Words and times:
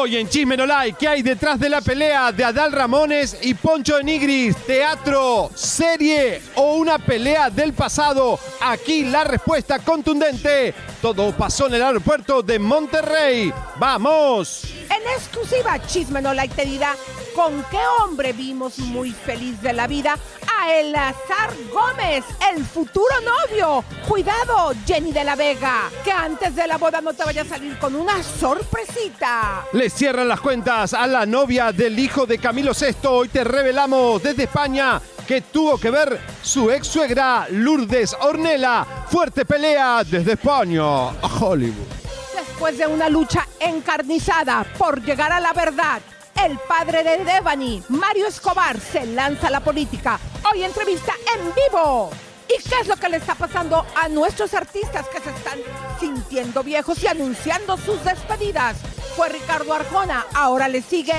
Hoy 0.00 0.16
en 0.16 0.28
Chisme 0.28 0.56
No 0.56 0.64
Like, 0.64 0.96
¿qué 0.96 1.08
hay 1.08 1.22
detrás 1.22 1.58
de 1.58 1.68
la 1.68 1.80
pelea 1.80 2.30
de 2.30 2.44
Adal 2.44 2.70
Ramones 2.70 3.36
y 3.42 3.52
Poncho 3.54 4.00
Nigris? 4.00 4.56
¿Teatro, 4.64 5.50
serie 5.56 6.40
o 6.54 6.74
una 6.74 7.00
pelea 7.00 7.50
del 7.50 7.72
pasado? 7.72 8.38
Aquí 8.60 9.06
la 9.06 9.24
respuesta 9.24 9.80
contundente. 9.80 10.72
Todo 11.02 11.32
pasó 11.32 11.66
en 11.66 11.74
el 11.74 11.82
aeropuerto 11.82 12.42
de 12.42 12.60
Monterrey. 12.60 13.52
¡Vamos! 13.76 14.72
En 14.82 15.02
exclusiva, 15.16 15.84
Chisme 15.84 16.22
No 16.22 16.32
Like 16.32 16.54
te 16.54 16.64
dirá 16.64 16.94
con 17.34 17.62
qué 17.70 17.78
hombre 18.00 18.32
vimos 18.32 18.78
muy 18.78 19.12
feliz 19.12 19.60
de 19.62 19.72
la 19.72 19.86
vida 19.86 20.18
a 20.60 20.72
Elazar 20.74 21.54
Gómez, 21.72 22.24
el 22.52 22.64
futuro 22.64 23.14
novio. 23.20 23.84
Cuidado, 24.08 24.72
Jenny 24.84 25.12
de 25.12 25.22
la 25.22 25.36
Vega, 25.36 25.88
que 26.02 26.10
antes 26.10 26.56
de 26.56 26.66
la 26.66 26.78
boda 26.78 27.00
no 27.00 27.14
te 27.14 27.24
vaya 27.24 27.42
a 27.42 27.44
salir 27.44 27.78
con 27.78 27.94
una 27.94 28.22
sorpresita. 28.22 29.66
Le 29.72 29.87
cierran 29.90 30.28
las 30.28 30.40
cuentas 30.40 30.94
a 30.94 31.06
la 31.06 31.26
novia 31.26 31.72
del 31.72 31.98
hijo 31.98 32.26
de 32.26 32.38
Camilo 32.38 32.72
VI. 32.72 33.06
Hoy 33.08 33.28
te 33.28 33.44
revelamos 33.44 34.22
desde 34.22 34.44
España 34.44 35.00
que 35.26 35.42
tuvo 35.42 35.78
que 35.78 35.90
ver 35.90 36.18
su 36.42 36.70
ex 36.70 36.86
suegra 36.86 37.46
Lourdes 37.50 38.16
Ornella. 38.20 38.84
Fuerte 39.08 39.44
pelea 39.44 40.02
desde 40.04 40.32
España 40.32 40.82
a 40.82 41.38
Hollywood. 41.40 41.86
Después 42.34 42.78
de 42.78 42.86
una 42.86 43.08
lucha 43.08 43.46
encarnizada 43.60 44.64
por 44.76 45.02
llegar 45.02 45.32
a 45.32 45.40
la 45.40 45.52
verdad, 45.52 46.00
el 46.44 46.58
padre 46.58 47.02
de 47.02 47.24
Devani, 47.24 47.82
Mario 47.88 48.26
Escobar, 48.26 48.78
se 48.80 49.06
lanza 49.06 49.48
a 49.48 49.50
la 49.50 49.60
política. 49.60 50.18
Hoy 50.50 50.64
entrevista 50.64 51.12
en 51.36 51.46
vivo. 51.54 52.10
¿Y 52.48 52.62
qué 52.62 52.80
es 52.80 52.88
lo 52.88 52.96
que 52.96 53.10
le 53.10 53.18
está 53.18 53.34
pasando 53.34 53.84
a 53.94 54.08
nuestros 54.08 54.54
artistas 54.54 55.06
que 55.08 55.20
se 55.20 55.30
están 55.30 55.58
sintiendo 56.00 56.62
viejos 56.62 57.02
y 57.02 57.06
anunciando 57.06 57.76
sus 57.76 58.02
despedidas? 58.04 58.76
Fue 59.16 59.28
Ricardo 59.28 59.74
Arjona, 59.74 60.24
ahora 60.34 60.66
le 60.68 60.80
sigue 60.80 61.12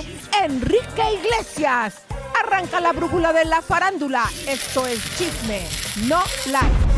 Enrique 0.43 1.03
Iglesias. 1.13 1.95
Arranca 2.43 2.79
la 2.79 2.93
brújula 2.93 3.31
de 3.31 3.45
la 3.45 3.61
farándula. 3.61 4.23
Esto 4.47 4.87
es 4.87 4.99
chisme, 5.17 5.67
no 6.07 6.23
like. 6.47 6.89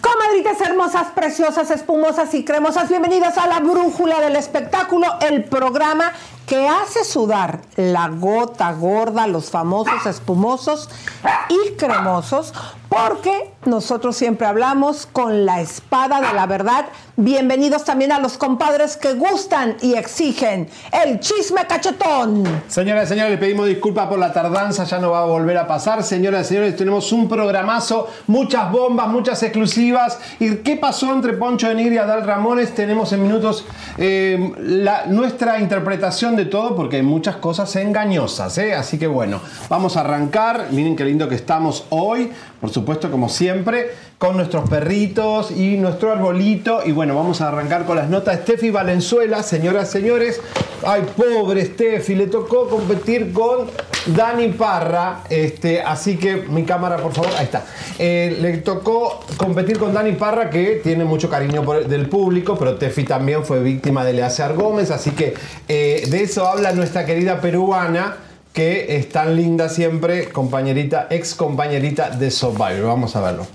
Comadritas 0.00 0.60
hermosas, 0.62 1.08
preciosas, 1.08 1.70
espumosas 1.70 2.32
y 2.34 2.44
cremosas, 2.44 2.88
bienvenidas 2.88 3.36
a 3.36 3.46
la 3.46 3.60
Brújula 3.60 4.20
del 4.20 4.36
Espectáculo, 4.36 5.18
el 5.20 5.44
programa 5.44 6.12
que 6.50 6.66
hace 6.66 7.04
sudar 7.04 7.60
la 7.76 8.08
gota 8.08 8.72
gorda, 8.72 9.28
los 9.28 9.50
famosos 9.50 10.04
espumosos 10.04 10.88
y 11.48 11.76
cremosos, 11.76 12.52
porque 12.88 13.52
nosotros 13.66 14.16
siempre 14.16 14.48
hablamos 14.48 15.06
con 15.06 15.46
la 15.46 15.60
espada 15.60 16.20
de 16.20 16.34
la 16.34 16.46
verdad. 16.46 16.86
Bienvenidos 17.16 17.84
también 17.84 18.10
a 18.10 18.18
los 18.18 18.36
compadres 18.36 18.96
que 18.96 19.12
gustan 19.12 19.76
y 19.80 19.94
exigen 19.94 20.68
el 20.90 21.20
chisme 21.20 21.66
cachetón. 21.68 22.62
Señoras 22.66 23.04
y 23.04 23.08
señores, 23.10 23.32
le 23.32 23.38
pedimos 23.38 23.66
disculpas 23.66 24.08
por 24.08 24.18
la 24.18 24.32
tardanza, 24.32 24.84
ya 24.84 24.98
no 24.98 25.10
va 25.10 25.20
a 25.20 25.26
volver 25.26 25.56
a 25.58 25.68
pasar. 25.68 26.02
Señoras 26.02 26.46
y 26.46 26.48
señores, 26.48 26.76
tenemos 26.76 27.12
un 27.12 27.28
programazo, 27.28 28.08
muchas 28.26 28.72
bombas, 28.72 29.06
muchas 29.08 29.40
exclusivas. 29.42 30.18
¿Y 30.40 30.56
qué 30.56 30.76
pasó 30.76 31.12
entre 31.12 31.34
Poncho 31.34 31.68
de 31.68 31.74
Nigri 31.76 31.96
y 31.96 31.98
Adal 31.98 32.26
Ramones? 32.26 32.74
Tenemos 32.74 33.12
en 33.12 33.22
minutos 33.22 33.66
eh, 33.98 34.52
nuestra 35.08 35.60
interpretación 35.60 36.34
de 36.34 36.39
todo, 36.46 36.76
porque 36.76 36.96
hay 36.96 37.02
muchas 37.02 37.36
cosas 37.36 37.74
engañosas. 37.76 38.56
¿eh? 38.58 38.74
Así 38.74 38.98
que 38.98 39.06
bueno, 39.06 39.40
vamos 39.68 39.96
a 39.96 40.00
arrancar. 40.00 40.68
Miren 40.70 40.96
qué 40.96 41.04
lindo 41.04 41.28
que 41.28 41.34
estamos 41.34 41.86
hoy 41.90 42.30
por 42.60 42.70
supuesto, 42.70 43.10
como 43.10 43.30
siempre, 43.30 43.90
con 44.18 44.36
nuestros 44.36 44.68
perritos 44.68 45.50
y 45.50 45.78
nuestro 45.78 46.12
arbolito. 46.12 46.80
Y 46.84 46.92
bueno, 46.92 47.14
vamos 47.14 47.40
a 47.40 47.48
arrancar 47.48 47.86
con 47.86 47.96
las 47.96 48.10
notas. 48.10 48.40
Steffi 48.40 48.70
Valenzuela, 48.70 49.42
señoras 49.42 49.90
señores. 49.90 50.40
Ay, 50.86 51.02
pobre 51.16 51.64
Steffi, 51.64 52.14
le 52.14 52.26
tocó 52.26 52.68
competir 52.68 53.32
con 53.32 53.68
Dani 54.06 54.48
Parra. 54.48 55.22
Este, 55.30 55.80
así 55.80 56.18
que 56.18 56.36
mi 56.36 56.64
cámara, 56.64 56.98
por 56.98 57.14
favor, 57.14 57.30
ahí 57.38 57.44
está. 57.44 57.64
Eh, 57.98 58.36
le 58.40 58.58
tocó 58.58 59.20
competir 59.38 59.78
con 59.78 59.94
Dani 59.94 60.12
Parra, 60.12 60.50
que 60.50 60.80
tiene 60.82 61.04
mucho 61.04 61.30
cariño 61.30 61.62
del 61.62 62.10
público, 62.10 62.56
pero 62.58 62.76
Steffi 62.76 63.04
también 63.04 63.42
fue 63.42 63.62
víctima 63.62 64.04
de 64.04 64.12
Leacear 64.12 64.52
Gómez. 64.52 64.90
Así 64.90 65.12
que 65.12 65.32
eh, 65.66 66.06
de 66.10 66.22
eso 66.22 66.46
habla 66.46 66.72
nuestra 66.72 67.06
querida 67.06 67.40
peruana 67.40 68.16
que 68.52 68.96
es 68.96 69.08
tan 69.08 69.36
linda 69.36 69.68
siempre, 69.68 70.28
compañerita, 70.30 71.06
ex 71.10 71.34
compañerita 71.34 72.10
de 72.10 72.30
Survivor. 72.30 72.86
Vamos 72.86 73.16
a 73.16 73.20
verlo. 73.20 73.46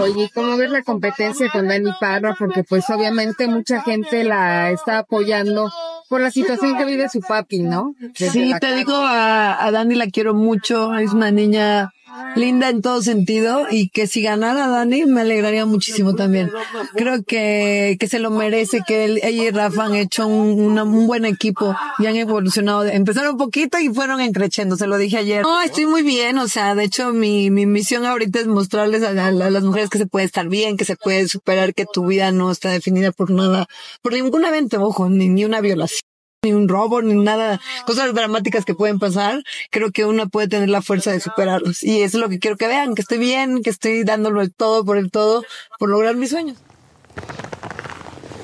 Oye, 0.00 0.30
¿cómo 0.32 0.56
ves 0.56 0.70
la 0.70 0.82
competencia 0.82 1.50
con 1.50 1.66
Dani 1.66 1.90
Parra? 2.00 2.36
Porque 2.38 2.62
pues 2.62 2.88
obviamente 2.90 3.48
mucha 3.48 3.82
gente 3.82 4.22
la 4.22 4.70
está 4.70 4.98
apoyando 4.98 5.70
por 6.08 6.20
la 6.20 6.30
situación 6.30 6.76
que 6.76 6.84
vive 6.84 7.08
su 7.08 7.20
papi, 7.20 7.60
¿no? 7.60 7.94
sí, 8.14 8.52
te 8.60 8.74
digo, 8.76 8.94
a, 8.94 9.64
a 9.64 9.70
Dani 9.72 9.96
la 9.96 10.06
quiero 10.06 10.32
mucho, 10.34 10.94
es 10.96 11.12
una 11.12 11.32
niña 11.32 11.92
linda 12.36 12.68
en 12.68 12.82
todo 12.82 13.02
sentido 13.02 13.66
y 13.70 13.88
que 13.88 14.06
si 14.06 14.22
ganara 14.22 14.68
Dani 14.68 15.06
me 15.06 15.22
alegraría 15.22 15.66
muchísimo 15.66 16.14
también. 16.14 16.50
Creo 16.94 17.22
que, 17.22 17.96
que 17.98 18.08
se 18.08 18.18
lo 18.18 18.30
merece, 18.30 18.82
que 18.86 19.04
ella 19.04 19.28
y 19.28 19.50
Rafa 19.50 19.84
han 19.84 19.94
hecho 19.94 20.26
un, 20.26 20.78
un 20.78 21.06
buen 21.06 21.24
equipo 21.24 21.74
y 21.98 22.06
han 22.06 22.16
evolucionado. 22.16 22.84
Empezaron 22.84 23.32
un 23.32 23.38
poquito 23.38 23.78
y 23.78 23.88
fueron 23.88 24.20
encrechendo, 24.20 24.76
se 24.76 24.86
lo 24.86 24.98
dije 24.98 25.18
ayer. 25.18 25.42
No, 25.42 25.60
estoy 25.62 25.86
muy 25.86 26.02
bien, 26.02 26.38
o 26.38 26.48
sea, 26.48 26.74
de 26.74 26.84
hecho 26.84 27.12
mi, 27.12 27.50
mi 27.50 27.66
misión 27.66 28.04
ahorita 28.04 28.40
es 28.40 28.46
mostrarles 28.46 29.02
a, 29.02 29.10
a, 29.26 29.30
las 29.30 29.62
mujeres 29.64 29.90
que 29.90 29.98
se 29.98 30.06
puede 30.06 30.26
estar 30.26 30.48
bien, 30.48 30.76
que 30.76 30.84
se 30.84 30.96
puede 30.96 31.28
superar, 31.28 31.74
que 31.74 31.86
tu 31.90 32.06
vida 32.06 32.30
no 32.32 32.50
está 32.50 32.70
definida 32.70 33.12
por 33.12 33.30
nada, 33.30 33.66
por 34.02 34.12
ningún 34.12 34.44
evento, 34.44 34.82
ojo, 34.82 35.08
ni, 35.08 35.28
ni 35.28 35.44
una 35.44 35.60
violación 35.60 36.13
ni 36.44 36.52
un 36.52 36.68
robo, 36.68 37.02
ni 37.02 37.14
nada, 37.14 37.60
cosas 37.86 38.14
dramáticas 38.14 38.64
que 38.64 38.74
pueden 38.74 38.98
pasar, 38.98 39.42
creo 39.70 39.90
que 39.90 40.04
uno 40.04 40.28
puede 40.28 40.48
tener 40.48 40.68
la 40.68 40.82
fuerza 40.82 41.10
de 41.10 41.20
superarlos. 41.20 41.82
Y 41.82 42.02
eso 42.02 42.18
es 42.18 42.22
lo 42.22 42.28
que 42.28 42.38
quiero 42.38 42.56
que 42.56 42.68
vean, 42.68 42.94
que 42.94 43.02
estoy 43.02 43.18
bien, 43.18 43.62
que 43.62 43.70
estoy 43.70 44.04
dándolo 44.04 44.42
el 44.42 44.52
todo 44.52 44.84
por 44.84 44.98
el 44.98 45.10
todo, 45.10 45.42
por 45.78 45.88
lograr 45.88 46.14
mis 46.14 46.30
sueños. 46.30 46.58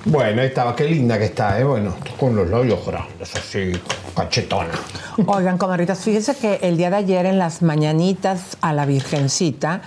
Bueno, 0.07 0.41
ahí 0.41 0.49
estaba, 0.49 0.75
qué 0.75 0.85
linda 0.85 1.19
que 1.19 1.27
está, 1.27 1.61
¿eh? 1.61 1.65
Bueno, 1.65 1.95
con 2.19 2.35
los 2.35 2.49
labios 2.49 2.85
grandes, 2.87 3.37
así, 3.37 3.73
cachetona. 4.17 4.71
Oigan, 5.27 5.59
comadritas, 5.59 6.03
fíjense 6.03 6.35
que 6.37 6.59
el 6.63 6.79
día 6.79 6.89
de 6.89 6.97
ayer 6.97 7.27
en 7.27 7.39
las 7.39 7.61
mañanitas 7.61 8.57
a 8.63 8.73
la 8.73 8.87
Virgencita 8.87 9.83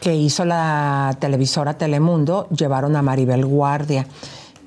que 0.00 0.14
hizo 0.14 0.44
la 0.44 1.16
televisora 1.20 1.74
Telemundo, 1.74 2.48
llevaron 2.48 2.96
a 2.96 3.02
Maribel 3.02 3.44
Guardia 3.44 4.06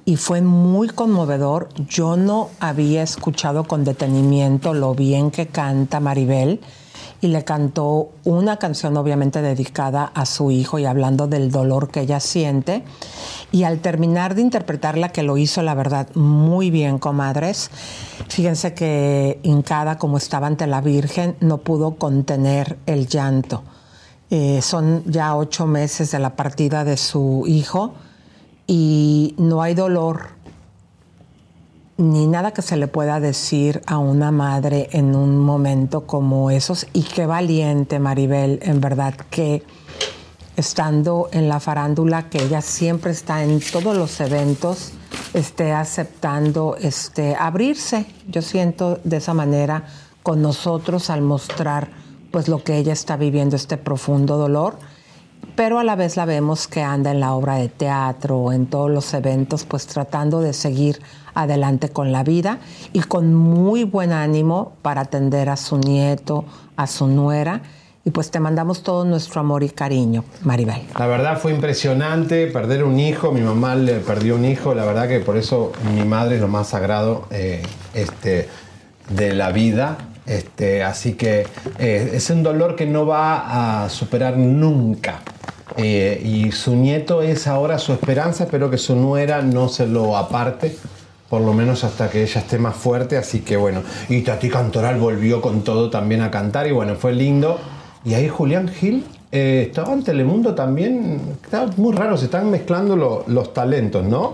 y 0.05 0.15
fue 0.15 0.41
muy 0.41 0.89
conmovedor. 0.89 1.69
Yo 1.87 2.17
no 2.17 2.49
había 2.59 3.03
escuchado 3.03 3.65
con 3.65 3.83
detenimiento 3.83 4.73
lo 4.73 4.95
bien 4.95 5.31
que 5.31 5.47
canta 5.47 5.99
Maribel 5.99 6.59
y 7.21 7.27
le 7.27 7.43
cantó 7.43 8.09
una 8.23 8.57
canción 8.57 8.97
obviamente 8.97 9.43
dedicada 9.43 10.05
a 10.05 10.25
su 10.25 10.49
hijo 10.49 10.79
y 10.79 10.85
hablando 10.85 11.27
del 11.27 11.51
dolor 11.51 11.89
que 11.89 12.01
ella 12.01 12.19
siente. 12.19 12.83
Y 13.51 13.63
al 13.63 13.79
terminar 13.79 14.33
de 14.33 14.41
interpretarla, 14.41 15.09
que 15.09 15.21
lo 15.21 15.37
hizo 15.37 15.61
la 15.61 15.75
verdad 15.75 16.07
muy 16.15 16.71
bien, 16.71 16.97
comadres, 16.97 17.69
fíjense 18.27 18.73
que 18.73 19.39
hincada 19.43 19.99
como 19.99 20.17
estaba 20.17 20.47
ante 20.47 20.65
la 20.65 20.81
Virgen, 20.81 21.35
no 21.41 21.59
pudo 21.59 21.95
contener 21.95 22.77
el 22.85 23.07
llanto 23.07 23.63
Eh, 24.33 24.61
son 24.61 25.03
ya 25.05 25.35
ocho 25.35 25.67
meses 25.67 26.11
de 26.11 26.19
la 26.19 26.37
partida 26.37 26.85
de 26.85 26.95
su 26.95 27.43
hijo 27.47 27.93
y 28.67 29.35
no 29.37 29.61
hay 29.61 29.73
dolor 29.73 30.41
ni 32.01 32.25
nada 32.25 32.51
que 32.51 32.63
se 32.63 32.77
le 32.77 32.87
pueda 32.87 33.19
decir 33.19 33.81
a 33.85 33.99
una 33.99 34.31
madre 34.31 34.89
en 34.91 35.15
un 35.15 35.37
momento 35.37 36.07
como 36.07 36.49
esos. 36.49 36.87
Y 36.93 37.03
qué 37.03 37.27
valiente, 37.27 37.99
Maribel, 37.99 38.59
en 38.63 38.81
verdad, 38.81 39.13
que 39.29 39.63
estando 40.55 41.29
en 41.31 41.47
la 41.47 41.59
farándula, 41.59 42.29
que 42.29 42.43
ella 42.43 42.61
siempre 42.61 43.11
está 43.11 43.43
en 43.43 43.59
todos 43.59 43.95
los 43.95 44.19
eventos, 44.19 44.93
esté 45.33 45.73
aceptando 45.73 46.75
este, 46.79 47.35
abrirse. 47.35 48.07
Yo 48.27 48.41
siento 48.41 48.99
de 49.03 49.17
esa 49.17 49.35
manera 49.35 49.85
con 50.23 50.41
nosotros 50.41 51.09
al 51.09 51.21
mostrar 51.21 51.89
pues 52.31 52.47
lo 52.47 52.63
que 52.63 52.77
ella 52.77 52.93
está 52.93 53.17
viviendo, 53.17 53.55
este 53.55 53.77
profundo 53.77 54.37
dolor, 54.37 54.79
pero 55.55 55.79
a 55.79 55.83
la 55.83 55.95
vez 55.95 56.17
la 56.17 56.25
vemos 56.25 56.67
que 56.67 56.81
anda 56.81 57.11
en 57.11 57.19
la 57.19 57.33
obra 57.33 57.55
de 57.55 57.69
teatro, 57.69 58.51
en 58.51 58.67
todos 58.67 58.89
los 58.89 59.13
eventos, 59.13 59.65
pues 59.65 59.87
tratando 59.87 60.39
de 60.41 60.53
seguir 60.53 61.01
adelante 61.33 61.89
con 61.89 62.11
la 62.11 62.23
vida 62.23 62.59
y 62.93 63.01
con 63.01 63.33
muy 63.33 63.83
buen 63.83 64.11
ánimo 64.11 64.73
para 64.81 65.01
atender 65.01 65.49
a 65.49 65.57
su 65.57 65.77
nieto, 65.77 66.45
a 66.75 66.87
su 66.87 67.07
nuera. 67.07 67.61
Y 68.03 68.09
pues 68.09 68.31
te 68.31 68.39
mandamos 68.39 68.81
todo 68.81 69.05
nuestro 69.05 69.41
amor 69.41 69.61
y 69.61 69.69
cariño, 69.69 70.23
Maribel. 70.41 70.81
La 70.97 71.05
verdad 71.05 71.37
fue 71.37 71.53
impresionante 71.53 72.47
perder 72.47 72.83
un 72.83 72.99
hijo. 72.99 73.31
Mi 73.31 73.41
mamá 73.41 73.75
le 73.75 73.99
perdió 73.99 74.35
un 74.35 74.45
hijo. 74.45 74.73
La 74.73 74.85
verdad 74.85 75.07
que 75.07 75.19
por 75.19 75.37
eso 75.37 75.71
mi 75.93 76.03
madre 76.03 76.35
es 76.35 76.41
lo 76.41 76.47
más 76.47 76.69
sagrado 76.69 77.27
eh, 77.29 77.61
este, 77.93 78.49
de 79.09 79.33
la 79.33 79.51
vida. 79.51 79.97
Este, 80.25 80.83
así 80.83 81.13
que 81.13 81.47
eh, 81.79 82.11
es 82.13 82.29
un 82.29 82.43
dolor 82.43 82.75
que 82.75 82.85
no 82.85 83.05
va 83.05 83.83
a 83.83 83.89
superar 83.89 84.37
nunca. 84.37 85.21
Eh, 85.77 86.21
y 86.23 86.51
su 86.51 86.75
nieto 86.75 87.21
es 87.21 87.47
ahora 87.47 87.79
su 87.79 87.93
esperanza. 87.93 88.43
Espero 88.43 88.69
que 88.69 88.77
su 88.77 88.95
nuera 88.95 89.41
no 89.41 89.69
se 89.69 89.87
lo 89.87 90.17
aparte 90.17 90.75
por 91.31 91.41
lo 91.41 91.53
menos 91.53 91.85
hasta 91.85 92.09
que 92.09 92.23
ella 92.23 92.41
esté 92.41 92.57
más 92.57 92.75
fuerte, 92.75 93.15
así 93.15 93.39
que 93.39 93.55
bueno, 93.55 93.83
y 94.09 94.19
Tati 94.19 94.49
Cantoral 94.49 94.99
volvió 94.99 95.39
con 95.39 95.63
todo 95.63 95.89
también 95.89 96.19
a 96.19 96.29
cantar 96.29 96.67
y 96.67 96.71
bueno, 96.71 96.95
fue 96.95 97.13
lindo. 97.13 97.57
Y 98.03 98.15
ahí 98.15 98.27
Julián 98.27 98.67
Gil 98.67 99.05
eh, 99.31 99.67
estaba 99.69 99.93
en 99.93 100.03
Telemundo 100.03 100.53
también, 100.53 101.37
estaba 101.41 101.71
muy 101.77 101.95
raro, 101.95 102.17
se 102.17 102.25
están 102.25 102.51
mezclando 102.51 103.23
los 103.25 103.53
talentos, 103.53 104.03
¿no? 104.03 104.33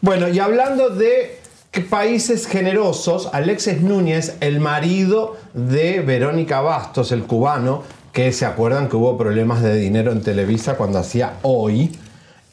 Bueno, 0.00 0.26
y 0.28 0.38
hablando 0.38 0.88
de 0.88 1.38
países 1.80 2.46
generosos, 2.46 3.28
Alexis 3.32 3.80
Núñez, 3.80 4.36
el 4.40 4.60
marido 4.60 5.36
de 5.54 6.00
Verónica 6.00 6.60
Bastos, 6.60 7.12
el 7.12 7.24
cubano, 7.24 7.82
que 8.12 8.32
se 8.32 8.46
acuerdan 8.46 8.88
que 8.88 8.96
hubo 8.96 9.18
problemas 9.18 9.62
de 9.62 9.76
dinero 9.76 10.12
en 10.12 10.22
Televisa 10.22 10.76
cuando 10.76 10.98
hacía 10.98 11.34
hoy, 11.42 11.92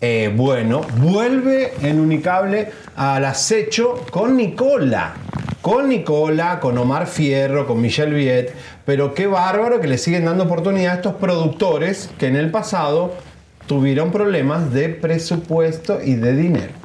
eh, 0.02 0.34
bueno, 0.36 0.82
vuelve 0.98 1.74
en 1.82 2.02
Unicable 2.02 2.70
al 2.98 3.24
acecho 3.24 4.04
con 4.12 4.36
Nicola. 4.36 5.14
Con 5.62 5.88
Nicola, 5.88 6.60
con 6.60 6.78
Omar 6.78 7.08
Fierro, 7.08 7.66
con 7.66 7.80
Michelle 7.80 8.14
Viet. 8.14 8.54
Pero 8.86 9.14
qué 9.14 9.28
bárbaro 9.28 9.80
que 9.80 9.88
le 9.88 9.98
siguen 9.98 10.26
dando 10.26 10.44
oportunidad 10.44 10.92
a 10.92 10.96
estos 10.96 11.16
productores 11.16 12.10
que 12.20 12.28
en 12.28 12.36
el 12.36 12.52
pasado 12.52 13.14
tuvieron 13.66 14.12
problemas 14.12 14.74
de 14.74 14.90
presupuesto 14.90 16.02
y 16.04 16.16
de 16.16 16.36
dinero. 16.36 16.83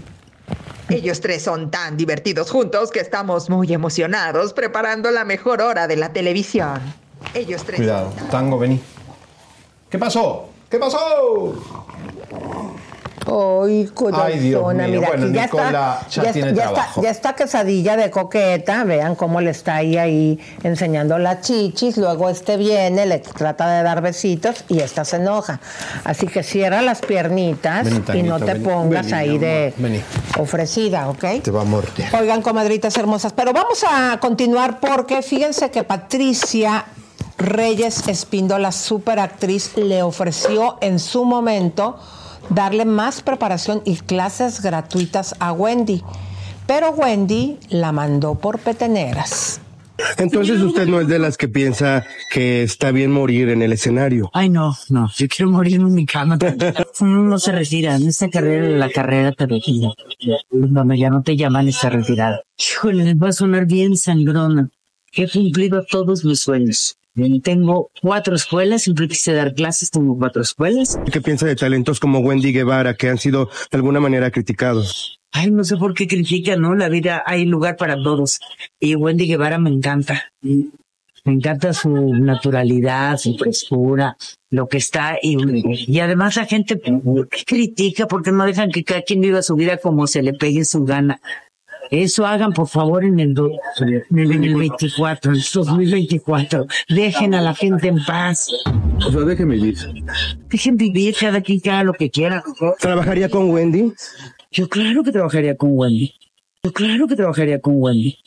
Ellos 0.89 1.21
tres 1.21 1.43
son 1.43 1.71
tan 1.71 1.97
divertidos 1.97 2.51
juntos 2.51 2.91
que 2.91 3.01
estamos 3.01 3.51
muy 3.51 3.73
emocionados 3.73 4.55
preparando 4.55 5.11
la 5.11 5.25
mejor 5.25 5.61
hora 5.61 5.87
de 5.87 5.97
la 5.97 6.13
televisión. 6.13 6.81
Ellos 7.35 7.63
tres. 7.65 7.77
Cuidado, 7.77 8.13
Tango, 8.31 8.59
vení. 8.59 8.81
¿Qué 9.91 9.99
pasó? 9.99 10.49
¿Qué 10.71 10.79
pasó? 10.79 11.55
Ay, 13.31 13.91
Ay, 14.15 14.39
Dios 14.39 14.75
mío. 14.75 15.01
bueno, 15.03 15.27
ya 15.29 15.45
Nicola 15.45 16.01
está, 16.07 16.23
ya, 16.23 16.33
tiene 16.33 16.53
trabajo. 16.55 16.89
Está, 16.89 17.03
ya 17.03 17.11
está 17.11 17.35
quesadilla 17.35 17.97
de 17.97 18.11
coqueta, 18.11 18.85
vean 18.85 19.15
cómo 19.15 19.41
le 19.41 19.51
está 19.51 19.77
ahí, 19.77 19.99
ahí 19.99 20.41
enseñando 20.63 21.19
las 21.19 21.43
chichis, 21.43 21.99
luego 21.99 22.31
este 22.31 22.57
viene, 22.57 23.05
le 23.05 23.19
trata 23.19 23.69
de 23.69 23.83
dar 23.83 24.01
besitos 24.01 24.65
y 24.69 24.81
esta 24.81 25.05
se 25.05 25.17
enoja. 25.17 25.61
Así 26.05 26.27
que 26.27 26.43
cierra 26.43 26.81
las 26.81 27.01
piernitas 27.01 27.87
y 28.15 28.23
no 28.23 28.41
te 28.41 28.57
pongas 28.57 29.13
ahí 29.13 29.37
de 29.37 29.75
ofrecida, 30.39 31.11
¿ok? 31.11 31.43
Te 31.43 31.51
va 31.51 31.63
a 31.63 31.65
morder. 31.65 32.15
Oigan, 32.19 32.41
comadritas 32.41 32.97
hermosas, 32.97 33.33
pero 33.35 33.53
vamos 33.53 33.85
a 33.89 34.19
continuar 34.21 34.81
porque 34.81 35.21
fíjense 35.23 35.71
que 35.71 35.85
Patricia 35.85 36.87
Reyes 37.37 38.09
Espíndola, 38.09 38.73
superactriz, 38.73 39.77
le 39.77 40.03
ofreció 40.03 40.79
en 40.81 40.99
su 40.99 41.25
momento 41.25 41.97
darle 42.51 42.85
más 42.85 43.23
preparación 43.23 43.83
y 43.85 43.97
clases 43.97 44.63
gratuitas 44.63 45.35
a 45.39 45.53
Wendy. 45.53 46.03
Pero 46.67 46.91
Wendy 46.91 47.59
la 47.71 47.93
mandó 47.93 48.35
por 48.35 48.59
peteneras. 48.59 49.61
Entonces 50.17 50.61
usted 50.61 50.87
no 50.87 51.01
es 51.01 51.09
de 51.09 51.19
las 51.19 51.37
que 51.37 51.49
piensa 51.49 52.05
que 52.31 52.63
está 52.63 52.93
bien 52.93 53.11
morir 53.11 53.49
en 53.49 53.63
el 53.63 53.73
escenario. 53.73 54.31
Ay, 54.33 54.49
no, 54.49 54.77
no, 54.91 55.11
yo 55.17 55.27
quiero 55.29 55.51
morir 55.51 55.81
en 55.81 55.93
mi 55.93 56.07
cama. 56.07 56.39
Uno 57.01 57.23
no 57.25 57.39
se 57.39 57.53
retira, 57.53 57.97
en 57.97 58.09
esta 58.09 58.29
carrera, 58.29 58.69
la 58.69 58.91
carrera 58.91 59.33
te 59.33 59.47
retira. 59.47 59.91
No, 60.51 60.95
ya 60.95 61.11
no 61.11 61.23
te 61.23 61.37
llaman 61.37 61.69
esta 61.69 61.91
retirada. 61.91 62.43
Híjole, 62.59 63.05
les 63.05 63.17
va 63.17 63.29
a 63.31 63.33
sonar 63.33 63.67
bien 63.67 63.97
sangrona. 63.97 64.71
He 65.13 65.29
cumplido 65.29 65.85
todos 65.85 66.25
mis 66.25 66.41
sueños. 66.41 66.98
Tengo 67.43 67.91
cuatro 68.01 68.35
escuelas, 68.37 68.83
siempre 68.83 69.09
quise 69.09 69.33
dar 69.33 69.55
clases, 69.55 69.91
tengo 69.91 70.17
cuatro 70.17 70.43
escuelas. 70.43 70.99
¿Qué 71.11 71.21
piensa 71.21 71.47
de 71.47 71.57
talentos 71.57 71.99
como 71.99 72.21
Wendy 72.21 72.53
Guevara, 72.53 72.95
que 72.95 73.09
han 73.09 73.19
sido 73.19 73.47
de 73.71 73.77
alguna 73.77 74.01
manera 74.01 74.31
criticados? 74.31 75.19
Ay, 75.33 75.51
no 75.51 75.65
sé 75.65 75.77
por 75.77 75.95
qué 75.95 76.07
critican, 76.07 76.61
¿no? 76.61 76.75
La 76.75 76.89
vida 76.89 77.23
hay 77.27 77.45
lugar 77.45 77.77
para 77.77 77.97
todos. 78.03 78.41
Y 78.81 78.95
Wendy 78.95 79.27
Guevara 79.27 79.59
me 79.59 79.71
encanta. 79.71 80.31
Me 80.41 81.35
encanta 81.35 81.73
su 81.73 81.91
naturalidad, 82.15 83.19
su 83.19 83.37
frescura, 83.37 84.17
lo 84.51 84.69
que 84.69 84.79
está. 84.79 85.19
Y, 85.21 85.37
y 85.93 86.01
además 86.01 86.37
la 86.37 86.47
gente 86.47 86.81
critica 87.47 88.07
porque 88.07 88.33
no 88.33 88.47
dejan 88.47 88.71
que 88.71 88.85
cada 88.85 89.03
quien 89.03 89.21
viva 89.21 89.43
su 89.43 89.55
vida 89.55 89.77
como 89.79 90.07
se 90.07 90.23
le 90.23 90.33
pegue 90.33 90.65
su 90.65 90.85
gana. 90.85 91.21
Eso 91.91 92.27
hagan 92.27 92.53
por 92.53 92.69
favor 92.69 93.05
en 93.05 93.19
el, 93.21 93.35
en 94.11 94.45
el 94.45 94.55
24, 94.55 95.33
en 95.33 95.37
el 95.37 95.45
2024. 95.53 96.67
Dejen 96.89 97.35
a 97.35 97.41
la 97.41 97.55
gente 97.55 97.89
en 97.89 98.05
paz. 98.05 98.51
O 99.07 99.11
sea, 99.11 99.21
dejen 99.23 99.49
vivir. 99.49 99.77
Dejen 100.49 100.77
vivir, 100.77 101.15
cada 101.19 101.41
quien 101.41 101.61
que 101.61 101.71
haga 101.71 101.85
lo 101.85 101.93
que 101.93 102.11
quiera. 102.11 102.43
¿Trabajaría 102.81 103.29
con 103.29 103.51
Wendy? 103.51 103.93
Yo 104.51 104.69
claro 104.69 105.03
que 105.03 105.13
trabajaría 105.13 105.57
con 105.57 105.71
Wendy. 105.73 106.15
Yo 106.63 106.73
claro 106.73 107.07
que 107.07 107.17
trabajaría 107.17 107.61
con 107.61 107.75
Wendy. 107.77 108.19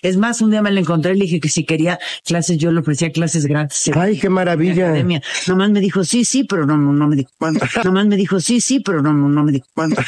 Es 0.00 0.16
más, 0.16 0.40
un 0.40 0.50
día 0.50 0.62
me 0.62 0.70
la 0.70 0.80
encontré 0.80 1.12
y 1.12 1.18
le 1.18 1.24
dije 1.24 1.40
que 1.40 1.48
si 1.48 1.64
quería 1.64 1.98
clases, 2.24 2.56
yo 2.58 2.70
le 2.70 2.80
ofrecía 2.80 3.10
clases 3.10 3.46
gratis. 3.46 3.90
Ay, 3.94 4.18
qué 4.18 4.28
maravilla. 4.28 4.86
Academia. 4.86 5.22
Nomás 5.48 5.70
me 5.70 5.80
dijo 5.80 6.04
sí, 6.04 6.24
sí, 6.24 6.44
pero 6.44 6.66
no, 6.66 6.76
no, 6.76 6.92
no 6.92 7.08
me 7.08 7.16
dijo 7.16 7.30
cuánto. 7.38 7.64
Nomás 7.84 8.06
me 8.06 8.16
dijo 8.16 8.40
sí, 8.40 8.60
sí, 8.60 8.80
pero 8.80 9.02
no, 9.02 9.12
no, 9.12 9.28
no 9.28 9.44
me 9.44 9.52
dijo 9.52 9.66
cuánto. 9.74 10.00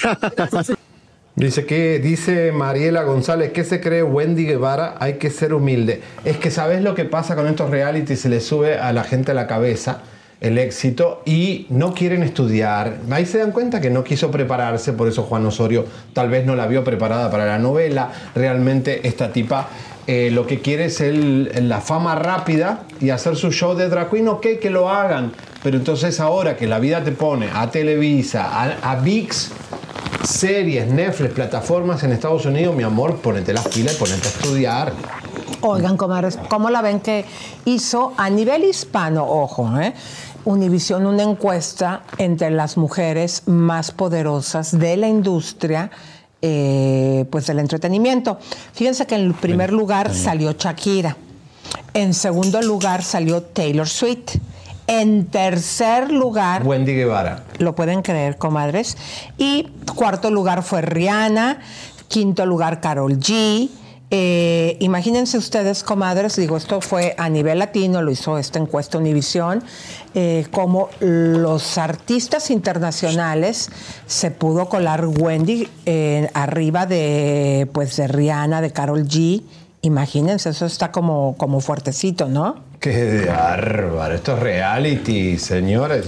Dice 1.37 1.67
que 1.67 1.99
dice 1.99 2.53
Mariela 2.53 3.03
González, 3.03 3.51
¿qué 3.51 3.65
se 3.65 3.81
cree 3.81 4.05
Wendy 4.05 4.45
Guevara? 4.45 4.95
Hay 5.01 5.15
que 5.15 5.31
ser 5.31 5.53
humilde. 5.53 6.01
Es 6.25 6.37
que 6.37 6.53
sabes 6.53 6.81
lo 6.81 6.95
que 6.95 7.05
pasa 7.05 7.35
con 7.35 7.49
estos 7.49 7.71
reality, 7.71 8.15
se 8.15 8.29
le 8.29 8.41
sube 8.41 8.79
a 8.79 8.93
la 8.93 9.03
gente 9.03 9.33
a 9.33 9.35
la 9.35 9.49
cabeza 9.49 10.03
el 10.41 10.59
éxito 10.59 11.23
y 11.25 11.67
no 11.71 11.93
quieren 11.93 12.23
estudiar. 12.23 12.99
Ahí 13.11 13.27
se 13.27 13.39
dan 13.39 13.51
cuenta 13.51 13.81
que 13.81 13.91
no 13.91 14.05
quiso 14.05 14.31
prepararse, 14.31 14.93
por 14.93 15.09
eso 15.09 15.25
Juan 15.25 15.45
Osorio 15.45 15.87
tal 16.13 16.29
vez 16.29 16.47
no 16.47 16.55
la 16.55 16.69
vio 16.69 16.85
preparada 16.85 17.33
para 17.33 17.47
la 17.47 17.59
novela. 17.59 18.13
Realmente 18.37 19.09
esta 19.09 19.33
tipa 19.33 19.69
eh, 20.07 20.31
lo 20.31 20.47
que 20.47 20.61
quiere 20.61 20.85
es 20.85 21.01
la 21.01 21.81
fama 21.81 22.15
rápida 22.15 22.85
y 23.01 23.11
hacer 23.11 23.35
su 23.35 23.51
show 23.51 23.75
de 23.75 23.89
drag 23.89 24.09
queen, 24.09 24.29
ok, 24.29 24.47
que 24.61 24.71
lo 24.71 24.89
hagan. 24.89 25.33
Pero 25.65 25.79
entonces 25.79 26.21
ahora 26.21 26.57
que 26.57 26.69
la 26.69 26.79
vida 26.79 27.03
te 27.03 27.11
pone 27.11 27.49
a 27.53 27.71
Televisa, 27.73 28.45
a, 28.45 28.93
a 28.93 28.97
VIX, 29.01 29.51
series, 30.27 30.87
Netflix, 30.87 31.35
plataformas 31.35 32.03
en 32.03 32.13
Estados 32.13 32.47
Unidos, 32.47 32.75
mi 32.75 32.83
amor, 32.83 33.17
ponete 33.17 33.53
las 33.53 33.69
pilas 33.69 33.95
y 33.95 33.99
ponete 33.99 34.29
a 34.29 34.31
estudiar. 34.31 34.93
Oigan, 35.61 35.97
comadres, 35.97 36.39
¿cómo 36.49 36.71
la 36.71 36.83
ven 36.83 37.01
que 37.01 37.25
hizo 37.65 38.13
a 38.17 38.29
nivel 38.31 38.65
hispano, 38.65 39.27
ojo, 39.27 39.81
eh? 39.81 39.95
Univision 40.45 41.07
una 41.07 41.23
encuesta 41.23 42.03
entre 42.19 42.51
las 42.51 42.77
mujeres 42.77 43.45
más 43.47 43.91
poderosas 43.93 44.79
de 44.79 44.97
la 44.97 45.09
industria 45.09 45.91
eh, 46.43 47.25
pues 47.31 47.47
del 47.47 47.59
entretenimiento. 47.59 48.39
Fíjense 48.75 49.07
que 49.07 49.15
en 49.15 49.23
el 49.23 49.35
primer 49.35 49.73
lugar 49.73 50.15
salió 50.15 50.53
Shakira, 50.53 51.17
en 51.95 52.13
segundo 52.13 52.61
lugar 52.61 53.03
salió 53.03 53.43
Taylor 53.43 53.89
Swift, 53.89 54.37
en 54.87 55.27
tercer 55.27 56.11
lugar. 56.11 56.67
Wendy 56.67 56.95
Guevara. 56.95 57.45
Lo 57.59 57.75
pueden 57.75 58.03
creer, 58.03 58.37
comadres. 58.37 58.97
Y 59.39 59.71
cuarto 59.95 60.31
lugar 60.31 60.63
fue 60.63 60.83
Rihanna. 60.83 61.61
Quinto 62.09 62.47
lugar, 62.47 62.81
Carol 62.81 63.19
G. 63.19 63.71
Eh, 64.11 64.77
imagínense 64.81 65.39
ustedes, 65.39 65.83
comadres, 65.83 66.37
digo, 66.37 66.57
esto 66.57 66.81
fue 66.81 67.17
a 67.19 67.29
nivel 67.29 67.59
latino, 67.59 68.01
lo 68.01 68.13
hizo 68.13 68.39
esta 68.39 68.61
encuesta 68.61 68.99
Univisión, 68.99 69.65
eh, 70.15 70.47
como 70.53 70.89
los 71.01 71.79
artistas 71.79 72.51
internacionales 72.51 73.71
se 74.07 74.31
pudo 74.31 74.69
colar 74.69 75.07
Wendy 75.07 75.69
eh, 75.87 76.31
arriba 76.35 76.87
de, 76.87 77.69
pues, 77.73 77.97
de 77.97 78.07
Rihanna, 78.07 78.61
de 78.61 78.71
Carol 78.71 79.05
G. 79.09 79.43
Imagínense, 79.81 80.51
eso 80.51 80.67
está 80.67 80.93
como, 80.93 81.35
como 81.37 81.61
fuertecito, 81.61 82.29
¿no? 82.29 82.74
Qué 82.85 83.25
bárbaro, 83.27 84.15
esto 84.15 84.35
es 84.35 84.41
reality, 84.41 85.39
señores. 85.39 86.07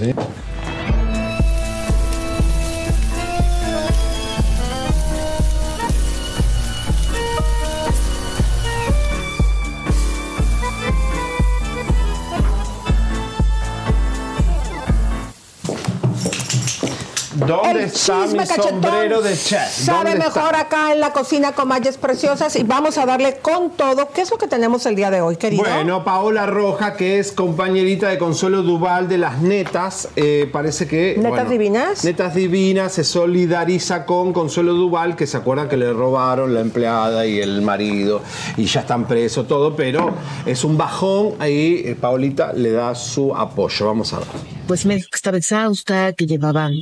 ¿Dónde 17.47 17.71
El 17.71 17.77
está 17.77 18.17
mi 18.17 18.23
chisme 18.25 18.47
cachetón 18.47 18.69
sombrero 18.69 19.21
de 19.21 19.37
chef? 19.37 19.69
Sabe 19.69 20.15
mejor 20.15 20.55
acá 20.55 20.91
en 20.91 20.99
la 20.99 21.13
cocina 21.13 21.53
con 21.53 21.69
mallas 21.69 21.97
preciosas 21.97 22.55
y 22.57 22.63
vamos 22.63 22.97
a 22.97 23.05
darle 23.05 23.37
con 23.37 23.71
todo. 23.71 24.09
¿Qué 24.09 24.21
es 24.21 24.31
lo 24.31 24.37
que 24.37 24.47
tenemos 24.47 24.85
el 24.85 24.95
día 24.95 25.09
de 25.09 25.21
hoy, 25.21 25.37
querido? 25.37 25.63
Bueno, 25.63 26.03
Paola 26.03 26.45
Roja, 26.45 26.95
que 26.95 27.19
es 27.19 27.31
compañerita 27.31 28.09
de 28.09 28.17
Consuelo 28.17 28.63
Duval 28.63 29.07
de 29.07 29.17
las 29.17 29.41
Netas, 29.41 30.09
eh, 30.17 30.49
parece 30.51 30.87
que... 30.87 31.15
¿Netas 31.17 31.29
bueno, 31.29 31.49
Divinas? 31.49 32.03
Netas 32.03 32.35
Divinas 32.35 32.91
se 32.91 33.05
solidariza 33.05 34.05
con 34.05 34.33
Consuelo 34.33 34.73
Duval, 34.73 35.15
que 35.15 35.25
se 35.25 35.37
acuerdan 35.37 35.69
que 35.69 35.77
le 35.77 35.93
robaron 35.93 36.53
la 36.53 36.59
empleada 36.59 37.25
y 37.25 37.39
el 37.39 37.61
marido 37.61 38.21
y 38.57 38.65
ya 38.65 38.81
están 38.81 39.07
presos, 39.07 39.47
todo, 39.47 39.75
pero 39.75 40.11
es 40.45 40.63
un 40.63 40.77
bajón, 40.77 41.35
ahí 41.39 41.81
eh, 41.85 41.95
Paolita 41.99 42.51
le 42.51 42.71
da 42.71 42.93
su 42.93 43.33
apoyo. 43.33 43.85
Vamos 43.85 44.11
a 44.13 44.19
ver. 44.19 44.27
pues 44.67 44.85
me 44.85 44.95
dijo 44.95 45.07
que 45.09 45.15
estaba 45.15 45.37
exhausta, 45.37 46.11
que 46.13 46.25
llevaban, 46.25 46.73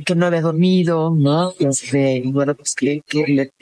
que 0.00 0.14
no 0.14 0.26
había 0.26 0.40
dormido, 0.40 1.10
¿no? 1.14 1.52
Este, 1.58 2.22
bueno, 2.26 2.54
pues 2.54 2.74
que, 2.74 3.02
que, 3.06 3.24
le- 3.26 3.52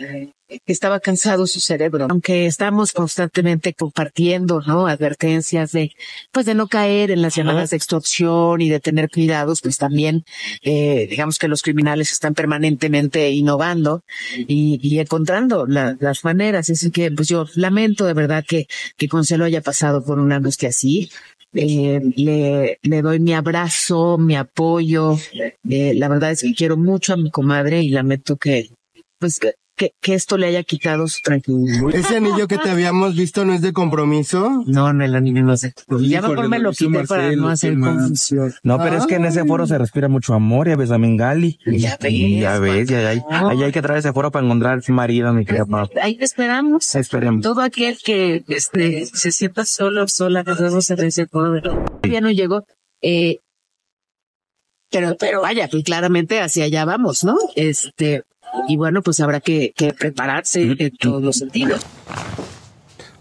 que 0.48 0.72
estaba 0.72 0.98
cansado 1.00 1.46
su 1.46 1.60
cerebro. 1.60 2.06
Aunque 2.10 2.46
estamos 2.46 2.92
constantemente 2.92 3.72
compartiendo, 3.74 4.60
¿no? 4.66 4.86
Advertencias 4.88 5.70
de, 5.72 5.92
pues 6.32 6.44
de 6.46 6.54
no 6.54 6.66
caer 6.66 7.10
en 7.12 7.22
las 7.22 7.36
llamadas 7.36 7.70
de 7.70 7.76
extorsión 7.76 8.60
y 8.60 8.68
de 8.68 8.80
tener 8.80 9.10
cuidados, 9.10 9.60
pues 9.60 9.76
también, 9.78 10.24
eh, 10.62 11.06
digamos 11.08 11.38
que 11.38 11.46
los 11.48 11.62
criminales 11.62 12.10
están 12.10 12.34
permanentemente 12.34 13.30
innovando 13.30 14.02
y, 14.36 14.80
y 14.82 14.98
encontrando 14.98 15.66
la- 15.66 15.96
las 16.00 16.24
maneras. 16.24 16.68
Así 16.68 16.90
que, 16.90 17.10
pues 17.12 17.28
yo 17.28 17.46
lamento 17.54 18.04
de 18.06 18.14
verdad 18.14 18.44
que, 18.46 18.66
que 18.96 19.08
Consuelo 19.08 19.44
haya 19.44 19.60
pasado 19.60 20.04
por 20.04 20.18
una 20.18 20.36
angustia 20.36 20.70
así. 20.70 21.10
Eh, 21.52 22.00
le, 22.16 22.78
le 22.82 23.02
doy 23.02 23.18
mi 23.18 23.34
abrazo, 23.34 24.18
mi 24.18 24.36
apoyo. 24.36 25.16
Eh, 25.68 25.94
la 25.94 26.08
verdad 26.08 26.30
es 26.30 26.42
que 26.42 26.54
quiero 26.54 26.76
mucho 26.76 27.12
a 27.14 27.16
mi 27.16 27.30
comadre 27.30 27.82
y 27.82 27.90
lamento 27.90 28.36
que, 28.36 28.70
pues, 29.18 29.38
que, 29.38 29.54
que, 29.80 29.94
que 29.98 30.12
esto 30.12 30.36
le 30.36 30.46
haya 30.46 30.62
quitado 30.62 31.08
su 31.08 31.22
tranquilidad. 31.22 31.94
¿Ese 31.94 32.18
anillo 32.18 32.46
que 32.46 32.58
te 32.58 32.68
habíamos 32.68 33.16
visto 33.16 33.46
no 33.46 33.54
es 33.54 33.62
de 33.62 33.72
compromiso? 33.72 34.62
No, 34.66 34.92
no, 34.92 35.02
el 35.02 35.14
anillo 35.14 35.42
no 35.42 35.54
es 35.54 35.62
de 35.62 35.72
Ya 36.02 36.20
mejor 36.20 36.50
me 36.50 36.58
lo 36.58 36.72
quité 36.72 37.04
para 37.04 37.32
no 37.32 37.48
hacer 37.48 37.80
confusión. 37.80 38.52
No, 38.62 38.76
pero 38.76 38.98
es 38.98 39.06
que 39.06 39.14
en 39.14 39.24
ese 39.24 39.42
foro 39.46 39.66
se 39.66 39.78
respira 39.78 40.08
mucho 40.08 40.34
amor, 40.34 40.68
ya 40.68 40.76
ves 40.76 40.90
a 40.90 40.98
Mengali. 40.98 41.58
Ya 41.64 41.96
ves, 41.98 42.40
Ya 42.40 42.58
ves, 42.58 42.88
ya 42.90 43.08
hay, 43.08 43.22
ahí 43.30 43.62
hay 43.62 43.72
que 43.72 43.80
traer 43.80 44.00
ese 44.00 44.12
foro 44.12 44.30
para 44.30 44.44
encontrar 44.44 44.82
su 44.82 44.92
marido, 44.92 45.32
mi 45.32 45.46
querida 45.46 45.64
Pau. 45.64 45.88
Ahí 46.02 46.18
te 46.18 46.26
esperamos. 46.26 46.94
Esperemos. 46.94 47.42
Todo 47.42 47.62
aquel 47.62 47.96
que 48.04 48.44
este, 48.48 49.06
se 49.06 49.32
sienta 49.32 49.64
solo, 49.64 50.06
sola, 50.08 50.44
que 50.44 50.54
luego 50.56 50.82
se 50.82 50.94
rece 50.94 51.26
por 51.26 51.62
Ya 52.06 52.20
no 52.20 52.30
llegó. 52.30 52.66
Eh, 53.00 53.38
pero, 54.90 55.16
pero 55.18 55.40
vaya, 55.40 55.68
pues 55.68 55.84
claramente 55.84 56.42
hacia 56.42 56.64
allá 56.64 56.84
vamos, 56.84 57.24
¿no? 57.24 57.36
Este, 57.56 58.24
y 58.68 58.76
bueno, 58.76 59.02
pues 59.02 59.20
habrá 59.20 59.40
que, 59.40 59.72
que 59.76 59.92
prepararse 59.92 60.76
en 60.78 60.96
todos 60.96 61.22
los 61.22 61.36
sentidos. 61.36 61.84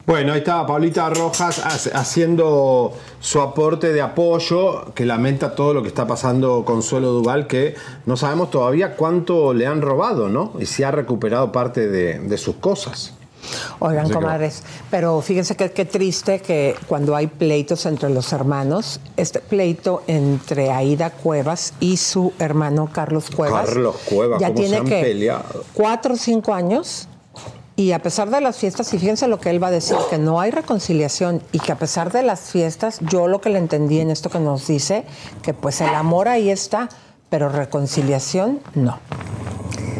Bueno, 0.06 0.34
ahí 0.34 0.40
estaba 0.40 0.66
Paulita 0.66 1.08
Rojas 1.12 1.62
haciendo 1.94 2.98
su 3.20 3.42
aporte 3.42 3.94
de 3.94 4.02
apoyo, 4.02 4.92
que 4.96 5.06
lamenta 5.06 5.54
todo 5.54 5.76
lo 5.76 5.84
que 5.84 5.88
está 5.88 6.08
pasando 6.08 6.66
con 6.66 6.82
Suelo 6.82 7.12
Duval, 7.12 7.46
que 7.46 7.76
no 8.08 8.18
sabemos 8.18 8.50
todavía 8.50 8.96
cuánto 8.96 9.54
le 9.54 9.68
han 9.68 9.84
robado, 9.84 10.28
¿no? 10.28 10.54
Y 10.60 10.66
si 10.66 10.82
ha 10.82 10.90
recuperado 10.90 11.52
parte 11.52 11.88
de, 11.88 12.18
de 12.18 12.38
sus 12.40 12.56
cosas. 12.56 13.19
Oigan, 13.80 14.06
Así 14.06 14.10
que- 14.10 14.16
comadres, 14.20 14.64
pero 14.92 15.22
fíjense 15.22 15.56
que 15.56 15.72
qué 15.72 15.86
triste 15.86 16.40
que 16.42 16.76
cuando 16.88 17.16
hay 17.16 17.28
pleitos 17.28 17.86
entre 17.86 18.10
los 18.10 18.32
hermanos, 18.34 19.00
este 19.18 19.40
pleito 19.40 20.04
entre 20.08 20.72
Aida 20.72 21.10
Cuevas 21.12 21.74
y 21.80 21.98
su 21.98 22.34
hermano 22.40 22.90
Carlos 22.92 23.30
Cuevas. 23.30 23.66
Carlos 23.68 23.96
Cuevas, 24.10 24.40
ya 24.42 24.48
cómo 24.48 24.58
se 24.58 24.64
tiene 24.64 24.78
han 24.78 24.86
que 24.86 25.02
peleado. 25.02 25.64
cuatro 25.74 26.14
o 26.14 26.18
cinco 26.18 26.54
años. 26.54 27.08
Y 27.76 27.94
a 27.94 28.00
pesar 28.00 28.30
de 28.30 28.42
las 28.42 28.58
fiestas, 28.58 28.94
y 28.94 29.00
fíjense 29.00 29.26
lo 29.30 29.40
que 29.40 29.50
él 29.50 29.64
va 29.64 29.68
a 29.68 29.72
decir, 29.72 29.96
que 30.10 30.18
no 30.18 30.42
hay 30.42 30.52
reconciliación 30.52 31.42
y 31.54 31.60
que 31.60 31.72
a 31.72 31.78
pesar 31.78 32.12
de 32.12 32.24
las 32.24 32.42
fiestas, 32.52 33.00
yo 33.10 33.28
lo 33.30 33.40
que 33.40 33.50
le 33.50 33.58
entendí 33.58 34.02
en 34.02 34.12
esto 34.12 34.30
que 34.30 34.40
nos 34.42 34.68
dice, 34.68 35.06
que 35.44 35.54
pues 35.54 35.80
el 35.80 35.96
amor 35.96 36.28
ahí 36.28 36.50
está, 36.50 36.90
pero 37.30 37.50
reconciliación 37.50 38.60
no. 38.76 39.00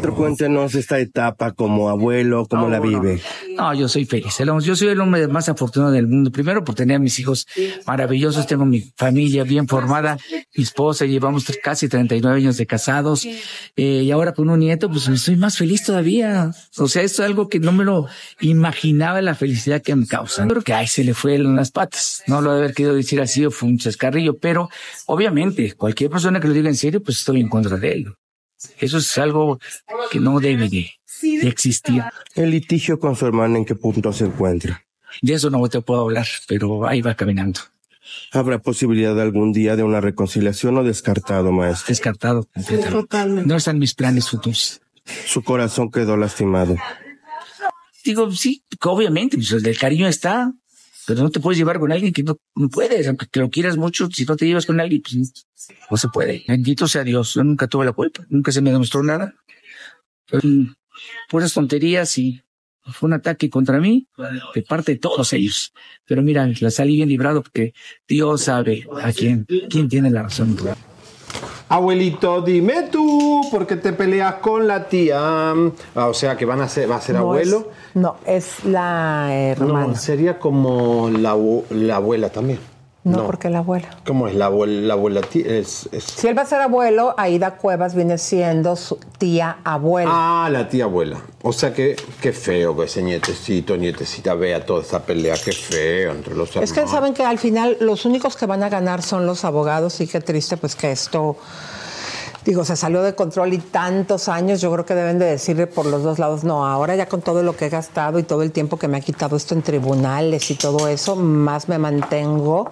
Pero 0.00 0.14
cuéntenos 0.14 0.74
esta 0.76 0.98
etapa 0.98 1.52
como 1.52 1.90
abuelo, 1.90 2.46
cómo 2.48 2.70
la 2.70 2.80
vive. 2.80 3.20
No, 3.54 3.74
yo 3.74 3.86
soy 3.86 4.06
feliz. 4.06 4.40
El- 4.40 4.48
Yo 4.62 4.74
soy 4.74 4.88
el 4.88 4.98
hombre 4.98 5.28
más 5.28 5.50
afortunado 5.50 5.92
del 5.92 6.08
mundo. 6.08 6.30
Primero 6.32 6.64
por 6.64 6.74
tener 6.74 6.96
a 6.96 6.98
mis 6.98 7.18
hijos 7.18 7.46
maravillosos. 7.86 8.46
Tengo 8.46 8.64
mi 8.64 8.80
familia 8.96 9.44
bien 9.44 9.68
formada, 9.68 10.16
mi 10.56 10.62
esposa, 10.64 11.04
llevamos 11.04 11.44
casi 11.62 11.86
39 11.86 12.38
años 12.38 12.56
de 12.56 12.64
casados. 12.66 13.26
Eh, 13.26 14.02
y 14.04 14.10
ahora 14.10 14.32
con 14.32 14.48
un 14.48 14.60
nieto, 14.60 14.88
pues 14.88 15.02
soy 15.20 15.36
más 15.36 15.58
feliz 15.58 15.84
todavía. 15.84 16.50
O 16.78 16.88
sea, 16.88 17.02
esto 17.02 17.22
es 17.22 17.28
algo 17.28 17.50
que 17.50 17.60
no 17.60 17.72
me 17.72 17.84
lo 17.84 18.06
imaginaba 18.40 19.20
la 19.20 19.34
felicidad 19.34 19.82
que 19.82 19.94
me 19.94 20.06
causa. 20.06 20.46
Creo 20.48 20.62
que 20.62 20.72
ay, 20.72 20.86
se 20.86 21.04
le 21.04 21.12
fue 21.12 21.34
en 21.34 21.56
las 21.56 21.72
patas. 21.72 22.22
No 22.26 22.40
lo 22.40 22.52
de 22.52 22.58
haber 22.60 22.74
querido 22.74 22.94
decir 22.94 23.20
así 23.20 23.44
o 23.44 23.50
fue 23.50 23.68
un 23.68 23.76
chascarrillo, 23.76 24.38
pero 24.38 24.70
obviamente 25.04 25.72
cualquier 25.74 26.08
persona 26.08 26.40
que 26.40 26.48
lo 26.48 26.54
diga 26.54 26.70
en 26.70 26.76
serio, 26.76 27.02
pues 27.02 27.19
estoy 27.20 27.40
en 27.40 27.48
contra 27.48 27.76
de 27.76 27.92
él. 27.92 28.14
Eso 28.78 28.98
es 28.98 29.18
algo 29.18 29.58
que 30.10 30.20
no 30.20 30.38
debe 30.40 30.68
de, 30.68 30.90
de 31.22 31.48
existir. 31.48 32.02
El 32.34 32.50
litigio 32.50 32.98
con 32.98 33.16
su 33.16 33.26
hermana, 33.26 33.58
¿en 33.58 33.64
qué 33.64 33.74
punto 33.74 34.12
se 34.12 34.24
encuentra? 34.24 34.84
De 35.22 35.34
eso 35.34 35.50
no 35.50 35.66
te 35.68 35.80
puedo 35.80 36.02
hablar, 36.02 36.26
pero 36.46 36.86
ahí 36.86 37.00
va 37.00 37.14
caminando. 37.14 37.60
¿Habrá 38.32 38.58
posibilidad 38.58 39.14
de 39.14 39.22
algún 39.22 39.52
día 39.52 39.76
de 39.76 39.82
una 39.82 40.00
reconciliación 40.00 40.76
o 40.78 40.84
descartado, 40.84 41.52
maestro? 41.52 41.86
Descartado. 41.88 42.48
No 43.44 43.56
están 43.56 43.78
mis 43.78 43.94
planes 43.94 44.28
futuros. 44.28 44.80
Su 45.26 45.42
corazón 45.42 45.90
quedó 45.90 46.16
lastimado. 46.16 46.76
Digo, 48.04 48.30
sí, 48.32 48.64
que 48.68 48.88
obviamente, 48.88 49.36
pues, 49.36 49.52
el 49.52 49.78
cariño 49.78 50.08
está, 50.08 50.52
pero 51.10 51.24
no 51.24 51.30
te 51.30 51.40
puedes 51.40 51.58
llevar 51.58 51.80
con 51.80 51.90
alguien 51.90 52.12
que 52.12 52.22
no, 52.22 52.38
puedes, 52.70 53.08
aunque 53.08 53.26
lo 53.40 53.50
quieras 53.50 53.76
mucho, 53.76 54.08
si 54.12 54.24
no 54.24 54.36
te 54.36 54.46
llevas 54.46 54.64
con 54.64 54.78
alguien, 54.78 55.02
pues 55.02 55.44
no 55.90 55.96
se 55.96 56.06
puede. 56.06 56.44
Bendito 56.46 56.86
sea 56.86 57.02
Dios, 57.02 57.34
yo 57.34 57.42
nunca 57.42 57.66
tuve 57.66 57.84
la 57.84 57.92
culpa, 57.92 58.24
nunca 58.28 58.52
se 58.52 58.60
me 58.60 58.70
demostró 58.70 59.02
nada. 59.02 59.34
Fueron 60.26 60.76
puras 61.28 61.52
tonterías 61.52 62.16
y 62.16 62.40
fue 62.82 63.08
un 63.08 63.14
ataque 63.14 63.50
contra 63.50 63.80
mí 63.80 64.06
de 64.54 64.62
parte 64.62 64.92
de 64.92 64.98
todos 64.98 65.32
ellos. 65.32 65.72
Pero 66.06 66.22
mira, 66.22 66.48
la 66.60 66.70
salí 66.70 66.94
bien 66.94 67.08
librado 67.08 67.42
porque 67.42 67.74
Dios 68.06 68.42
sabe 68.42 68.86
a 69.02 69.12
quién, 69.12 69.46
quién 69.68 69.88
tiene 69.88 70.10
la 70.10 70.22
razón. 70.22 70.56
Abuelito, 71.68 72.40
dime 72.42 72.88
tú, 72.90 73.42
¿por 73.50 73.66
qué 73.66 73.76
te 73.76 73.92
peleas 73.92 74.34
con 74.36 74.66
la 74.66 74.88
tía? 74.88 75.18
Ah, 75.20 76.06
o 76.08 76.14
sea, 76.14 76.36
que 76.36 76.44
van 76.44 76.60
a 76.60 76.68
ser, 76.68 76.90
va 76.90 76.96
a 76.96 77.00
ser 77.00 77.14
No 77.14 77.20
abuelo. 77.22 77.58
es- 77.58 77.66
no, 77.96 78.16
es 78.26 78.64
la 78.64 79.28
hermana. 79.32 79.86
No, 79.88 79.94
sería 79.96 80.38
como 80.38 81.10
la, 81.10 81.36
la 81.70 81.96
abuela 81.96 82.28
también. 82.30 82.58
No, 83.02 83.24
porque 83.24 83.48
la 83.48 83.60
abuela. 83.60 83.88
¿Cómo 84.04 84.28
es 84.28 84.34
la 84.34 84.46
abuela? 84.46 84.80
La 84.88 84.92
abuela 84.94 85.20
tía? 85.22 85.46
Es, 85.46 85.88
es- 85.90 86.04
Si 86.04 86.28
él 86.28 86.36
va 86.36 86.42
a 86.42 86.46
ser 86.46 86.60
abuelo, 86.60 87.14
Aida 87.16 87.52
Cuevas 87.56 87.94
viene 87.94 88.18
siendo 88.18 88.76
su 88.76 88.98
tía 89.16 89.56
abuela. 89.64 90.10
Ah, 90.12 90.50
la 90.50 90.68
tía 90.68 90.84
abuela. 90.84 91.18
O 91.42 91.52
sea 91.54 91.72
que 91.72 91.96
qué 92.20 92.32
feo 92.34 92.76
que 92.76 92.84
ese 92.84 93.02
nietecito, 93.02 93.74
nietecita 93.78 94.34
vea 94.34 94.66
toda 94.66 94.82
esta 94.82 95.00
pelea. 95.02 95.34
Qué 95.42 95.52
feo 95.52 96.12
entre 96.12 96.34
los 96.34 96.50
hermanos. 96.50 96.70
Es 96.70 96.78
que 96.78 96.86
saben 96.86 97.14
que 97.14 97.24
al 97.24 97.38
final 97.38 97.78
los 97.80 98.04
únicos 98.04 98.36
que 98.36 98.44
van 98.44 98.62
a 98.62 98.68
ganar 98.68 99.00
son 99.00 99.24
los 99.24 99.46
abogados 99.46 99.98
y 100.02 100.06
qué 100.06 100.20
triste 100.20 100.58
pues 100.58 100.76
que 100.76 100.92
esto, 100.92 101.38
digo, 102.44 102.64
se 102.64 102.74
salió 102.76 103.02
de 103.02 103.14
control 103.14 103.52
y 103.52 103.58
tantos 103.58 104.28
años, 104.28 104.60
yo 104.60 104.72
creo 104.72 104.84
que 104.86 104.94
deben 104.94 105.18
de 105.18 105.26
decirle 105.26 105.66
por 105.66 105.86
los 105.86 106.02
dos 106.02 106.18
lados, 106.18 106.42
no, 106.44 106.66
ahora 106.66 106.96
ya 106.96 107.06
con 107.06 107.20
todo 107.20 107.42
lo 107.42 107.56
que 107.56 107.66
he 107.66 107.68
gastado 107.68 108.18
y 108.18 108.22
todo 108.22 108.42
el 108.42 108.50
tiempo 108.52 108.78
que 108.78 108.88
me 108.88 108.96
ha 108.98 109.00
quitado 109.00 109.36
esto 109.36 109.54
en 109.54 109.62
tribunales 109.62 110.50
y 110.50 110.54
todo 110.54 110.88
eso, 110.88 111.16
más 111.16 111.68
me 111.68 111.78
mantengo 111.78 112.70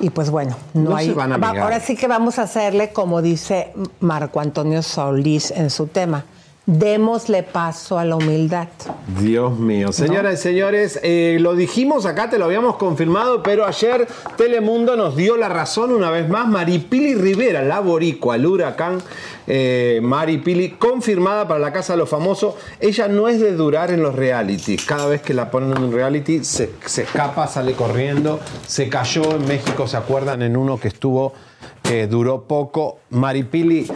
y 0.00 0.10
pues 0.10 0.30
bueno, 0.30 0.56
no, 0.74 0.90
No 0.90 0.96
hay... 0.96 1.10
van 1.10 1.32
a 1.32 1.36
va- 1.36 1.60
ahora 1.62 1.80
sí 1.80 1.96
que 1.96 2.06
vamos 2.06 2.38
a 2.38 2.42
hacerle 2.42 2.92
como 2.92 3.20
dice 3.22 3.72
Marco 4.00 4.40
Antonio 4.40 4.82
Solís 4.82 5.50
en 5.50 5.70
su 5.70 5.86
tema. 5.88 6.24
Démosle 6.70 7.44
paso 7.44 7.98
a 7.98 8.04
la 8.04 8.16
humildad. 8.16 8.68
Dios 9.18 9.58
mío. 9.58 9.90
Señoras 9.90 10.34
y 10.34 10.36
señores, 10.36 11.00
eh, 11.02 11.38
lo 11.40 11.54
dijimos 11.54 12.04
acá, 12.04 12.28
te 12.28 12.38
lo 12.38 12.44
habíamos 12.44 12.76
confirmado, 12.76 13.42
pero 13.42 13.64
ayer 13.64 14.06
Telemundo 14.36 14.94
nos 14.94 15.16
dio 15.16 15.38
la 15.38 15.48
razón 15.48 15.94
una 15.94 16.10
vez 16.10 16.28
más. 16.28 16.46
Maripili 16.46 17.14
Rivera, 17.14 17.62
la 17.62 17.80
boricua, 17.80 18.36
el 18.36 18.44
huracán 18.44 18.98
eh, 19.46 20.00
Maripili, 20.02 20.72
confirmada 20.72 21.48
para 21.48 21.58
la 21.58 21.72
Casa 21.72 21.94
de 21.94 22.00
los 22.00 22.10
Famosos. 22.10 22.56
Ella 22.80 23.08
no 23.08 23.28
es 23.28 23.40
de 23.40 23.56
durar 23.56 23.90
en 23.90 24.02
los 24.02 24.14
realities. 24.14 24.84
Cada 24.84 25.06
vez 25.06 25.22
que 25.22 25.32
la 25.32 25.50
ponen 25.50 25.74
en 25.74 25.84
un 25.84 25.92
reality, 25.92 26.44
se, 26.44 26.72
se 26.84 27.04
escapa, 27.04 27.46
sale 27.46 27.72
corriendo. 27.72 28.40
Se 28.66 28.90
cayó 28.90 29.36
en 29.36 29.48
México, 29.48 29.88
¿se 29.88 29.96
acuerdan? 29.96 30.42
En 30.42 30.54
uno 30.54 30.78
que 30.78 30.88
estuvo, 30.88 31.32
que 31.82 32.06
duró 32.08 32.42
poco. 32.42 32.98
Maripili 33.08 33.90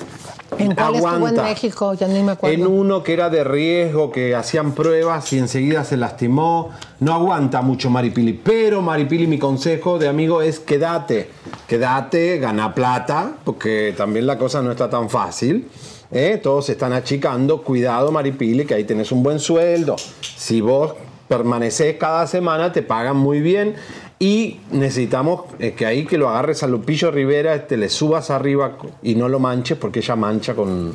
¿En 0.59 0.75
cuál 0.75 0.95
estuvo 0.95 1.09
en 1.09 1.15
aguanta. 1.15 1.43
México? 1.43 1.95
Ya 1.95 2.09
ni 2.09 2.23
me 2.23 2.33
acuerdo. 2.33 2.55
En 2.55 2.67
uno 2.67 3.03
que 3.03 3.13
era 3.13 3.31
de 3.31 3.45
riesgo, 3.45 4.11
que 4.11 4.35
hacían 4.35 4.73
pruebas 4.73 5.33
y 5.33 5.39
enseguida 5.39 5.85
se 5.85 5.97
lastimó. 5.97 6.71
No 7.01 7.15
aguanta 7.15 7.63
mucho 7.63 7.91
Maripili. 7.91 8.33
Pero 8.35 8.83
Maripili, 8.83 9.27
mi 9.27 9.39
consejo 9.39 9.99
de 9.99 10.09
amigo 10.09 10.43
es 10.43 10.61
quédate. 10.61 11.31
Quédate, 11.67 12.39
gana 12.39 12.75
plata, 12.75 13.33
porque 13.45 13.95
también 13.97 14.27
la 14.27 14.39
cosa 14.39 14.63
no 14.63 14.71
está 14.71 14.89
tan 14.89 15.09
fácil. 15.09 15.69
¿eh? 16.11 16.39
Todos 16.43 16.67
se 16.67 16.73
están 16.73 16.93
achicando. 16.93 17.63
Cuidado, 17.63 18.13
Maripili, 18.13 18.65
que 18.65 18.75
ahí 18.75 18.85
tenés 18.85 19.11
un 19.13 19.23
buen 19.23 19.39
sueldo. 19.41 19.97
Si 20.21 20.61
vos 20.61 20.95
permaneces 21.29 21.97
cada 21.97 22.27
semana, 22.27 22.73
te 22.73 22.83
pagan 22.83 23.17
muy 23.17 23.41
bien. 23.41 23.75
Y 24.23 24.61
necesitamos 24.71 25.47
eh, 25.59 25.73
que 25.73 25.85
ahí 25.85 26.07
que 26.07 26.17
lo 26.17 26.29
agarres 26.29 26.63
a 26.63 26.69
Lupillo 26.69 27.11
Rivera, 27.11 27.67
te 27.67 27.77
le 27.77 27.89
subas 27.89 28.31
arriba 28.31 28.79
y 29.03 29.17
no 29.17 29.29
lo 29.29 29.41
manches, 29.41 29.77
porque 29.77 29.99
ella 29.99 30.15
mancha 30.15 30.55
con 30.55 30.95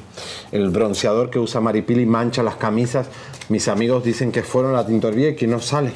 el 0.54 0.70
bronceador 0.70 1.30
que 1.30 1.38
usa 1.38 1.60
Maripili, 1.60 2.06
mancha 2.06 2.42
las 2.42 2.56
camisas. 2.56 3.10
Mis 3.50 3.68
amigos 3.68 4.06
dicen 4.06 4.32
que 4.32 4.44
fueron 4.44 4.72
a 4.72 4.76
la 4.76 4.88
tintorería 4.88 5.32
y 5.32 5.36
que 5.36 5.46
no 5.46 5.60
sale. 5.60 5.92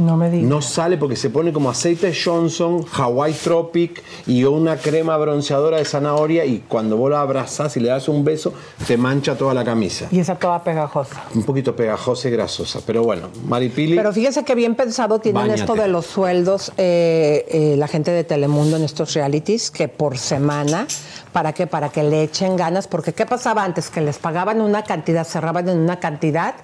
No 0.00 0.16
me 0.16 0.30
digas. 0.30 0.48
No 0.48 0.62
sale 0.62 0.96
porque 0.96 1.14
se 1.14 1.28
pone 1.28 1.52
como 1.52 1.68
aceite 1.68 2.14
Johnson, 2.14 2.84
Hawaii 2.90 3.34
Tropic 3.34 4.02
y 4.26 4.44
una 4.44 4.76
crema 4.76 5.14
bronceadora 5.18 5.76
de 5.76 5.84
zanahoria 5.84 6.46
y 6.46 6.64
cuando 6.66 6.96
vos 6.96 7.10
la 7.10 7.20
abrazás 7.20 7.76
y 7.76 7.80
le 7.80 7.88
das 7.88 8.08
un 8.08 8.24
beso, 8.24 8.54
te 8.86 8.96
mancha 8.96 9.36
toda 9.36 9.52
la 9.52 9.62
camisa. 9.62 10.08
Y 10.10 10.18
esa 10.18 10.36
toda 10.36 10.64
pegajosa. 10.64 11.24
Un 11.34 11.42
poquito 11.42 11.76
pegajosa 11.76 12.28
y 12.28 12.30
grasosa. 12.30 12.80
Pero 12.86 13.02
bueno, 13.04 13.28
Maripili... 13.46 13.94
Pero 13.94 14.10
fíjense 14.12 14.42
que 14.42 14.54
bien 14.54 14.74
pensado 14.74 15.18
tienen 15.18 15.42
Báñate. 15.42 15.60
esto 15.60 15.74
de 15.74 15.88
los 15.88 16.06
sueldos 16.06 16.72
eh, 16.78 17.44
eh, 17.50 17.74
la 17.76 17.86
gente 17.86 18.10
de 18.10 18.24
Telemundo 18.24 18.78
en 18.78 18.84
estos 18.84 19.12
realities, 19.12 19.70
que 19.70 19.88
por 19.88 20.16
semana, 20.16 20.86
¿para 21.32 21.52
qué? 21.52 21.66
Para 21.66 21.88
que 21.90 22.02
le 22.02 22.22
echen 22.22 22.56
ganas, 22.56 22.86
porque 22.88 23.12
¿qué 23.12 23.26
pasaba 23.26 23.64
antes? 23.64 23.90
Que 23.90 24.00
les 24.00 24.18
pagaban 24.18 24.60
una 24.60 24.82
cantidad, 24.82 25.24
cerraban 25.26 25.68
en 25.68 25.78
una 25.78 25.98
cantidad 26.00 26.54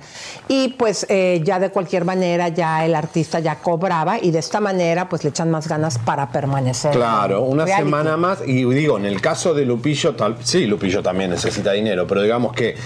y 0.49 0.69
pues 0.71 1.07
eh, 1.09 1.41
ya 1.45 1.59
de 1.59 1.71
cualquier 1.71 2.05
manera 2.05 2.49
ya 2.49 2.85
el 2.85 2.95
artista 2.95 3.39
ya 3.41 3.57
cobraba 3.57 4.19
y 4.21 4.31
de 4.31 4.39
esta 4.41 4.61
manera 4.61 5.09
pues 5.09 5.25
le 5.25 5.31
echan 5.31 5.51
más 5.51 5.69
ganas 5.69 5.99
para 5.99 6.31
permanecer. 6.31 6.93
Claro, 6.93 7.43
una 7.43 7.65
reality. 7.65 7.85
semana 7.85 8.17
más. 8.17 8.39
Y 8.47 8.65
digo, 8.65 8.99
en 8.99 9.07
el 9.07 9.21
caso 9.21 9.55
de 9.55 9.65
Lupillo, 9.65 10.15
tal, 10.17 10.37
sí, 10.43 10.67
Lupillo 10.67 11.03
también 11.03 11.31
necesita 11.31 11.73
dinero, 11.73 12.07
pero 12.07 12.23
digamos 12.23 12.53
que 12.53 12.77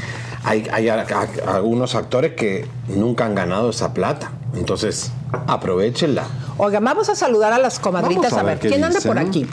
hay, 0.45 0.67
hay 0.73 0.89
a- 0.89 1.05
a- 1.05 1.55
algunos 1.57 1.95
actores 1.95 2.33
que 2.35 2.67
nunca 2.89 3.25
han 3.27 3.35
ganado 3.35 3.71
esa 3.71 3.93
plata. 3.95 4.33
Entonces, 4.55 5.13
aprovechenla. 5.47 6.25
Oigan, 6.63 6.85
vamos 6.85 7.09
a 7.09 7.15
saludar 7.15 7.53
a 7.55 7.59
las 7.59 7.79
comadritas. 7.79 8.35
A 8.35 8.41
A 8.41 8.43
ver 8.43 8.59
¿quién 8.59 8.85
anda 8.85 9.01
por 9.01 9.19
aquí? 9.19 9.47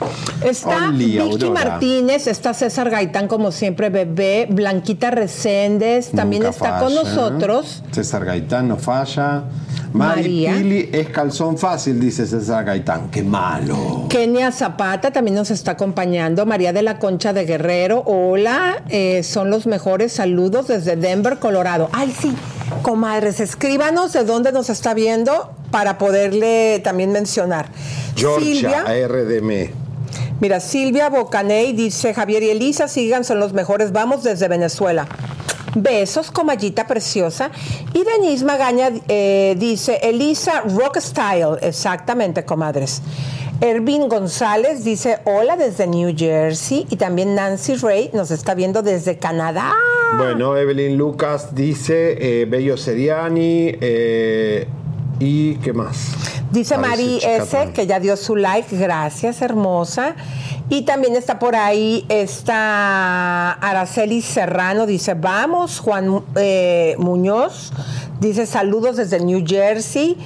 Está 0.44 0.90
Vicky 0.90 1.18
Aurora. 1.18 1.64
Martínez, 1.64 2.26
está 2.26 2.52
César 2.52 2.90
Gaitán, 2.90 3.28
como 3.28 3.50
siempre, 3.50 3.88
bebé, 3.88 4.46
Blanquita 4.50 5.10
Reséndez, 5.10 6.10
también 6.10 6.42
Nunca 6.42 6.54
está 6.54 6.78
con 6.80 6.94
nosotros. 6.94 7.82
César 7.92 8.26
Gaitán 8.26 8.68
no 8.68 8.76
falla. 8.76 9.44
María. 9.92 10.50
Maripili 10.50 10.90
es 10.92 11.08
calzón 11.08 11.56
fácil, 11.56 11.98
dice 11.98 12.26
César 12.26 12.64
Gaitán. 12.64 13.10
Qué 13.10 13.22
malo. 13.22 14.04
Kenia 14.10 14.52
Zapata 14.52 15.10
también 15.10 15.34
nos 15.36 15.50
está 15.50 15.72
acompañando. 15.72 16.44
María 16.44 16.74
de 16.74 16.82
la 16.82 16.98
Concha 16.98 17.32
de 17.32 17.46
Guerrero. 17.46 18.02
Hola, 18.04 18.82
eh, 18.90 19.22
son 19.22 19.50
los 19.50 19.66
mejores 19.66 20.12
saludos 20.12 20.68
desde 20.68 20.96
Denver, 20.96 21.38
Colorado. 21.38 21.88
Ay, 21.92 22.14
sí, 22.18 22.34
comadres, 22.82 23.40
escríbanos 23.40 24.12
de 24.12 24.24
dónde 24.24 24.52
nos 24.52 24.68
está 24.68 24.92
viendo 24.92 25.54
para 25.70 25.98
poderle 25.98 26.80
también 26.82 27.12
mencionar. 27.12 27.68
Georgia, 28.16 28.84
Silvia, 28.84 29.06
RDM. 29.06 29.70
mira, 30.40 30.60
Silvia 30.60 31.08
Bocaney 31.08 31.72
dice, 31.72 32.14
Javier 32.14 32.42
y 32.42 32.50
Elisa, 32.50 32.88
sigan, 32.88 33.24
son 33.24 33.38
los 33.40 33.52
mejores. 33.52 33.92
Vamos 33.92 34.22
desde 34.24 34.48
Venezuela. 34.48 35.06
Besos, 35.74 36.30
comallita 36.30 36.86
preciosa. 36.86 37.50
Y 37.92 38.02
Denise 38.02 38.44
Magaña 38.44 38.90
eh, 39.06 39.54
dice, 39.58 40.00
Elisa 40.02 40.62
Rock 40.62 40.98
Style. 40.98 41.58
Exactamente, 41.60 42.44
comadres. 42.44 43.02
Ervin 43.60 44.08
González 44.08 44.84
dice, 44.84 45.18
hola 45.24 45.56
desde 45.56 45.86
New 45.86 46.14
Jersey. 46.16 46.86
Y 46.90 46.96
también 46.96 47.34
Nancy 47.34 47.74
Ray 47.76 48.10
nos 48.14 48.30
está 48.30 48.54
viendo 48.54 48.82
desde 48.82 49.18
Canadá. 49.18 49.72
Bueno, 50.16 50.56
Evelyn 50.56 50.96
Lucas 50.96 51.54
dice 51.54 52.16
eh, 52.18 52.46
Bello 52.46 52.76
Seriani. 52.76 53.72
eh, 53.80 54.66
¿Y 55.20 55.56
qué 55.56 55.72
más? 55.72 56.14
Dice 56.50 56.78
Mari 56.78 57.18
S, 57.22 57.72
que 57.74 57.86
ya 57.86 58.00
dio 58.00 58.16
su 58.16 58.36
like. 58.36 58.76
Gracias, 58.76 59.42
hermosa. 59.42 60.14
Y 60.70 60.82
también 60.82 61.16
está 61.16 61.38
por 61.38 61.56
ahí 61.56 62.04
está 62.08 63.52
Araceli 63.52 64.22
Serrano. 64.22 64.86
Dice, 64.86 65.14
vamos, 65.14 65.80
Juan 65.80 66.22
eh, 66.36 66.94
Muñoz. 66.98 67.72
Dice, 68.20 68.46
saludos 68.46 68.96
desde 68.96 69.20
New 69.20 69.44
Jersey. 69.46 70.16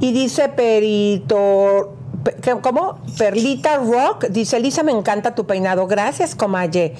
Y 0.00 0.12
dice 0.12 0.48
Perito... 0.48 1.97
pe- 2.30 2.36
¿qué- 2.40 2.56
¿Cómo? 2.60 2.98
Perlita 3.16 3.76
Rock. 3.78 4.26
Dice, 4.30 4.60
Lisa, 4.60 4.82
me 4.82 4.92
encanta 4.92 5.34
tu 5.34 5.46
peinado. 5.46 5.86
Gracias, 5.86 6.34
Comaye. 6.34 6.94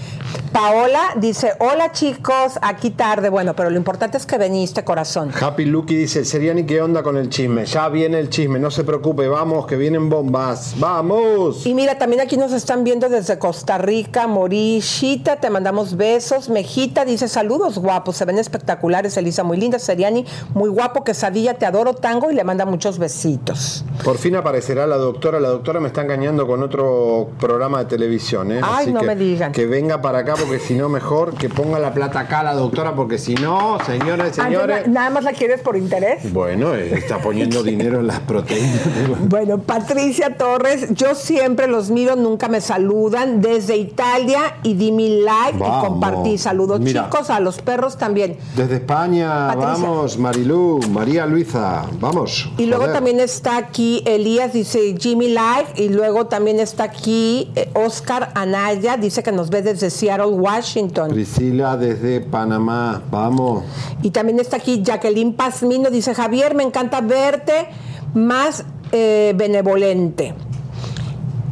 Paola 0.53 1.01
dice, 1.17 1.53
hola 1.61 1.93
chicos, 1.93 2.59
aquí 2.63 2.91
tarde. 2.91 3.29
Bueno, 3.29 3.55
pero 3.55 3.71
lo 3.71 3.77
importante 3.77 4.17
es 4.17 4.25
que 4.27 4.39
veniste, 4.39 4.83
corazón. 4.85 5.31
Happy 5.39 5.65
Lucky 5.67 5.95
dice, 5.95 6.25
Seriani, 6.25 6.65
¿qué 6.65 6.81
onda 6.81 7.03
con 7.03 7.17
el 7.17 7.29
chisme? 7.29 7.67
Ya 7.67 7.89
viene 7.89 8.19
el 8.19 8.31
chisme, 8.31 8.59
no 8.59 8.71
se 8.71 8.83
preocupe, 8.85 9.29
vamos, 9.29 9.67
que 9.67 9.77
vienen 9.77 10.09
bombas. 10.09 10.75
¡Vamos! 10.79 11.67
Y 11.67 11.75
mira, 11.75 11.99
también 11.99 12.21
aquí 12.23 12.37
nos 12.37 12.53
están 12.53 12.83
viendo 12.83 13.09
desde 13.09 13.39
Costa 13.39 13.79
Rica, 13.79 14.27
Morishita, 14.27 15.37
te 15.37 15.51
mandamos 15.51 15.97
besos. 15.97 16.49
Mejita 16.49 17.05
dice 17.05 17.29
saludos 17.29 17.79
guapos, 17.79 18.17
se 18.17 18.25
ven 18.25 18.39
espectaculares, 18.39 19.17
Elisa, 19.17 19.45
muy 19.45 19.59
linda, 19.59 19.79
Seriani, 19.79 20.25
muy 20.55 20.71
guapo, 20.71 21.05
quesadilla, 21.05 21.55
te 21.55 21.67
adoro 21.67 21.95
tango 21.95 22.31
y 22.31 22.35
le 22.35 22.43
manda 22.45 22.65
muchos 22.65 22.99
besitos. 22.99 23.85
Por 24.03 24.17
fin 24.19 24.35
aparecerá 24.37 24.87
la 24.87 24.97
doctora. 24.97 25.18
La 25.21 25.49
doctora 25.49 25.81
me 25.81 25.89
está 25.89 26.03
engañando 26.03 26.47
con 26.47 26.63
otro 26.63 27.31
programa 27.41 27.81
de 27.81 27.85
televisión. 27.87 28.53
¿eh? 28.53 28.61
Ay, 28.63 28.93
no 28.93 29.01
que, 29.01 29.07
me 29.07 29.17
digan. 29.17 29.51
Que 29.51 29.67
venga 29.67 30.01
para 30.01 30.21
acá, 30.21 30.35
porque 30.39 30.61
si 30.61 30.75
no, 30.75 30.89
mejor 30.89 31.35
que 31.35 31.49
ponga 31.49 31.81
la 31.81 31.93
plata 31.93 32.21
acá 32.21 32.45
la 32.45 32.55
doctora, 32.55 32.95
porque 32.95 33.19
si 33.19 33.35
no, 33.35 33.79
señoras 33.85 34.31
y 34.31 34.41
señores. 34.41 34.87
¿Nada 34.87 35.11
más 35.11 35.25
la 35.25 35.33
quieres 35.33 35.61
por 35.61 35.77
interés? 35.77 36.33
Bueno, 36.33 36.73
eh, 36.75 36.95
está 36.95 37.19
poniendo 37.19 37.65
dinero 37.65 37.99
en 37.99 38.07
las 38.07 38.21
proteínas. 38.21 38.81
Bueno, 39.29 39.59
Patricia 39.59 40.37
Torres, 40.37 40.95
yo 40.95 41.15
siempre 41.15 41.67
los 41.67 41.91
miro, 41.91 42.15
nunca 42.15 42.49
me 42.49 42.61
saludan. 42.61 43.41
Desde 43.41 43.77
Italia 43.77 44.57
y 44.63 44.75
di 44.75 44.93
mi 44.93 45.21
like 45.23 45.59
Vamos. 45.59 45.85
y 45.85 45.89
compartí. 45.89 46.39
Saludos 46.39 46.81
Mira. 46.81 47.05
chicos, 47.05 47.31
a 47.31 47.41
los 47.41 47.61
perros 47.61 47.99
también. 47.99 48.39
Desde 48.57 48.77
España, 48.77 49.49
Patricia. 49.49 49.85
vamos, 49.85 50.19
Marilú, 50.19 50.81
María 50.91 51.27
Luisa, 51.27 51.85
vamos. 52.01 52.51
Y 52.57 52.67
luego 52.67 52.89
también 52.91 53.21
está 53.21 53.57
aquí 53.57 54.03
Elías, 54.07 54.53
dice 54.53 54.95
Jimmy 55.09 55.29
Live. 55.29 55.67
Y 55.77 55.89
luego 55.89 56.27
también 56.27 56.61
está 56.61 56.85
aquí 56.85 57.51
eh, 57.55 57.71
Oscar 57.75 58.31
Anaya, 58.35 58.97
dice 58.97 59.23
que 59.23 59.33
nos 59.33 59.49
ve 59.51 59.63
desde 59.63 59.91
Seattle, 59.91 60.27
Washington. 60.27 61.11
Priscila 61.11 61.77
desde 61.77 62.21
Panamá, 62.21 63.03
vamos. 63.11 63.65
Y 64.03 64.11
también 64.11 64.39
está 64.39 64.57
aquí 64.59 64.83
Jacqueline 64.83 65.33
Pazmino, 65.33 65.91
dice 65.91 66.15
Javier, 66.15 66.55
me 66.55 66.63
encanta 66.63 67.01
verte 67.01 67.69
más 68.15 68.65
eh, 68.93 69.33
benevolente. 69.37 70.35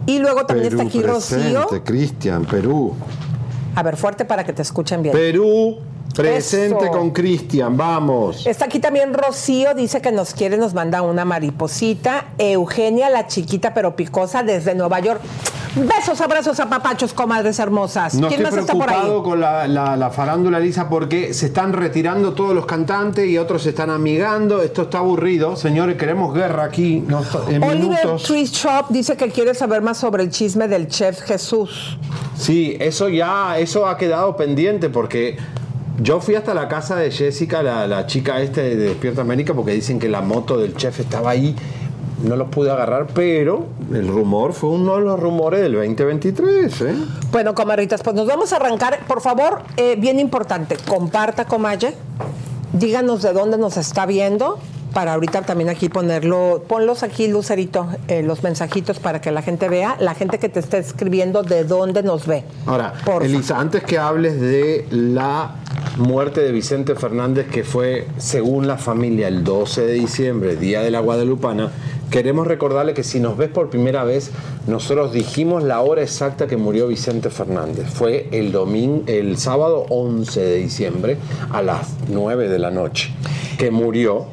Y 0.07 0.19
luego 0.19 0.47
también 0.47 0.69
Perú 0.71 0.83
está 0.83 0.89
aquí 0.89 1.03
Rocío. 1.03 1.67
presente, 1.67 1.83
Cristian, 1.83 2.45
Perú. 2.45 2.95
A 3.75 3.83
ver, 3.83 3.97
fuerte 3.97 4.25
para 4.25 4.45
que 4.45 4.53
te 4.53 4.63
escuchen 4.63 5.03
bien. 5.03 5.15
Perú 5.15 5.79
presente 6.17 6.85
Eso. 6.85 6.93
con 6.93 7.11
Cristian, 7.11 7.77
vamos. 7.77 8.47
Está 8.47 8.65
aquí 8.67 8.79
también 8.81 9.13
Rocío, 9.15 9.75
dice 9.75 10.01
que 10.01 10.13
nos 10.13 10.35
quiere, 10.35 10.57
nos 10.57 10.75
manda 10.75 11.03
una 11.03 11.25
mariposita. 11.25 12.27
Eugenia, 12.39 13.11
la 13.11 13.27
chiquita 13.27 13.75
pero 13.75 13.95
picosa, 13.97 14.43
desde 14.43 14.75
Nueva 14.75 15.01
York. 15.01 15.21
Besos, 15.77 16.23
abrazos, 16.23 16.59
apapachos, 16.59 17.13
comadres 17.13 17.59
hermosas. 17.59 18.15
No 18.15 18.29
¿Quién 18.29 18.41
estoy 18.41 18.61
más 18.61 18.61
está 18.63 18.73
por 18.73 18.87
preocupado 18.87 19.17
ahí? 19.19 19.23
con 19.23 19.41
la, 19.41 19.69
la- 19.69 19.95
la 19.97 20.09
farándula, 20.11 20.59
Lisa, 20.59 20.89
porque 20.89 21.35
se 21.35 21.47
están 21.47 21.75
retirando 21.75 22.33
todos 22.33 22.55
los 22.55 22.65
cantantes 22.65 23.29
y 23.29 23.37
otros 23.37 23.63
se 23.63 23.71
están 23.71 23.91
amigando. 23.91 24.63
Esto 24.63 24.83
está 24.83 24.99
aburrido. 24.99 25.55
Señores, 25.55 25.97
queremos 25.99 26.33
guerra 26.35 26.65
aquí 26.65 27.05
no, 27.07 27.23
en 27.49 27.63
Oliver 27.63 27.89
minutos. 28.07 28.23
Tree 28.23 28.47
Shop 28.47 28.87
dice 28.89 29.19
que 29.19 29.29
quiere 29.29 29.55
saber 29.55 29.83
más 29.83 29.99
sobre 29.99 30.23
el 30.23 30.31
chisme 30.31 30.67
del 30.67 30.89
chef 30.89 31.21
Jesús. 31.21 31.99
Sí, 32.39 32.75
eso 32.81 33.11
ya, 33.11 33.59
eso 33.59 33.87
ha 33.87 33.99
quedado 33.99 34.35
pendiente 34.35 34.89
porque 34.89 35.37
Yo 35.99 36.21
fui 36.21 36.35
hasta 36.35 36.53
la 36.53 36.69
casa 36.69 36.97
de 36.97 37.11
Jessica, 37.11 37.63
la, 37.63 37.87
la 37.87 38.07
chica 38.07 38.41
esta 38.41 38.61
de 38.61 38.77
Despierta 38.77 39.23
América, 39.23 39.55
porque 39.55 39.73
dicen 39.73 39.99
que 39.99 40.09
la 40.09 40.21
moto 40.21 40.59
del 40.59 40.77
chef 40.77 41.01
estaba 41.01 41.31
ahí. 41.31 41.57
No 42.23 42.37
los 42.37 42.49
pude 42.49 42.71
agarrar, 42.71 43.09
pero 43.09 43.67
el 43.93 44.09
rumor 44.09 44.55
fue 44.55 44.71
uno 44.71 44.97
de 44.97 45.03
los 45.03 45.21
rumores 45.21 45.61
del 45.61 45.75
2023. 45.75 46.81
¿eh? 46.81 46.95
Bueno, 47.31 47.55
comadritas, 47.55 48.03
pues 48.03 48.17
nos 48.17 48.27
vamos 48.27 48.53
a 48.53 48.57
arrancar. 48.57 49.01
Por 49.07 49.21
favor, 49.21 49.63
eh, 49.77 49.97
bien 49.99 50.19
importante, 50.19 50.77
comparta, 50.89 51.45
comalle. 51.45 51.95
Díganos 52.73 53.23
de 53.23 53.33
dónde 53.33 53.59
nos 53.59 53.77
está 53.77 54.07
viendo 54.07 54.59
para 54.97 55.13
ahorita 55.13 55.43
también 55.43 55.69
aquí 55.69 55.91
ponerlo, 55.91 56.65
ponlos 56.67 57.03
aquí, 57.03 57.29
Lucerito, 57.29 57.87
eh, 58.09 58.23
los 58.23 58.43
mensajitos 58.43 58.99
para 58.99 59.21
que 59.21 59.31
la 59.31 59.43
gente 59.43 59.69
vea, 59.69 59.95
la 60.01 60.15
gente 60.15 60.39
que 60.39 60.49
te 60.49 60.59
esté 60.59 60.79
escribiendo 60.79 61.43
de 61.43 61.65
dónde 61.65 62.03
nos 62.03 62.27
ve. 62.27 62.45
Ahora, 62.65 62.95
Elisa, 63.21 63.61
antes 63.61 63.85
que 63.85 63.99
hables 63.99 64.41
de 64.41 64.87
la 64.91 65.57
muerte 65.99 66.41
de 66.41 66.51
Vicente 66.51 66.95
Fernández, 66.95 67.47
que 67.49 67.63
fue, 67.63 68.07
según 68.17 68.67
la 68.67 68.79
familia, 68.79 69.29
el 69.29 69.45
12 69.45 69.85
de 69.85 69.93
diciembre, 69.93 70.57
Día 70.57 70.81
de 70.81 70.91
la 70.91 71.01
Guadalupana, 71.01 71.73
queremos 72.11 72.47
recordarle 72.47 72.95
que 72.95 73.03
si 73.03 73.21
nos 73.21 73.37
ves 73.37 73.51
por 73.51 73.69
primera 73.69 74.03
vez, 74.03 74.31
nosotros 74.67 75.13
dijimos 75.13 75.63
la 75.63 75.83
hora 75.83 76.01
exacta 76.01 76.47
que 76.47 76.57
murió 76.57 76.89
Vicente 76.89 77.29
Fernández. 77.29 77.87
Fue 77.87 78.31
el, 78.33 78.51
domingo, 78.51 79.03
el 79.09 79.37
sábado 79.37 79.85
11 79.91 80.41
de 80.41 80.57
diciembre 80.57 81.19
a 81.53 81.61
las 81.61 81.97
9 82.09 82.49
de 82.49 82.59
la 82.59 82.71
noche, 82.71 83.13
que 83.59 83.71
murió 83.71 84.29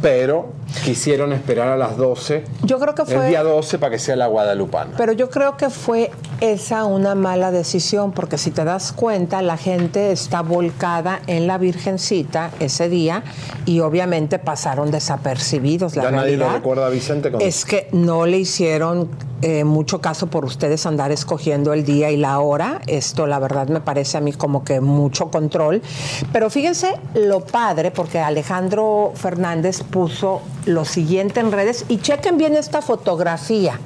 pero 0.00 0.52
quisieron 0.84 1.32
esperar 1.32 1.68
a 1.68 1.76
las 1.76 1.96
12. 1.96 2.44
Yo 2.62 2.78
creo 2.78 2.94
que 2.94 3.04
fue. 3.04 3.16
El 3.16 3.28
día 3.28 3.42
12 3.42 3.78
para 3.78 3.90
que 3.90 3.98
sea 3.98 4.16
la 4.16 4.26
guadalupana. 4.26 4.92
Pero 4.96 5.12
yo 5.12 5.30
creo 5.30 5.56
que 5.56 5.70
fue 5.70 6.10
esa 6.40 6.84
una 6.84 7.14
mala 7.14 7.50
decisión, 7.50 8.12
porque 8.12 8.38
si 8.38 8.50
te 8.50 8.64
das 8.64 8.92
cuenta, 8.92 9.42
la 9.42 9.56
gente 9.56 10.12
está 10.12 10.42
volcada 10.42 11.20
en 11.26 11.46
la 11.46 11.58
Virgencita 11.58 12.50
ese 12.60 12.88
día 12.88 13.22
y 13.66 13.80
obviamente 13.80 14.38
pasaron 14.38 14.90
desapercibidos. 14.90 15.96
La 15.96 16.04
ya 16.04 16.10
nadie 16.10 16.36
lo 16.36 16.50
recuerda 16.50 16.86
a 16.86 16.90
Vicente 16.90 17.30
como. 17.30 17.44
Es 17.44 17.64
que 17.64 17.88
no 17.92 18.26
le 18.26 18.38
hicieron 18.38 19.10
eh, 19.42 19.64
mucho 19.64 20.02
caso 20.02 20.26
por 20.26 20.44
ustedes 20.44 20.84
andar 20.84 21.12
escogiendo 21.12 21.72
el 21.72 21.84
día 21.84 22.10
y 22.10 22.18
la 22.18 22.40
hora. 22.40 22.82
Esto, 22.86 23.26
la 23.26 23.38
verdad, 23.38 23.68
me 23.68 23.80
parece 23.80 24.18
a 24.18 24.20
mí 24.20 24.32
como 24.32 24.64
que 24.64 24.80
mucho 24.80 25.30
control. 25.30 25.80
Pero 26.32 26.50
fíjense 26.50 26.98
lo 27.14 27.40
padre, 27.40 27.90
porque 27.90 28.18
Alejandro 28.18 29.12
Fernández 29.14 29.82
puso 29.82 30.42
lo 30.66 30.84
siguiente 30.84 31.40
en 31.40 31.52
redes 31.52 31.84
y 31.88 31.98
chequen 31.98 32.38
bien 32.38 32.54
esta 32.54 32.82
fotografía. 32.82 33.78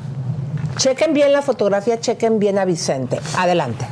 Chequen 0.77 1.15
bien 1.15 1.33
la 1.33 1.43
fotografía, 1.43 2.01
chequen 2.01 2.39
bien 2.39 2.59
a 2.59 2.65
Vicente. 2.65 3.21
Adelante. 3.37 3.87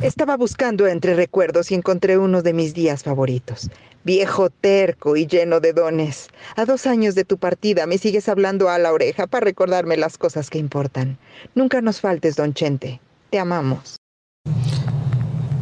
Estaba 0.00 0.36
buscando 0.36 0.86
entre 0.86 1.14
recuerdos 1.14 1.70
y 1.70 1.74
encontré 1.74 2.18
uno 2.18 2.42
de 2.42 2.52
mis 2.52 2.74
días 2.74 3.02
favoritos. 3.02 3.70
Viejo 4.04 4.48
terco 4.48 5.16
y 5.16 5.26
lleno 5.26 5.60
de 5.60 5.72
dones. 5.72 6.28
A 6.54 6.64
dos 6.64 6.86
años 6.86 7.14
de 7.14 7.24
tu 7.24 7.38
partida 7.38 7.86
me 7.86 7.98
sigues 7.98 8.28
hablando 8.28 8.68
a 8.68 8.78
la 8.78 8.92
oreja 8.92 9.26
para 9.26 9.44
recordarme 9.44 9.96
las 9.96 10.16
cosas 10.16 10.50
que 10.50 10.58
importan. 10.58 11.18
Nunca 11.54 11.80
nos 11.80 12.00
faltes, 12.00 12.36
don 12.36 12.54
Chente. 12.54 13.00
Te 13.30 13.38
amamos. 13.38 13.96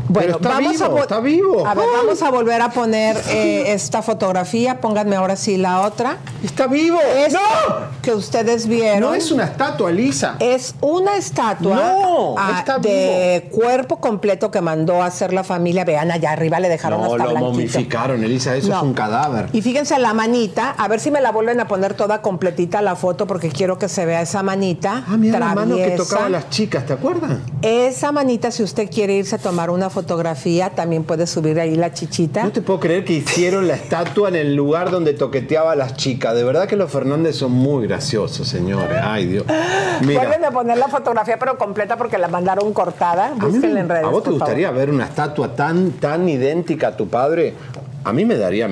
Bueno, 0.08 0.36
está 0.36 0.48
vamos 0.50 0.72
vivo, 0.72 0.84
a 0.84 0.88
vo- 0.90 1.00
está 1.02 1.20
vivo. 1.20 1.66
A 1.66 1.74
ver, 1.74 1.84
vamos 1.96 2.22
a 2.22 2.30
volver 2.30 2.62
a 2.62 2.70
poner 2.70 3.16
eh, 3.30 3.72
esta 3.72 4.02
fotografía. 4.02 4.80
Pónganme 4.80 5.16
ahora 5.16 5.36
sí 5.36 5.56
la 5.56 5.80
otra. 5.82 6.18
¡Está 6.44 6.66
vivo! 6.66 6.98
Esta 7.16 7.90
que 8.02 8.12
ustedes 8.14 8.66
vieron. 8.66 9.00
No 9.00 9.14
es 9.14 9.30
una 9.32 9.44
estatua, 9.44 9.90
Lisa. 9.90 10.36
Es 10.38 10.74
una 10.80 11.16
estatua 11.16 11.74
No, 11.76 12.34
ah, 12.38 12.56
está 12.58 12.78
de 12.78 13.48
cuerpo 13.52 13.96
completo 14.00 14.50
que 14.50 14.60
mandó 14.60 15.02
a 15.02 15.06
hacer 15.06 15.32
la 15.32 15.42
familia. 15.44 15.84
Vean, 15.84 16.10
allá 16.10 16.32
arriba 16.32 16.60
le 16.60 16.68
dejaron 16.68 17.00
No, 17.00 17.06
hasta 17.06 17.24
lo 17.24 17.30
blanquito. 17.30 17.52
momificaron, 17.52 18.22
Elisa. 18.22 18.54
Eso 18.54 18.68
No. 18.68 18.76
es 18.76 18.82
un 18.82 18.94
cadáver. 18.94 19.48
Y 19.52 19.62
fíjense 19.62 19.98
la 19.98 20.14
manita, 20.14 20.70
a 20.78 20.88
ver 20.88 21.00
si 21.00 21.10
me 21.10 21.20
la 21.20 21.32
vuelven 21.32 21.58
a 21.60 21.66
poner 21.68 21.94
toda 21.94 22.22
completita 22.22 22.80
la 22.82 22.94
foto 22.96 23.26
porque 23.26 23.48
quiero 23.50 23.78
que 23.78 23.88
se 23.88 24.06
vea 24.06 24.22
esa 24.22 24.42
manita. 24.42 25.04
Ah, 25.08 25.16
mira 25.16 25.38
la 25.38 25.54
mano 25.54 25.76
que 25.76 25.90
tocaba 25.90 26.26
a 26.26 26.30
las 26.30 26.50
chicas, 26.50 26.86
¿te 26.86 26.92
acuerdas? 26.92 27.38
Esa 27.62 28.12
manita, 28.12 28.50
si 28.50 28.62
usted 28.62 28.88
quiere 28.90 29.14
irse 29.14 29.34
a 29.36 29.38
tomar 29.38 29.70
una 29.70 29.90
fotografía, 29.96 30.68
también 30.68 31.04
puede 31.04 31.26
subir 31.26 31.58
ahí 31.58 31.74
la 31.74 31.94
chichita. 31.94 32.44
No 32.44 32.52
te 32.52 32.60
puedo 32.60 32.80
creer 32.80 33.06
que 33.06 33.14
hicieron 33.14 33.66
la 33.66 33.76
estatua 33.76 34.28
en 34.28 34.36
el 34.36 34.54
lugar 34.54 34.90
donde 34.90 35.14
toqueteaba 35.14 35.72
a 35.72 35.74
las 35.74 35.96
chicas. 35.96 36.34
De 36.34 36.44
verdad 36.44 36.68
que 36.68 36.76
los 36.76 36.90
Fernández 36.90 37.36
son 37.36 37.52
muy 37.52 37.86
graciosos, 37.86 38.46
señores. 38.46 39.00
Ay, 39.02 39.24
Dios. 39.24 39.46
Mira, 40.02 40.20
Vuelven 40.20 40.44
a 40.44 40.50
poner 40.50 40.76
la 40.76 40.88
fotografía, 40.88 41.38
pero 41.38 41.56
completa 41.56 41.96
porque 41.96 42.18
la 42.18 42.28
mandaron 42.28 42.74
cortada. 42.74 43.32
Búsquenla 43.36 43.80
en 43.80 43.88
redes. 43.88 44.04
¿a 44.04 44.08
vos 44.08 44.22
te 44.22 44.26
favor. 44.26 44.40
gustaría 44.40 44.70
ver 44.70 44.90
una 44.90 45.06
estatua 45.06 45.56
tan, 45.56 45.92
tan 45.92 46.28
idéntica 46.28 46.88
a 46.88 46.96
tu 46.98 47.08
padre? 47.08 47.54
A 48.04 48.12
mí 48.12 48.26
me 48.26 48.36
daría 48.36 48.68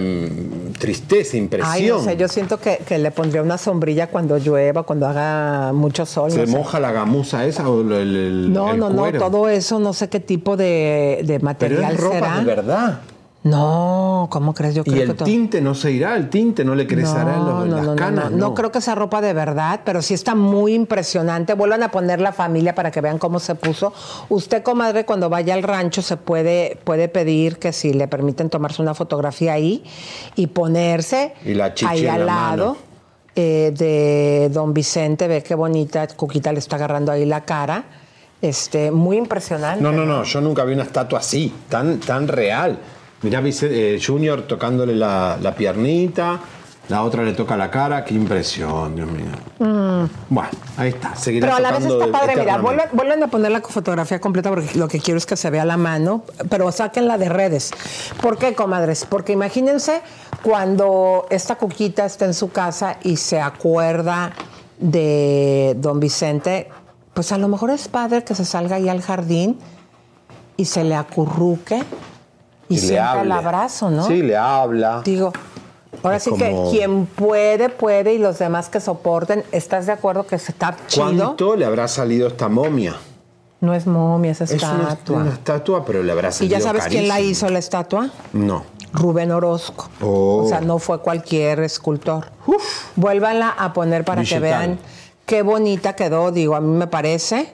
tristeza, 0.84 1.36
impresión. 1.36 1.72
Ay, 1.72 1.86
no 1.88 2.00
sé, 2.00 2.16
yo 2.16 2.28
siento 2.28 2.58
que, 2.58 2.78
que 2.86 2.98
le 2.98 3.10
pondría 3.10 3.42
una 3.42 3.58
sombrilla 3.58 4.08
cuando 4.08 4.38
llueva, 4.38 4.82
cuando 4.82 5.06
haga 5.06 5.72
mucho 5.72 6.04
sol. 6.06 6.30
¿Se 6.30 6.40
no 6.40 6.46
sé. 6.46 6.52
moja 6.52 6.80
la 6.80 6.92
gamuza 6.92 7.44
esa 7.46 7.68
o 7.68 7.80
el, 7.80 7.92
el- 7.92 8.52
No, 8.52 8.72
el 8.72 8.78
no, 8.78 8.90
no, 8.90 9.10
todo 9.12 9.48
eso, 9.48 9.78
no 9.78 9.92
sé 9.92 10.08
qué 10.08 10.20
tipo 10.20 10.56
de, 10.56 11.20
de 11.24 11.34
Pero 11.34 11.44
material 11.44 11.92
es 11.94 12.00
ropa 12.00 12.14
será. 12.14 12.38
de 12.38 12.44
verdad. 12.44 13.00
No, 13.44 14.26
¿cómo 14.30 14.54
crees? 14.54 14.74
Yo 14.74 14.82
Y 14.86 14.90
creo 14.90 15.02
el 15.02 15.08
que 15.10 15.14
todo- 15.14 15.26
tinte 15.26 15.60
no 15.60 15.74
se 15.74 15.92
irá, 15.92 16.16
el 16.16 16.30
tinte 16.30 16.64
no 16.64 16.74
le 16.74 16.86
crecerá 16.86 17.34
en 17.36 17.44
los- 17.44 17.66
no, 17.66 17.76
las 17.76 17.84
no, 17.84 17.90
no, 17.90 17.96
canas. 17.96 18.30
no, 18.30 18.36
no 18.38 18.54
creo 18.54 18.72
que 18.72 18.80
sea 18.80 18.94
ropa 18.94 19.20
de 19.20 19.34
verdad, 19.34 19.80
pero 19.84 20.00
sí 20.00 20.14
está 20.14 20.34
muy 20.34 20.72
impresionante. 20.72 21.52
Vuelvan 21.52 21.82
a 21.82 21.90
poner 21.90 22.20
la 22.22 22.32
familia 22.32 22.74
para 22.74 22.90
que 22.90 23.02
vean 23.02 23.18
cómo 23.18 23.38
se 23.38 23.54
puso. 23.54 23.92
Usted, 24.30 24.62
comadre, 24.62 25.04
cuando 25.04 25.28
vaya 25.28 25.52
al 25.52 25.62
rancho 25.62 26.00
se 26.00 26.16
puede, 26.16 26.78
puede 26.84 27.08
pedir 27.08 27.58
que 27.58 27.74
si 27.74 27.92
le 27.92 28.08
permiten 28.08 28.48
tomarse 28.48 28.80
una 28.80 28.94
fotografía 28.94 29.52
ahí 29.52 29.84
y 30.36 30.46
ponerse 30.46 31.34
Y 31.44 31.52
la 31.52 31.74
ahí 31.86 32.06
al 32.06 32.20
la 32.20 32.24
lado. 32.24 32.66
mano. 32.72 32.76
eh, 33.36 33.72
de 33.76 34.48
don 34.54 34.72
Vicente, 34.72 35.26
ve 35.28 35.42
qué 35.42 35.54
bonita, 35.56 36.06
Cuquita 36.06 36.52
le 36.52 36.60
está 36.60 36.76
agarrando 36.76 37.10
ahí 37.12 37.24
la 37.26 37.40
cara. 37.44 37.84
Este, 38.40 38.90
muy 38.92 39.16
impresionante. 39.16 39.82
No, 39.82 39.90
no, 39.90 40.06
no, 40.06 40.22
yo 40.22 40.40
nunca 40.40 40.64
vi 40.64 40.72
una 40.74 40.84
estatua 40.84 41.18
así, 41.18 41.52
tan, 41.68 41.98
tan 41.98 42.28
real. 42.28 42.78
Mirá 43.24 43.40
Vicente, 43.40 43.94
eh, 43.94 44.00
Junior 44.04 44.42
tocándole 44.42 44.94
la, 44.94 45.38
la 45.40 45.54
piernita, 45.54 46.38
la 46.90 47.02
otra 47.02 47.22
le 47.22 47.32
toca 47.32 47.56
la 47.56 47.70
cara, 47.70 48.04
qué 48.04 48.12
impresión, 48.12 48.94
Dios 48.94 49.10
mío. 49.10 49.24
Mm. 49.58 50.10
Bueno, 50.28 50.50
ahí 50.76 50.90
está, 50.90 51.16
seguirá 51.16 51.46
Pero 51.46 51.56
a 51.56 51.60
la 51.60 51.72
vez 51.78 51.86
está 51.86 52.06
padre, 52.12 52.36
mira, 52.36 52.58
vuelven 52.58 53.22
a 53.22 53.28
poner 53.28 53.50
la 53.50 53.62
fotografía 53.62 54.20
completa 54.20 54.50
porque 54.50 54.78
lo 54.78 54.88
que 54.88 55.00
quiero 55.00 55.16
es 55.16 55.24
que 55.24 55.36
se 55.36 55.48
vea 55.48 55.64
la 55.64 55.78
mano, 55.78 56.24
pero 56.50 56.70
sáquenla 56.70 57.16
de 57.16 57.30
redes. 57.30 57.70
¿Por 58.20 58.36
qué, 58.36 58.54
comadres? 58.54 59.06
Porque 59.08 59.32
imagínense 59.32 60.02
cuando 60.42 61.26
esta 61.30 61.56
cuquita 61.56 62.04
está 62.04 62.26
en 62.26 62.34
su 62.34 62.50
casa 62.50 62.98
y 63.02 63.16
se 63.16 63.40
acuerda 63.40 64.32
de 64.78 65.74
don 65.78 65.98
Vicente, 65.98 66.68
pues 67.14 67.32
a 67.32 67.38
lo 67.38 67.48
mejor 67.48 67.70
es 67.70 67.88
padre 67.88 68.22
que 68.22 68.34
se 68.34 68.44
salga 68.44 68.76
ahí 68.76 68.90
al 68.90 69.00
jardín 69.00 69.58
y 70.58 70.66
se 70.66 70.84
le 70.84 70.94
acurruque 70.94 71.82
y, 72.68 72.74
Y 72.76 72.80
le 72.80 72.86
sienta 72.88 73.22
el 73.22 73.32
abrazo, 73.32 73.90
¿no? 73.90 74.06
Sí, 74.06 74.22
le 74.22 74.36
habla. 74.36 75.02
Digo, 75.04 75.32
ahora 76.02 76.16
Es 76.16 76.22
sí 76.24 76.30
como- 76.30 76.42
que 76.70 76.76
quien 76.76 77.06
puede, 77.06 77.68
puede 77.68 78.14
y 78.14 78.18
los 78.18 78.38
demás 78.38 78.68
que 78.68 78.80
soporten, 78.80 79.44
¿estás 79.52 79.86
de 79.86 79.92
acuerdo 79.92 80.26
que 80.26 80.36
está 80.36 80.76
chido? 80.86 81.04
¿Cuánto 81.06 81.56
le 81.56 81.64
habrá 81.64 81.88
salido 81.88 82.28
esta 82.28 82.48
momia? 82.48 82.94
No 83.60 83.72
es 83.72 83.86
momia, 83.86 84.32
es 84.32 84.40
Es 84.42 84.50
estatua. 84.52 85.16
una, 85.16 85.24
una 85.24 85.32
estatua, 85.32 85.84
pero 85.86 86.02
le 86.02 86.12
habrá 86.12 86.28
¿Y 86.28 86.32
salido 86.32 86.58
ya 86.58 86.62
sabes 86.62 86.84
quién 86.88 87.08
la 87.08 87.20
hizo 87.20 87.48
la 87.48 87.58
estatua? 87.58 88.10
No. 88.34 88.64
Rubén 88.92 89.32
Orozco. 89.32 89.88
Oh. 90.02 90.44
O 90.44 90.48
sea, 90.48 90.60
no 90.60 90.78
fue 90.78 91.00
cualquier 91.00 91.60
escultor. 91.60 92.26
Vuélvanla 92.96 93.48
a 93.50 93.72
poner 93.72 94.04
para 94.04 94.22
que 94.22 94.38
vean 94.38 94.78
qué 95.26 95.42
bonita 95.42 95.96
quedó, 95.96 96.30
digo, 96.30 96.54
a 96.56 96.60
mí 96.60 96.76
me 96.76 96.86
parece. 96.86 97.52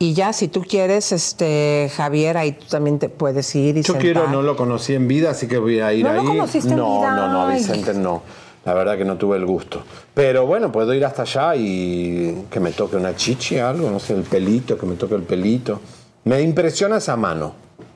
Y 0.00 0.14
ya, 0.14 0.32
si 0.32 0.46
tú 0.48 0.62
quieres, 0.62 1.10
este 1.10 1.90
Javier, 1.96 2.36
ahí 2.36 2.52
tú 2.52 2.66
también 2.70 2.98
te 3.00 3.08
puedes 3.08 3.52
ir 3.56 3.76
y 3.76 3.82
Yo 3.82 3.94
sentar. 3.94 4.02
quiero, 4.02 4.28
no 4.28 4.42
lo 4.42 4.56
conocí 4.56 4.94
en 4.94 5.08
vida, 5.08 5.30
así 5.30 5.48
que 5.48 5.58
voy 5.58 5.80
a 5.80 5.92
ir 5.92 6.04
¿No 6.04 6.10
ahí. 6.12 6.16
lo 6.18 6.24
conociste 6.24 6.70
en 6.70 6.76
no, 6.76 7.00
vida? 7.00 7.16
no, 7.16 7.28
no. 7.46 7.52
Vicente 7.52 7.94
no. 7.94 8.22
La 8.64 8.74
verdad 8.74 8.96
que 8.96 9.04
no 9.04 9.16
tuve 9.16 9.36
el 9.38 9.46
gusto. 9.46 9.82
Pero 10.14 10.46
bueno, 10.46 10.70
puedo 10.70 10.92
ir 10.94 11.04
hasta 11.04 11.22
allá 11.22 11.56
y 11.56 12.44
que 12.50 12.60
me 12.60 12.70
toque 12.72 12.96
una 12.96 13.16
chichi, 13.16 13.58
algo, 13.58 13.90
no 13.90 13.98
sé, 13.98 14.14
el 14.14 14.22
pelito, 14.22 14.76
que 14.78 14.86
me 14.86 14.94
toque 14.94 15.14
el 15.14 15.22
pelito. 15.22 15.80
Me 16.24 16.42
impresiona 16.42 16.98
esa 16.98 17.16
mano, 17.16 17.54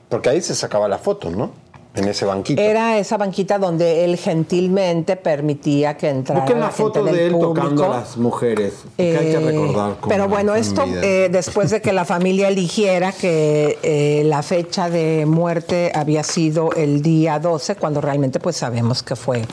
porque 0.09 0.29
ahí 0.29 0.41
se 0.41 0.55
sacaba 0.55 0.87
la 0.87 0.97
foto, 0.97 1.29
¿no? 1.29 1.51
En 1.95 2.07
ese 2.07 2.25
banquito. 2.25 2.59
Era 2.59 2.97
esa 2.97 3.17
banquita 3.17 3.59
donde 3.59 4.03
él 4.03 4.17
gentilmente 4.17 5.15
permitía 5.15 5.95
que 5.95 6.09
entrara 6.09 6.41
Busquen 6.41 6.59
la 6.59 6.65
la 6.65 6.71
foto 6.71 7.03
gente 7.03 7.11
del 7.11 7.15
de 7.19 7.25
él 7.27 7.31
público. 7.33 7.53
tocando 7.53 7.85
a 7.85 7.97
las 7.97 8.17
mujeres. 8.17 8.73
porque 8.97 9.17
hay 9.17 9.25
que 9.27 9.33
Eh, 9.33 9.51
recordar 9.51 9.95
cómo 9.99 10.07
Pero 10.09 10.27
bueno, 10.27 10.55
esto 10.55 10.85
eh, 10.87 11.29
después 11.31 11.69
de 11.69 11.81
que 11.83 11.93
la 11.93 12.03
familia 12.03 12.47
eligiera 12.47 13.11
que 13.11 13.77
eh, 13.83 14.23
la 14.25 14.41
fecha 14.41 14.89
de 14.89 15.25
muerte 15.27 15.91
había 15.93 16.23
sido 16.23 16.71
el 16.71 17.03
día 17.03 17.37
12, 17.37 17.75
cuando 17.75 18.01
realmente 18.01 18.39
pues 18.39 18.55
sabemos 18.57 19.03
que 19.03 19.15
fue 19.15 19.43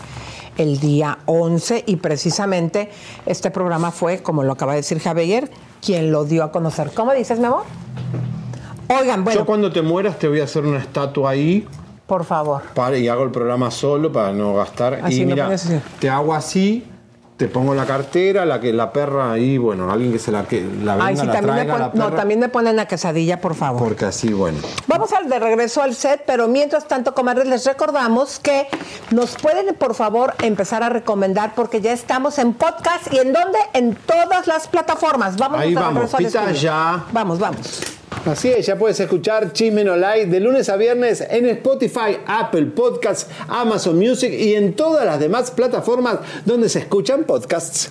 el 0.56 0.80
día 0.80 1.18
11 1.26 1.84
y 1.86 1.96
precisamente 1.96 2.88
este 3.26 3.50
programa 3.50 3.90
fue, 3.90 4.22
como 4.22 4.44
lo 4.44 4.52
acaba 4.52 4.72
de 4.72 4.76
decir 4.78 4.98
Javier, 4.98 5.50
quien 5.84 6.10
lo 6.10 6.24
dio 6.24 6.42
a 6.44 6.52
conocer. 6.52 6.90
¿Cómo 6.94 7.12
dices, 7.12 7.38
mi 7.38 7.44
amor? 7.46 7.64
Oigan, 8.88 9.24
bueno. 9.24 9.40
Yo 9.40 9.46
cuando 9.46 9.70
te 9.70 9.82
mueras 9.82 10.18
te 10.18 10.26
voy 10.26 10.40
a 10.40 10.44
hacer 10.44 10.64
una 10.64 10.78
estatua 10.78 11.30
ahí 11.30 11.66
Por 12.10 12.24
favor. 12.24 12.62
Para, 12.74 12.98
y 12.98 13.06
hago 13.06 13.22
el 13.22 13.30
programa 13.30 13.70
solo 13.70 14.10
para 14.10 14.32
no 14.32 14.52
gastar. 14.54 14.94
Así 15.04 15.22
y 15.22 15.26
me 15.26 15.34
mira, 15.34 15.48
te 16.00 16.10
hago 16.10 16.34
así, 16.34 16.84
te 17.36 17.46
pongo 17.46 17.72
la 17.72 17.86
cartera, 17.86 18.44
la 18.44 18.58
que 18.58 18.72
la 18.72 18.92
perra 18.92 19.30
ahí, 19.30 19.58
bueno, 19.58 19.88
alguien 19.92 20.10
que 20.10 20.18
se 20.18 20.32
la 20.32 20.42
que 20.42 20.60
la 20.82 20.94
venga, 20.96 21.06
Ay, 21.06 21.16
sí, 21.16 21.24
la 21.24 21.32
también 21.34 21.54
me, 21.54 21.60
traiga 21.62 21.72
pon- 21.74 21.80
la 21.82 21.92
perra. 21.92 22.10
no, 22.10 22.16
también 22.16 22.40
me 22.40 22.48
ponen 22.48 22.74
la 22.74 22.86
quesadilla, 22.88 23.40
por 23.40 23.54
favor. 23.54 23.78
Porque 23.80 24.06
así, 24.06 24.32
bueno. 24.32 24.58
Vamos 24.88 25.12
al 25.12 25.28
de 25.28 25.38
regreso 25.38 25.82
al 25.82 25.94
set, 25.94 26.24
pero 26.26 26.48
mientras 26.48 26.88
tanto, 26.88 27.14
comadres, 27.14 27.46
les 27.46 27.64
recordamos 27.64 28.40
que 28.40 28.66
nos 29.12 29.36
pueden, 29.36 29.72
por 29.76 29.94
favor, 29.94 30.34
empezar 30.42 30.82
a 30.82 30.88
recomendar 30.88 31.54
porque 31.54 31.80
ya 31.80 31.92
estamos 31.92 32.38
en 32.40 32.54
podcast 32.54 33.06
y 33.12 33.18
en 33.18 33.32
dónde? 33.32 33.58
En 33.72 33.94
todas 33.94 34.48
las 34.48 34.66
plataformas. 34.66 35.36
Vamos 35.36 35.60
Ahí 35.60 35.76
a 35.76 35.80
vamos, 35.80 36.12
pita 36.16 36.50
ya. 36.50 37.04
Vamos, 37.12 37.38
vamos. 37.38 37.99
Así 38.26 38.48
es, 38.48 38.66
ya 38.66 38.76
puedes 38.76 39.00
escuchar 39.00 39.54
Chisme 39.54 39.82
No 39.82 39.96
de 39.96 40.40
lunes 40.40 40.68
a 40.68 40.76
viernes 40.76 41.22
en 41.30 41.46
Spotify, 41.46 42.18
Apple 42.26 42.66
Podcasts, 42.66 43.26
Amazon 43.48 43.98
Music 43.98 44.30
y 44.30 44.54
en 44.54 44.74
todas 44.74 45.06
las 45.06 45.18
demás 45.18 45.50
plataformas 45.50 46.18
donde 46.44 46.68
se 46.68 46.80
escuchan 46.80 47.24
podcasts. 47.24 47.90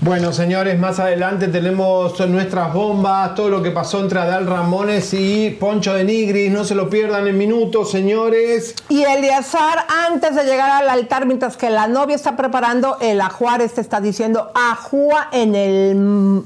Bueno, 0.00 0.32
señores, 0.32 0.78
más 0.78 1.00
adelante 1.00 1.48
tenemos 1.48 2.20
nuestras 2.28 2.72
bombas, 2.72 3.34
todo 3.34 3.48
lo 3.48 3.64
que 3.64 3.72
pasó 3.72 3.98
entre 4.00 4.20
Adal 4.20 4.46
Ramones 4.46 5.12
y 5.12 5.50
Poncho 5.50 5.92
de 5.92 6.04
Nigris. 6.04 6.52
No 6.52 6.64
se 6.64 6.76
lo 6.76 6.88
pierdan 6.88 7.26
en 7.26 7.36
minutos, 7.36 7.90
señores. 7.90 8.76
Y 8.88 9.02
Eliazar, 9.02 9.86
antes 10.06 10.36
de 10.36 10.44
llegar 10.44 10.70
al 10.70 10.88
altar, 10.88 11.26
mientras 11.26 11.56
que 11.56 11.68
la 11.68 11.88
novia 11.88 12.14
está 12.14 12.36
preparando 12.36 12.96
el 13.00 13.20
ajuar, 13.20 13.60
te 13.68 13.80
está 13.80 14.00
diciendo 14.00 14.52
ajúa 14.54 15.30
en 15.32 15.54
el... 15.56 16.42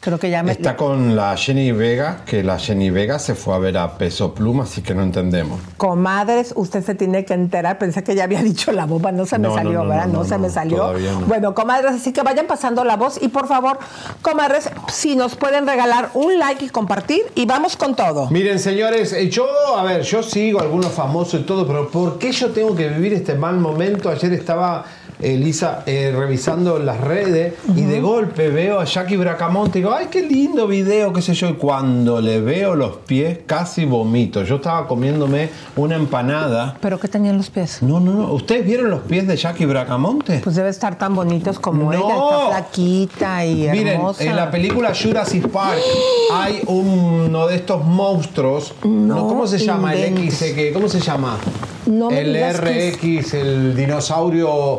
Creo 0.00 0.18
que 0.18 0.30
ya 0.30 0.42
me... 0.42 0.52
Está 0.52 0.76
con 0.76 1.14
la 1.14 1.36
Jenny 1.36 1.72
Vega, 1.72 2.22
que 2.24 2.42
la 2.42 2.58
Jenny 2.58 2.88
Vega 2.88 3.18
se 3.18 3.34
fue 3.34 3.54
a 3.54 3.58
ver 3.58 3.76
a 3.76 3.98
Peso 3.98 4.32
Pluma, 4.32 4.64
así 4.64 4.80
que 4.80 4.94
no 4.94 5.02
entendemos. 5.02 5.60
Comadres, 5.76 6.54
usted 6.56 6.82
se 6.82 6.94
tiene 6.94 7.26
que 7.26 7.34
enterar. 7.34 7.78
Pensé 7.78 8.02
que 8.02 8.14
ya 8.14 8.24
había 8.24 8.42
dicho 8.42 8.72
la 8.72 8.86
bomba, 8.86 9.12
no 9.12 9.26
se 9.26 9.38
me 9.38 9.48
No, 9.48 9.54
salió, 9.54 9.82
no, 9.84 9.88
¿verdad? 9.90 10.06
no, 10.06 10.24
se 10.24 10.38
me 10.38 10.48
salió. 10.48 10.94
Bueno, 11.26 11.54
comadres, 11.54 11.92
así 11.92 12.12
que 12.12 12.22
vayan 12.22 12.46
pasando 12.46 12.82
la 12.82 12.96
voz 12.96 13.18
y 13.20 13.28
por 13.28 13.46
favor, 13.46 13.78
comadres, 14.22 14.70
si 14.90 15.16
nos 15.16 15.36
pueden 15.36 15.66
regalar 15.66 16.10
un 16.14 16.38
like 16.38 16.64
y 16.64 16.68
compartir 16.70 17.22
y 17.34 17.44
vamos 17.44 17.76
con 17.76 17.94
todo. 17.94 18.30
Miren, 18.30 18.58
señores, 18.58 19.12
eh, 19.12 19.28
yo, 19.28 19.46
a 19.76 19.82
ver, 19.84 20.00
yo 20.02 20.22
sigo 20.22 20.60
algunos 20.60 20.92
famosos 20.92 21.40
y 21.40 21.44
todo, 21.44 21.66
pero 21.66 21.90
¿por 21.90 22.18
qué 22.18 22.32
yo 22.32 22.50
tengo 22.52 22.74
que 22.74 22.88
vivir 22.88 23.12
este 23.12 23.34
mal 23.34 23.56
momento? 23.58 24.08
Ayer 24.08 24.32
estaba 24.32 24.84
Elisa 25.22 25.82
eh, 25.86 26.14
revisando 26.16 26.78
las 26.78 27.00
redes 27.00 27.54
y 27.76 27.82
de 27.82 28.00
golpe 28.00 28.48
veo 28.48 28.80
a 28.80 28.84
Jackie 28.84 29.16
Bracamonte 29.16 29.78
y 29.78 29.82
digo, 29.82 29.94
ay, 29.94 30.06
qué 30.10 30.22
lindo 30.22 30.66
video, 30.66 31.12
qué 31.12 31.22
sé 31.22 31.34
yo. 31.34 31.48
Y 31.50 31.54
cuando 31.54 32.20
le 32.20 32.40
veo 32.40 32.74
los 32.74 32.96
pies, 32.98 33.38
casi 33.46 33.84
vomito. 33.84 34.42
Yo 34.44 34.56
estaba 34.56 34.86
comiéndome 34.86 35.50
una 35.76 35.96
empanada. 35.96 36.76
¿Pero 36.80 36.98
qué 36.98 37.08
tenían 37.08 37.36
los 37.36 37.50
pies? 37.50 37.82
No, 37.82 38.00
no, 38.00 38.12
no. 38.14 38.32
¿Ustedes 38.32 38.64
vieron 38.64 38.90
los 38.90 39.00
pies 39.00 39.26
de 39.26 39.36
Jackie 39.36 39.66
Bracamonte? 39.66 40.40
Pues 40.42 40.56
debe 40.56 40.68
estar 40.70 40.96
tan 40.98 41.14
bonitos 41.14 41.58
como 41.58 41.92
No. 41.92 41.92
ella, 41.92 42.14
está 42.14 42.46
flaquita 42.48 43.44
y 43.46 43.68
Miren, 43.70 44.00
en 44.18 44.36
la 44.36 44.50
película 44.50 44.92
Jurassic 44.94 45.48
Park 45.48 45.78
hay 46.32 46.60
uno 46.66 47.46
de 47.46 47.56
estos 47.56 47.84
monstruos. 47.84 48.74
No, 48.84 49.26
¿Cómo 49.28 49.46
se 49.46 49.58
llama 49.58 49.94
el. 49.94 50.18
X? 50.18 50.38
que- 50.54 50.72
¿Cómo 50.72 50.88
se 50.88 51.00
llama? 51.00 51.36
No 51.86 52.10
el 52.10 52.32
que 52.32 52.52
RX, 52.52 53.34
el 53.34 53.76
dinosaurio 53.76 54.78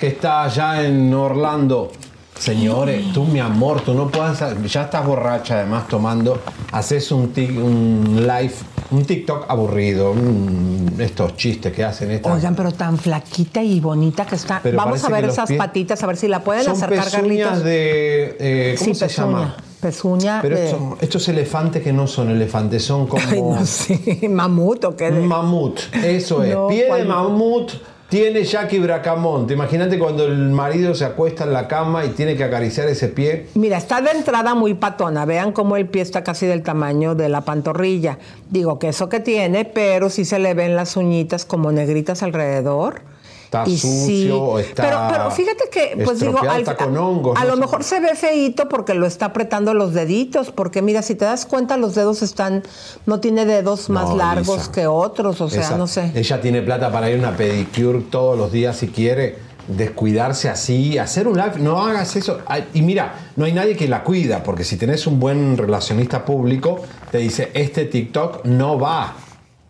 que 0.00 0.08
está 0.08 0.44
allá 0.44 0.82
en 0.84 1.12
Orlando. 1.14 1.92
Señores, 2.38 3.12
tú 3.12 3.24
mi 3.26 3.38
amor, 3.38 3.82
tú 3.82 3.92
no 3.92 4.08
puedes, 4.08 4.38
ya 4.72 4.84
estás 4.84 5.04
borracha 5.04 5.56
además 5.58 5.86
tomando, 5.88 6.40
haces 6.72 7.12
un, 7.12 7.34
tic- 7.34 7.54
un 7.62 8.16
live, 8.26 8.54
un 8.92 9.04
TikTok 9.04 9.44
aburrido, 9.50 10.12
un- 10.12 10.94
estos 10.98 11.36
chistes 11.36 11.70
que 11.74 11.84
hacen 11.84 12.10
estas. 12.12 12.32
Oigan, 12.32 12.54
pero 12.54 12.72
tan 12.72 12.96
flaquita 12.96 13.62
y 13.62 13.78
bonita 13.80 14.24
que 14.24 14.36
está. 14.36 14.60
Pero 14.62 14.78
Vamos 14.78 15.04
a 15.04 15.10
ver 15.10 15.26
esas 15.26 15.52
patitas, 15.52 16.02
a 16.02 16.06
ver 16.06 16.16
si 16.16 16.28
la 16.28 16.42
pueden 16.42 16.64
Son 16.64 16.72
acercar, 16.72 17.04
pezuñas 17.04 17.20
Carlitos. 17.20 17.64
de, 17.64 18.36
eh, 18.40 18.74
¿cómo 18.78 18.88
sí, 18.88 18.94
se 18.98 19.04
pezuña. 19.04 19.26
llama? 19.28 19.56
Pezuña 19.80 20.38
Pero 20.42 20.56
de... 20.56 20.64
estos, 20.70 20.80
estos 21.02 21.28
elefantes 21.28 21.82
que 21.82 21.92
no 21.92 22.06
son 22.06 22.30
elefantes, 22.30 22.82
son 22.84 23.06
como 23.06 23.22
Ay, 23.30 23.42
no 23.42 24.28
mamut 24.30 24.84
o 24.84 24.96
qué. 24.96 25.10
de- 25.10 25.20
mamut. 25.20 25.78
Eso 26.02 26.42
es. 26.42 26.54
No, 26.54 26.68
Pie 26.68 26.90
de 26.94 27.04
mamut 27.04 27.72
tiene 28.10 28.42
Jackie 28.42 28.80
Bracamonte. 28.80 29.54
Imagínate 29.54 29.98
cuando 29.98 30.26
el 30.26 30.50
marido 30.50 30.94
se 30.94 31.04
acuesta 31.04 31.44
en 31.44 31.52
la 31.52 31.68
cama 31.68 32.04
y 32.04 32.10
tiene 32.10 32.36
que 32.36 32.42
acariciar 32.42 32.88
ese 32.88 33.08
pie. 33.08 33.46
Mira, 33.54 33.78
está 33.78 34.02
de 34.02 34.10
entrada 34.10 34.54
muy 34.54 34.74
patona. 34.74 35.24
Vean 35.24 35.52
cómo 35.52 35.76
el 35.76 35.86
pie 35.86 36.02
está 36.02 36.24
casi 36.24 36.44
del 36.46 36.62
tamaño 36.62 37.14
de 37.14 37.28
la 37.28 37.42
pantorrilla. 37.42 38.18
Digo 38.50 38.80
que 38.80 38.88
eso 38.88 39.08
que 39.08 39.20
tiene, 39.20 39.64
pero 39.64 40.10
sí 40.10 40.24
se 40.24 40.40
le 40.40 40.54
ven 40.54 40.74
las 40.74 40.96
uñitas 40.96 41.44
como 41.44 41.70
negritas 41.70 42.24
alrededor. 42.24 43.02
Está 43.50 43.64
Y 43.68 43.76
sucio, 43.78 44.60
está 44.60 44.82
Pero, 44.84 44.98
pero 45.10 45.30
fíjate 45.32 45.64
que, 45.72 46.00
pues 46.04 46.20
digo, 46.20 46.38
al- 46.38 46.60
está 46.60 46.76
con 46.76 46.96
hongos, 46.96 47.36
a 47.36 47.40
no 47.42 47.48
lo 47.48 47.54
sé. 47.56 47.60
mejor 47.60 47.82
se 47.82 47.98
ve 47.98 48.14
feíto 48.14 48.68
porque 48.68 48.94
lo 48.94 49.06
está 49.06 49.26
apretando 49.26 49.74
los 49.74 49.92
deditos. 49.92 50.52
Porque 50.52 50.82
mira, 50.82 51.02
si 51.02 51.16
te 51.16 51.24
das 51.24 51.46
cuenta, 51.46 51.76
los 51.76 51.96
dedos 51.96 52.22
están, 52.22 52.62
no 53.06 53.18
tiene 53.18 53.46
dedos 53.46 53.90
más 53.90 54.14
largos 54.14 54.56
Lisa. 54.58 54.70
que 54.72 54.86
otros. 54.86 55.40
O 55.40 55.50
sea, 55.50 55.62
Esa- 55.62 55.76
no 55.76 55.88
sé. 55.88 56.12
Ella 56.14 56.40
tiene 56.40 56.62
plata 56.62 56.92
para 56.92 57.10
ir 57.10 57.16
a 57.16 57.18
una 57.28 57.36
pedicure 57.36 58.02
todos 58.08 58.38
los 58.38 58.52
días 58.52 58.76
si 58.76 58.86
quiere. 58.86 59.50
Descuidarse 59.66 60.48
así, 60.48 60.98
hacer 60.98 61.26
un 61.28 61.36
live, 61.36 61.54
no 61.58 61.80
hagas 61.84 62.14
eso. 62.16 62.38
Y 62.74 62.82
mira, 62.82 63.30
no 63.36 63.44
hay 63.44 63.52
nadie 63.52 63.76
que 63.76 63.88
la 63.88 64.02
cuida, 64.04 64.42
porque 64.44 64.62
si 64.64 64.76
tenés 64.76 65.06
un 65.08 65.18
buen 65.20 65.56
relacionista 65.56 66.24
público, 66.24 66.80
te 67.10 67.18
dice, 67.18 67.50
este 67.54 67.84
TikTok 67.84 68.44
no 68.46 68.78
va. 68.78 69.14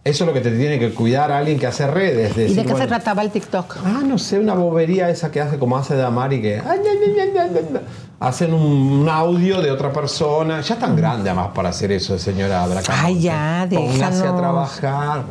Eso 0.03 0.25
es 0.25 0.29
lo 0.29 0.33
que 0.33 0.41
te 0.41 0.51
tiene 0.51 0.79
que 0.79 0.95
cuidar 0.95 1.31
alguien 1.31 1.59
que 1.59 1.67
hace 1.67 1.87
redes. 1.87 2.35
¿Y 2.37 2.55
de 2.55 2.65
qué 2.65 2.75
se 2.75 2.87
trataba 2.87 3.21
el 3.21 3.31
TikTok? 3.31 3.77
Ah, 3.85 4.01
no 4.03 4.17
sé, 4.17 4.39
una 4.39 4.55
bobería 4.55 5.11
esa 5.11 5.31
que 5.31 5.43
hace 5.43 5.59
como 5.59 5.77
hace 5.77 5.95
Damari 5.95 6.41
que. 6.41 6.63
Hacen 8.19 8.53
un, 8.53 8.63
un 9.03 9.09
audio 9.09 9.61
de 9.63 9.71
otra 9.71 9.93
persona. 9.93 10.61
Ya 10.63 10.75
es 10.75 10.81
tan 10.81 10.95
grande 10.97 11.31
además 11.31 11.49
para 11.55 11.71
hacer 11.71 11.93
eso, 11.93 12.19
señora 12.19 12.67
Bracamonte. 12.67 13.07
Ay, 13.07 13.21
ya, 13.21 13.67
Póngase 13.71 14.03
a 14.05 14.11
déjanos. 14.11 14.37
trabajar. 14.39 15.23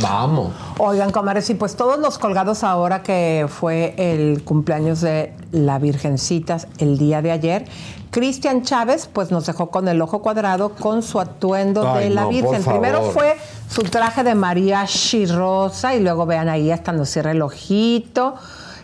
Vamos. 0.00 0.52
Oigan, 0.78 1.10
comadres, 1.10 1.48
y 1.50 1.54
pues 1.54 1.74
todos 1.76 1.98
los 1.98 2.18
colgados 2.18 2.64
ahora 2.64 3.02
que 3.02 3.46
fue 3.48 3.94
el 3.96 4.44
cumpleaños 4.44 5.00
de 5.00 5.32
la 5.52 5.78
Virgencita 5.78 6.58
el 6.78 6.96
día 6.98 7.20
de 7.20 7.32
ayer, 7.32 7.64
Cristian 8.10 8.62
Chávez 8.62 9.08
pues 9.12 9.30
nos 9.30 9.44
dejó 9.46 9.70
con 9.70 9.88
el 9.88 10.00
ojo 10.00 10.22
cuadrado 10.22 10.70
con 10.70 11.02
su 11.02 11.20
atuendo 11.20 11.86
Ay, 11.90 12.04
de 12.04 12.10
la 12.14 12.22
no, 12.22 12.28
Virgen. 12.30 12.62
Primero 12.62 13.02
fue 13.10 13.36
su 13.68 13.82
traje 13.82 14.24
de 14.24 14.34
mariachi 14.34 15.26
rosa 15.26 15.94
y 15.94 16.00
luego 16.00 16.26
vean 16.26 16.48
ahí 16.48 16.70
hasta 16.70 16.92
nos 16.92 17.08
cierra 17.10 17.32
el 17.32 17.42
ojito. 17.42 18.34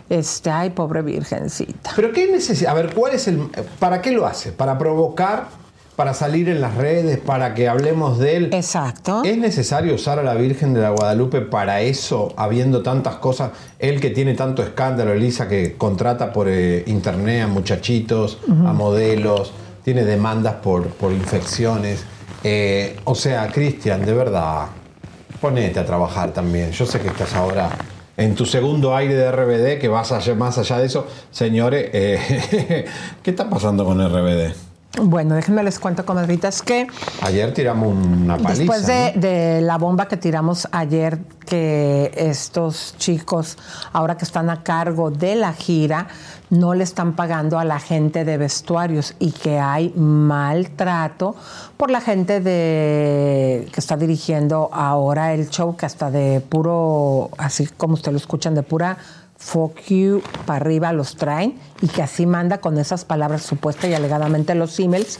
Este, 0.09 0.51
ay, 0.51 0.69
pobre 0.69 1.01
Virgencita. 1.01 1.91
Pero 1.95 2.11
qué 2.11 2.31
necesidad. 2.31 2.71
A 2.71 2.75
ver, 2.75 2.93
¿cuál 2.93 3.13
es 3.13 3.27
el. 3.27 3.39
¿Para 3.79 4.01
qué 4.01 4.11
lo 4.11 4.27
hace? 4.27 4.51
¿Para 4.51 4.77
provocar? 4.77 5.47
¿Para 5.95 6.13
salir 6.13 6.49
en 6.49 6.59
las 6.59 6.75
redes? 6.75 7.19
¿Para 7.19 7.53
que 7.53 7.69
hablemos 7.69 8.19
de 8.19 8.35
él? 8.35 8.49
Exacto. 8.51 9.21
¿Es 9.23 9.37
necesario 9.37 9.95
usar 9.95 10.19
a 10.19 10.23
la 10.23 10.33
Virgen 10.33 10.73
de 10.73 10.81
la 10.81 10.89
Guadalupe 10.89 11.39
para 11.41 11.81
eso, 11.81 12.33
habiendo 12.35 12.83
tantas 12.83 13.15
cosas? 13.15 13.51
Él 13.79 14.01
que 14.01 14.09
tiene 14.09 14.33
tanto 14.33 14.61
escándalo, 14.61 15.13
Elisa, 15.13 15.47
que 15.47 15.75
contrata 15.77 16.33
por 16.33 16.49
eh, 16.49 16.83
internet 16.87 17.43
a 17.43 17.47
muchachitos, 17.47 18.39
a 18.47 18.73
modelos, 18.73 19.53
tiene 19.85 20.03
demandas 20.03 20.55
por, 20.55 20.87
por 20.89 21.13
infecciones. 21.13 22.03
Eh, 22.47 22.95
o 23.05 23.15
sea, 23.15 23.47
Cristian, 23.47 24.05
de 24.05 24.13
verdad, 24.13 24.67
ponete 25.41 25.79
a 25.79 25.85
trabajar 25.85 26.31
también. 26.31 26.71
Yo 26.71 26.85
sé 26.85 26.99
que 26.99 27.07
estás 27.07 27.33
ahora 27.33 27.71
en 28.15 28.35
tu 28.35 28.45
segundo 28.45 28.95
aire 28.95 29.15
de 29.15 29.31
RBD, 29.31 29.81
que 29.81 29.87
vas 29.87 30.11
allá, 30.11 30.35
más 30.35 30.55
allá 30.59 30.77
de 30.77 30.85
eso. 30.85 31.07
Señores, 31.31 31.89
eh, 31.91 32.85
¿qué 33.23 33.31
está 33.31 33.49
pasando 33.49 33.83
con 33.83 33.99
RBD? 33.99 34.53
Bueno, 35.01 35.35
déjenme 35.35 35.63
les 35.63 35.77
cuento, 35.79 36.05
comadritas, 36.05 36.61
que 36.61 36.87
Ayer 37.21 37.53
tiramos 37.53 37.93
una 37.93 38.37
paliza. 38.37 38.59
Después 38.59 38.87
de, 38.87 39.11
¿no? 39.15 39.21
de 39.21 39.61
la 39.61 39.77
bomba 39.77 40.07
que 40.07 40.17
tiramos 40.17 40.67
ayer, 40.71 41.19
que 41.45 42.11
estos 42.15 42.95
chicos, 42.97 43.57
ahora 43.91 44.17
que 44.17 44.25
están 44.25 44.49
a 44.49 44.63
cargo 44.63 45.11
de 45.11 45.35
la 45.35 45.53
gira, 45.53 46.07
no 46.49 46.73
le 46.73 46.83
están 46.83 47.13
pagando 47.13 47.59
a 47.59 47.65
la 47.65 47.79
gente 47.79 48.23
de 48.23 48.37
vestuarios 48.37 49.15
y 49.19 49.31
que 49.31 49.59
hay 49.59 49.89
maltrato 49.95 51.35
por 51.77 51.91
la 51.91 52.01
gente 52.01 52.39
de 52.39 53.67
que 53.71 53.79
está 53.79 53.97
dirigiendo 53.97 54.69
ahora 54.71 55.33
el 55.33 55.49
show, 55.49 55.75
que 55.75 55.85
hasta 55.85 56.09
de 56.09 56.41
puro, 56.41 57.31
así 57.37 57.67
como 57.77 57.95
ustedes 57.95 58.13
lo 58.13 58.17
escuchan, 58.17 58.55
de 58.55 58.63
pura 58.63 58.97
fuck 59.45 59.79
you 59.89 60.21
para 60.45 60.57
arriba 60.57 60.91
los 60.91 61.15
traen 61.15 61.59
y 61.81 61.87
que 61.87 62.01
así 62.01 62.25
manda 62.25 62.57
con 62.57 62.79
esas 62.79 63.05
palabras 63.05 63.43
supuesta 63.43 63.87
y 63.87 63.93
alegadamente 63.93 64.55
los 64.55 64.79
emails. 64.79 65.19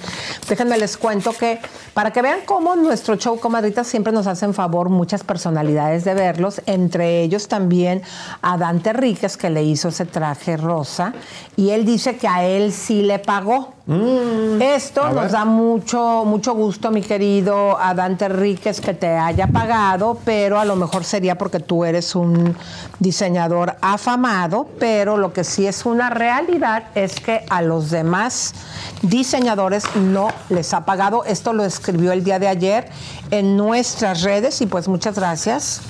Déjenme 0.49 0.77
les 0.77 0.97
cuento 0.97 1.31
que 1.31 1.59
para 1.93 2.11
que 2.11 2.23
vean 2.23 2.39
cómo 2.45 2.75
nuestro 2.75 3.17
show 3.17 3.39
comadritas 3.39 3.85
siempre 3.85 4.11
nos 4.11 4.25
hacen 4.25 4.53
favor 4.53 4.89
muchas 4.89 5.23
personalidades 5.23 6.05
de 6.05 6.15
verlos, 6.15 6.61
entre 6.65 7.21
ellos 7.21 7.47
también 7.47 8.01
a 8.41 8.57
Dante 8.57 8.93
Ríquez 8.93 9.37
que 9.37 9.51
le 9.51 9.63
hizo 9.63 9.89
ese 9.89 10.05
traje 10.05 10.57
rosa 10.57 11.13
y 11.55 11.69
él 11.69 11.85
dice 11.85 12.17
que 12.17 12.27
a 12.27 12.43
él 12.45 12.73
sí 12.73 13.03
le 13.03 13.19
pagó. 13.19 13.74
Esto 13.87 15.11
nos 15.11 15.31
da 15.31 15.45
mucho, 15.45 16.23
mucho 16.25 16.55
gusto, 16.55 16.89
mi 16.89 17.03
querido 17.03 17.77
Adante 17.77 18.27
Ríquez, 18.27 18.81
que 18.81 18.95
te 18.95 19.09
haya 19.09 19.45
pagado, 19.45 20.17
pero 20.25 20.59
a 20.59 20.65
lo 20.65 20.75
mejor 20.75 21.03
sería 21.03 21.37
porque 21.37 21.59
tú 21.59 21.85
eres 21.85 22.15
un 22.15 22.55
diseñador 22.97 23.75
afamado, 23.81 24.67
pero 24.79 25.17
lo 25.17 25.33
que 25.33 25.43
sí 25.43 25.67
es 25.67 25.85
una 25.85 26.09
realidad 26.09 26.85
es 26.95 27.19
que 27.19 27.45
a 27.47 27.61
los 27.61 27.91
demás 27.91 28.55
diseñadores 29.03 29.83
no 29.95 30.29
les 30.49 30.73
ha 30.73 30.83
pagado. 30.83 31.23
Esto 31.23 31.53
lo 31.53 31.63
escribió 31.63 32.11
el 32.11 32.23
día 32.23 32.39
de 32.39 32.47
ayer 32.47 32.89
en 33.29 33.55
nuestras 33.55 34.23
redes 34.23 34.61
y 34.61 34.65
pues 34.65 34.87
muchas 34.87 35.15
gracias. 35.15 35.81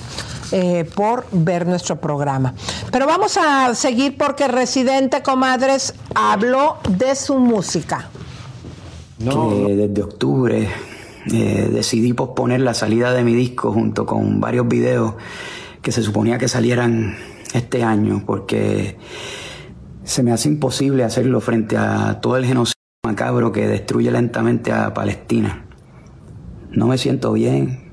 Eh, 0.52 0.88
por 0.94 1.26
ver 1.32 1.66
nuestro 1.66 2.00
programa. 2.00 2.54
Pero 2.90 3.06
vamos 3.06 3.36
a 3.36 3.74
seguir 3.74 4.16
porque 4.16 4.48
Residente 4.48 5.22
Comadres 5.22 5.94
habló 6.14 6.78
de 6.88 7.14
su 7.14 7.38
música. 7.38 8.08
que 9.18 9.76
desde 9.76 10.02
octubre 10.02 10.68
eh, 11.32 11.70
decidí 11.72 12.12
posponer 12.12 12.60
la 12.60 12.74
salida 12.74 13.12
de 13.12 13.24
mi 13.24 13.34
disco 13.34 13.72
junto 13.72 14.06
con 14.06 14.40
varios 14.40 14.68
videos 14.68 15.14
que 15.82 15.90
se 15.90 16.02
suponía 16.02 16.38
que 16.38 16.48
salieran 16.48 17.16
este 17.52 17.82
año 17.82 18.22
porque 18.26 18.96
se 20.04 20.22
me 20.22 20.32
hace 20.32 20.48
imposible 20.48 21.02
hacerlo 21.02 21.40
frente 21.40 21.76
a 21.76 22.20
todo 22.20 22.36
el 22.36 22.44
genocidio 22.44 22.76
macabro 23.04 23.52
que 23.52 23.66
destruye 23.66 24.10
lentamente 24.10 24.72
a 24.72 24.92
Palestina. 24.94 25.64
No 26.70 26.86
me 26.86 26.98
siento 26.98 27.32
bien, 27.32 27.90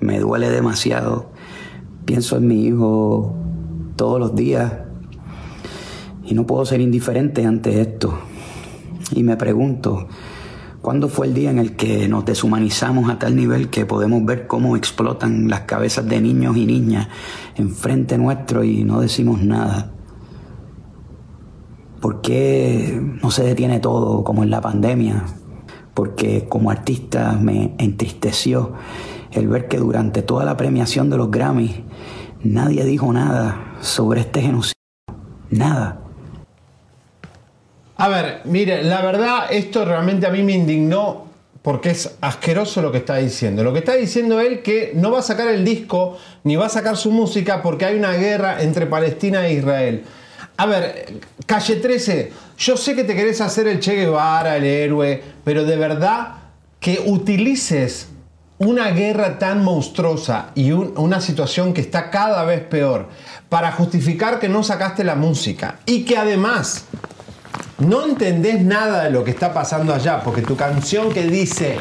me 0.00 0.18
duele 0.18 0.50
demasiado, 0.50 1.30
pienso 2.06 2.36
en 2.36 2.46
mi 2.46 2.64
hijo 2.64 3.34
todos 3.96 4.18
los 4.18 4.34
días 4.34 4.72
y 6.24 6.34
no 6.34 6.46
puedo 6.46 6.64
ser 6.64 6.80
indiferente 6.80 7.44
ante 7.44 7.80
esto. 7.80 8.16
Y 9.12 9.22
me 9.22 9.36
pregunto, 9.36 10.08
¿cuándo 10.80 11.08
fue 11.08 11.26
el 11.26 11.34
día 11.34 11.50
en 11.50 11.58
el 11.58 11.76
que 11.76 12.08
nos 12.08 12.24
deshumanizamos 12.24 13.10
a 13.10 13.18
tal 13.18 13.36
nivel 13.36 13.68
que 13.68 13.86
podemos 13.86 14.24
ver 14.24 14.46
cómo 14.46 14.76
explotan 14.76 15.48
las 15.48 15.62
cabezas 15.62 16.08
de 16.08 16.20
niños 16.20 16.56
y 16.56 16.64
niñas 16.64 17.08
enfrente 17.56 18.18
nuestro 18.18 18.64
y 18.64 18.84
no 18.84 19.00
decimos 19.00 19.42
nada? 19.42 19.92
¿Por 22.00 22.20
qué 22.20 23.00
no 23.22 23.30
se 23.30 23.42
detiene 23.42 23.80
todo 23.80 24.22
como 24.22 24.44
en 24.44 24.50
la 24.50 24.60
pandemia? 24.60 25.24
Porque 25.94 26.46
como 26.48 26.70
artista 26.70 27.32
me 27.40 27.74
entristeció 27.78 28.74
el 29.32 29.48
ver 29.48 29.66
que 29.66 29.78
durante 29.78 30.22
toda 30.22 30.44
la 30.44 30.56
premiación 30.56 31.10
de 31.10 31.16
los 31.16 31.30
Grammys 31.30 31.74
nadie 32.46 32.84
dijo 32.84 33.12
nada 33.12 33.76
sobre 33.80 34.20
este 34.20 34.42
genocidio. 34.42 34.74
Nada. 35.50 36.00
A 37.96 38.08
ver, 38.08 38.42
mire, 38.44 38.82
la 38.82 39.00
verdad, 39.02 39.46
esto 39.50 39.84
realmente 39.84 40.26
a 40.26 40.30
mí 40.30 40.42
me 40.42 40.52
indignó 40.52 41.26
porque 41.62 41.90
es 41.90 42.16
asqueroso 42.20 42.82
lo 42.82 42.92
que 42.92 42.98
está 42.98 43.16
diciendo. 43.16 43.64
Lo 43.64 43.72
que 43.72 43.80
está 43.80 43.94
diciendo 43.94 44.38
él 44.38 44.62
que 44.62 44.92
no 44.94 45.10
va 45.10 45.20
a 45.20 45.22
sacar 45.22 45.48
el 45.48 45.64
disco 45.64 46.18
ni 46.44 46.56
va 46.56 46.66
a 46.66 46.68
sacar 46.68 46.96
su 46.96 47.10
música 47.10 47.62
porque 47.62 47.86
hay 47.86 47.96
una 47.96 48.12
guerra 48.12 48.62
entre 48.62 48.86
Palestina 48.86 49.46
e 49.46 49.54
Israel. 49.54 50.04
A 50.58 50.66
ver, 50.66 51.14
Calle 51.44 51.76
13, 51.76 52.32
yo 52.58 52.76
sé 52.76 52.94
que 52.94 53.04
te 53.04 53.14
querés 53.14 53.40
hacer 53.40 53.66
el 53.66 53.80
Che 53.80 53.94
Guevara, 53.94 54.56
el 54.56 54.64
héroe, 54.64 55.22
pero 55.42 55.64
de 55.64 55.76
verdad 55.76 56.34
que 56.78 57.02
utilices 57.04 58.08
una 58.58 58.90
guerra 58.90 59.38
tan 59.38 59.62
monstruosa 59.62 60.50
y 60.54 60.72
un- 60.72 60.94
una 60.96 61.20
situación 61.20 61.74
que 61.74 61.80
está 61.82 62.10
cada 62.10 62.44
vez 62.44 62.62
peor 62.62 63.08
para 63.48 63.72
justificar 63.72 64.38
que 64.38 64.48
no 64.48 64.62
sacaste 64.62 65.04
la 65.04 65.14
música 65.14 65.80
y 65.84 66.04
que 66.04 66.16
además 66.16 66.84
no 67.78 68.06
entendés 68.06 68.62
nada 68.62 69.04
de 69.04 69.10
lo 69.10 69.22
que 69.24 69.30
está 69.30 69.52
pasando 69.52 69.92
allá, 69.92 70.22
porque 70.24 70.40
tu 70.40 70.56
canción 70.56 71.12
que 71.12 71.24
dice 71.24 71.76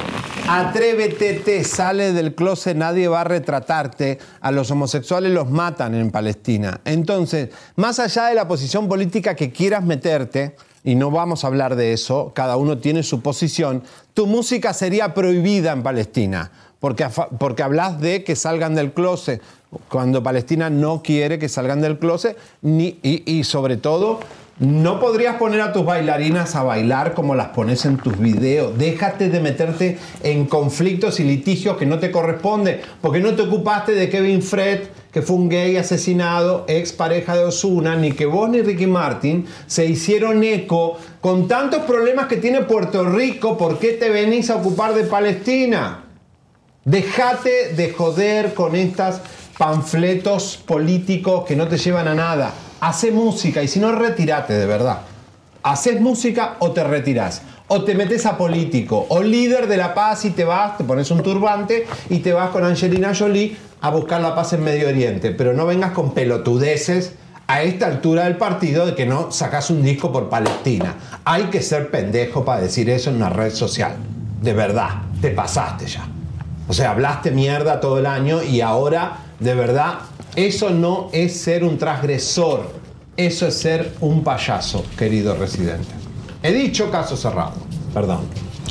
Atrévete, 0.47 1.33
te 1.43 1.63
sale 1.63 2.13
del 2.13 2.35
closet, 2.35 2.77
nadie 2.77 3.07
va 3.07 3.21
a 3.21 3.23
retratarte, 3.23 4.19
a 4.41 4.51
los 4.51 4.69
homosexuales 4.69 5.31
los 5.31 5.49
matan 5.49 5.95
en 5.95 6.11
Palestina. 6.11 6.81
Entonces, 6.85 7.49
más 7.77 7.97
allá 7.97 8.27
de 8.27 8.35
la 8.35 8.47
posición 8.47 8.88
política 8.88 9.35
que 9.35 9.51
quieras 9.51 9.83
meterte, 9.83 10.55
y 10.83 10.93
no 10.93 11.09
vamos 11.09 11.43
a 11.43 11.47
hablar 11.47 11.75
de 11.75 11.93
eso, 11.93 12.31
cada 12.35 12.57
uno 12.57 12.77
tiene 12.77 13.01
su 13.01 13.21
posición, 13.21 13.81
tu 14.13 14.27
música 14.27 14.71
sería 14.75 15.15
prohibida 15.15 15.71
en 15.71 15.81
Palestina, 15.81 16.51
porque, 16.79 17.07
porque 17.39 17.63
hablas 17.63 17.99
de 17.99 18.23
que 18.23 18.35
salgan 18.35 18.75
del 18.75 18.93
closet, 18.93 19.41
cuando 19.89 20.23
Palestina 20.23 20.69
no 20.69 21.01
quiere 21.01 21.39
que 21.39 21.49
salgan 21.49 21.81
del 21.81 21.99
closet, 21.99 22.38
ni, 22.61 22.99
y, 23.01 23.43
sobre 23.43 23.77
todo 23.77 24.19
no 24.57 25.01
podrías 25.01 25.35
poner 25.35 25.59
a 25.59 25.73
tus 25.73 25.83
bailarinas 25.83 26.55
a 26.55 26.63
bailar 26.63 27.13
como 27.13 27.35
las 27.35 27.49
pones 27.49 27.83
en 27.83 27.97
tus 27.97 28.17
videos. 28.17 28.77
Déjate 28.77 29.27
de 29.27 29.41
meterte 29.41 29.97
en 30.23 30.45
conflictos 30.45 31.19
y 31.19 31.25
litigios 31.25 31.75
que 31.75 31.85
no 31.85 31.99
te 31.99 32.09
corresponde, 32.09 32.79
porque 33.01 33.19
no 33.19 33.35
te 33.35 33.41
ocupaste 33.41 33.91
de 33.91 34.09
Kevin 34.09 34.41
Fred, 34.41 34.83
que 35.11 35.21
fue 35.21 35.35
un 35.35 35.49
gay 35.49 35.75
asesinado, 35.75 36.63
ex 36.69 36.93
pareja 36.93 37.35
de 37.35 37.43
Osuna, 37.43 37.97
ni 37.97 38.13
que 38.13 38.25
vos 38.25 38.49
ni 38.49 38.61
Ricky 38.61 38.88
Martin 38.88 39.45
se 39.67 39.88
hicieron 39.88 40.41
eco 40.41 40.97
con 41.19 41.49
tantos 41.49 41.81
problemas 41.83 42.27
que 42.27 42.38
tiene 42.38 42.61
Puerto 42.61 43.03
Rico. 43.03 43.57
¿Por 43.57 43.77
qué 43.77 43.91
te 43.91 44.09
venís 44.09 44.49
a 44.49 44.55
ocupar 44.55 44.93
de 44.93 45.03
Palestina? 45.03 46.05
Dejate 46.86 47.74
de 47.74 47.89
joder 47.93 48.54
con 48.54 48.76
estos 48.76 49.15
panfletos 49.58 50.58
políticos 50.67 51.43
que 51.43 51.56
no 51.56 51.67
te 51.67 51.80
llevan 51.80 52.08
a 52.08 52.13
nada. 52.13 52.52
Hace 52.80 53.12
música 53.12 53.63
y 53.63 53.67
si 53.67 53.80
no, 53.80 53.91
retirate 53.91 54.54
de 54.54 54.67
verdad. 54.67 55.00
Haces 55.63 56.00
música 56.00 56.58
o 56.60 56.74
te 56.74 56.84
retirás. 56.84 57.41
O 57.69 57.84
te 57.84 57.95
metes 57.95 58.28
a 58.28 58.38
político 58.38 59.08
o 59.10 59.24
líder 59.24 59.65
de 59.65 59.78
la 59.78 59.95
paz 59.95 60.26
y 60.26 60.30
te 60.30 60.43
vas, 60.43 60.78
te 60.78 60.84
pones 60.84 61.10
un 61.10 61.24
turbante 61.24 61.88
y 62.12 62.19
te 62.19 62.34
vas 62.34 62.52
con 62.52 62.63
Angelina 62.63 63.15
Jolie 63.15 63.58
a 63.82 63.89
buscar 63.89 64.21
la 64.21 64.36
paz 64.36 64.54
en 64.54 64.63
Medio 64.63 64.88
Oriente. 64.88 65.32
Pero 65.32 65.54
no 65.54 65.65
vengas 65.65 65.91
con 65.91 66.13
pelotudeces 66.13 67.13
a 67.48 67.63
esta 67.63 67.88
altura 67.88 68.26
del 68.26 68.38
partido 68.38 68.86
de 68.86 68.93
que 68.93 69.08
no 69.08 69.32
sacas 69.32 69.71
un 69.71 69.82
disco 69.82 70.12
por 70.12 70.30
Palestina. 70.30 70.93
Hay 71.26 71.45
que 71.45 71.63
ser 71.63 71.89
pendejo 71.89 72.45
para 72.45 72.62
decir 72.62 72.91
eso 72.91 73.10
en 73.10 73.15
una 73.15 73.32
red 73.32 73.52
social. 73.52 73.95
De 74.39 74.54
verdad, 74.54 74.89
te 75.19 75.32
pasaste 75.32 75.88
ya. 75.88 76.08
O 76.67 76.73
sea, 76.73 76.91
hablaste 76.91 77.32
mierda 77.32 77.80
todo 77.80 77.99
el 77.99 78.06
año 78.06 78.41
y 78.41 78.62
ahora, 78.62 79.17
de 79.39 79.54
verdad, 79.54 79.99
eso 80.36 80.69
no 80.69 81.10
es 81.12 81.39
ser 81.39 81.63
un 81.63 81.78
transgresor. 81.78 82.71
Eso 83.17 83.47
es 83.47 83.58
ser 83.58 83.93
un 84.01 84.23
payaso, 84.23 84.84
querido 84.97 85.36
residente. 85.36 85.93
He 86.43 86.51
dicho 86.51 86.91
caso 86.91 87.15
cerrado. 87.15 87.54
Perdón, 87.93 88.21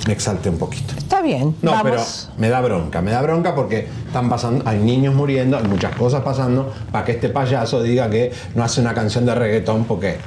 me 0.07 0.13
exalté 0.13 0.51
un 0.51 0.59
poquito. 0.59 0.95
Está 0.97 1.23
bien. 1.23 1.57
No, 1.63 1.71
vamos. 1.71 2.29
pero 2.29 2.39
me 2.39 2.49
da 2.49 2.61
bronca, 2.61 3.01
me 3.01 3.11
da 3.11 3.23
bronca 3.23 3.55
porque 3.55 3.89
están 4.07 4.29
pasando, 4.29 4.69
hay 4.69 4.79
niños 4.79 5.15
muriendo, 5.15 5.57
hay 5.57 5.65
muchas 5.65 5.97
cosas 5.97 6.23
pasando 6.23 6.73
para 6.93 7.05
que 7.05 7.13
este 7.13 7.31
payaso 7.31 7.83
diga 7.83 8.11
que 8.11 8.33
no 8.55 8.63
hace 8.65 8.81
una 8.81 8.93
canción 8.93 9.25
de 9.25 9.35
reggaetón 9.35 9.85
porque 9.85 10.19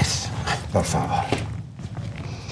es, 0.00 0.28
por 0.72 0.84
favor, 0.84 1.24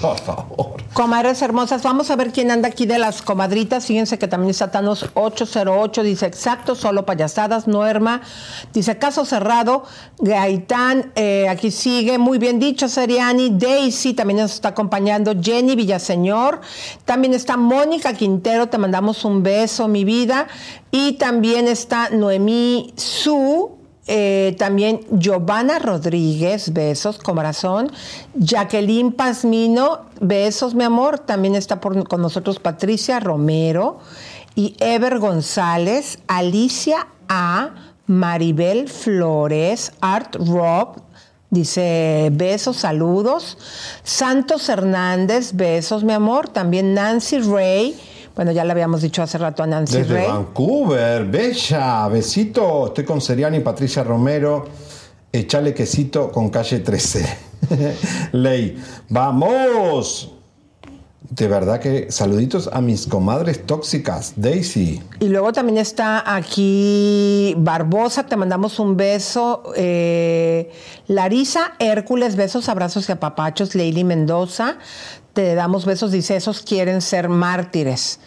por 0.01 0.19
favor. 0.19 0.81
Comadres 0.93 1.41
hermosas, 1.41 1.83
vamos 1.83 2.11
a 2.11 2.17
ver 2.17 2.33
quién 2.33 2.51
anda 2.51 2.67
aquí 2.67 2.85
de 2.85 2.99
las 2.99 3.21
comadritas. 3.21 3.85
Fíjense 3.85 4.19
que 4.19 4.27
también 4.27 4.49
está 4.49 4.71
Thanos 4.71 5.09
808, 5.13 6.03
dice 6.03 6.25
exacto, 6.25 6.75
solo 6.75 7.05
payasadas, 7.05 7.67
Noerma, 7.67 8.21
dice 8.73 8.97
caso 8.97 9.23
cerrado, 9.23 9.83
Gaitán, 10.19 11.11
eh, 11.15 11.47
aquí 11.47 11.71
sigue, 11.71 12.17
muy 12.17 12.39
bien 12.39 12.59
dicho, 12.59 12.89
Seriani, 12.89 13.51
Daisy 13.51 14.13
también 14.13 14.39
nos 14.39 14.53
está 14.53 14.69
acompañando, 14.69 15.33
Jenny 15.39 15.75
Villaseñor, 15.75 16.59
también 17.05 17.33
está 17.33 17.55
Mónica 17.55 18.13
Quintero, 18.13 18.67
te 18.67 18.77
mandamos 18.77 19.23
un 19.23 19.43
beso, 19.43 19.87
mi 19.87 20.03
vida, 20.03 20.47
y 20.91 21.13
también 21.13 21.67
está 21.67 22.09
Noemí 22.09 22.93
Su, 22.97 23.80
eh, 24.13 24.57
también 24.57 24.99
Giovanna 25.11 25.79
Rodríguez, 25.79 26.73
besos, 26.73 27.17
corazón. 27.17 27.89
Jacqueline 28.33 29.13
Pazmino, 29.13 30.01
besos, 30.19 30.75
mi 30.75 30.83
amor. 30.83 31.19
También 31.19 31.55
está 31.55 31.79
con 31.79 32.21
nosotros 32.21 32.59
Patricia 32.59 33.21
Romero 33.21 33.99
y 34.53 34.75
Ever 34.81 35.19
González, 35.19 36.19
Alicia 36.27 37.07
A, 37.29 37.69
Maribel 38.05 38.89
Flores, 38.89 39.93
Art 40.01 40.35
Rob, 40.35 41.01
Dice, 41.49 42.29
besos, 42.33 42.77
saludos. 42.77 43.57
Santos 44.03 44.67
Hernández, 44.67 45.53
besos, 45.53 46.03
mi 46.03 46.13
amor. 46.13 46.49
También 46.49 46.93
Nancy 46.93 47.39
Ray. 47.39 47.93
Bueno, 48.35 48.51
ya 48.51 48.63
le 48.63 48.71
habíamos 48.71 49.01
dicho 49.01 49.21
hace 49.21 49.37
rato 49.37 49.63
a 49.63 49.67
Nancy 49.67 49.99
Desde. 49.99 50.27
Vancouver, 50.27 51.25
bella, 51.25 52.07
besito. 52.07 52.87
Estoy 52.87 53.03
con 53.03 53.21
Seriani 53.21 53.57
y 53.57 53.61
Patricia 53.61 54.03
Romero. 54.03 54.65
echale 55.31 55.73
quesito 55.73 56.31
con 56.31 56.49
calle 56.49 56.79
13. 56.79 57.37
Ley, 58.33 58.81
vamos. 59.09 60.31
De 61.29 61.47
verdad 61.47 61.79
que 61.79 62.11
saluditos 62.11 62.69
a 62.73 62.81
mis 62.81 63.07
comadres 63.07 63.65
tóxicas, 63.65 64.33
Daisy. 64.35 65.01
Y 65.21 65.29
luego 65.29 65.53
también 65.53 65.77
está 65.77 66.35
aquí 66.35 67.53
Barbosa, 67.57 68.25
te 68.25 68.35
mandamos 68.35 68.79
un 68.79 68.97
beso. 68.97 69.63
Eh, 69.77 70.71
Larisa 71.07 71.73
Hércules, 71.79 72.35
besos, 72.35 72.67
abrazos 72.67 73.07
y 73.07 73.13
apapachos. 73.13 73.75
Leili 73.75 74.03
Mendoza, 74.03 74.77
te 75.33 75.55
damos 75.55 75.85
besos, 75.85 76.11
dice, 76.11 76.35
esos 76.35 76.61
quieren 76.61 77.01
ser 77.01 77.29
mártires. 77.29 78.19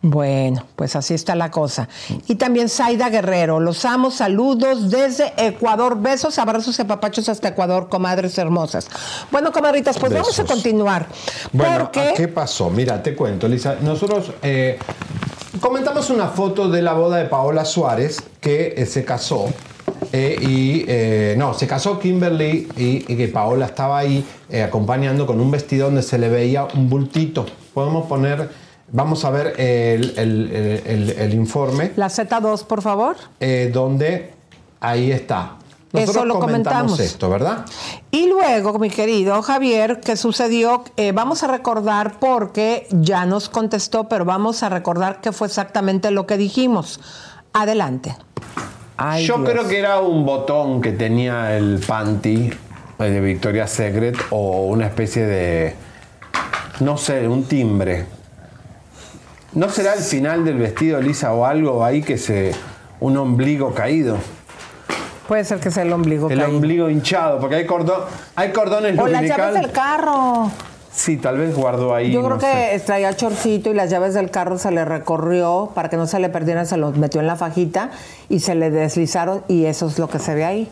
Bueno, 0.00 0.64
pues 0.76 0.94
así 0.94 1.14
está 1.14 1.34
la 1.34 1.50
cosa. 1.50 1.88
Y 2.28 2.36
también 2.36 2.68
Zaida 2.68 3.08
Guerrero, 3.08 3.58
los 3.58 3.84
amo, 3.84 4.12
saludos 4.12 4.90
desde 4.90 5.32
Ecuador, 5.36 6.00
besos, 6.00 6.38
abrazos 6.38 6.78
y 6.78 6.82
apapachos 6.82 7.28
hasta 7.28 7.48
Ecuador, 7.48 7.88
comadres 7.88 8.38
hermosas. 8.38 8.86
Bueno, 9.32 9.50
comadritas, 9.50 9.98
pues 9.98 10.12
vamos 10.12 10.38
a 10.38 10.44
continuar. 10.44 11.06
Bueno, 11.52 11.78
porque 11.78 12.14
¿qué 12.16 12.28
pasó? 12.28 12.70
Mira, 12.70 13.02
te 13.02 13.16
cuento, 13.16 13.48
Lisa. 13.48 13.76
Nosotros 13.80 14.30
eh, 14.42 14.78
comentamos 15.60 16.10
una 16.10 16.28
foto 16.28 16.68
de 16.68 16.80
la 16.80 16.92
boda 16.92 17.16
de 17.16 17.24
Paola 17.24 17.64
Suárez 17.64 18.22
que 18.40 18.74
eh, 18.76 18.86
se 18.86 19.04
casó. 19.04 19.46
Eh, 20.12 20.36
y 20.40 20.84
eh, 20.88 21.34
no, 21.38 21.54
se 21.54 21.66
casó 21.66 21.98
Kimberly 21.98 22.68
y, 22.76 23.12
y 23.12 23.16
que 23.16 23.28
Paola 23.28 23.66
estaba 23.66 23.98
ahí 23.98 24.24
eh, 24.50 24.62
acompañando 24.62 25.26
con 25.26 25.40
un 25.40 25.50
vestido 25.50 25.86
donde 25.86 26.02
se 26.02 26.18
le 26.18 26.28
veía 26.28 26.66
un 26.74 26.88
bultito. 26.88 27.46
Podemos 27.74 28.06
poner, 28.06 28.48
vamos 28.92 29.24
a 29.24 29.30
ver 29.30 29.54
el, 29.60 30.14
el- 30.18 30.52
el- 30.52 30.82
el- 30.86 31.10
el 31.10 31.34
informe 31.34 31.92
la 31.96 32.08
Z2, 32.08 32.64
por 32.64 32.82
favor. 32.82 33.16
donde 33.72 34.32
ahí 34.80 35.10
está. 35.12 35.54
Nosotros 35.90 36.16
Eso 36.16 36.24
lo 36.26 36.38
comentamos. 36.38 37.00
esto, 37.00 37.30
¿verdad? 37.30 37.64
Y 38.10 38.26
luego, 38.28 38.78
mi 38.78 38.90
querido 38.90 39.40
Javier, 39.40 40.00
¿qué 40.00 40.16
sucedió? 40.16 40.84
Eh, 40.98 41.12
vamos 41.12 41.42
a 41.42 41.46
recordar 41.46 42.18
porque 42.20 42.86
ya 42.90 43.24
nos 43.24 43.48
contestó, 43.48 44.06
pero 44.06 44.26
vamos 44.26 44.62
a 44.62 44.68
recordar 44.68 45.22
qué 45.22 45.32
fue 45.32 45.46
exactamente 45.46 46.10
lo 46.10 46.26
que 46.26 46.36
dijimos. 46.36 47.00
Adelante. 47.54 48.14
Ay, 48.98 49.24
Yo 49.24 49.38
Dios. 49.38 49.50
creo 49.50 49.68
que 49.68 49.78
era 49.78 50.00
un 50.00 50.26
botón 50.26 50.82
que 50.82 50.90
tenía 50.92 51.56
el 51.56 51.80
panty 51.86 52.50
eh, 52.98 53.04
de 53.04 53.20
Victoria's 53.20 53.70
Secret 53.70 54.16
o 54.30 54.66
una 54.66 54.86
especie 54.86 55.24
de, 55.24 55.74
no 56.80 56.98
sé, 56.98 57.28
un 57.28 57.44
timbre. 57.44 58.06
¿No 59.52 59.68
será 59.70 59.94
el 59.94 60.00
final 60.00 60.44
del 60.44 60.58
vestido 60.58 61.00
lisa 61.00 61.32
o 61.32 61.46
algo 61.46 61.84
ahí 61.84 62.02
que 62.02 62.18
se... 62.18 62.52
un 63.00 63.16
ombligo 63.16 63.72
caído? 63.72 64.18
Puede 65.28 65.44
ser 65.44 65.60
que 65.60 65.70
sea 65.70 65.84
el 65.84 65.92
ombligo. 65.92 66.28
El 66.28 66.40
caído. 66.40 66.56
ombligo 66.56 66.90
hinchado, 66.90 67.38
porque 67.38 67.56
hay, 67.56 67.66
cordón, 67.66 68.00
hay 68.34 68.50
cordones 68.50 68.98
O 68.98 69.06
las 69.06 69.22
llaves 69.22 69.54
del 69.54 69.70
carro. 69.70 70.50
Sí, 70.98 71.16
tal 71.16 71.38
vez 71.38 71.54
guardó 71.54 71.94
ahí. 71.94 72.10
Yo 72.10 72.24
creo 72.24 72.34
no 72.34 72.38
que 72.38 72.76
sé. 72.76 72.82
traía 72.84 73.14
chorcito 73.14 73.70
y 73.70 73.74
las 73.74 73.88
llaves 73.88 74.14
del 74.14 74.32
carro 74.32 74.58
se 74.58 74.72
le 74.72 74.84
recorrió 74.84 75.70
para 75.72 75.88
que 75.88 75.96
no 75.96 76.08
se 76.08 76.18
le 76.18 76.28
perdieran, 76.28 76.66
se 76.66 76.76
los 76.76 76.96
metió 76.96 77.20
en 77.20 77.28
la 77.28 77.36
fajita 77.36 77.92
y 78.28 78.40
se 78.40 78.56
le 78.56 78.72
deslizaron 78.72 79.44
y 79.46 79.66
eso 79.66 79.86
es 79.86 80.00
lo 80.00 80.08
que 80.08 80.18
se 80.18 80.34
ve 80.34 80.44
ahí. 80.44 80.68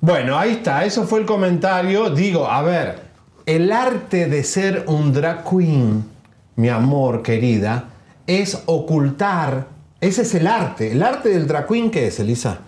Bueno, 0.00 0.38
ahí 0.38 0.52
está, 0.52 0.84
eso 0.84 1.08
fue 1.08 1.18
el 1.18 1.26
comentario. 1.26 2.10
Digo, 2.10 2.46
a 2.46 2.62
ver, 2.62 3.00
el 3.46 3.72
arte 3.72 4.26
de 4.26 4.44
ser 4.44 4.84
un 4.86 5.12
drag 5.12 5.42
queen, 5.42 6.04
mi 6.54 6.68
amor 6.68 7.22
querida, 7.22 7.86
es 8.28 8.62
ocultar, 8.66 9.66
ese 10.00 10.22
es 10.22 10.32
el 10.36 10.46
arte. 10.46 10.92
El 10.92 11.02
arte 11.02 11.30
del 11.30 11.48
drag 11.48 11.66
queen, 11.66 11.90
¿qué 11.90 12.06
es, 12.06 12.20
Elisa? 12.20 12.58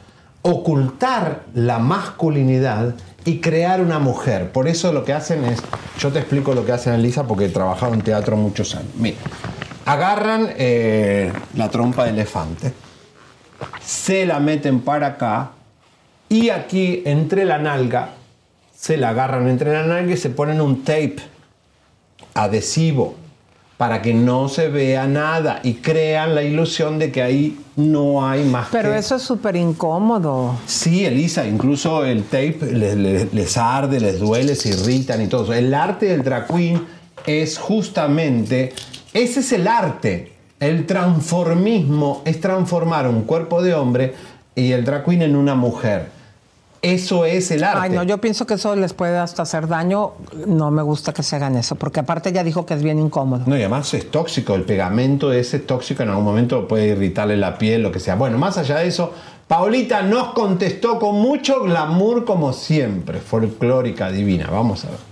Ocultar 0.42 1.44
la 1.54 1.78
masculinidad 1.78 2.96
y 3.24 3.40
crear 3.40 3.80
una 3.80 3.98
mujer. 3.98 4.50
Por 4.50 4.68
eso 4.68 4.92
lo 4.92 5.04
que 5.04 5.12
hacen 5.12 5.44
es, 5.44 5.60
yo 5.98 6.10
te 6.10 6.18
explico 6.18 6.54
lo 6.54 6.64
que 6.64 6.72
hacen, 6.72 6.94
Elisa, 6.94 7.26
porque 7.26 7.46
he 7.46 7.48
trabajado 7.48 7.94
en 7.94 8.02
teatro 8.02 8.36
muchos 8.36 8.74
años. 8.74 8.90
Mira, 8.96 9.16
agarran 9.84 10.50
eh, 10.56 11.32
la 11.54 11.68
trompa 11.68 12.04
de 12.04 12.10
elefante, 12.10 12.72
se 13.84 14.26
la 14.26 14.40
meten 14.40 14.80
para 14.80 15.08
acá, 15.08 15.52
y 16.28 16.48
aquí, 16.48 17.02
entre 17.04 17.44
la 17.44 17.58
nalga, 17.58 18.10
se 18.74 18.96
la 18.96 19.10
agarran 19.10 19.48
entre 19.48 19.72
la 19.72 19.84
nalga 19.84 20.14
y 20.14 20.16
se 20.16 20.30
ponen 20.30 20.60
un 20.60 20.82
tape 20.82 21.16
adhesivo 22.34 23.21
para 23.76 24.00
que 24.02 24.14
no 24.14 24.48
se 24.48 24.68
vea 24.68 25.06
nada 25.06 25.60
y 25.64 25.74
crean 25.74 26.34
la 26.34 26.42
ilusión 26.42 26.98
de 26.98 27.10
que 27.10 27.22
ahí 27.22 27.58
no 27.76 28.24
hay 28.26 28.44
más 28.44 28.68
Pero 28.70 28.92
que- 28.92 28.98
eso 28.98 29.16
es 29.16 29.22
súper 29.22 29.56
incómodo. 29.56 30.54
Sí, 30.66 31.04
Elisa, 31.04 31.46
incluso 31.46 32.04
el 32.04 32.24
tape 32.24 32.58
les, 32.72 32.96
les- 32.96 33.34
les 33.34 33.56
arde, 33.56 33.98
les 33.98 34.20
duele, 34.20 34.54
se 34.54 34.68
irritan 34.68 35.20
y 35.22 35.26
todo 35.26 35.44
eso. 35.44 35.52
El 35.54 35.74
arte 35.74 36.06
del 36.06 36.22
drag 36.22 36.46
queen 36.46 36.86
es 37.26 37.58
justamente, 37.58 38.72
ese 39.14 39.40
es 39.40 39.52
el 39.52 39.66
arte. 39.66 40.32
El 40.60 40.86
transformismo 40.86 42.22
es 42.24 42.40
transformar 42.40 43.08
un 43.08 43.22
cuerpo 43.22 43.62
de 43.62 43.74
hombre 43.74 44.14
y 44.54 44.70
el 44.72 44.84
drag 44.84 45.04
queen 45.04 45.22
en 45.22 45.34
una 45.34 45.54
mujer. 45.56 46.06
Eso 46.82 47.24
es 47.24 47.52
el 47.52 47.62
arte. 47.62 47.78
Ay, 47.80 47.90
no, 47.90 48.02
yo 48.02 48.18
pienso 48.18 48.44
que 48.44 48.54
eso 48.54 48.74
les 48.74 48.92
puede 48.92 49.16
hasta 49.16 49.42
hacer 49.42 49.68
daño. 49.68 50.14
No 50.48 50.72
me 50.72 50.82
gusta 50.82 51.12
que 51.12 51.22
se 51.22 51.36
hagan 51.36 51.56
eso, 51.56 51.76
porque 51.76 52.00
aparte 52.00 52.32
ya 52.32 52.42
dijo 52.42 52.66
que 52.66 52.74
es 52.74 52.82
bien 52.82 52.98
incómodo. 52.98 53.44
No, 53.46 53.56
y 53.56 53.60
además 53.60 53.94
es 53.94 54.10
tóxico, 54.10 54.56
el 54.56 54.64
pegamento 54.64 55.32
ese 55.32 55.58
es 55.58 55.66
tóxico, 55.66 56.02
en 56.02 56.08
algún 56.08 56.24
momento 56.24 56.66
puede 56.66 56.88
irritarle 56.88 57.36
la 57.36 57.56
piel, 57.56 57.82
lo 57.84 57.92
que 57.92 58.00
sea. 58.00 58.16
Bueno, 58.16 58.36
más 58.36 58.58
allá 58.58 58.78
de 58.78 58.88
eso, 58.88 59.12
Paulita 59.46 60.02
nos 60.02 60.32
contestó 60.32 60.98
con 60.98 61.20
mucho 61.20 61.62
glamour 61.62 62.24
como 62.24 62.52
siempre, 62.52 63.20
folclórica, 63.20 64.10
divina. 64.10 64.48
Vamos 64.50 64.84
a 64.84 64.88
ver. 64.88 65.11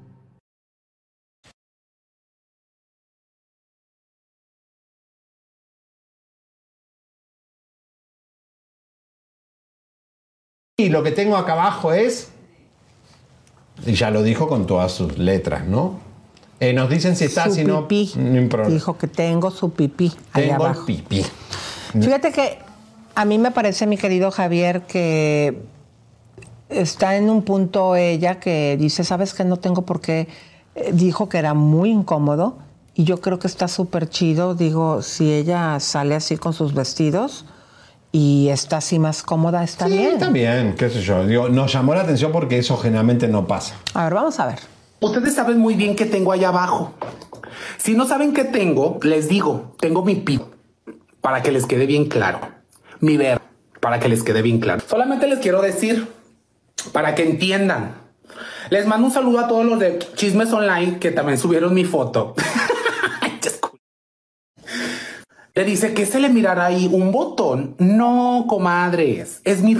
Y 10.85 10.89
lo 10.89 11.03
que 11.03 11.11
tengo 11.11 11.37
acá 11.37 11.53
abajo 11.53 11.93
es, 11.93 12.29
y 13.85 13.93
ya 13.93 14.11
lo 14.11 14.23
dijo 14.23 14.47
con 14.47 14.65
todas 14.65 14.91
sus 14.91 15.17
letras, 15.17 15.67
¿no? 15.67 15.99
Eh, 16.59 16.73
nos 16.73 16.89
dicen 16.89 17.15
si 17.15 17.25
está, 17.25 17.45
Su 17.45 17.55
si 17.55 17.63
no, 17.63 17.87
pipí. 17.87 18.13
no 18.17 18.49
problema. 18.49 18.73
Dijo 18.73 18.97
que 18.97 19.07
tengo 19.07 19.49
su 19.49 19.71
pipí 19.71 20.11
Tengo 20.33 20.67
el 20.67 20.77
pipí. 20.85 21.23
Fíjate 21.99 22.31
que 22.31 22.59
a 23.15 23.25
mí 23.25 23.37
me 23.37 23.51
parece, 23.51 23.87
mi 23.87 23.97
querido 23.97 24.31
Javier, 24.31 24.83
que 24.83 25.61
está 26.69 27.15
en 27.15 27.29
un 27.29 27.41
punto 27.41 27.95
ella 27.95 28.39
que 28.39 28.77
dice, 28.79 29.03
sabes 29.03 29.33
que 29.33 29.43
no 29.43 29.57
tengo 29.57 29.81
por 29.83 30.01
qué, 30.01 30.27
Eh, 30.73 30.91
dijo 30.93 31.27
que 31.27 31.37
era 31.37 31.53
muy 31.53 31.89
incómodo 31.89 32.55
y 32.95 33.03
yo 33.03 33.19
creo 33.19 33.39
que 33.39 33.47
está 33.47 33.67
súper 33.67 34.07
chido, 34.07 34.55
digo, 34.55 35.01
si 35.01 35.29
ella 35.29 35.77
sale 35.81 36.15
así 36.15 36.37
con 36.37 36.53
sus 36.53 36.73
vestidos 36.73 37.45
y 38.11 38.49
está 38.49 38.77
así 38.77 38.99
más 38.99 39.23
cómoda, 39.23 39.63
está 39.63 39.87
Sí, 39.87 39.93
bien. 39.97 40.13
está 40.13 40.29
bien, 40.29 40.75
qué 40.77 40.89
sé 40.89 41.01
yo. 41.01 41.25
Digo, 41.25 41.49
nos 41.49 41.71
llamó 41.71 41.93
la 41.95 42.01
atención 42.01 42.31
porque 42.31 42.57
eso 42.57 42.77
generalmente 42.77 43.27
no 43.27 43.47
pasa. 43.47 43.75
A 43.93 44.03
ver, 44.05 44.13
vamos 44.13 44.39
a 44.39 44.47
ver. 44.47 44.59
Ustedes 44.99 45.33
saben 45.33 45.57
muy 45.59 45.75
bien 45.75 45.95
qué 45.95 46.05
tengo 46.05 46.31
allá 46.31 46.49
abajo. 46.49 46.93
Si 47.77 47.93
no 47.95 48.05
saben 48.07 48.33
qué 48.33 48.43
tengo, 48.43 48.99
les 49.01 49.27
digo, 49.27 49.75
tengo 49.79 50.03
mi 50.05 50.15
pi 50.15 50.41
para 51.21 51.41
que 51.41 51.51
les 51.51 51.65
quede 51.65 51.85
bien 51.85 52.05
claro. 52.05 52.39
Mi 52.99 53.17
ver. 53.17 53.39
para 53.79 53.99
que 53.99 54.07
les 54.09 54.21
quede 54.23 54.41
bien 54.43 54.59
claro. 54.59 54.81
Solamente 54.87 55.27
les 55.27 55.39
quiero 55.39 55.61
decir, 55.61 56.07
para 56.91 57.15
que 57.15 57.23
entiendan. 57.23 57.95
Les 58.69 58.85
mando 58.85 59.07
un 59.07 59.13
saludo 59.13 59.39
a 59.39 59.47
todos 59.47 59.65
los 59.65 59.79
de 59.79 59.97
Chismes 60.15 60.53
Online 60.53 60.99
que 60.99 61.11
también 61.11 61.37
subieron 61.39 61.73
mi 61.73 61.83
foto. 61.83 62.35
le 65.53 65.65
dice 65.65 65.93
que 65.93 66.05
se 66.05 66.19
le 66.19 66.29
mirará 66.29 66.65
ahí 66.65 66.89
un 66.91 67.11
botón. 67.11 67.75
No, 67.77 68.45
comadres, 68.47 69.41
es 69.43 69.61
mi 69.61 69.77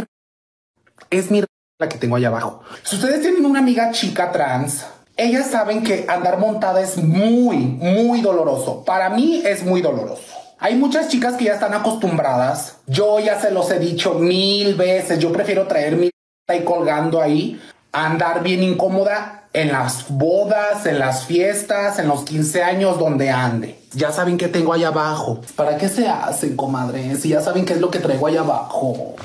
es 1.09 1.31
mi 1.31 1.43
la 1.79 1.89
que 1.89 1.97
tengo 1.97 2.15
allá 2.15 2.27
abajo. 2.27 2.61
Si 2.83 2.95
ustedes 2.95 3.21
tienen 3.21 3.45
una 3.45 3.59
amiga 3.59 3.91
chica 3.91 4.31
trans, 4.31 4.85
ellas 5.17 5.47
saben 5.47 5.83
que 5.83 6.05
andar 6.07 6.39
montada 6.39 6.81
es 6.81 6.97
muy, 6.97 7.57
muy 7.57 8.21
doloroso. 8.21 8.83
Para 8.85 9.09
mí 9.09 9.41
es 9.45 9.63
muy 9.63 9.81
doloroso. 9.81 10.37
Hay 10.59 10.75
muchas 10.75 11.07
chicas 11.07 11.35
que 11.35 11.45
ya 11.45 11.53
están 11.53 11.73
acostumbradas. 11.73 12.77
Yo 12.85 13.19
ya 13.19 13.39
se 13.39 13.51
los 13.51 13.71
he 13.71 13.79
dicho 13.79 14.13
mil 14.15 14.75
veces. 14.75 15.19
Yo 15.19 15.31
prefiero 15.31 15.67
traer 15.67 15.95
mi 15.95 16.11
y 16.53 16.63
colgando 16.63 17.21
ahí, 17.21 17.61
andar 17.91 18.43
bien 18.43 18.63
incómoda 18.63 19.43
en 19.53 19.71
las 19.71 20.05
bodas, 20.09 20.85
en 20.85 20.99
las 20.99 21.25
fiestas, 21.25 21.99
en 21.99 22.07
los 22.07 22.23
15 22.23 22.63
años 22.63 22.97
donde 22.97 23.29
ande. 23.29 23.79
Ya 23.93 24.11
saben 24.11 24.37
qué 24.37 24.47
tengo 24.47 24.73
allá 24.73 24.87
abajo. 24.89 25.41
¿Para 25.55 25.77
qué 25.77 25.89
se 25.89 26.07
hacen, 26.07 26.55
comadres? 26.55 27.19
Si 27.19 27.29
ya 27.29 27.41
saben 27.41 27.65
qué 27.65 27.73
es 27.73 27.81
lo 27.81 27.91
que 27.91 27.99
traigo 27.99 28.27
allá 28.27 28.41
abajo. 28.41 29.15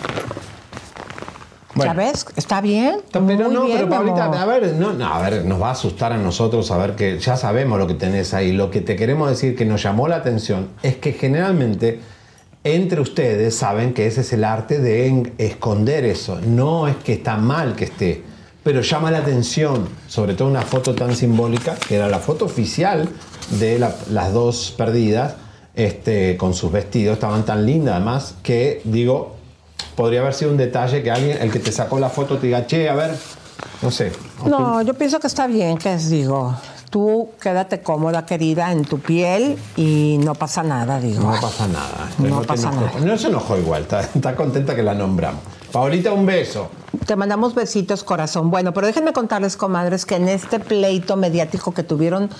¿Ya 1.77 1.93
ves? 1.93 2.27
¿Está 2.37 2.61
bien? 2.61 3.01
Pero 3.13 3.21
Muy 3.21 3.37
no, 3.37 3.65
bien, 3.65 3.77
pero 3.77 3.91
Pablita, 3.91 4.25
a 4.25 4.47
ver, 4.47 4.73
no, 4.75 4.95
no, 4.95 5.13
a 5.13 5.21
ver, 5.29 5.45
nos 5.45 5.61
va 5.61 5.69
a 5.69 5.73
asustar 5.73 6.13
a 6.13 6.17
nosotros 6.17 6.67
saber 6.67 6.95
que 6.95 7.19
ya 7.19 7.37
sabemos 7.37 7.79
lo 7.79 7.87
que 7.87 7.95
tenés 7.95 8.33
ahí. 8.33 8.53
Lo 8.53 8.71
que 8.71 8.81
te 8.81 8.97
queremos 8.97 9.29
decir 9.29 9.55
que 9.55 9.67
nos 9.67 9.83
llamó 9.83 10.09
la 10.09 10.17
atención 10.17 10.71
es 10.83 10.97
que 10.97 11.13
generalmente 11.13 12.01
entre 12.65 13.01
ustedes 13.01 13.55
saben 13.55 13.93
que 13.93 14.07
ese 14.07 14.23
es 14.23 14.33
el 14.33 14.45
arte 14.45 14.81
de 14.81 15.33
esconder 15.39 16.05
eso. 16.05 16.41
No 16.41 16.89
es 16.89 16.97
que 16.97 17.13
está 17.13 17.37
mal 17.37 17.77
que 17.77 17.85
esté, 17.85 18.25
pero 18.67 18.81
llama 18.81 19.13
la 19.13 19.19
atención, 19.19 19.89
sobre 20.09 20.35
todo 20.35 20.49
una 20.49 20.63
foto 20.63 20.93
tan 20.93 21.15
simbólica, 21.15 21.77
que 21.77 21.95
era 21.95 22.09
la 22.09 22.19
foto 22.19 22.47
oficial 22.47 23.09
de 23.61 23.79
la- 23.79 23.95
las 24.11 24.33
dos 24.33 24.75
perdidas, 24.77 25.35
este, 25.77 26.37
con 26.37 26.53
sus 26.53 26.73
vestidos, 26.73 27.15
estaban 27.15 27.45
tan 27.45 27.65
lindas 27.65 27.95
además, 27.95 28.35
que 28.43 28.81
digo, 28.83 29.37
podría 29.95 30.19
haber 30.23 30.35
sido 30.35 30.51
un 30.51 30.57
detalle 30.57 31.01
que 31.05 31.13
alguien, 31.13 31.39
el 31.41 31.53
que 31.53 31.61
te 31.61 31.71
sacó 31.71 32.01
la 32.01 32.09
foto, 32.11 32.39
te 32.39 32.47
diga, 32.49 32.67
che, 32.67 32.89
a 32.89 32.95
ver, 32.97 33.15
no 33.83 33.91
sé. 33.93 34.11
No, 34.45 34.83
yo 34.83 34.95
pienso 34.95 35.21
que 35.21 35.29
está 35.29 35.47
bien, 35.47 35.79
que 35.79 35.93
es, 35.95 36.11
digo, 36.11 36.57
tú 36.91 37.29
quédate 37.41 37.83
cómoda, 37.83 38.27
querida, 38.27 38.73
en 38.73 38.85
tu 38.85 38.99
piel 38.99 39.57
y 39.77 40.19
no 40.25 40.35
pasa 40.35 40.65
nada, 40.65 40.99
digo. 40.99 41.23
No 41.23 41.41
pasa 41.41 41.69
nada. 41.69 42.11
No 42.19 42.41
te 42.41 42.49
pasa 42.49 42.73
enojó. 42.73 42.99
No 42.99 43.17
se 43.17 43.29
enojó 43.29 43.57
igual, 43.59 43.83
está, 43.83 44.01
está 44.01 44.35
contenta 44.35 44.75
que 44.75 44.83
la 44.83 44.93
nombramos. 44.95 45.41
Paulita, 45.71 46.13
un 46.13 46.27
beso. 46.27 46.69
Te 47.05 47.17
mandamos 47.17 47.55
besitos, 47.55 48.05
corazón. 48.05 48.51
Bueno, 48.51 48.73
pero 48.73 48.87
déjenme 48.87 49.13
contarles, 49.13 49.57
comadres, 49.57 50.07
que 50.07 50.17
en 50.17 50.29
este 50.29 50.61
pleito 50.61 51.17
mediático 51.17 51.75
que 51.75 51.83
tuvieron 51.83 52.31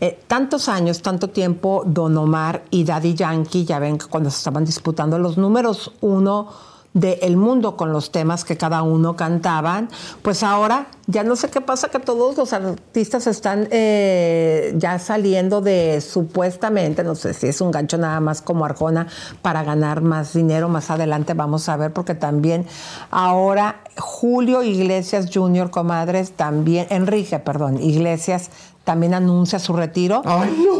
eh, 0.00 0.20
tantos 0.26 0.68
años, 0.68 1.02
tanto 1.02 1.30
tiempo, 1.30 1.82
Don 1.86 2.16
Omar 2.16 2.62
y 2.70 2.84
Daddy 2.84 3.14
Yankee, 3.14 3.64
ya 3.64 3.78
ven 3.78 3.98
que 3.98 4.06
cuando 4.06 4.30
se 4.30 4.38
estaban 4.38 4.64
disputando 4.64 5.18
los 5.18 5.38
números 5.38 5.92
uno 6.00 6.48
del 6.94 7.36
mundo 7.36 7.76
con 7.76 7.92
los 7.92 8.12
temas 8.12 8.44
que 8.44 8.56
cada 8.56 8.82
uno 8.82 9.16
cantaban, 9.16 9.88
pues 10.22 10.44
ahora 10.44 10.86
ya 11.06 11.24
no 11.24 11.34
sé 11.34 11.50
qué 11.50 11.60
pasa, 11.60 11.88
que 11.88 11.98
todos 11.98 12.36
los 12.36 12.52
artistas 12.52 13.26
están 13.26 13.68
eh, 13.72 14.72
ya 14.76 14.98
saliendo 15.00 15.60
de 15.60 16.00
supuestamente, 16.00 17.02
no 17.02 17.16
sé 17.16 17.34
si 17.34 17.48
es 17.48 17.60
un 17.60 17.72
gancho 17.72 17.98
nada 17.98 18.20
más 18.20 18.40
como 18.40 18.64
Arjona 18.64 19.08
para 19.42 19.64
ganar 19.64 20.00
más 20.02 20.32
dinero 20.32 20.68
más 20.68 20.90
adelante, 20.90 21.34
vamos 21.34 21.68
a 21.68 21.76
ver, 21.76 21.92
porque 21.92 22.14
también 22.14 22.64
ahora 23.10 23.80
Julio 23.98 24.62
Iglesias 24.62 25.28
Jr., 25.34 25.70
comadres, 25.70 26.32
también, 26.32 26.86
Enrique, 26.90 27.40
perdón, 27.40 27.82
Iglesias 27.82 28.50
también 28.84 29.14
anuncia 29.14 29.58
su 29.58 29.72
retiro. 29.72 30.22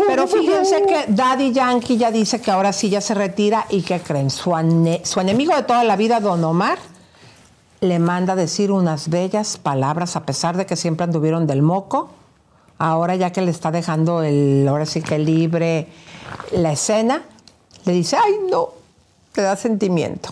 Pero 0.07 0.27
fíjense 0.27 0.83
que 0.87 1.07
Daddy 1.09 1.53
Yankee 1.53 1.97
ya 1.97 2.11
dice 2.11 2.41
que 2.41 2.51
ahora 2.51 2.73
sí 2.73 2.91
ya 2.91 3.01
se 3.01 3.15
retira 3.15 3.67
y 3.71 3.83
que 3.83 3.99
creen, 4.01 4.31
su, 4.31 4.51
ane- 4.55 5.01
su 5.05 5.21
enemigo 5.21 5.55
de 5.57 5.63
toda 5.63 5.83
la 5.85 5.97
vida, 5.97 6.21
Don 6.21 6.45
Omar, 6.45 6.79
le 7.81 7.99
manda 7.99 8.35
a 8.35 8.37
decir 8.37 8.71
unas 8.71 9.09
bellas 9.09 9.57
palabras 9.59 10.17
a 10.17 10.25
pesar 10.25 10.57
de 10.57 10.67
que 10.67 10.77
siempre 10.77 11.05
anduvieron 11.05 11.47
del 11.47 11.63
moco. 11.63 12.11
Ahora 12.79 13.15
ya 13.17 13.31
que 13.31 13.41
le 13.41 13.51
está 13.51 13.71
dejando 13.71 14.23
el, 14.23 14.67
ahora 14.69 14.85
sí 14.87 15.01
que 15.01 15.19
libre 15.19 15.87
la 16.53 16.73
escena, 16.73 17.23
le 17.85 17.93
dice, 17.93 18.17
ay 18.23 18.33
no, 18.51 18.69
te 19.33 19.43
da 19.43 19.57
sentimiento. 19.57 20.31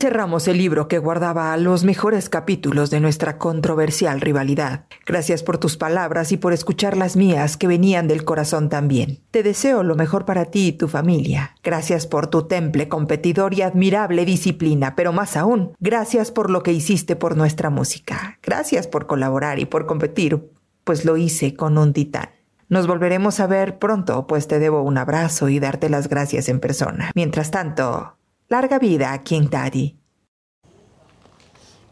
Cerramos 0.00 0.48
el 0.48 0.56
libro 0.56 0.88
que 0.88 0.96
guardaba 0.96 1.54
los 1.58 1.84
mejores 1.84 2.30
capítulos 2.30 2.88
de 2.88 3.00
nuestra 3.00 3.36
controversial 3.36 4.22
rivalidad. 4.22 4.86
Gracias 5.04 5.42
por 5.42 5.58
tus 5.58 5.76
palabras 5.76 6.32
y 6.32 6.38
por 6.38 6.54
escuchar 6.54 6.96
las 6.96 7.16
mías 7.16 7.58
que 7.58 7.66
venían 7.66 8.08
del 8.08 8.24
corazón 8.24 8.70
también. 8.70 9.18
Te 9.30 9.42
deseo 9.42 9.82
lo 9.82 9.96
mejor 9.96 10.24
para 10.24 10.46
ti 10.46 10.68
y 10.68 10.72
tu 10.72 10.88
familia. 10.88 11.54
Gracias 11.62 12.06
por 12.06 12.28
tu 12.28 12.44
temple 12.44 12.88
competidor 12.88 13.52
y 13.52 13.60
admirable 13.60 14.24
disciplina, 14.24 14.96
pero 14.96 15.12
más 15.12 15.36
aún, 15.36 15.74
gracias 15.80 16.30
por 16.30 16.48
lo 16.48 16.62
que 16.62 16.72
hiciste 16.72 17.14
por 17.14 17.36
nuestra 17.36 17.68
música. 17.68 18.38
Gracias 18.42 18.86
por 18.86 19.06
colaborar 19.06 19.58
y 19.58 19.66
por 19.66 19.84
competir, 19.84 20.50
pues 20.82 21.04
lo 21.04 21.18
hice 21.18 21.54
con 21.54 21.76
un 21.76 21.92
titán. 21.92 22.30
Nos 22.70 22.86
volveremos 22.86 23.38
a 23.38 23.46
ver 23.46 23.78
pronto, 23.78 24.26
pues 24.26 24.48
te 24.48 24.60
debo 24.60 24.80
un 24.80 24.96
abrazo 24.96 25.50
y 25.50 25.58
darte 25.58 25.90
las 25.90 26.08
gracias 26.08 26.48
en 26.48 26.58
persona. 26.58 27.10
Mientras 27.14 27.50
tanto, 27.50 28.14
larga 28.50 28.80
vida 28.80 29.12
a 29.12 29.22
King 29.22 29.48
Daddy. 29.48 29.96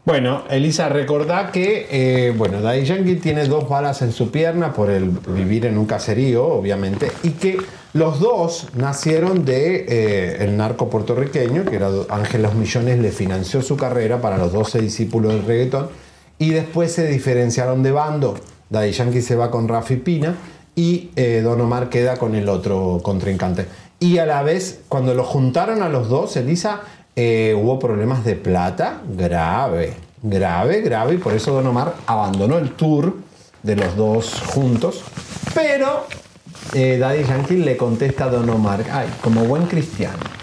Bueno, 0.03 0.43
Elisa, 0.49 0.89
recordá 0.89 1.51
que, 1.51 1.87
eh, 1.89 2.33
bueno, 2.35 2.61
Daddy 2.61 2.83
Yankee 2.83 3.15
tiene 3.15 3.45
dos 3.45 3.69
balas 3.69 4.01
en 4.01 4.11
su 4.11 4.29
pierna 4.29 4.73
por 4.73 4.89
el 4.89 5.09
vivir 5.09 5.65
en 5.65 5.77
un 5.77 5.85
caserío, 5.85 6.45
obviamente, 6.45 7.11
y 7.23 7.31
que 7.31 7.57
los 7.93 8.19
dos 8.19 8.69
nacieron 8.75 9.45
de 9.45 9.85
eh, 9.87 10.43
el 10.43 10.57
narco 10.57 10.89
puertorriqueño, 10.89 11.63
que 11.63 11.75
era 11.75 11.89
Ángel 12.09 12.41
Los 12.41 12.55
Millones, 12.55 12.99
le 12.99 13.11
financió 13.11 13.61
su 13.61 13.77
carrera 13.77 14.19
para 14.19 14.37
los 14.37 14.51
12 14.51 14.81
discípulos 14.81 15.33
del 15.33 15.45
reggaetón, 15.45 15.89
y 16.39 16.49
después 16.49 16.91
se 16.91 17.07
diferenciaron 17.07 17.83
de 17.83 17.91
bando. 17.91 18.35
Daddy 18.69 18.91
Yankee 18.91 19.21
se 19.21 19.35
va 19.35 19.49
con 19.51 19.67
Rafi 19.67 19.97
Pina 19.97 20.35
y 20.75 21.11
eh, 21.15 21.41
Don 21.43 21.59
Omar 21.61 21.89
queda 21.89 22.17
con 22.17 22.35
el 22.35 22.49
otro 22.49 22.99
contrincante. 23.03 23.65
Y 23.99 24.17
a 24.17 24.25
la 24.25 24.43
vez, 24.43 24.81
cuando 24.87 25.13
los 25.13 25.27
juntaron 25.27 25.81
a 25.81 25.89
los 25.89 26.07
dos, 26.07 26.37
Elisa, 26.37 26.81
eh, 27.15 27.53
hubo 27.57 27.79
problemas 27.79 28.23
de 28.23 28.35
plata 28.35 29.01
grave, 29.13 29.93
grave, 30.23 30.81
grave, 30.81 31.15
y 31.15 31.17
por 31.17 31.33
eso 31.33 31.51
Don 31.51 31.67
Omar 31.67 31.95
abandonó 32.05 32.57
el 32.57 32.71
tour 32.71 33.17
de 33.61 33.75
los 33.75 33.97
dos 33.97 34.41
juntos. 34.53 35.03
Pero 35.53 36.05
eh, 36.73 36.97
Daddy 36.97 37.23
Yankee 37.23 37.57
le 37.57 37.75
contesta 37.75 38.25
a 38.25 38.29
Don 38.29 38.49
Omar, 38.49 38.85
ay, 38.91 39.07
como 39.21 39.43
buen 39.43 39.65
cristiano. 39.65 40.38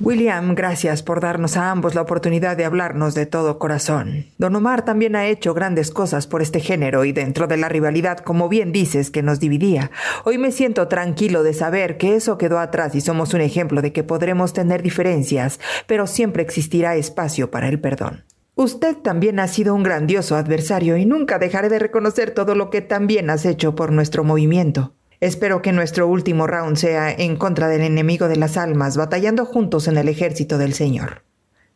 William, 0.00 0.54
gracias 0.54 1.04
por 1.04 1.20
darnos 1.20 1.56
a 1.56 1.70
ambos 1.70 1.94
la 1.94 2.02
oportunidad 2.02 2.56
de 2.56 2.64
hablarnos 2.64 3.14
de 3.14 3.26
todo 3.26 3.60
corazón. 3.60 4.26
Don 4.38 4.56
Omar 4.56 4.84
también 4.84 5.14
ha 5.14 5.26
hecho 5.26 5.54
grandes 5.54 5.92
cosas 5.92 6.26
por 6.26 6.42
este 6.42 6.58
género 6.58 7.04
y 7.04 7.12
dentro 7.12 7.46
de 7.46 7.56
la 7.56 7.68
rivalidad, 7.68 8.18
como 8.18 8.48
bien 8.48 8.72
dices, 8.72 9.10
que 9.10 9.22
nos 9.22 9.38
dividía. 9.38 9.92
Hoy 10.24 10.36
me 10.36 10.50
siento 10.50 10.88
tranquilo 10.88 11.44
de 11.44 11.54
saber 11.54 11.96
que 11.96 12.16
eso 12.16 12.38
quedó 12.38 12.58
atrás 12.58 12.94
y 12.96 13.00
somos 13.00 13.34
un 13.34 13.40
ejemplo 13.40 13.82
de 13.82 13.92
que 13.92 14.02
podremos 14.02 14.52
tener 14.52 14.82
diferencias, 14.82 15.60
pero 15.86 16.08
siempre 16.08 16.42
existirá 16.42 16.96
espacio 16.96 17.52
para 17.52 17.68
el 17.68 17.80
perdón. 17.80 18.24
Usted 18.56 18.96
también 18.96 19.38
ha 19.38 19.48
sido 19.48 19.74
un 19.74 19.82
grandioso 19.82 20.36
adversario 20.36 20.96
y 20.96 21.06
nunca 21.06 21.38
dejaré 21.38 21.68
de 21.68 21.78
reconocer 21.78 22.32
todo 22.32 22.54
lo 22.54 22.70
que 22.70 22.82
también 22.82 23.30
has 23.30 23.44
hecho 23.44 23.74
por 23.74 23.92
nuestro 23.92 24.22
movimiento. 24.22 24.94
Espero 25.24 25.62
que 25.62 25.72
nuestro 25.72 26.06
último 26.06 26.46
round 26.46 26.76
sea 26.76 27.10
en 27.10 27.36
contra 27.36 27.68
del 27.68 27.80
enemigo 27.80 28.28
de 28.28 28.36
las 28.36 28.58
almas, 28.58 28.98
batallando 28.98 29.46
juntos 29.46 29.88
en 29.88 29.96
el 29.96 30.10
ejército 30.10 30.58
del 30.58 30.74
Señor. 30.74 31.22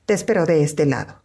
Te 0.05 0.13
espero 0.13 0.45
de 0.45 0.63
este 0.63 0.85
lado. 0.85 1.23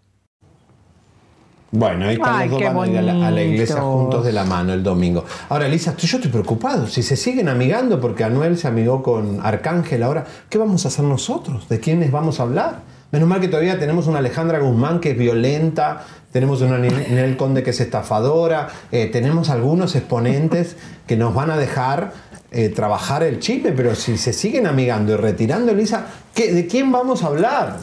Bueno, 1.72 2.06
ahí 2.06 2.14
están 2.14 2.36
Ay, 2.36 2.48
los 2.48 2.62
dos 2.62 2.74
van 2.76 2.88
a 2.88 2.92
ir 2.94 2.98
a 2.98 3.02
la, 3.02 3.28
a 3.28 3.30
la 3.30 3.44
iglesia 3.44 3.82
juntos 3.82 4.24
de 4.24 4.32
la 4.32 4.46
mano 4.46 4.72
el 4.72 4.82
domingo. 4.82 5.26
Ahora, 5.50 5.66
Elisa, 5.66 5.98
yo 5.98 6.16
estoy 6.16 6.32
preocupado. 6.32 6.88
Si 6.88 7.04
se 7.04 7.18
siguen 7.18 7.50
amigando, 7.50 8.00
porque 8.00 8.24
Anuel 8.24 8.58
se 8.58 8.70
amigó 8.70 9.04
con 9.04 9.42
Arcángel 9.46 10.02
ahora, 10.02 10.24
¿qué 10.48 10.58
vamos 10.58 10.86
a 10.86 10.88
hacer 10.88 11.04
nosotros? 11.04 11.68
¿De 11.68 11.82
quiénes 11.82 12.10
vamos 12.10 12.40
a 12.40 12.44
hablar? 12.44 12.84
Menos 13.12 13.28
mal 13.28 13.42
que 13.42 13.50
todavía 13.50 13.78
tenemos 13.78 14.08
una 14.08 14.20
Alejandra 14.20 14.60
Guzmán 14.60 15.02
que 15.02 15.12
es 15.12 15.18
violenta, 15.18 16.06
tenemos 16.34 16.62
una 16.62 16.78
Ninel 16.78 17.38
Conde 17.38 17.64
que 17.64 17.70
es 17.70 17.80
estafadora, 17.80 18.68
eh, 18.92 19.06
tenemos 19.06 19.50
algunos 19.50 19.96
exponentes 19.96 20.76
que 21.08 21.16
nos 21.16 21.34
van 21.34 21.50
a 21.52 21.58
dejar 21.58 22.12
eh, 22.52 22.70
trabajar 22.70 23.24
el 23.24 23.40
chisme, 23.40 23.72
pero 23.72 23.96
si 23.96 24.18
se 24.18 24.34
siguen 24.34 24.68
amigando 24.68 25.14
y 25.14 25.16
retirando, 25.16 25.72
Elisa, 25.72 26.06
¿qué- 26.36 26.52
¿de 26.54 26.68
quién 26.68 26.92
vamos 26.92 27.24
a 27.24 27.28
hablar? 27.28 27.78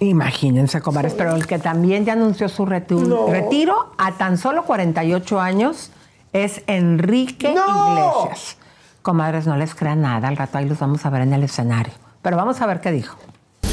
Imagínense, 0.00 0.80
comadres, 0.80 1.14
pero 1.14 1.34
el 1.34 1.46
que 1.46 1.58
también 1.58 2.04
ya 2.04 2.14
anunció 2.14 2.48
su 2.48 2.64
No. 2.66 3.26
retiro 3.28 3.92
a 3.98 4.12
tan 4.12 4.36
solo 4.36 4.64
48 4.64 5.40
años 5.40 5.90
es 6.32 6.62
Enrique 6.66 7.48
Iglesias. 7.50 8.56
Comadres, 9.02 9.46
no 9.46 9.56
les 9.56 9.74
crean 9.74 10.00
nada, 10.02 10.28
al 10.28 10.36
rato 10.36 10.58
ahí 10.58 10.68
los 10.68 10.78
vamos 10.80 11.06
a 11.06 11.10
ver 11.10 11.22
en 11.22 11.32
el 11.32 11.44
escenario. 11.44 11.92
Pero 12.22 12.36
vamos 12.36 12.60
a 12.60 12.66
ver 12.66 12.80
qué 12.80 12.90
dijo. 12.90 13.16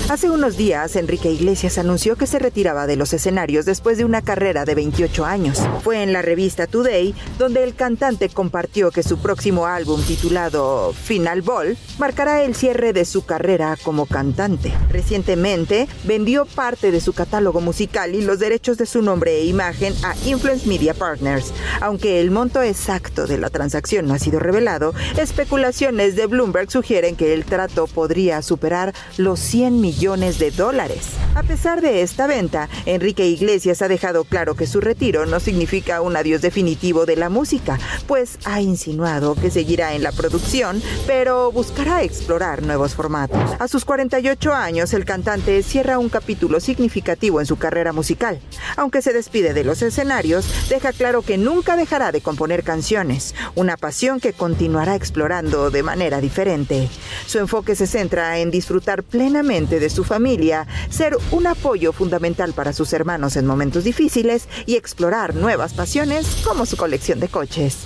Hace 0.10 0.30
unos 0.30 0.58
días, 0.58 0.98
Enrique 0.98 1.32
Iglesias 1.32 1.78
anunció 1.78 2.18
que 2.18 2.28
se 2.28 2.38
retiraba 2.38 2.88
de 2.88 2.98
los 2.98 3.14
escenarios 3.14 3.66
después 3.66 3.98
de 3.98 4.04
una 4.04 4.22
carrera 4.22 4.66
de 4.66 4.76
28 4.76 5.26
años. 5.26 5.62
Fue 5.82 6.04
en 6.04 6.12
la 6.12 6.22
revista 6.22 6.68
Today 6.68 7.16
donde 7.40 7.64
el 7.64 7.74
cantante 7.74 8.28
compartió 8.28 8.92
que 8.92 9.02
su 9.02 9.20
próximo 9.20 9.66
álbum 9.66 10.04
titulado 10.04 10.94
Final 10.94 11.42
Ball 11.42 11.78
marcará 12.00 12.44
el 12.44 12.54
cierre 12.54 12.92
de 12.92 13.06
su 13.06 13.26
carrera 13.26 13.78
como 13.82 14.06
cantante. 14.06 14.74
Recientemente 14.90 15.88
vendió 16.04 16.46
parte 16.46 16.92
de 16.92 17.00
su 17.00 17.14
catálogo 17.14 17.62
musical 17.62 18.14
y 18.14 18.22
los 18.22 18.40
derechos 18.40 18.78
de 18.78 18.86
su 18.86 19.02
nombre 19.02 19.38
e 19.38 19.46
imagen 19.46 19.96
a 20.04 20.16
Influence 20.26 20.68
Media 20.68 20.94
Partners. 20.94 21.54
Aunque 21.80 22.20
el 22.20 22.30
monto 22.30 22.62
exacto 22.62 23.26
de 23.26 23.38
la 23.38 23.50
transacción 23.50 24.06
no 24.06 24.14
ha 24.14 24.20
sido 24.20 24.40
revelado, 24.40 24.94
especulaciones 25.18 26.18
de 26.18 26.28
Bloomberg 26.28 26.70
sugieren 26.70 27.16
que 27.16 27.34
el 27.34 27.46
trato 27.46 27.88
podría 27.88 28.42
superar 28.42 28.94
los 29.18 29.40
100 29.40 29.80
millones 29.80 29.93
de 30.04 30.52
dólares. 30.52 31.12
A 31.34 31.44
pesar 31.44 31.80
de 31.80 32.02
esta 32.02 32.28
venta, 32.28 32.68
Enrique 32.86 33.26
Iglesias 33.26 33.82
ha 33.82 33.88
dejado 33.88 34.26
claro 34.26 34.54
que 34.54 34.68
su 34.68 34.82
retiro 34.82 35.26
no 35.26 35.40
significa 35.40 36.02
un 36.02 36.18
adiós 36.18 36.42
definitivo 36.42 37.06
de 37.06 37.16
la 37.16 37.30
música, 37.30 37.80
pues 38.06 38.38
ha 38.44 38.60
insinuado 38.60 39.36
que 39.36 39.50
seguirá 39.50 39.94
en 39.94 40.04
la 40.04 40.12
producción, 40.12 40.82
pero 41.08 41.52
buscará 41.52 42.04
explorar 42.04 42.64
nuevos 42.64 42.96
formatos. 42.96 43.40
A 43.60 43.68
sus 43.70 43.86
48 43.86 44.54
años, 44.54 44.94
el 44.94 45.06
cantante 45.06 45.64
cierra 45.64 46.00
un 46.00 46.10
capítulo 46.10 46.60
significativo 46.60 47.40
en 47.40 47.46
su 47.46 47.58
carrera 47.58 47.94
musical. 47.94 48.42
Aunque 48.76 49.02
se 49.02 49.14
despide 49.14 49.54
de 49.54 49.64
los 49.64 49.82
escenarios, 49.82 50.46
deja 50.70 50.92
claro 50.92 51.22
que 51.22 51.38
nunca 51.38 51.78
dejará 51.78 52.12
de 52.12 52.22
componer 52.22 52.64
canciones, 52.64 53.36
una 53.56 53.78
pasión 53.78 54.20
que 54.20 54.34
continuará 54.34 54.96
explorando 54.96 55.72
de 55.72 55.84
manera 55.84 56.20
diferente. 56.20 56.90
Su 57.26 57.40
enfoque 57.40 57.76
se 57.76 57.88
centra 57.88 58.40
en 58.40 58.52
disfrutar 58.52 59.04
plenamente 59.04 59.80
de 59.80 59.83
su 59.90 60.04
familia, 60.04 60.68
ser 60.90 61.18
un 61.32 61.48
apoyo 61.48 61.94
fundamental 61.94 62.54
para 62.54 62.74
sus 62.74 62.94
hermanos 62.94 63.36
en 63.36 63.46
momentos 63.46 63.84
difíciles 63.84 64.48
y 64.66 64.76
explorar 64.76 65.36
nuevas 65.36 65.74
pasiones 65.74 66.42
como 66.44 66.66
su 66.66 66.78
colección 66.78 67.20
de 67.20 67.28
coches. 67.28 67.84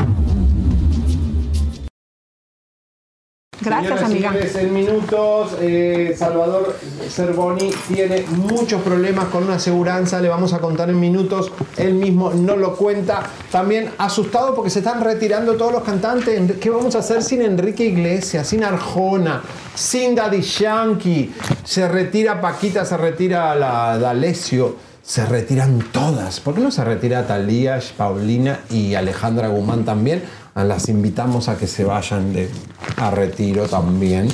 Gracias, 3.61 4.03
amiga. 4.03 4.33
en 4.55 4.73
minutos, 4.73 5.57
eh, 5.59 6.15
Salvador 6.17 6.75
Cervoni 7.09 7.71
tiene 7.87 8.25
muchos 8.29 8.81
problemas 8.81 9.25
con 9.25 9.43
una 9.43 9.55
aseguranza, 9.55 10.21
le 10.21 10.29
vamos 10.29 10.53
a 10.53 10.59
contar 10.59 10.89
en 10.89 10.99
minutos, 10.99 11.51
él 11.75 11.95
mismo 11.95 12.31
no 12.33 12.55
lo 12.55 12.75
cuenta. 12.75 13.23
También 13.51 13.89
asustado 13.97 14.53
porque 14.53 14.69
se 14.69 14.79
están 14.79 15.03
retirando 15.03 15.55
todos 15.55 15.71
los 15.71 15.83
cantantes. 15.83 16.39
¿Qué 16.59 16.69
vamos 16.69 16.95
a 16.95 16.99
hacer 16.99 17.23
sin 17.23 17.41
Enrique 17.41 17.85
Iglesias, 17.85 18.47
sin 18.47 18.63
Arjona, 18.63 19.41
sin 19.73 20.13
Daddy 20.13 20.41
Yankee? 20.41 21.33
Se 21.63 21.87
retira 21.87 22.39
Paquita, 22.39 22.85
se 22.85 22.97
retira 22.97 23.55
la 23.55 23.97
D'Alessio. 23.97 24.87
Se 25.01 25.25
retiran 25.25 25.79
todas. 25.93 26.41
¿Por 26.41 26.55
qué 26.55 26.59
no 26.59 26.69
se 26.69 26.83
retira 26.83 27.25
Talía, 27.25 27.79
Paulina 27.95 28.59
y 28.69 28.93
Alejandra 28.93 29.47
Guzmán 29.47 29.85
también? 29.85 30.21
Ah, 30.57 30.63
Las 30.63 30.89
invitamos 30.89 31.49
a 31.49 31.55
que 31.57 31.67
se 31.67 31.83
vayan 31.83 32.33
de, 32.33 32.49
a 32.97 33.11
retiro 33.11 33.67
también 33.67 34.27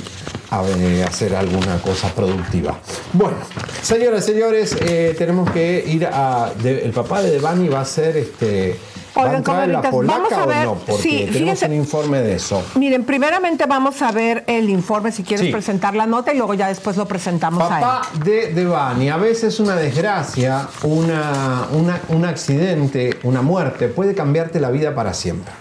a 0.50 0.62
eh, 0.66 1.04
hacer 1.06 1.36
alguna 1.36 1.76
cosa 1.82 2.08
productiva. 2.14 2.78
Bueno, 3.12 3.36
señoras 3.82 4.26
y 4.26 4.32
señores, 4.32 4.74
eh, 4.80 5.14
tenemos 5.18 5.50
que 5.50 5.84
ir 5.86 6.06
a. 6.06 6.50
de- 6.62 6.82
el 6.82 6.92
papá 6.92 7.20
de 7.20 7.30
Devani 7.30 7.68
va 7.68 7.82
a 7.82 7.84
ser 7.84 8.16
este. 8.16 8.74
¿Va 9.14 9.22
a 9.22 9.26
la 9.26 9.40
vamos 9.42 9.90
polaca 9.90 10.40
a 10.40 10.44
o 10.44 10.46
ver- 10.48 10.64
no? 10.64 10.74
Porque 10.76 11.02
sí, 11.02 11.10
tenemos 11.30 11.34
fíjense- 11.58 11.66
un 11.66 11.74
informe 11.74 12.20
de 12.22 12.34
eso. 12.36 12.62
Miren, 12.76 13.04
primeramente 13.04 13.66
vamos 13.66 14.00
a 14.00 14.10
ver 14.10 14.44
el 14.46 14.70
informe 14.70 15.12
si 15.12 15.22
quieres 15.24 15.44
Sí. 15.46 15.52
presentar 15.52 15.94
la 15.94 16.06
nota 16.06 16.32
y 16.32 16.38
luego 16.38 16.54
ya 16.54 16.68
después 16.68 16.96
lo 16.96 17.06
presentamos 17.06 17.62
Papá 17.62 18.00
a 18.02 18.08
él. 18.16 18.24
de 18.24 18.54
Devani, 18.54 19.10
a 19.10 19.16
veces 19.18 19.60
una 19.60 19.76
desgracia, 19.76 20.68
una, 20.84 21.66
una- 21.72 22.00
un 22.08 22.24
accidente, 22.24 23.18
una 23.24 23.42
muerte 23.42 23.88
puede 23.88 24.14
cambiarte 24.14 24.58
la 24.58 24.70
vida 24.70 24.94
para 24.94 25.12
siempre. 25.14 25.52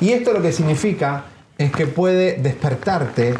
Y 0.00 0.12
esto 0.12 0.32
lo 0.32 0.42
que 0.42 0.52
significa 0.52 1.24
es 1.58 1.72
que 1.72 1.86
puede 1.86 2.34
despertarte 2.34 3.34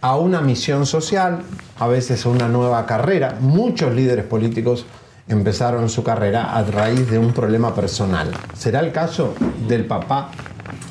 a 0.00 0.16
una 0.16 0.40
misión 0.40 0.86
social, 0.86 1.42
a 1.78 1.86
veces 1.86 2.26
a 2.26 2.28
una 2.28 2.48
nueva 2.48 2.84
carrera. 2.86 3.38
Muchos 3.40 3.94
líderes 3.94 4.24
políticos 4.24 4.86
empezaron 5.28 5.88
su 5.88 6.02
carrera 6.02 6.54
a 6.54 6.62
raíz 6.62 7.10
de 7.10 7.18
un 7.18 7.32
problema 7.32 7.74
personal. 7.74 8.30
¿Será 8.54 8.80
el 8.80 8.92
caso 8.92 9.34
del 9.66 9.86
papá 9.86 10.30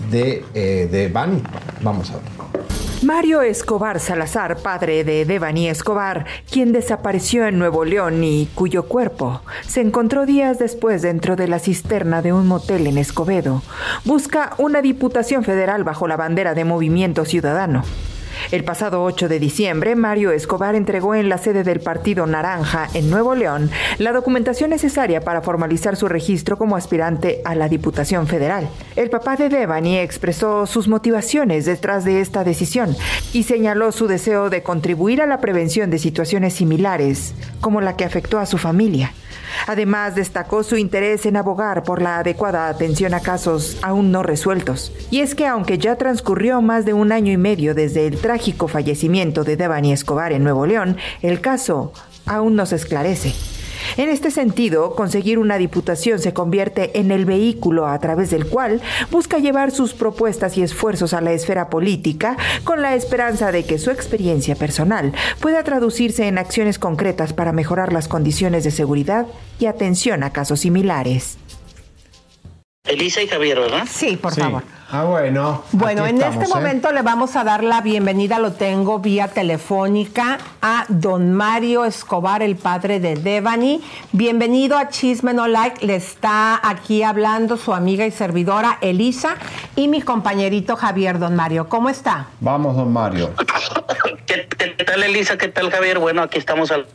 de, 0.09 0.45
eh, 0.53 0.87
de 0.91 1.07
Devani? 1.09 1.43
Vamos 1.81 2.11
a 2.11 2.13
ver. 2.15 2.62
Mario 3.03 3.41
Escobar 3.41 3.99
Salazar, 3.99 4.59
padre 4.59 5.03
de 5.03 5.25
Devani 5.25 5.67
Escobar, 5.67 6.25
quien 6.49 6.71
desapareció 6.71 7.45
en 7.45 7.59
Nuevo 7.59 7.83
León 7.83 8.23
y 8.23 8.47
cuyo 8.55 8.83
cuerpo 8.83 9.41
se 9.67 9.81
encontró 9.81 10.25
días 10.25 10.57
después 10.57 11.01
dentro 11.01 11.35
de 11.35 11.49
la 11.49 11.59
cisterna 11.59 12.21
de 12.21 12.31
un 12.31 12.47
motel 12.47 12.87
en 12.87 12.97
Escobedo, 12.97 13.61
busca 14.05 14.53
una 14.57 14.81
diputación 14.81 15.43
federal 15.43 15.83
bajo 15.83 16.07
la 16.07 16.15
bandera 16.15 16.53
de 16.53 16.63
Movimiento 16.63 17.25
Ciudadano. 17.25 17.83
El 18.51 18.63
pasado 18.63 19.03
8 19.03 19.29
de 19.29 19.39
diciembre, 19.39 19.95
Mario 19.95 20.31
Escobar 20.31 20.75
entregó 20.75 21.15
en 21.15 21.29
la 21.29 21.37
sede 21.37 21.63
del 21.63 21.79
Partido 21.79 22.25
Naranja 22.27 22.87
en 22.93 23.09
Nuevo 23.09 23.35
León 23.35 23.71
la 23.97 24.11
documentación 24.11 24.69
necesaria 24.69 25.21
para 25.21 25.41
formalizar 25.41 25.95
su 25.95 26.07
registro 26.07 26.57
como 26.57 26.75
aspirante 26.75 27.41
a 27.45 27.55
la 27.55 27.69
Diputación 27.69 28.27
Federal. 28.27 28.69
El 28.95 29.09
papá 29.09 29.35
de 29.35 29.49
Devani 29.49 29.97
expresó 29.97 30.67
sus 30.67 30.87
motivaciones 30.87 31.65
detrás 31.65 32.05
de 32.05 32.21
esta 32.21 32.43
decisión 32.43 32.95
y 33.33 33.43
señaló 33.43 33.91
su 33.91 34.07
deseo 34.07 34.49
de 34.49 34.63
contribuir 34.63 35.21
a 35.21 35.25
la 35.25 35.39
prevención 35.39 35.89
de 35.89 35.99
situaciones 35.99 36.53
similares, 36.53 37.33
como 37.61 37.81
la 37.81 37.95
que 37.95 38.05
afectó 38.05 38.39
a 38.39 38.45
su 38.45 38.57
familia. 38.57 39.13
Además, 39.67 40.15
destacó 40.15 40.63
su 40.63 40.77
interés 40.77 41.25
en 41.25 41.37
abogar 41.37 41.83
por 41.83 42.01
la 42.01 42.19
adecuada 42.19 42.67
atención 42.67 43.13
a 43.13 43.19
casos 43.19 43.77
aún 43.81 44.11
no 44.11 44.23
resueltos. 44.23 44.91
Y 45.11 45.21
es 45.21 45.35
que 45.35 45.47
aunque 45.47 45.77
ya 45.77 45.95
transcurrió 45.95 46.61
más 46.61 46.85
de 46.85 46.93
un 46.93 47.11
año 47.11 47.31
y 47.31 47.37
medio 47.37 47.75
desde 47.75 48.07
el 48.07 48.19
trágico 48.19 48.67
fallecimiento 48.67 49.43
de 49.43 49.57
Devani 49.57 49.93
Escobar 49.93 50.31
en 50.31 50.43
Nuevo 50.43 50.65
León, 50.65 50.97
el 51.21 51.41
caso 51.41 51.93
aún 52.25 52.55
no 52.55 52.65
se 52.65 52.75
esclarece. 52.75 53.52
En 53.97 54.09
este 54.09 54.31
sentido, 54.31 54.95
conseguir 54.95 55.39
una 55.39 55.57
diputación 55.57 56.19
se 56.19 56.33
convierte 56.33 56.99
en 56.99 57.11
el 57.11 57.25
vehículo 57.25 57.87
a 57.87 57.99
través 57.99 58.29
del 58.29 58.47
cual 58.47 58.81
busca 59.11 59.37
llevar 59.37 59.71
sus 59.71 59.93
propuestas 59.93 60.57
y 60.57 60.63
esfuerzos 60.63 61.13
a 61.13 61.21
la 61.21 61.31
esfera 61.31 61.69
política 61.69 62.37
con 62.63 62.81
la 62.81 62.95
esperanza 62.95 63.51
de 63.51 63.65
que 63.65 63.79
su 63.79 63.91
experiencia 63.91 64.55
personal 64.55 65.13
pueda 65.39 65.63
traducirse 65.63 66.27
en 66.27 66.37
acciones 66.37 66.79
concretas 66.79 67.33
para 67.33 67.51
mejorar 67.51 67.93
las 67.93 68.07
condiciones 68.07 68.63
de 68.63 68.71
seguridad 68.71 69.27
y 69.59 69.65
atención 69.65 70.23
a 70.23 70.31
casos 70.31 70.61
similares. 70.61 71.37
Elisa 72.85 73.21
y 73.21 73.29
Javier, 73.29 73.61
¿verdad? 73.61 73.87
Sí, 73.89 74.17
por 74.17 74.33
Sí. 74.33 74.41
favor. 74.41 74.61
Ah, 74.91 75.05
bueno. 75.05 75.63
Bueno, 75.71 76.05
en 76.05 76.17
estamos, 76.17 76.43
este 76.43 76.51
¿eh? 76.51 76.53
momento 76.53 76.91
le 76.91 77.01
vamos 77.01 77.37
a 77.37 77.45
dar 77.45 77.63
la 77.63 77.79
bienvenida, 77.79 78.39
lo 78.39 78.51
tengo 78.51 78.99
vía 78.99 79.29
telefónica, 79.29 80.37
a 80.61 80.83
don 80.89 81.31
Mario 81.33 81.85
Escobar, 81.85 82.43
el 82.43 82.57
padre 82.57 82.99
de 82.99 83.15
Devani. 83.15 83.81
Bienvenido 84.11 84.77
a 84.77 84.89
Chisme 84.89 85.33
No 85.33 85.47
Like. 85.47 85.85
Le 85.85 85.95
está 85.95 86.59
aquí 86.61 87.03
hablando 87.03 87.55
su 87.55 87.73
amiga 87.73 88.05
y 88.05 88.11
servidora 88.11 88.79
Elisa 88.81 89.35
y 89.77 89.87
mi 89.87 90.01
compañerito 90.01 90.75
Javier, 90.75 91.19
don 91.19 91.37
Mario. 91.37 91.69
¿Cómo 91.69 91.87
está? 91.87 92.27
Vamos, 92.41 92.75
don 92.75 92.91
Mario. 92.91 93.31
¿Qué, 94.25 94.45
qué 94.57 94.83
tal 94.83 95.01
Elisa? 95.03 95.37
¿Qué 95.37 95.47
tal 95.47 95.71
Javier? 95.71 95.99
Bueno, 95.99 96.21
aquí 96.21 96.37
estamos 96.37 96.69
al... 96.69 96.85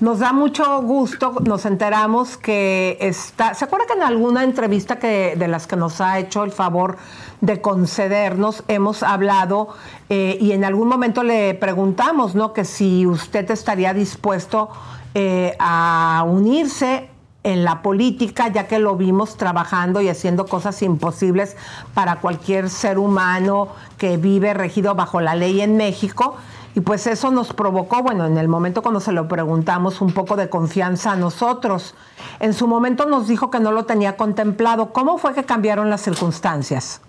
Nos 0.00 0.20
da 0.20 0.32
mucho 0.32 0.80
gusto, 0.82 1.34
nos 1.44 1.66
enteramos 1.66 2.36
que 2.36 2.98
está, 3.00 3.54
¿se 3.54 3.64
acuerda 3.64 3.86
que 3.86 3.94
en 3.94 4.04
alguna 4.04 4.44
entrevista 4.44 5.00
que 5.00 5.34
de 5.36 5.48
las 5.48 5.66
que 5.66 5.74
nos 5.74 6.00
ha 6.00 6.20
hecho 6.20 6.44
el 6.44 6.52
favor 6.52 6.98
de 7.40 7.60
concedernos 7.60 8.62
hemos 8.68 9.02
hablado 9.02 9.70
eh, 10.08 10.38
y 10.40 10.52
en 10.52 10.64
algún 10.64 10.86
momento 10.86 11.24
le 11.24 11.54
preguntamos, 11.54 12.36
¿no? 12.36 12.52
Que 12.52 12.64
si 12.64 13.06
usted 13.06 13.50
estaría 13.50 13.92
dispuesto 13.92 14.68
eh, 15.14 15.56
a 15.58 16.24
unirse 16.28 17.10
en 17.42 17.64
la 17.64 17.82
política, 17.82 18.48
ya 18.48 18.68
que 18.68 18.78
lo 18.78 18.94
vimos 18.94 19.36
trabajando 19.36 20.00
y 20.00 20.08
haciendo 20.08 20.46
cosas 20.46 20.80
imposibles 20.82 21.56
para 21.94 22.16
cualquier 22.16 22.70
ser 22.70 22.98
humano 22.98 23.68
que 23.96 24.16
vive 24.16 24.54
regido 24.54 24.94
bajo 24.94 25.20
la 25.20 25.34
ley 25.34 25.60
en 25.60 25.76
México. 25.76 26.36
Y 26.78 26.80
pues 26.80 27.08
eso 27.08 27.32
nos 27.32 27.52
provocó, 27.54 28.04
bueno, 28.04 28.24
en 28.24 28.38
el 28.38 28.46
momento 28.46 28.82
cuando 28.82 29.00
se 29.00 29.10
lo 29.10 29.26
preguntamos, 29.26 30.00
un 30.00 30.12
poco 30.12 30.36
de 30.36 30.48
confianza 30.48 31.10
a 31.10 31.16
nosotros. 31.16 31.96
En 32.38 32.54
su 32.54 32.68
momento 32.68 33.04
nos 33.06 33.26
dijo 33.26 33.50
que 33.50 33.58
no 33.58 33.72
lo 33.72 33.84
tenía 33.84 34.16
contemplado. 34.16 34.92
¿Cómo 34.92 35.18
fue 35.18 35.34
que 35.34 35.42
cambiaron 35.42 35.90
las 35.90 36.02
circunstancias? 36.02 37.00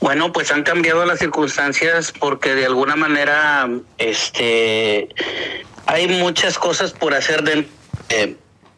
Bueno, 0.00 0.34
pues 0.34 0.52
han 0.52 0.64
cambiado 0.64 1.06
las 1.06 1.18
circunstancias 1.18 2.12
porque 2.20 2.54
de 2.54 2.66
alguna 2.66 2.94
manera, 2.94 3.70
este, 3.96 5.08
hay 5.86 6.06
muchas 6.20 6.58
cosas 6.58 6.92
por 6.92 7.14
hacer 7.14 7.42
de, 7.42 7.66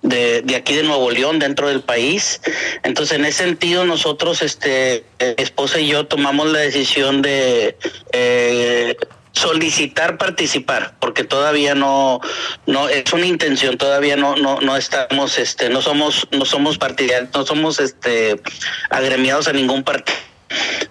de, 0.02 0.42
de- 0.42 0.54
aquí 0.54 0.76
de 0.76 0.84
Nuevo 0.84 1.10
León, 1.10 1.40
dentro 1.40 1.66
del 1.66 1.80
país. 1.80 2.40
Entonces, 2.84 3.18
en 3.18 3.24
ese 3.24 3.42
sentido, 3.42 3.84
nosotros, 3.86 4.40
este, 4.42 5.04
eh, 5.18 5.34
esposa 5.38 5.80
y 5.80 5.88
yo 5.88 6.06
tomamos 6.06 6.46
la 6.46 6.60
decisión 6.60 7.22
de 7.22 7.76
eh, 8.12 8.96
solicitar 9.36 10.16
participar 10.16 10.94
porque 10.98 11.22
todavía 11.22 11.74
no 11.74 12.20
no 12.64 12.88
es 12.88 13.12
una 13.12 13.26
intención 13.26 13.76
todavía 13.76 14.16
no 14.16 14.34
no 14.34 14.60
no 14.62 14.76
estamos 14.76 15.38
este 15.38 15.68
no 15.68 15.82
somos 15.82 16.26
no 16.32 16.46
somos 16.46 16.78
partidarios 16.78 17.28
no 17.34 17.44
somos 17.44 17.78
este 17.78 18.40
agremiados 18.88 19.46
a 19.46 19.52
ningún 19.52 19.82
partido. 19.82 20.16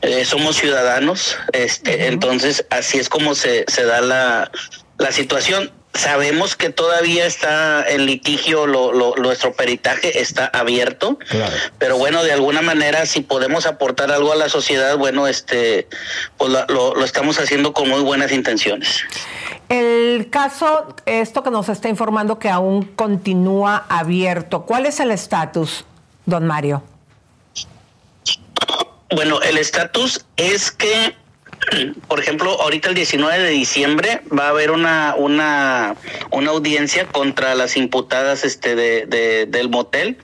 Eh, 0.02 0.26
somos 0.26 0.58
ciudadanos 0.58 1.38
este 1.54 2.08
entonces 2.08 2.66
así 2.70 3.00
es 3.00 3.10
como 3.10 3.34
se 3.34 3.66
se 3.68 3.84
da 3.84 4.02
la 4.02 4.52
la 5.00 5.12
situación 5.12 5.72
sabemos 5.96 6.56
que 6.56 6.70
todavía 6.70 7.26
está 7.26 7.88
en 7.88 8.06
litigio 8.06 8.68
lo, 8.68 8.92
lo, 8.94 9.16
nuestro 9.16 9.54
peritaje 9.54 10.20
está 10.22 10.46
abierto. 10.48 11.18
Pero 11.80 11.98
bueno 11.98 12.24
de 12.24 12.34
alguna 12.34 12.62
manera 12.62 13.06
si 13.06 13.22
podemos 13.22 13.66
aportar 13.66 14.12
algo 14.12 14.32
a 14.32 14.36
la 14.36 14.50
sociedad 14.50 14.98
bueno 14.98 15.28
este 15.28 15.88
pues 16.38 16.52
lo, 16.52 16.96
lo 16.96 17.06
estamos 17.06 17.40
haciendo 17.40 17.74
con 17.74 17.90
muy 17.90 18.02
buenas 18.02 18.32
intenciones. 18.32 19.04
El 19.70 20.30
caso 20.30 20.96
esto 21.06 21.44
que 21.44 21.50
nos 21.50 21.70
está 21.70 21.90
informando 21.90 22.40
que 22.40 22.50
aún 22.50 22.84
continúa 22.84 23.86
abierto 23.90 24.66
cuál 24.66 24.86
es 24.86 25.00
el 25.00 25.12
estatus 25.12 25.86
don 26.26 26.46
Mario 26.46 26.84
bueno 29.12 29.42
el 29.42 29.58
estatus 29.58 30.26
es 30.36 30.72
que 30.72 31.16
por 32.08 32.20
ejemplo, 32.20 32.62
ahorita 32.62 32.90
el 32.90 32.96
19 32.96 33.40
de 33.40 33.50
diciembre 33.50 34.22
va 34.38 34.48
a 34.48 34.50
haber 34.50 34.72
una 34.72 35.16
una 35.18 35.96
una 36.32 36.52
audiencia 36.52 37.06
contra 37.08 37.56
las 37.56 37.76
imputadas 37.76 38.44
este 38.44 38.76
de, 38.76 39.06
de 39.06 39.46
del 39.46 39.70
motel, 39.70 40.18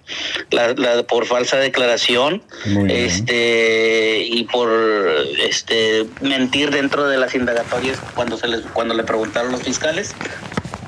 la, 0.52 0.74
la, 0.74 1.04
por 1.04 1.26
falsa 1.26 1.58
declaración, 1.58 2.44
este 2.90 4.24
y 4.24 4.44
por 4.46 4.70
este 5.40 6.06
mentir 6.22 6.72
dentro 6.72 7.08
de 7.08 7.18
las 7.18 7.34
indagatorias 7.36 7.98
cuando 8.16 8.38
se 8.38 8.48
les 8.48 8.62
cuando 8.62 8.94
le 8.94 9.04
preguntaron 9.04 9.52
los 9.52 9.64
fiscales. 9.64 10.14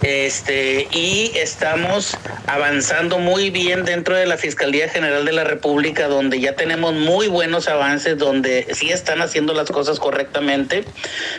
Este, 0.04 0.90
y 0.92 1.32
estamos 1.36 2.18
avanzando 2.46 3.20
muy 3.20 3.52
bien 3.52 3.86
dentro 3.86 4.18
de 4.18 4.26
la 4.26 4.36
Fiscalía 4.36 4.90
General 4.90 5.24
de 5.24 5.32
la 5.32 5.46
República, 5.46 6.10
donde 6.10 6.42
ya 6.42 6.58
tenemos 6.58 6.94
muy 6.94 7.30
buenos 7.30 7.70
avances, 7.70 8.18
donde 8.18 8.68
sí 8.74 8.90
están 8.90 9.22
haciendo 9.22 9.54
las 9.54 9.72
cosas 9.72 10.02
correctamente, 10.02 10.84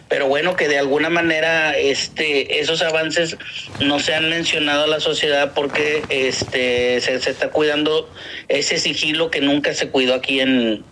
pero 0.08 0.28
bueno, 0.28 0.56
que 0.56 0.66
de 0.66 0.78
alguna 0.78 1.10
manera 1.10 1.76
este, 1.76 2.58
esos 2.58 2.80
avances 2.80 3.36
no 3.80 4.00
se 4.00 4.14
han 4.14 4.30
mencionado 4.30 4.84
a 4.84 4.86
la 4.86 5.00
sociedad 5.00 5.52
porque 5.54 6.02
este, 6.08 7.02
se, 7.02 7.20
se 7.20 7.30
está 7.30 7.50
cuidando 7.50 8.08
ese 8.48 8.78
sigilo 8.78 9.30
que 9.30 9.42
nunca 9.42 9.74
se 9.74 9.90
cuidó 9.90 10.14
aquí 10.14 10.40
en, 10.40 10.82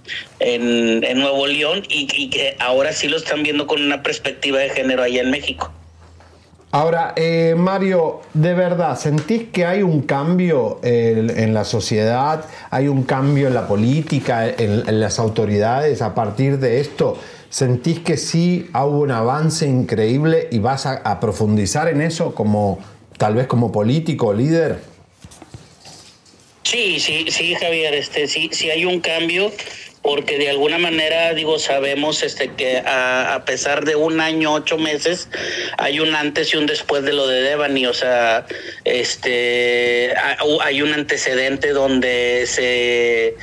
en, 0.41 1.19
Nuevo 1.19 1.47
León 1.47 1.85
y 1.89 2.29
que 2.29 2.55
ahora 2.59 2.93
sí 2.93 3.09
lo 3.09 3.17
están 3.17 3.43
viendo 3.43 3.67
con 3.67 3.81
una 3.81 4.03
perspectiva 4.03 4.59
de 4.59 4.69
género 4.69 5.03
allá 5.03 5.23
en 5.23 5.31
México. 5.31 5.73
Ahora, 6.75 7.13
eh, 7.17 7.55
Mario, 7.55 8.23
de 8.33 8.55
verdad, 8.55 8.99
¿sentís 8.99 9.51
que 9.53 9.67
hay 9.67 9.83
un 9.83 10.01
cambio 10.01 10.81
en, 10.83 11.29
en, 11.29 11.53
la 11.53 11.67
sociedad? 11.67 12.47
¿Hay 12.71 12.89
un 12.89 13.03
cambio 13.03 13.49
en 13.49 13.53
la 13.53 13.69
política, 13.69 14.49
en, 14.49 14.89
en, 14.89 14.99
las 14.99 15.19
autoridades 15.19 16.01
a 16.01 16.15
partir 16.15 16.59
de 16.59 16.81
esto? 16.81 17.19
¿Sentís 17.51 17.99
que 17.99 18.17
sí 18.17 18.71
hubo 18.73 19.01
un 19.01 19.11
avance 19.11 19.67
increíble 19.67 20.49
y 20.51 20.61
vas 20.61 20.87
a, 20.87 21.21
profundizar 21.21 21.89
en 21.89 22.01
eso 22.01 22.35
como 22.35 22.79
tal 23.19 23.35
vez 23.35 23.47
como 23.47 23.71
político 23.71 24.33
líder? 24.33 24.79
Sí, 26.63 26.99
sí, 26.99 27.27
sí, 27.29 27.55
Javier, 27.55 27.93
este, 27.93 28.27
sí, 28.27 28.49
sí 28.51 28.71
hay 28.71 28.87
un 28.87 29.01
cambio 29.01 29.53
porque 30.03 30.37
de 30.37 30.51
alguna 30.51 30.79
manera 30.79 31.33
digo 31.33 31.61
sabemos 31.61 32.25
este 32.25 32.49
que 32.55 32.83
a, 32.85 33.43
pesar 33.47 33.85
de 33.85 33.95
un 33.95 34.21
año 34.21 34.53
ocho 34.53 34.77
meses 34.77 35.29
hay 35.79 36.01
un 36.01 36.15
antes 36.15 36.53
y 36.53 36.57
un 36.57 36.67
después 36.67 37.05
de 37.05 37.13
lo 37.13 37.29
de 37.29 37.43
Devani. 37.43 37.87
O 37.87 37.95
sea 37.95 38.45
este 38.85 40.13
hay 40.61 40.83
un 40.83 40.93
antecedente 40.93 41.71
donde 41.71 42.45
se 42.47 43.37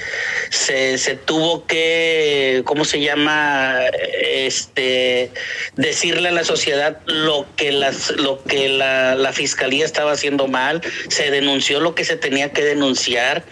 se, 0.50 0.98
se 0.98 1.16
tuvo 1.16 1.66
que 1.66 2.62
cómo 2.66 2.84
se 2.84 3.00
llama 3.00 3.80
este 4.22 5.32
decirle 5.76 6.30
a 6.30 6.34
la 6.34 6.44
sociedad 6.44 7.00
lo 7.06 7.46
que 7.56 7.72
las 7.72 8.12
lo 8.12 8.44
que 8.44 8.68
la, 8.68 9.16
la 9.16 9.32
fiscalía 9.32 9.86
estaba 9.86 10.12
haciendo 10.12 10.48
mal 10.48 10.82
se 11.08 11.32
denunció 11.32 11.80
lo 11.80 11.96
que 11.96 12.04
se 12.04 12.18
tenía 12.18 12.52
que 12.52 12.64
denunciar 12.64 13.44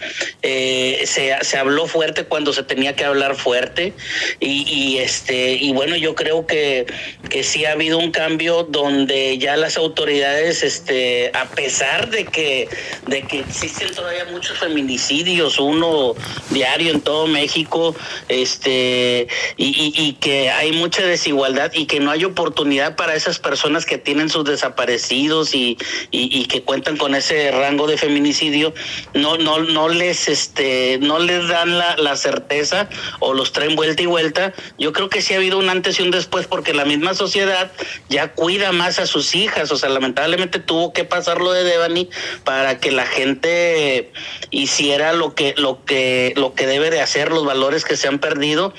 eh, 0.42 1.02
se, 1.06 1.34
se 1.40 1.56
habló 1.56 1.86
fuerte 1.86 2.24
cuando 2.24 2.52
se 2.52 2.62
tenía 2.62 2.94
que 2.94 2.97
hablar 3.04 3.36
fuerte. 3.36 3.92
Y, 4.40 4.98
este 4.98 5.52
y 5.52 5.72
bueno 5.72 5.96
yo 5.96 6.14
creo 6.14 6.46
que, 6.46 6.86
que 7.28 7.42
sí 7.42 7.64
ha 7.64 7.72
habido 7.72 7.98
un 7.98 8.10
cambio 8.10 8.64
donde 8.64 9.38
ya 9.38 9.56
las 9.56 9.76
autoridades 9.76 10.62
este 10.62 11.30
a 11.34 11.46
pesar 11.46 12.10
de 12.10 12.24
que 12.24 12.68
de 13.06 13.22
que 13.22 13.40
existen 13.40 13.94
todavía 13.94 14.24
muchos 14.26 14.58
feminicidios 14.58 15.58
uno 15.58 16.14
diario 16.50 16.92
en 16.92 17.00
todo 17.00 17.26
México 17.26 17.94
este 18.28 19.28
y, 19.56 19.66
y, 19.66 19.92
y 19.96 20.12
que 20.14 20.50
hay 20.50 20.72
mucha 20.72 21.02
desigualdad 21.02 21.72
y 21.74 21.86
que 21.86 22.00
no 22.00 22.10
hay 22.10 22.24
oportunidad 22.24 22.96
para 22.96 23.14
esas 23.14 23.38
personas 23.38 23.86
que 23.86 23.98
tienen 23.98 24.28
sus 24.28 24.44
desaparecidos 24.44 25.54
y, 25.54 25.76
y, 26.10 26.46
que 26.46 26.62
cuentan 26.62 26.96
con 26.96 27.14
ese 27.14 27.50
rango 27.50 27.86
de 27.86 27.96
feminicidio 27.96 28.72
no 29.14 29.36
no 29.36 29.60
no 29.60 29.88
les 29.88 30.28
este 30.28 30.98
no 31.00 31.18
les 31.18 31.48
dan 31.48 31.78
la, 31.78 31.96
la 31.96 32.16
certeza 32.16 32.87
o 33.20 33.34
los 33.34 33.52
traen 33.52 33.76
vuelta 33.76 34.02
y 34.02 34.06
vuelta, 34.06 34.52
yo 34.78 34.92
creo 34.92 35.08
que 35.08 35.22
sí 35.22 35.34
ha 35.34 35.36
habido 35.36 35.58
un 35.58 35.68
antes 35.68 35.98
y 36.00 36.02
un 36.02 36.10
después 36.10 36.46
porque 36.46 36.74
la 36.74 36.84
misma 36.84 37.14
sociedad 37.14 37.70
ya 38.08 38.32
cuida 38.32 38.72
más 38.72 38.98
a 38.98 39.06
sus 39.06 39.34
hijas, 39.34 39.70
o 39.70 39.76
sea, 39.76 39.88
lamentablemente 39.88 40.58
tuvo 40.58 40.92
que 40.92 41.04
pasar 41.04 41.40
lo 41.40 41.52
de 41.52 41.64
Devani 41.64 42.08
para 42.44 42.78
que 42.78 42.90
la 42.90 43.06
gente 43.06 44.12
hiciera 44.50 45.12
lo 45.12 45.34
que 45.34 45.54
lo 45.56 45.84
que 45.84 46.32
lo 46.36 46.54
que 46.54 46.66
debe 46.66 46.90
de 46.90 47.00
hacer, 47.00 47.30
los 47.30 47.44
valores 47.44 47.84
que 47.84 47.96
se 47.96 48.08
han 48.08 48.18
perdido, 48.18 48.72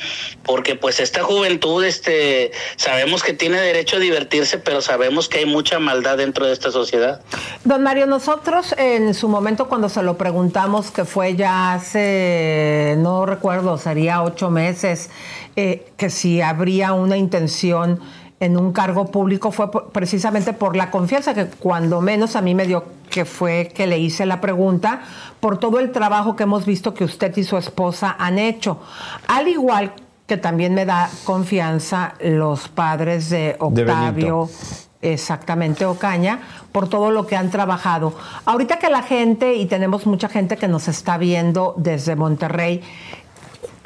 porque 0.44 0.76
pues 0.76 1.00
esta 1.00 1.24
juventud 1.24 1.84
este 1.84 2.52
sabemos 2.76 3.24
que 3.24 3.34
tiene 3.34 3.60
derecho 3.60 3.98
a 3.98 4.00
divertirse, 4.00 4.58
pero 4.58 4.82
sabemos 4.82 5.30
que 5.30 5.40
hay 5.40 5.46
mucha 5.46 5.80
maldad 5.80 6.18
dentro 6.18 6.46
de 6.46 6.54
esta 6.54 6.72
sociedad. 6.72 7.22
Don 7.64 7.84
Mario, 7.84 8.06
nosotros 8.06 8.74
en 8.78 9.14
su 9.14 9.28
momento 9.28 9.68
cuando 9.68 9.90
se 9.90 10.02
lo 10.04 10.18
preguntamos 10.18 10.92
que 10.92 11.06
fue 11.06 11.36
ya 11.36 11.74
hace 11.74 12.96
no 12.98 13.26
recuerdo, 13.26 13.78
sería 13.78 13.99
ocho 14.08 14.50
meses, 14.50 15.10
eh, 15.56 15.92
que 15.98 16.10
si 16.10 16.42
habría 16.42 16.94
una 16.94 17.18
intención 17.18 18.00
en 18.40 18.58
un 18.58 18.72
cargo 18.72 19.08
público 19.08 19.52
fue 19.52 19.70
por, 19.70 19.90
precisamente 19.90 20.54
por 20.54 20.76
la 20.76 20.92
confianza 20.92 21.34
que 21.34 21.46
cuando 21.48 22.02
menos 22.02 22.36
a 22.36 22.42
mí 22.42 22.56
me 22.56 22.66
dio 22.66 22.86
que 23.10 23.26
fue 23.26 23.72
que 23.74 23.86
le 23.86 24.00
hice 24.00 24.26
la 24.26 24.40
pregunta 24.40 25.02
por 25.40 25.58
todo 25.58 25.80
el 25.80 25.92
trabajo 25.92 26.36
que 26.36 26.44
hemos 26.44 26.66
visto 26.66 26.94
que 26.94 27.04
usted 27.04 27.36
y 27.38 27.44
su 27.44 27.58
esposa 27.58 28.16
han 28.18 28.40
hecho. 28.40 28.80
Al 29.28 29.48
igual 29.48 29.94
que 30.26 30.38
también 30.38 30.74
me 30.74 30.86
da 30.86 31.10
confianza 31.24 32.14
los 32.22 32.70
padres 32.70 33.30
de 33.30 33.56
Octavio. 33.60 34.48
De 34.48 34.90
exactamente, 35.02 35.86
Ocaña, 35.86 36.40
por 36.72 36.90
todo 36.90 37.12
lo 37.12 37.26
que 37.26 37.36
han 37.36 37.50
trabajado. 37.50 38.14
Ahorita 38.46 38.80
que 38.80 38.90
la 38.90 39.02
gente, 39.02 39.56
y 39.56 39.66
tenemos 39.66 40.06
mucha 40.06 40.30
gente 40.30 40.58
que 40.58 40.68
nos 40.68 40.88
está 40.88 41.18
viendo 41.18 41.74
desde 41.78 42.16
Monterrey, 42.16 42.82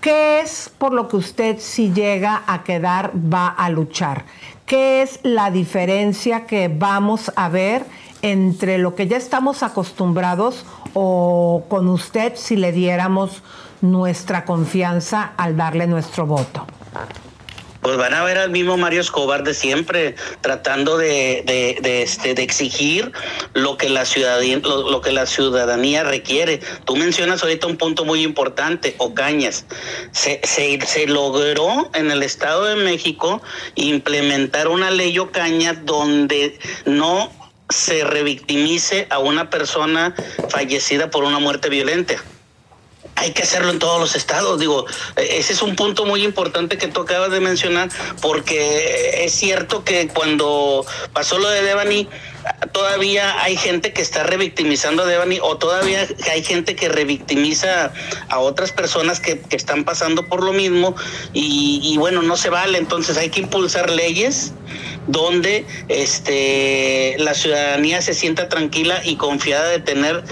¿Qué 0.03 0.41
es 0.41 0.69
por 0.77 0.91
lo 0.91 1.07
que 1.07 1.15
usted 1.15 1.59
si 1.59 1.93
llega 1.93 2.43
a 2.45 2.63
quedar 2.63 3.13
va 3.15 3.47
a 3.47 3.69
luchar? 3.69 4.25
¿Qué 4.65 5.01
es 5.01 5.21
la 5.23 5.49
diferencia 5.49 6.45
que 6.45 6.67
vamos 6.67 7.31
a 7.37 7.47
ver 7.47 7.85
entre 8.21 8.79
lo 8.79 8.95
que 8.95 9.07
ya 9.07 9.15
estamos 9.15 9.63
acostumbrados 9.63 10.65
o 10.93 11.63
con 11.69 11.87
usted 11.87 12.33
si 12.35 12.57
le 12.57 12.73
diéramos 12.73 13.43
nuestra 13.79 14.43
confianza 14.43 15.31
al 15.37 15.55
darle 15.55 15.87
nuestro 15.87 16.25
voto? 16.25 16.67
Pues 17.83 17.97
van 17.97 18.13
a 18.13 18.23
ver 18.23 18.37
al 18.37 18.49
mismo 18.49 18.77
Mario 18.77 19.01
Escobar 19.01 19.43
de 19.43 19.53
siempre, 19.53 20.15
tratando 20.41 20.97
de, 20.97 21.43
de, 21.45 22.01
este, 22.01 22.33
de 22.33 22.41
exigir 22.41 23.11
lo 23.53 23.77
que, 23.77 23.89
la 23.89 24.05
ciudadanía, 24.05 24.59
lo, 24.59 24.89
lo, 24.89 25.01
que 25.01 25.11
la 25.11 25.25
ciudadanía 25.25 26.03
requiere. 26.03 26.61
Tú 26.85 26.95
mencionas 26.95 27.43
ahorita 27.43 27.67
un 27.67 27.77
punto 27.77 28.05
muy 28.05 28.23
importante, 28.23 28.95
Ocañas. 28.97 29.65
Se, 30.11 30.39
se, 30.43 30.79
se 30.85 31.07
logró 31.07 31.91
en 31.93 32.09
el 32.09 32.23
Estado 32.23 32.65
de 32.65 32.75
México 32.75 33.41
implementar 33.75 34.69
una 34.69 34.89
ley 34.89 35.19
Ocaña 35.19 35.73
donde 35.73 36.57
no 36.85 37.31
se 37.69 38.03
revictimice 38.03 39.07
a 39.09 39.19
una 39.19 39.49
persona 39.49 40.15
fallecida 40.49 41.09
por 41.09 41.23
una 41.23 41.39
muerte 41.39 41.69
violenta 41.69 42.15
hay 43.15 43.31
que 43.31 43.43
hacerlo 43.43 43.71
en 43.71 43.79
todos 43.79 43.99
los 43.99 44.15
estados. 44.15 44.59
Digo, 44.59 44.85
ese 45.15 45.53
es 45.53 45.61
un 45.61 45.75
punto 45.75 46.05
muy 46.05 46.23
importante 46.23 46.77
que 46.77 46.87
tú 46.87 47.01
acabas 47.01 47.31
de 47.31 47.39
mencionar, 47.39 47.89
porque 48.21 49.23
es 49.25 49.33
cierto 49.33 49.83
que 49.83 50.07
cuando 50.07 50.85
pasó 51.13 51.37
lo 51.37 51.49
de 51.49 51.63
Devani, 51.63 52.07
todavía 52.71 53.41
hay 53.41 53.55
gente 53.55 53.93
que 53.93 54.01
está 54.01 54.23
revictimizando 54.23 55.03
a 55.03 55.05
Devani 55.05 55.39
o 55.41 55.57
todavía 55.57 56.07
hay 56.31 56.43
gente 56.43 56.75
que 56.75 56.89
revictimiza 56.89 57.93
a 58.29 58.39
otras 58.39 58.71
personas 58.71 59.19
que, 59.19 59.39
que 59.39 59.55
están 59.55 59.83
pasando 59.83 60.27
por 60.27 60.43
lo 60.43 60.51
mismo 60.51 60.95
y, 61.33 61.81
y, 61.83 61.97
bueno, 61.97 62.21
no 62.21 62.35
se 62.35 62.49
vale. 62.49 62.77
Entonces 62.77 63.17
hay 63.17 63.29
que 63.29 63.41
impulsar 63.41 63.89
leyes 63.89 64.53
donde 65.07 65.65
este 65.89 67.15
la 67.19 67.33
ciudadanía 67.33 68.01
se 68.01 68.13
sienta 68.13 68.47
tranquila 68.47 69.01
y 69.03 69.17
confiada 69.17 69.67
de 69.69 69.79
tener 69.79 70.23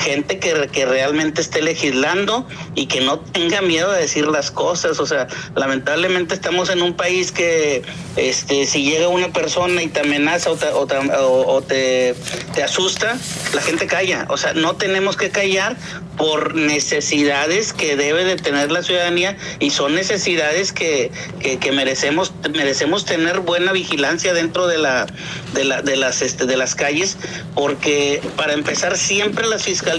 gente 0.00 0.38
que, 0.38 0.68
que 0.72 0.86
realmente 0.86 1.40
esté 1.40 1.62
legislando 1.62 2.46
y 2.74 2.86
que 2.86 3.00
no 3.00 3.20
tenga 3.20 3.60
miedo 3.60 3.92
de 3.92 4.00
decir 4.00 4.26
las 4.26 4.50
cosas. 4.50 4.98
O 4.98 5.06
sea, 5.06 5.28
lamentablemente 5.54 6.34
estamos 6.34 6.70
en 6.70 6.82
un 6.82 6.94
país 6.94 7.32
que 7.32 7.82
este, 8.16 8.66
si 8.66 8.82
llega 8.82 9.08
una 9.08 9.32
persona 9.32 9.82
y 9.82 9.88
te 9.88 10.00
amenaza 10.00 10.50
o 10.50 11.62
te, 11.62 12.14
te, 12.54 12.62
asusta, 12.62 13.18
la 13.54 13.60
gente 13.60 13.86
calla. 13.86 14.26
O 14.30 14.36
sea, 14.36 14.54
no 14.54 14.76
tenemos 14.76 15.16
que 15.16 15.30
callar 15.30 15.76
por 16.16 16.54
necesidades 16.54 17.72
que 17.72 17.96
debe 17.96 18.24
de 18.24 18.36
tener 18.36 18.70
la 18.70 18.82
ciudadanía 18.82 19.36
y 19.58 19.70
son 19.70 19.94
necesidades 19.94 20.72
que, 20.72 21.10
que, 21.40 21.58
que 21.58 21.72
merecemos 21.72 22.32
merecemos 22.52 23.06
tener 23.06 23.40
buena 23.40 23.72
vigilancia 23.72 24.34
dentro 24.34 24.66
de 24.66 24.76
la 24.76 25.06
de, 25.54 25.64
la, 25.64 25.80
de 25.80 25.96
las 25.96 26.20
este, 26.20 26.44
de 26.44 26.58
las 26.58 26.74
calles 26.74 27.16
porque 27.54 28.20
para 28.36 28.52
empezar 28.52 28.98
siempre 28.98 29.46
las 29.46 29.62
fiscalías 29.62 29.89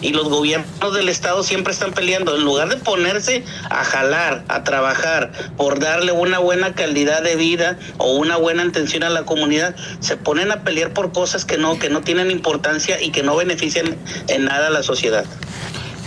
y 0.00 0.10
los 0.10 0.28
gobiernos 0.28 0.94
del 0.94 1.08
estado 1.08 1.42
siempre 1.42 1.72
están 1.72 1.92
peleando 1.92 2.36
en 2.36 2.44
lugar 2.44 2.68
de 2.68 2.76
ponerse 2.76 3.44
a 3.70 3.82
jalar 3.84 4.44
a 4.48 4.62
trabajar 4.62 5.32
por 5.56 5.78
darle 5.78 6.12
una 6.12 6.38
buena 6.38 6.74
calidad 6.74 7.22
de 7.22 7.36
vida 7.36 7.78
o 7.98 8.12
una 8.12 8.36
buena 8.36 8.62
atención 8.62 9.04
a 9.04 9.10
la 9.10 9.24
comunidad 9.24 9.74
se 10.00 10.16
ponen 10.16 10.52
a 10.52 10.64
pelear 10.64 10.92
por 10.92 11.12
cosas 11.12 11.44
que 11.44 11.56
no 11.56 11.78
que 11.78 11.88
no 11.88 12.02
tienen 12.02 12.30
importancia 12.30 13.00
y 13.00 13.10
que 13.10 13.22
no 13.22 13.36
benefician 13.36 13.96
en 14.28 14.44
nada 14.44 14.66
a 14.66 14.70
la 14.70 14.82
sociedad 14.82 15.24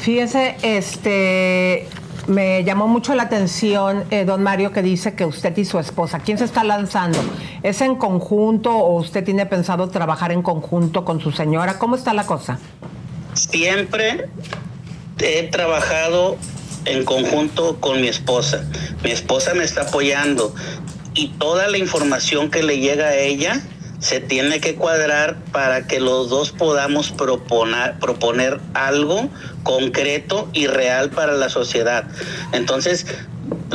Fíjese, 0.02 0.56
este, 0.62 1.88
me 2.28 2.64
llamó 2.64 2.88
mucho 2.88 3.16
la 3.16 3.24
atención, 3.24 4.04
eh, 4.12 4.24
don 4.24 4.44
Mario, 4.44 4.72
que 4.72 4.84
dice 4.84 5.16
que 5.16 5.26
usted 5.26 5.58
y 5.58 5.66
su 5.66 5.80
esposa, 5.80 6.20
¿quién 6.20 6.38
se 6.38 6.44
está 6.44 6.64
lanzando? 6.64 7.18
¿Es 7.64 7.82
en 7.82 7.96
conjunto 7.96 8.72
o 8.72 9.00
usted 9.00 9.24
tiene 9.24 9.48
pensado 9.48 9.90
trabajar 9.90 10.32
en 10.32 10.42
conjunto 10.42 11.06
con 11.06 11.20
su 11.20 11.32
señora? 11.32 11.80
¿Cómo 11.80 11.96
está 11.96 12.14
la 12.14 12.26
cosa? 12.26 12.60
Siempre 13.36 14.30
he 15.20 15.44
trabajado 15.44 16.38
en 16.86 17.04
conjunto 17.04 17.80
con 17.80 18.02
mi 18.02 18.08
esposa. 18.08 18.66
Mi 19.04 19.12
esposa 19.12 19.54
me 19.54 19.64
está 19.64 19.84
apoyando 19.84 20.54
y 21.14 21.30
toda 21.30 21.68
la 21.68 21.78
información 21.78 22.50
que 22.50 22.64
le 22.64 22.80
llega 22.80 23.08
a 23.08 23.16
ella 23.16 23.62
se 24.00 24.20
tiene 24.20 24.60
que 24.60 24.76
cuadrar 24.76 25.38
para 25.52 25.88
que 25.88 26.00
los 26.00 26.30
dos 26.30 26.52
podamos 26.52 27.12
proponer, 27.12 27.98
proponer 28.00 28.60
algo 28.74 29.30
concreto 29.64 30.50
y 30.54 30.68
real 30.68 31.10
para 31.10 31.34
la 31.34 31.50
sociedad. 31.50 32.06
Entonces, 32.52 33.08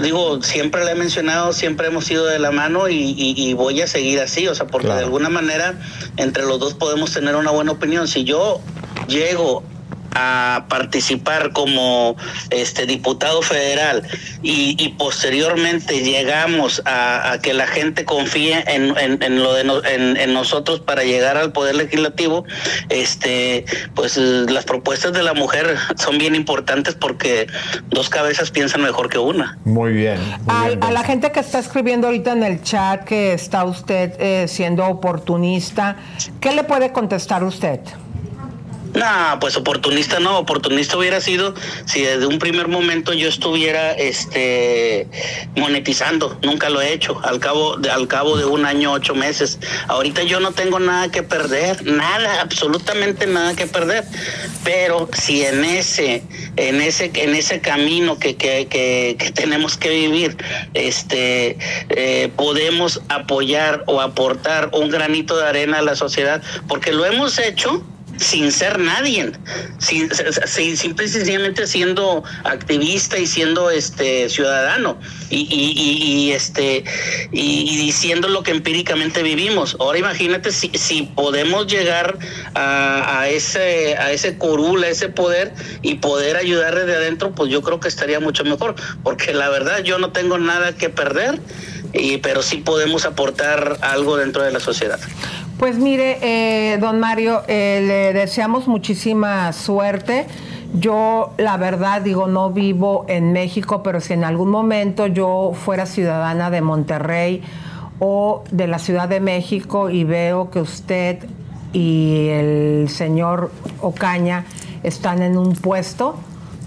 digo, 0.01 0.43
siempre 0.43 0.85
le 0.85 0.93
he 0.93 0.95
mencionado, 0.95 1.53
siempre 1.53 1.89
hemos 1.89 2.11
ido 2.11 2.27
de 2.27 2.39
la 2.39 2.51
mano 2.51 2.89
y, 2.89 2.95
y, 2.95 3.35
y 3.37 3.55
voy 3.55 3.81
a 3.81 3.87
seguir 3.87 4.21
así, 4.21 4.47
o 4.47 4.55
sea, 4.55 4.67
porque 4.67 4.87
claro. 4.87 5.01
de 5.01 5.05
alguna 5.07 5.31
manera 5.31 5.75
entre 6.17 6.45
los 6.45 6.61
dos 6.61 6.75
podemos 6.75 7.13
tener 7.13 7.35
una 7.35 7.51
buena 7.51 7.73
opinión. 7.73 8.07
Si 8.07 8.25
yo 8.25 8.61
llego 9.11 9.63
a 10.15 10.67
participar 10.69 11.53
como 11.53 12.17
este 12.51 12.87
diputado 12.87 13.43
federal 13.43 14.03
y, 14.43 14.77
y 14.79 14.91
posteriormente 14.91 16.01
llegamos 16.03 16.83
a, 16.85 17.33
a, 17.33 17.41
que 17.41 17.55
la 17.55 17.67
gente 17.67 18.05
confíe 18.05 18.65
en, 18.67 18.97
en, 18.99 19.23
en 19.23 19.43
lo 19.43 19.55
de 19.55 19.65
no, 19.65 19.85
en, 19.85 20.33
nosotros 20.33 20.81
para 20.81 21.05
llegar 21.05 21.37
al 21.37 21.53
poder 21.53 21.77
legislativo 21.77 22.45
este 22.89 23.65
pues 23.95 24.17
las 24.17 24.65
propuestas 24.65 25.13
de 25.13 25.23
la 25.23 25.35
mujer 25.35 25.77
son 25.97 26.19
bien 26.19 26.35
importantes 26.35 26.95
porque 26.95 27.47
dos 27.89 28.09
cabezas 28.09 28.51
piensan 28.51 28.83
mejor 28.83 29.09
que 29.09 29.19
una. 29.19 29.59
Muy 29.65 29.93
bien, 29.93 30.19
muy 30.21 30.39
a, 30.49 30.69
bien 30.69 30.85
a, 30.85 30.91
la 30.91 31.05
gente 31.05 31.31
que 31.33 31.41
está 31.41 31.59
escribiendo 31.59 32.09
ahorita 32.09 32.33
en 32.33 32.43
el 32.43 32.63
chat 32.63 33.05
que 33.05 33.33
está 33.33 33.65
usted 33.65 34.15
eh, 34.19 34.49
siendo 34.49 34.87
oportunista 34.87 35.97
qué 36.41 36.55
le 36.55 36.65
puede 36.65 36.93
contestar 36.93 37.45
usted 37.45 37.81
no, 38.95 39.39
pues 39.41 39.57
oportunista 39.57 40.19
no, 40.21 40.39
oportunista 40.39 40.97
hubiera 40.97 41.21
sido 41.21 41.55
si 41.85 42.03
desde 42.03 42.27
un 42.27 42.39
primer 42.39 42.69
momento 42.69 43.13
yo 43.13 43.29
estuviera 43.29 43.93
este 43.93 45.07
monetizando, 45.57 46.39
nunca 46.43 46.71
lo 46.71 46.81
he 46.81 46.93
hecho, 46.93 47.21
al 47.23 47.39
cabo 47.39 47.77
de, 47.77 47.91
al 47.91 48.09
cabo 48.09 48.37
de 48.37 48.45
un 48.45 48.65
año, 48.65 48.93
ocho 48.93 49.15
meses. 49.15 49.59
Ahorita 49.89 50.23
yo 50.23 50.41
no 50.41 50.53
tengo 50.53 50.79
nada 50.79 51.11
que 51.11 51.23
perder, 51.23 51.85
nada, 51.85 52.41
absolutamente 52.41 53.27
nada 53.27 53.55
que 53.55 53.67
perder. 53.67 54.05
Pero 54.65 55.09
si 55.13 55.45
en 55.45 55.65
ese, 55.65 56.23
en 56.57 56.81
ese, 56.81 57.11
en 57.15 57.35
ese 57.35 57.61
camino 57.61 58.19
que, 58.19 58.37
que, 58.37 58.67
que, 58.67 59.17
que 59.19 59.31
tenemos 59.31 59.77
que 59.77 59.91
vivir, 59.91 60.37
este 60.75 61.59
eh, 61.91 62.31
podemos 62.37 63.01
apoyar 63.09 63.85
o 63.87 64.01
aportar 64.01 64.71
un 64.73 64.91
granito 64.91 65.37
de 65.37 65.47
arena 65.47 65.79
a 65.79 65.83
la 65.83 65.95
sociedad, 65.95 66.43
porque 66.69 66.93
lo 66.93 67.05
hemos 67.05 67.39
hecho 67.39 67.83
sin 68.21 68.53
ser 68.53 68.79
nadie, 68.79 69.33
sin, 69.79 70.11
sin, 70.47 70.77
simple 70.77 71.07
y 71.07 71.09
sencillamente 71.09 71.67
siendo 71.67 72.23
activista 72.45 73.19
y 73.19 73.27
siendo 73.27 73.71
este 73.71 74.29
ciudadano 74.29 74.99
y, 75.31 75.47
y, 75.51 76.33
este 76.33 76.85
y, 77.33 77.77
diciendo 77.79 78.29
lo 78.29 78.43
que 78.43 78.51
empíricamente 78.51 79.23
vivimos. 79.23 79.77
Ahora 79.81 79.99
imagínate 79.99 80.53
si, 80.53 80.71
si 80.75 81.03
podemos 81.03 81.67
llegar 81.67 82.19
a, 82.55 83.21
a, 83.21 83.29
ese 83.31 83.97
a 83.97 84.13
ese 84.13 84.37
curul, 84.37 84.85
a 84.85 84.89
ese 84.89 85.09
poder 85.09 85.55
y 85.81 85.95
poder 85.95 86.37
ayudar 86.37 86.75
desde 86.75 86.97
adentro, 86.97 87.35
pues 87.35 87.51
yo 87.51 87.63
creo 87.63 87.81
que 87.81 87.89
estaría 87.89 88.21
mucho 88.21 88.45
mejor, 88.45 88.75
porque 89.03 89.33
la 89.33 89.49
verdad 89.49 89.83
yo 89.83 89.99
no 89.99 90.13
tengo 90.13 90.39
nada 90.39 90.77
que 90.77 90.91
perder. 90.91 91.41
Y, 91.93 92.19
pero 92.19 92.41
sí 92.43 92.59
podemos 92.59 93.05
aportar 93.05 93.79
algo 93.81 94.17
dentro 94.17 94.45
de 94.45 94.53
la 94.53 94.61
sociedad. 94.61 95.01
Pues 95.61 95.77
mire, 95.79 96.17
eh, 96.23 96.79
don 96.79 97.01
Mario, 97.01 97.43
eh, 97.47 97.85
le 97.87 98.19
deseamos 98.19 98.67
muchísima 98.67 99.53
suerte. 99.53 100.27
Yo, 100.73 101.35
la 101.37 101.59
verdad, 101.59 102.01
digo, 102.01 102.29
no 102.29 102.51
vivo 102.51 103.05
en 103.09 103.35
México, 103.35 103.83
pero 103.83 104.01
si 104.01 104.15
en 104.15 104.25
algún 104.25 104.49
momento 104.49 105.07
yo 105.07 105.53
fuera 105.53 105.85
ciudadana 105.85 106.49
de 106.49 106.63
Monterrey 106.63 107.43
o 107.99 108.43
de 108.51 108.69
la 108.69 108.79
Ciudad 108.79 109.07
de 109.07 109.21
México 109.21 109.91
y 109.91 110.05
veo 110.05 110.51
que 110.51 110.61
usted 110.63 111.29
y 111.75 112.29
el 112.31 112.89
señor 112.89 113.53
Ocaña 113.83 114.47
están 114.83 115.21
en 115.21 115.37
un 115.37 115.53
puesto, 115.53 116.17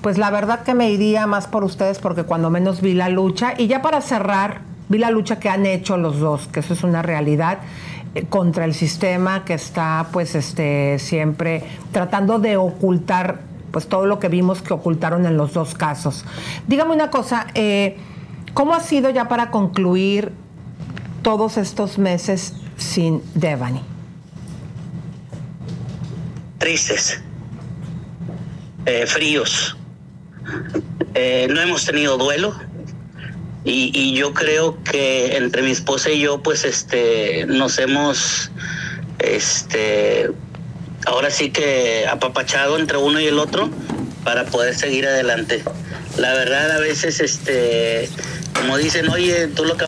pues 0.03 0.19
la 0.19 0.29
verdad 0.29 0.61
que 0.61 0.75
me 0.75 0.91
iría 0.91 1.25
más 1.25 1.47
por 1.47 1.63
ustedes 1.63 1.97
porque 1.97 2.25
cuando 2.25 2.51
menos 2.51 2.79
vi 2.79 2.93
la 2.93 3.09
lucha. 3.09 3.55
Y 3.57 3.65
ya 3.65 3.81
para 3.81 4.01
cerrar, 4.01 4.61
vi 4.87 4.99
la 4.99 5.09
lucha 5.09 5.39
que 5.39 5.49
han 5.49 5.65
hecho 5.65 5.97
los 5.97 6.19
dos, 6.19 6.47
que 6.47 6.59
eso 6.59 6.75
es 6.75 6.83
una 6.83 7.01
realidad 7.01 7.57
contra 8.29 8.65
el 8.65 8.73
sistema 8.73 9.43
que 9.43 9.53
está 9.55 10.07
pues 10.11 10.35
este 10.35 10.99
siempre 10.99 11.63
tratando 11.91 12.39
de 12.39 12.57
ocultar 12.57 13.39
pues 13.71 13.87
todo 13.87 14.05
lo 14.05 14.19
que 14.19 14.29
vimos 14.29 14.61
que 14.61 14.71
ocultaron 14.71 15.25
en 15.25 15.35
los 15.35 15.53
dos 15.53 15.73
casos. 15.73 16.23
Dígame 16.67 16.93
una 16.93 17.09
cosa, 17.09 17.47
eh, 17.55 17.97
¿cómo 18.53 18.75
ha 18.75 18.79
sido 18.79 19.09
ya 19.09 19.27
para 19.27 19.49
concluir 19.49 20.31
todos 21.23 21.57
estos 21.57 21.97
meses 21.97 22.53
sin 22.77 23.23
Devani? 23.33 23.81
Tristes, 26.59 27.19
eh, 28.85 29.05
fríos, 29.07 29.75
eh, 31.15 31.47
no 31.49 31.59
hemos 31.59 31.83
tenido 31.83 32.17
duelo, 32.17 32.53
y, 33.65 33.91
y, 33.93 34.13
yo 34.13 34.33
creo 34.33 34.83
que 34.83 35.37
entre 35.37 35.61
mi 35.61 35.71
esposa 35.71 36.09
y 36.09 36.19
yo 36.19 36.43
pues 36.43 36.65
este 36.65 37.45
nos 37.47 37.77
hemos 37.79 38.51
este 39.19 40.29
ahora 41.05 41.29
sí 41.29 41.49
que 41.51 42.05
apapachado 42.07 42.77
entre 42.77 42.97
uno 42.97 43.19
y 43.19 43.27
el 43.27 43.39
otro 43.39 43.69
para 44.23 44.45
poder 44.45 44.75
seguir 44.75 45.07
adelante. 45.07 45.63
La 46.17 46.33
verdad 46.33 46.71
a 46.71 46.79
veces 46.79 47.19
este 47.19 48.09
como 48.53 48.77
dicen 48.77 49.09
oye 49.09 49.47
tú 49.47 49.65
lo 49.65 49.77
que 49.77 49.85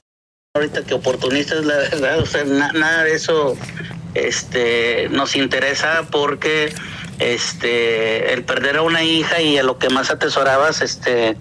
ahorita 0.55 0.83
que 0.83 0.93
oportunista 0.93 1.55
es 1.55 1.65
la 1.65 1.75
verdad 1.75 2.19
o 2.19 2.25
sea 2.25 2.43
na, 2.45 2.71
nada 2.71 3.03
de 3.03 3.13
eso 3.13 3.57
este 4.13 5.09
nos 5.09 5.35
interesa 5.35 6.07
porque 6.09 6.73
este 7.19 8.33
el 8.33 8.43
perder 8.43 8.77
a 8.77 8.81
una 8.81 9.03
hija 9.03 9.41
y 9.41 9.57
a 9.57 9.63
lo 9.63 9.77
que 9.77 9.89
más 9.89 10.09
atesorabas 10.11 10.81
este 10.81 11.37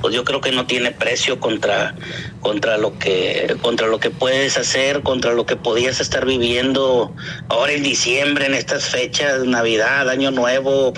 pues 0.00 0.14
yo 0.14 0.24
creo 0.24 0.40
que 0.40 0.52
no 0.52 0.66
tiene 0.66 0.92
precio 0.92 1.40
contra 1.40 1.94
contra 2.40 2.78
lo 2.78 2.98
que 2.98 3.56
contra 3.60 3.88
lo 3.88 3.98
que 3.98 4.10
puedes 4.10 4.56
hacer 4.56 5.02
contra 5.02 5.32
lo 5.32 5.44
que 5.46 5.56
podías 5.56 6.00
estar 6.00 6.24
viviendo 6.24 7.12
ahora 7.48 7.72
en 7.72 7.82
diciembre 7.82 8.46
en 8.46 8.54
estas 8.54 8.84
fechas 8.84 9.44
navidad 9.44 10.08
año 10.08 10.30
nuevo 10.30 10.92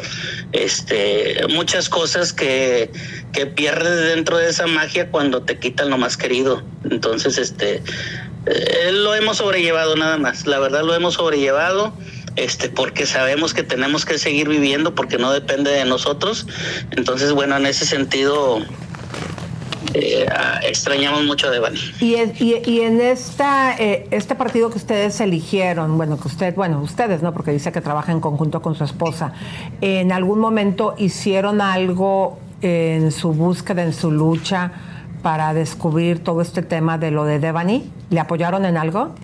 este 0.53 1.47
muchas 1.49 1.89
cosas 1.89 2.33
que 2.33 2.91
que 3.33 3.47
pierdes 3.47 4.15
dentro 4.15 4.39
de 4.39 4.49
esa 4.49 4.67
magia 4.67 5.11
cuando 5.11 5.43
te 5.43 5.59
quitan 5.59 5.91
lo 5.91 5.99
más 5.99 6.17
querido. 6.17 6.63
Entonces 6.91 7.39
este 7.39 7.83
eh, 8.47 8.91
lo 8.93 9.15
hemos 9.15 9.39
sobrellevado 9.39 9.97
nada 9.97 10.17
más. 10.17 10.47
La 10.47 10.59
verdad 10.59 10.83
lo 10.83 10.95
hemos 10.95 11.15
sobrellevado 11.15 11.93
este, 12.37 12.69
porque 12.69 13.07
sabemos 13.07 13.55
que 13.55 13.63
tenemos 13.63 14.05
que 14.05 14.19
seguir 14.19 14.49
viviendo 14.49 14.95
porque 14.95 15.19
no 15.19 15.33
depende 15.33 15.71
de 15.71 15.85
nosotros. 15.85 16.47
Entonces, 16.93 17.33
bueno, 17.33 17.57
en 17.57 17.67
ese 17.67 17.85
sentido, 17.87 18.61
eh, 19.95 20.27
extrañamos 20.63 21.25
mucho 21.25 21.49
a 21.49 21.51
Devani. 21.51 21.79
Y, 22.01 22.15
y, 22.15 22.63
y 22.65 22.81
en 22.83 23.01
esta, 23.01 23.77
eh, 23.77 24.07
este 24.11 24.35
partido 24.35 24.71
que 24.71 24.79
ustedes 24.79 25.21
eligieron, 25.21 25.97
bueno, 25.97 26.19
que 26.19 26.29
usted, 26.29 26.55
bueno, 26.55 26.81
ustedes, 26.81 27.23
¿no? 27.23 27.33
Porque 27.33 27.51
dice 27.51 27.73
que 27.73 27.81
trabaja 27.81 28.13
en 28.13 28.21
conjunto 28.21 28.63
con 28.63 28.75
su 28.77 28.85
esposa, 28.85 29.33
¿en 29.81 30.13
algún 30.13 30.39
momento 30.39 30.95
hicieron 30.97 31.61
algo 31.61 32.39
en 32.63 33.11
su 33.11 33.33
búsqueda, 33.33 33.83
en 33.83 33.93
su 33.93 34.11
lucha 34.11 34.73
para 35.23 35.53
descubrir 35.55 36.23
todo 36.23 36.41
este 36.41 36.63
tema 36.63 36.97
de 36.97 37.11
lo 37.11 37.25
de 37.25 37.41
Devani? 37.41 37.91
¿Le 38.11 38.21
apoyaron 38.21 38.65
en 38.67 38.77
algo? 38.77 39.15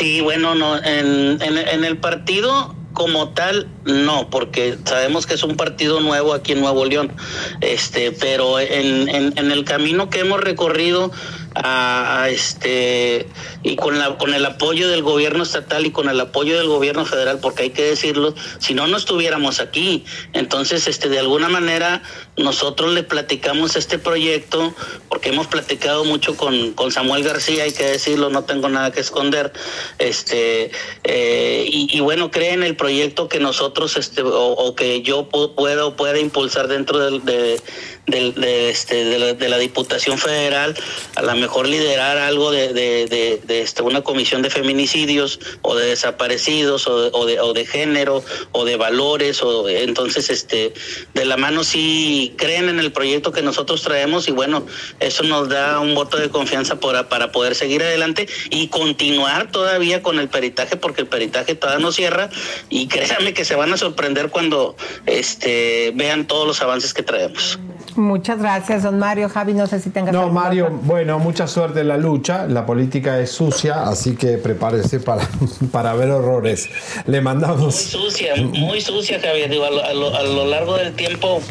Sí, 0.00 0.22
bueno, 0.22 0.54
no, 0.54 0.78
en, 0.78 1.42
en, 1.42 1.58
en 1.58 1.84
el 1.84 1.98
partido 1.98 2.74
como 2.94 3.34
tal, 3.34 3.68
no, 3.84 4.30
porque 4.30 4.78
sabemos 4.86 5.26
que 5.26 5.34
es 5.34 5.42
un 5.42 5.58
partido 5.58 6.00
nuevo 6.00 6.32
aquí 6.32 6.52
en 6.52 6.62
Nuevo 6.62 6.86
León. 6.86 7.12
Este, 7.60 8.10
pero 8.10 8.58
en, 8.58 9.10
en, 9.10 9.34
en 9.36 9.52
el 9.52 9.62
camino 9.66 10.08
que 10.08 10.20
hemos 10.20 10.40
recorrido, 10.40 11.12
a, 11.54 12.28
este 12.30 13.26
y 13.62 13.76
con 13.76 13.98
la 13.98 14.16
con 14.18 14.34
el 14.34 14.44
apoyo 14.46 14.88
del 14.88 15.02
gobierno 15.02 15.42
estatal 15.42 15.86
y 15.86 15.90
con 15.90 16.08
el 16.08 16.20
apoyo 16.20 16.56
del 16.58 16.68
gobierno 16.68 17.04
federal 17.04 17.38
porque 17.40 17.64
hay 17.64 17.70
que 17.70 17.82
decirlo 17.82 18.34
si 18.58 18.74
no 18.74 18.86
no 18.86 18.96
estuviéramos 18.96 19.60
aquí. 19.60 20.04
Entonces 20.32 20.86
este 20.86 21.08
de 21.08 21.18
alguna 21.18 21.48
manera 21.48 22.02
nosotros 22.36 22.92
le 22.92 23.02
platicamos 23.02 23.76
este 23.76 23.98
proyecto 23.98 24.74
porque 25.08 25.30
hemos 25.30 25.46
platicado 25.46 26.04
mucho 26.04 26.36
con, 26.36 26.72
con 26.72 26.92
Samuel 26.92 27.24
García 27.24 27.64
hay 27.64 27.72
que 27.72 27.84
decirlo 27.84 28.30
no 28.30 28.44
tengo 28.44 28.68
nada 28.68 28.92
que 28.92 29.00
esconder 29.00 29.52
este 29.98 30.70
eh, 31.04 31.64
y, 31.68 31.96
y, 31.96 32.00
bueno 32.00 32.30
creen 32.30 32.62
el 32.62 32.76
proyecto 32.76 33.28
que 33.28 33.40
nosotros 33.40 33.96
este 33.96 34.22
o, 34.24 34.74
que 34.74 35.02
yo 35.02 35.28
pueda 35.28 35.86
o 35.86 35.96
pueda 35.96 36.18
impulsar 36.18 36.68
dentro 36.68 36.98
del, 36.98 37.24
de, 37.24 37.60
de, 38.06 38.32
de, 38.32 38.70
este, 38.70 39.04
de, 39.04 39.48
la, 39.48 39.58
Diputación 39.58 40.18
Federal 40.18 40.74
a 41.16 41.22
la 41.22 41.34
mejor 41.34 41.68
liderar 41.68 42.16
algo 42.18 42.50
de, 42.50 42.72
de, 42.72 43.40
este, 43.48 43.82
una 43.82 44.02
comisión 44.02 44.42
de 44.42 44.50
feminicidios 44.50 45.38
o 45.62 45.74
de 45.74 45.86
desaparecidos 45.86 46.86
o 46.86 47.26
de, 47.26 47.40
o 47.40 47.52
de, 47.52 47.66
género 47.66 48.24
o 48.52 48.64
de 48.64 48.76
valores 48.76 49.42
o 49.42 49.68
entonces 49.68 50.30
este 50.30 50.72
de 51.14 51.24
la 51.24 51.36
mano 51.36 51.62
sí 51.62 52.34
creen 52.36 52.68
en 52.68 52.80
el 52.80 52.90
proyecto 52.90 53.32
que 53.32 53.42
nosotros 53.42 53.82
traemos 53.82 54.28
y 54.28 54.32
bueno 54.32 54.66
eso 54.98 55.22
nos 55.22 55.48
da 55.48 55.78
un 55.78 55.94
voto 55.94 56.16
de 56.16 56.30
confianza 56.30 56.80
para, 56.80 57.08
para 57.08 57.32
poder 57.32 57.54
seguir 57.54 57.82
adelante 57.82 58.28
y 58.50 58.68
continuar 58.68 59.50
todavía 59.52 60.02
con 60.02 60.18
el 60.18 60.28
peritaje 60.28 60.76
porque 60.76 61.02
el 61.02 61.06
peritaje 61.06 61.54
todavía 61.54 61.84
no 61.84 61.92
cierra 61.92 62.30
y 62.68 62.88
créanme 62.88 63.34
que 63.34 63.44
se 63.44 63.54
van 63.54 63.72
a 63.72 63.76
sorprender 63.76 64.30
cuando 64.30 64.76
este 65.06 65.92
vean 65.94 66.26
todos 66.26 66.46
los 66.46 66.62
avances 66.62 66.94
que 66.94 67.02
traemos. 67.02 67.58
Muchas 68.00 68.38
gracias, 68.38 68.82
don 68.82 68.98
Mario. 68.98 69.28
Javi, 69.28 69.52
no 69.52 69.66
sé 69.66 69.78
si 69.78 69.90
tengas. 69.90 70.14
No, 70.14 70.30
Mario, 70.30 70.66
cosa. 70.68 70.78
bueno, 70.84 71.18
mucha 71.18 71.46
suerte 71.46 71.80
en 71.80 71.88
la 71.88 71.98
lucha. 71.98 72.46
La 72.46 72.64
política 72.64 73.20
es 73.20 73.30
sucia, 73.30 73.82
así 73.82 74.16
que 74.16 74.38
prepárese 74.38 75.00
para, 75.00 75.28
para 75.72 75.92
ver 75.94 76.10
horrores. 76.10 76.68
Le 77.06 77.20
mandamos. 77.20 77.60
Muy 77.60 77.72
sucia, 77.72 78.34
muy 78.36 78.80
sucia, 78.80 79.20
Javier. 79.20 79.50
Digo, 79.50 79.64
a, 79.64 79.70
lo, 79.70 79.84
a, 79.84 79.92
lo, 79.92 80.16
a, 80.16 80.22
lo, 80.22 80.46
largo 80.46 80.76
del 80.76 80.94
tiempo, 80.94 81.42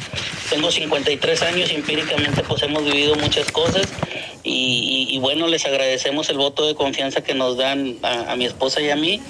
tengo 0.49 0.71
53 0.71 1.43
años 1.43 1.71
y 1.71 1.75
empíricamente 1.75 2.41
pues 2.41 2.63
hemos 2.63 2.83
vivido 2.83 3.15
muchas 3.15 3.51
cosas. 3.51 3.87
Y, 4.41 5.07
y, 5.11 5.15
y 5.15 5.19
bueno, 5.19 5.47
les 5.47 5.65
agradecemos 5.65 6.29
el 6.29 6.37
voto 6.37 6.65
de 6.65 6.73
confianza 6.73 7.21
que 7.21 7.35
nos 7.35 7.57
dan 7.57 7.97
a, 8.01 8.31
a 8.31 8.35
mi 8.35 8.45
esposa 8.45 8.81
y 8.81 8.89
a 8.89 8.95
mí 8.95 9.21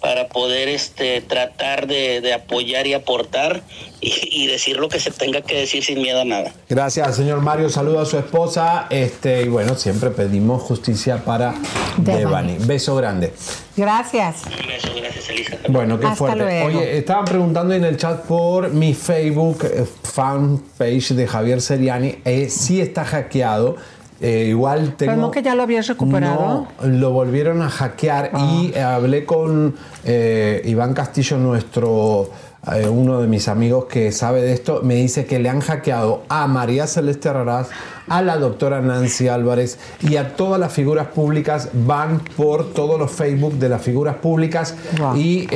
para 0.00 0.28
poder 0.28 0.68
este 0.68 1.20
tratar 1.20 1.86
de, 1.86 2.20
de 2.20 2.32
apoyar 2.34 2.86
y 2.86 2.94
aportar 2.94 3.62
y, 4.00 4.12
y, 4.30 4.46
decir 4.46 4.76
lo 4.76 4.88
que 4.88 5.00
se 5.00 5.10
tenga 5.10 5.40
que 5.40 5.58
decir 5.58 5.84
sin 5.84 6.00
miedo 6.00 6.20
a 6.20 6.24
nada. 6.24 6.52
Gracias, 6.68 7.16
señor 7.16 7.40
Mario. 7.40 7.68
Saludo 7.68 8.00
a 8.00 8.06
su 8.06 8.16
esposa. 8.16 8.86
Este, 8.90 9.42
y 9.42 9.48
bueno, 9.48 9.74
siempre 9.74 10.10
pedimos 10.10 10.62
justicia 10.62 11.24
para 11.24 11.54
Devani. 11.96 12.58
Beso 12.60 12.94
grande. 12.94 13.32
Gracias. 13.76 14.42
Un 14.44 14.66
beso, 14.68 14.88
gracias, 14.96 15.28
Elisa. 15.30 15.56
Bueno, 15.68 15.98
qué 15.98 16.06
Hasta 16.06 16.16
fuerte. 16.16 16.38
luego. 16.38 16.66
Oye, 16.66 16.98
estaban 16.98 17.24
preguntando 17.24 17.74
en 17.74 17.84
el 17.84 17.96
chat 17.96 18.24
por 18.24 18.70
mi 18.70 18.94
Facebook 18.94 19.64
eh, 19.64 19.84
fan 20.02 20.62
page 20.76 21.14
de 21.14 21.26
Javier 21.26 21.60
Seriani. 21.60 22.16
Eh, 22.24 22.48
sí 22.50 22.80
está 22.80 23.04
hackeado. 23.04 23.76
Eh, 24.20 24.46
igual 24.48 24.94
tengo. 24.96 25.14
No 25.14 25.30
que 25.30 25.42
ya 25.42 25.54
lo 25.54 25.62
habías 25.62 25.86
recuperado. 25.86 26.66
No, 26.82 26.88
lo 26.88 27.12
volvieron 27.12 27.62
a 27.62 27.70
hackear 27.70 28.30
ah. 28.32 28.60
y 28.60 28.72
eh, 28.74 28.80
hablé 28.80 29.24
con 29.24 29.76
eh, 30.04 30.60
Iván 30.64 30.92
Castillo, 30.92 31.38
nuestro 31.38 32.30
eh, 32.72 32.88
uno 32.88 33.20
de 33.20 33.28
mis 33.28 33.46
amigos 33.46 33.84
que 33.84 34.10
sabe 34.10 34.42
de 34.42 34.52
esto, 34.52 34.80
me 34.82 34.96
dice 34.96 35.24
que 35.24 35.38
le 35.38 35.48
han 35.48 35.60
hackeado 35.60 36.24
a 36.28 36.48
María 36.48 36.88
Celeste 36.88 37.32
Raraz, 37.32 37.68
a 38.08 38.20
la 38.22 38.36
doctora 38.38 38.80
Nancy 38.80 39.28
Álvarez 39.28 39.78
y 40.00 40.16
a 40.16 40.34
todas 40.34 40.58
las 40.58 40.72
figuras 40.72 41.06
públicas. 41.06 41.68
Van 41.72 42.18
por 42.36 42.72
todos 42.72 42.98
los 42.98 43.12
Facebook 43.12 43.54
de 43.54 43.68
las 43.68 43.82
figuras 43.82 44.16
públicas 44.16 44.74
wow. 44.98 45.16
y 45.16 45.46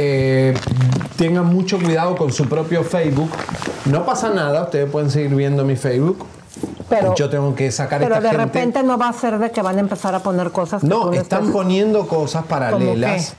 tengan 1.17 1.47
mucho 1.47 1.81
cuidado 1.81 2.15
con 2.15 2.33
su 2.33 2.49
propio 2.49 2.85
Facebook. 2.85 3.31
No 3.87 4.07
pasa 4.07 4.31
nada, 4.31 4.63
ustedes 4.63 4.89
pueden 4.89 5.11
seguir 5.11 5.35
viendo 5.35 5.65
mi 5.65 5.75
Facebook. 5.75 6.25
Pero, 6.89 7.15
yo 7.15 7.31
tengo 7.31 7.55
que 7.55 7.71
sacar 7.71 8.01
pero 8.01 8.17
esta 8.17 8.23
de 8.23 8.31
gente. 8.31 8.45
repente 8.45 8.83
no 8.83 8.99
va 8.99 9.09
a 9.09 9.13
ser 9.13 9.39
de 9.39 9.51
que 9.51 9.63
van 9.63 9.79
a 9.79 9.81
empezar 9.81 10.15
a 10.15 10.21
poner 10.21 10.51
cosas. 10.51 10.83
No, 10.85 11.13
están 11.13 11.51
poniendo 11.53 12.07
cosas 12.07 12.45
paralelas. 12.45 13.35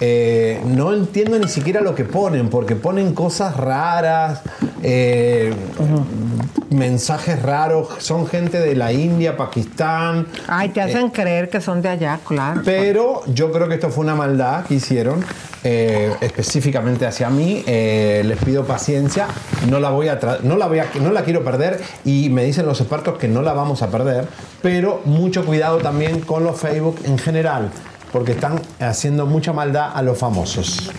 Eh, 0.00 0.60
no 0.64 0.94
entiendo 0.94 1.38
ni 1.38 1.48
siquiera 1.48 1.80
lo 1.80 1.94
que 1.94 2.04
ponen, 2.04 2.48
porque 2.50 2.76
ponen 2.76 3.14
cosas 3.14 3.56
raras, 3.56 4.42
eh, 4.82 5.52
uh 5.78 5.82
-huh. 5.82 6.76
mensajes 6.76 7.42
raros, 7.42 7.88
son 7.98 8.26
gente 8.28 8.60
de 8.60 8.76
la 8.76 8.92
India, 8.92 9.36
Pakistán. 9.36 10.26
Ay, 10.46 10.68
te 10.68 10.80
hacen 10.80 11.06
eh, 11.06 11.10
creer 11.12 11.48
que 11.48 11.60
son 11.60 11.82
de 11.82 11.88
allá, 11.88 12.20
claro. 12.24 12.62
Pero 12.64 13.22
yo 13.26 13.50
creo 13.50 13.68
que 13.68 13.74
esto 13.74 13.90
fue 13.90 14.04
una 14.04 14.14
maldad 14.14 14.64
que 14.64 14.74
hicieron. 14.74 15.24
Eh, 15.64 16.14
específicamente 16.20 17.04
hacia 17.04 17.30
mí 17.30 17.64
eh, 17.66 18.22
les 18.24 18.38
pido 18.38 18.64
paciencia 18.64 19.26
no 19.68 19.80
la 19.80 19.90
voy 19.90 20.06
a 20.06 20.16
no 20.44 20.56
la 20.56 20.68
voy 20.68 20.78
a 20.78 20.86
no 21.00 21.10
la 21.10 21.24
quiero 21.24 21.42
perder 21.42 21.80
y 22.04 22.28
me 22.30 22.44
dicen 22.44 22.64
los 22.64 22.80
expertos 22.80 23.18
que 23.18 23.26
no 23.26 23.42
la 23.42 23.54
vamos 23.54 23.82
a 23.82 23.90
perder 23.90 24.28
pero 24.62 25.00
mucho 25.04 25.44
cuidado 25.44 25.78
también 25.78 26.20
con 26.20 26.44
los 26.44 26.60
Facebook 26.60 27.00
en 27.04 27.18
general 27.18 27.70
porque 28.12 28.32
están 28.32 28.60
haciendo 28.80 29.26
mucha 29.26 29.52
maldad 29.52 29.90
a 29.94 30.02
los 30.02 30.18
famosos. 30.18 30.90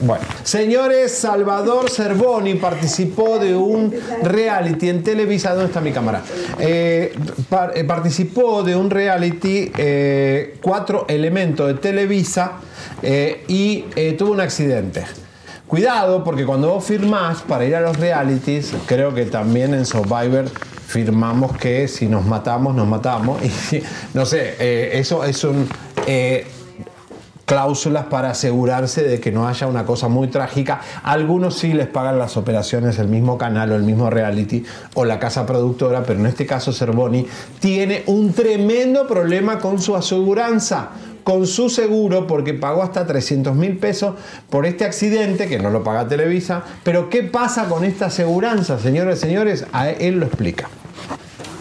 Bueno, 0.00 0.24
señores, 0.42 1.12
Salvador 1.12 1.88
Cervoni 1.90 2.54
participó 2.54 3.38
de 3.38 3.56
un 3.56 3.94
reality 4.22 4.88
en 4.88 5.02
Televisa. 5.02 5.50
¿Dónde 5.50 5.66
está 5.66 5.80
mi 5.80 5.92
cámara? 5.92 6.22
Eh, 6.58 7.14
eh, 7.74 7.84
participó 7.84 8.62
de 8.62 8.76
un 8.76 8.90
reality, 8.90 9.72
eh, 9.76 10.58
cuatro 10.62 11.06
elementos 11.08 11.68
de 11.68 11.74
Televisa, 11.74 12.52
y 13.48 13.84
tuvo 14.18 14.32
un 14.32 14.40
accidente. 14.40 15.04
Cuidado, 15.66 16.22
porque 16.22 16.44
cuando 16.44 16.68
vos 16.70 16.84
firmás 16.84 17.42
para 17.42 17.64
ir 17.64 17.74
a 17.74 17.80
los 17.80 17.96
realities, 17.96 18.72
creo 18.86 19.14
que 19.14 19.24
también 19.24 19.74
en 19.74 19.84
Survivor 19.84 20.44
firmamos 20.86 21.56
que 21.56 21.88
si 21.88 22.06
nos 22.06 22.24
matamos, 22.24 22.74
nos 22.74 22.86
matamos. 22.86 23.40
No 24.14 24.26
sé, 24.26 24.98
eso 24.98 25.24
es 25.24 25.42
un. 25.44 25.68
Eh, 26.06 26.46
cláusulas 27.46 28.06
para 28.06 28.30
asegurarse 28.30 29.04
de 29.04 29.20
que 29.20 29.32
no 29.32 29.48
haya 29.48 29.66
una 29.66 29.86
cosa 29.86 30.08
muy 30.08 30.28
trágica. 30.28 30.80
Algunos 31.04 31.56
sí 31.56 31.72
les 31.72 31.86
pagan 31.86 32.18
las 32.18 32.36
operaciones 32.36 32.98
el 32.98 33.08
mismo 33.08 33.38
canal 33.38 33.72
o 33.72 33.76
el 33.76 33.84
mismo 33.84 34.10
reality 34.10 34.64
o 34.94 35.04
la 35.04 35.18
casa 35.18 35.46
productora, 35.46 36.02
pero 36.02 36.18
en 36.18 36.26
este 36.26 36.44
caso 36.44 36.72
Cervoni 36.72 37.26
tiene 37.60 38.02
un 38.06 38.32
tremendo 38.32 39.06
problema 39.06 39.58
con 39.58 39.80
su 39.80 39.96
aseguranza 39.96 40.90
con 41.22 41.48
su 41.48 41.68
seguro 41.70 42.28
porque 42.28 42.54
pagó 42.54 42.84
hasta 42.84 43.04
300 43.04 43.56
mil 43.56 43.78
pesos 43.78 44.14
por 44.48 44.64
este 44.64 44.84
accidente 44.84 45.48
que 45.48 45.58
no 45.58 45.70
lo 45.70 45.82
paga 45.82 46.06
Televisa. 46.06 46.62
Pero 46.84 47.10
¿qué 47.10 47.24
pasa 47.24 47.68
con 47.68 47.84
esta 47.84 48.06
aseguranza, 48.06 48.78
señores 48.78 49.18
y 49.18 49.22
señores? 49.22 49.66
A 49.72 49.90
él 49.90 50.20
lo 50.20 50.26
explica 50.26 50.68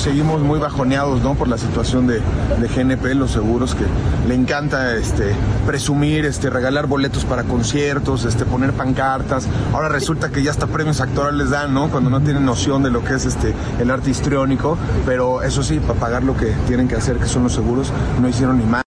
seguimos 0.06 0.42
muy 0.42 0.60
bajoneados 0.60 1.24
¿no? 1.24 1.34
por 1.34 1.48
la 1.48 1.58
situación 1.58 2.06
de, 2.06 2.22
GNP, 2.60 3.16
los 3.16 3.32
seguros, 3.32 3.74
que 3.74 3.86
le 4.28 4.36
encanta 4.36 4.96
este, 4.96 5.34
presumir, 5.66 6.26
este, 6.26 6.52
regalar 6.52 6.86
boletos 6.86 7.26
para 7.26 7.44
conciertos, 7.44 8.24
este, 8.24 8.46
poner 8.46 8.74
pancartas. 8.74 9.48
Ahora 9.74 9.90
resulta 9.90 10.30
que 10.30 10.44
ya 10.44 10.52
hasta 10.52 10.68
premios 10.68 11.02
actorales 11.02 11.50
dan, 11.50 11.74
¿no? 11.74 11.90
Cuando 11.90 12.12
no 12.12 12.22
tienen 12.22 12.46
noción 12.46 12.84
de 12.84 12.92
lo 12.92 13.04
que 13.04 13.16
es 13.16 13.26
este, 13.26 13.56
el 13.80 13.90
arte 13.90 14.12
histriónico. 14.12 14.78
Pero 15.08 15.42
eso 15.42 15.64
sí, 15.64 15.80
para 15.80 16.00
pagar 16.00 16.24
lo 16.24 16.38
que 16.38 16.54
tienen 16.68 16.88
que 16.88 16.96
hacer, 16.96 17.18
que 17.18 17.26
son 17.26 17.42
los 17.42 17.54
seguros, 17.54 17.92
no 18.22 18.30
hicieron 18.30 18.60
ni 18.60 18.66
más. 18.66 18.84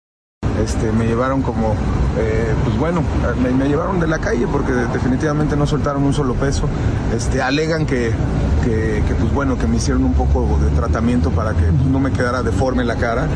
Este, 0.62 0.92
me 0.92 1.06
llevaron 1.06 1.42
como, 1.42 1.74
eh, 2.16 2.54
pues 2.64 2.78
bueno, 2.78 3.02
me, 3.42 3.68
llevaron 3.68 3.98
de 3.98 4.06
la 4.06 4.20
calle 4.20 4.46
porque 4.46 4.72
definitivamente 4.72 5.56
no 5.56 5.66
soltaron 5.66 6.04
un 6.04 6.14
solo 6.14 6.34
peso. 6.34 6.68
Este, 7.12 7.42
alegan 7.42 7.86
que 7.86 8.12
que, 8.58 9.02
que, 9.06 9.14
pues 9.14 9.32
bueno, 9.32 9.58
que 9.58 9.66
me 9.66 9.76
hicieron 9.76 10.04
un 10.04 10.14
poco 10.14 10.58
de 10.62 10.70
tratamiento 10.76 11.30
para 11.30 11.52
que 11.52 11.64
pues, 11.64 11.86
no 11.86 12.00
me 12.00 12.12
quedara 12.12 12.42
deforme 12.42 12.84
la 12.84 12.96
cara, 12.96 13.26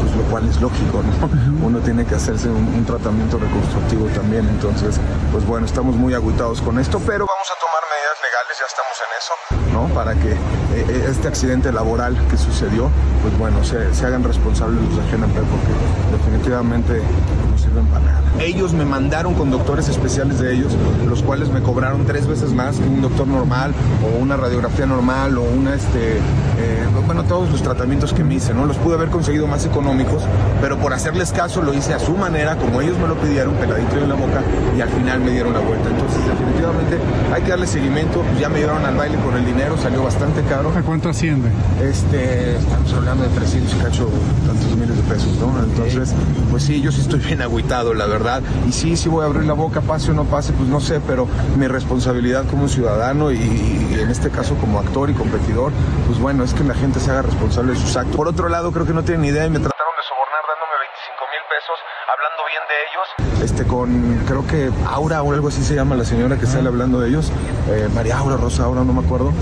pues 0.00 0.14
lo 0.16 0.22
cual 0.30 0.48
es 0.48 0.60
lógico, 0.60 1.02
¿no? 1.02 1.66
Uno 1.66 1.78
tiene 1.80 2.04
que 2.04 2.14
hacerse 2.14 2.48
un, 2.48 2.66
un 2.68 2.84
tratamiento 2.84 3.38
reconstructivo 3.38 4.06
también, 4.08 4.48
entonces, 4.48 5.00
pues 5.32 5.44
bueno, 5.46 5.66
estamos 5.66 5.96
muy 5.96 6.14
agüitados 6.14 6.60
con 6.62 6.78
esto, 6.78 7.00
pero 7.06 7.26
vamos 7.26 7.48
a 7.50 7.56
tomar 7.60 7.82
medidas 7.88 8.18
legales, 8.24 8.58
ya 8.58 8.66
estamos 8.66 8.96
en 9.04 9.10
eso, 9.18 9.34
¿no? 9.72 9.94
Para 9.94 10.14
que 10.14 10.32
eh, 10.78 11.06
este 11.10 11.28
accidente 11.28 11.72
laboral 11.72 12.16
que 12.28 12.36
sucedió, 12.36 12.90
pues 13.22 13.36
bueno, 13.38 13.62
se, 13.64 13.94
se 13.94 14.06
hagan 14.06 14.24
responsables 14.24 14.80
los 14.82 14.96
de 14.96 15.16
GNP 15.16 15.34
porque 15.34 16.16
definitivamente 16.16 17.02
no 17.50 17.58
sirven 17.58 17.86
para 17.86 18.04
nada. 18.04 18.17
Ellos 18.40 18.72
me 18.72 18.84
mandaron 18.84 19.34
con 19.34 19.50
doctores 19.50 19.88
especiales 19.88 20.38
de 20.38 20.54
ellos, 20.54 20.72
los 21.08 21.22
cuales 21.22 21.48
me 21.48 21.60
cobraron 21.60 22.06
tres 22.06 22.26
veces 22.26 22.52
más 22.52 22.76
que 22.76 22.88
un 22.88 23.02
doctor 23.02 23.26
normal 23.26 23.74
o 24.04 24.22
una 24.22 24.36
radiografía 24.36 24.86
normal 24.86 25.36
o 25.38 25.42
una, 25.42 25.74
este, 25.74 26.18
eh, 26.58 26.86
bueno, 27.06 27.24
todos 27.24 27.50
los 27.50 27.62
tratamientos 27.62 28.12
que 28.12 28.22
me 28.22 28.34
hice, 28.34 28.54
¿no? 28.54 28.64
Los 28.64 28.76
pude 28.76 28.94
haber 28.94 29.08
conseguido 29.08 29.46
más 29.46 29.64
económicos, 29.66 30.22
pero 30.60 30.78
por 30.78 30.92
hacerles 30.92 31.32
caso 31.32 31.62
lo 31.62 31.74
hice 31.74 31.94
a 31.94 31.98
su 31.98 32.16
manera, 32.16 32.56
como 32.56 32.80
ellos 32.80 32.96
me 32.98 33.08
lo 33.08 33.16
pidieron, 33.16 33.54
peladito 33.54 33.96
en 33.96 34.08
la 34.08 34.14
boca, 34.14 34.42
y 34.76 34.80
al 34.80 34.88
final 34.88 35.20
me 35.20 35.32
dieron 35.32 35.52
la 35.52 35.60
vuelta. 35.60 35.88
Entonces, 35.88 36.18
definitivamente 36.26 36.98
hay 37.32 37.42
que 37.42 37.50
darle 37.50 37.66
seguimiento. 37.66 38.22
Pues 38.22 38.40
ya 38.40 38.48
me 38.48 38.60
llevaron 38.60 38.84
al 38.84 38.96
baile 38.96 39.18
con 39.18 39.36
el 39.36 39.44
dinero, 39.44 39.76
salió 39.78 40.02
bastante 40.02 40.42
caro. 40.42 40.72
¿A 40.76 40.82
cuánto 40.82 41.08
asciende? 41.08 41.48
Este, 41.82 42.56
estamos 42.56 42.92
hablando 42.92 43.24
de 43.24 43.30
300 43.30 43.74
y 43.74 43.76
cacho, 43.78 44.08
tantos 44.46 44.76
miles 44.76 44.96
de 44.96 45.02
pesos, 45.02 45.36
¿no? 45.38 45.62
Entonces, 45.62 46.14
pues 46.50 46.62
sí, 46.62 46.80
yo 46.80 46.92
sí 46.92 47.00
estoy 47.00 47.20
bien 47.20 47.42
agüitado, 47.42 47.94
la 47.94 48.06
verdad. 48.06 48.27
Y 48.66 48.72
sí, 48.72 48.96
sí 48.96 49.08
voy 49.08 49.22
a 49.22 49.26
abrir 49.26 49.44
la 49.44 49.54
boca, 49.54 49.80
pase 49.80 50.10
o 50.10 50.14
no 50.14 50.24
pase, 50.24 50.52
pues 50.52 50.68
no 50.68 50.80
sé, 50.80 51.00
pero 51.00 51.26
mi 51.56 51.66
responsabilidad 51.66 52.44
como 52.50 52.68
ciudadano 52.68 53.30
y, 53.30 53.36
y 53.36 53.98
en 54.00 54.10
este 54.10 54.30
caso 54.30 54.54
como 54.56 54.78
actor 54.78 55.10
y 55.10 55.14
competidor, 55.14 55.72
pues 56.06 56.18
bueno, 56.18 56.44
es 56.44 56.54
que 56.54 56.64
la 56.64 56.74
gente 56.74 57.00
se 57.00 57.10
haga 57.10 57.22
responsable 57.22 57.72
de 57.72 57.78
sus 57.78 57.96
actos. 57.96 58.16
Por 58.16 58.28
otro 58.28 58.48
lado, 58.48 58.72
creo 58.72 58.86
que 58.86 58.92
no 58.92 59.02
tienen 59.02 59.22
ni 59.22 59.28
idea 59.28 59.46
y 59.46 59.50
me 59.50 59.58
trataron 59.58 59.94
de 59.96 60.02
sobornar 60.02 60.42
dándome 60.46 60.74
25 60.80 61.24
mil 61.32 61.42
pesos, 61.48 61.78
hablando 62.12 62.42
bien 62.48 62.62
de 62.68 62.76
ellos. 62.86 63.44
Este, 63.44 63.64
con, 63.66 64.24
creo 64.26 64.46
que 64.46 64.70
Aura 64.86 65.22
o 65.22 65.32
algo 65.32 65.48
así 65.48 65.62
se 65.62 65.74
llama 65.74 65.96
la 65.96 66.04
señora 66.04 66.36
que 66.36 66.46
sale 66.46 66.68
hablando 66.68 67.00
de 67.00 67.08
ellos, 67.08 67.32
eh, 67.70 67.88
María 67.94 68.18
Aura, 68.18 68.36
Rosa 68.36 68.64
Aura, 68.64 68.84
no 68.84 68.92
me 68.92 69.04
acuerdo. 69.04 69.32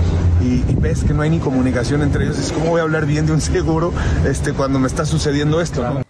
Y, 0.41 0.63
y, 0.69 0.75
ves 0.75 1.03
que 1.03 1.13
no 1.13 1.23
hay 1.23 1.29
ni 1.29 1.39
comunicación 1.39 2.01
entre 2.01 2.25
ellos. 2.25 2.37
Es 2.37 2.51
como 2.51 2.69
voy 2.69 2.79
a 2.79 2.83
hablar 2.83 3.05
bien 3.05 3.25
de 3.25 3.33
un 3.33 3.41
seguro 3.41 3.91
este, 4.25 4.53
cuando 4.53 4.79
me 4.79 4.87
está 4.87 5.05
sucediendo 5.05 5.61
esto, 5.61 5.81
¿no? 5.83 6.06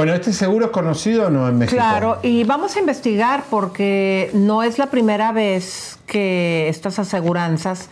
Bueno, 0.00 0.14
¿este 0.14 0.32
seguro 0.32 0.64
es 0.64 0.70
conocido 0.70 1.26
o 1.26 1.30
no 1.30 1.46
en 1.46 1.58
México? 1.58 1.76
Claro, 1.76 2.20
y 2.22 2.42
vamos 2.44 2.74
a 2.74 2.80
investigar 2.80 3.44
porque 3.50 4.30
no 4.32 4.62
es 4.62 4.78
la 4.78 4.86
primera 4.86 5.30
vez 5.30 5.98
que 6.06 6.70
estas 6.70 6.98
aseguranzas 6.98 7.90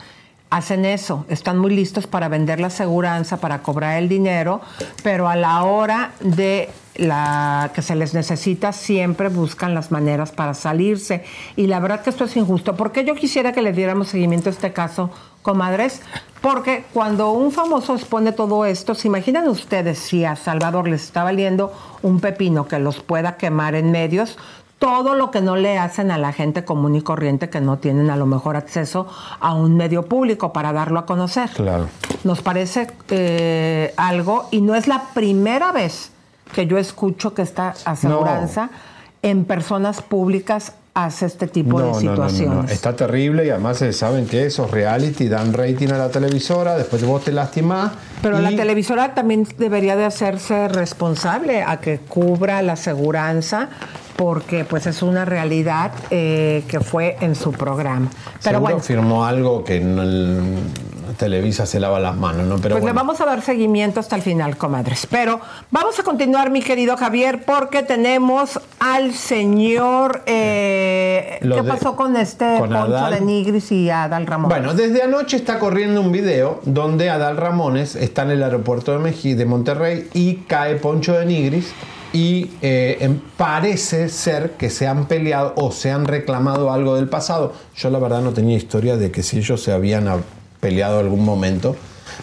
hacen 0.50 0.84
eso, 0.84 1.24
están 1.28 1.58
muy 1.58 1.74
listos 1.74 2.06
para 2.06 2.28
vender 2.28 2.60
la 2.60 2.68
aseguranza, 2.68 3.38
para 3.38 3.62
cobrar 3.62 3.98
el 3.98 4.08
dinero, 4.08 4.60
pero 5.02 5.28
a 5.28 5.36
la 5.36 5.62
hora 5.64 6.12
de 6.20 6.70
la 6.96 7.70
que 7.74 7.80
se 7.80 7.94
les 7.94 8.12
necesita 8.12 8.72
siempre 8.72 9.28
buscan 9.28 9.74
las 9.74 9.90
maneras 9.90 10.32
para 10.32 10.52
salirse. 10.54 11.24
Y 11.56 11.68
la 11.68 11.80
verdad 11.80 12.02
que 12.02 12.10
esto 12.10 12.24
es 12.24 12.36
injusto, 12.36 12.76
porque 12.76 13.04
yo 13.04 13.14
quisiera 13.14 13.52
que 13.52 13.62
le 13.62 13.72
diéramos 13.72 14.08
seguimiento 14.08 14.48
a 14.48 14.52
este 14.52 14.72
caso, 14.72 15.10
comadres, 15.42 16.02
porque 16.40 16.84
cuando 16.92 17.30
un 17.30 17.52
famoso 17.52 17.94
expone 17.94 18.32
todo 18.32 18.64
esto, 18.64 18.94
¿se 18.94 19.08
imaginan 19.08 19.48
ustedes 19.48 19.98
si 19.98 20.24
a 20.24 20.36
Salvador 20.36 20.88
les 20.88 21.04
está 21.04 21.24
valiendo 21.24 21.72
un 22.02 22.20
pepino 22.20 22.68
que 22.68 22.78
los 22.78 23.00
pueda 23.00 23.36
quemar 23.36 23.74
en 23.74 23.90
medios? 23.90 24.36
Todo 24.78 25.14
lo 25.14 25.30
que 25.30 25.40
no 25.40 25.56
le 25.56 25.78
hacen 25.78 26.10
a 26.10 26.18
la 26.18 26.32
gente 26.32 26.64
común 26.64 26.94
y 26.94 27.02
corriente 27.02 27.50
que 27.50 27.60
no 27.60 27.78
tienen 27.78 28.10
a 28.10 28.16
lo 28.16 28.26
mejor 28.26 28.56
acceso 28.56 29.06
a 29.40 29.54
un 29.54 29.76
medio 29.76 30.04
público 30.04 30.52
para 30.52 30.72
darlo 30.72 31.00
a 31.00 31.06
conocer. 31.06 31.50
Claro. 31.50 31.88
Nos 32.24 32.42
parece 32.42 32.88
eh, 33.10 33.92
algo, 33.96 34.48
y 34.50 34.60
no 34.60 34.74
es 34.74 34.86
la 34.86 35.02
primera 35.14 35.72
vez 35.72 36.10
que 36.52 36.66
yo 36.66 36.78
escucho 36.78 37.34
que 37.34 37.42
esta 37.42 37.74
aseguranza 37.84 38.66
no. 38.66 38.70
en 39.22 39.44
personas 39.44 40.00
públicas 40.00 40.72
hace 40.94 41.26
este 41.26 41.46
tipo 41.46 41.80
no, 41.80 41.88
de 41.88 42.00
situaciones. 42.00 42.64
No, 42.66 42.72
Está 42.72 42.94
terrible 42.96 43.46
y 43.46 43.50
además 43.50 43.84
saben 43.92 44.26
que 44.26 44.46
esos 44.46 44.70
reality 44.70 45.28
dan 45.28 45.52
rating 45.52 45.88
a 45.88 45.98
la 45.98 46.10
televisora, 46.10 46.76
después 46.76 47.04
vos 47.04 47.24
te 47.24 47.32
lastimás. 47.32 47.92
Pero 48.22 48.38
y... 48.40 48.42
la 48.42 48.50
televisora 48.50 49.14
también 49.14 49.46
debería 49.58 49.96
de 49.96 50.04
hacerse 50.04 50.68
responsable 50.68 51.62
a 51.62 51.78
que 51.78 51.98
cubra 51.98 52.62
la 52.62 52.72
aseguranza 52.72 53.68
porque 54.18 54.64
pues 54.64 54.88
es 54.88 55.00
una 55.02 55.24
realidad 55.24 55.92
eh, 56.10 56.64
que 56.66 56.80
fue 56.80 57.16
en 57.20 57.36
su 57.36 57.52
programa. 57.52 58.10
Pero 58.10 58.40
Seguro 58.40 58.60
bueno, 58.60 58.80
firmó 58.80 59.24
algo 59.24 59.62
que 59.62 59.76
el, 59.76 60.56
Televisa 61.16 61.66
se 61.66 61.78
lava 61.78 62.00
las 62.00 62.16
manos, 62.16 62.44
¿no? 62.48 62.56
Pero 62.56 62.74
pues 62.74 62.82
bueno. 62.82 62.86
le 62.86 62.92
vamos 62.94 63.20
a 63.20 63.26
dar 63.26 63.42
seguimiento 63.42 64.00
hasta 64.00 64.16
el 64.16 64.22
final, 64.22 64.56
comadres. 64.56 65.06
Pero 65.08 65.40
vamos 65.70 66.00
a 66.00 66.02
continuar, 66.02 66.50
mi 66.50 66.62
querido 66.62 66.96
Javier, 66.96 67.44
porque 67.44 67.84
tenemos 67.84 68.58
al 68.80 69.14
señor. 69.14 70.22
Eh, 70.26 71.38
Lo 71.42 71.54
¿Qué 71.54 71.62
de- 71.62 71.68
pasó 71.68 71.94
con 71.94 72.16
este 72.16 72.58
con 72.58 72.70
Poncho 72.70 72.96
Adal. 72.96 73.14
de 73.14 73.20
Nigris 73.20 73.70
y 73.70 73.88
Adal 73.88 74.26
Ramón? 74.26 74.48
Bueno, 74.48 74.74
desde 74.74 75.00
anoche 75.00 75.36
está 75.36 75.60
corriendo 75.60 76.00
un 76.00 76.10
video 76.10 76.58
donde 76.64 77.08
Adal 77.08 77.36
Ramones 77.36 77.94
está 77.94 78.22
en 78.22 78.32
el 78.32 78.42
aeropuerto 78.42 78.90
de, 78.90 78.98
Meji, 78.98 79.34
de 79.34 79.46
Monterrey 79.46 80.08
y 80.12 80.38
cae 80.48 80.74
Poncho 80.74 81.12
de 81.12 81.24
Nigris 81.24 81.72
y 82.12 82.50
eh, 82.62 82.96
em- 83.00 83.20
parece 83.36 84.08
ser 84.08 84.52
que 84.52 84.70
se 84.70 84.86
han 84.86 85.06
peleado 85.06 85.52
o 85.56 85.70
se 85.72 85.90
han 85.90 86.06
reclamado 86.06 86.72
algo 86.72 86.96
del 86.96 87.08
pasado. 87.08 87.52
Yo 87.76 87.90
la 87.90 87.98
verdad 87.98 88.22
no 88.22 88.32
tenía 88.32 88.56
historia 88.56 88.96
de 88.96 89.10
que 89.10 89.22
si 89.22 89.38
ellos 89.38 89.62
se 89.62 89.72
habían 89.72 90.06
peleado 90.60 90.98
algún 91.00 91.24
momento. 91.24 91.76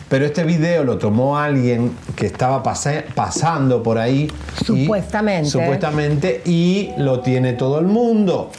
Pero 0.09 0.25
este 0.25 0.43
video 0.43 0.83
lo 0.83 0.97
tomó 0.97 1.37
alguien 1.37 1.91
que 2.15 2.25
estaba 2.25 2.61
pase- 2.63 3.05
pasando 3.13 3.81
por 3.83 3.97
ahí. 3.97 4.29
y- 4.61 4.65
Supuestamente. 4.65 5.49
supuestamente 5.49 6.41
y 6.45 6.89
lo 6.97 7.21
tiene 7.21 7.53
todo 7.53 7.79
el 7.79 7.85
mundo. 7.85 8.51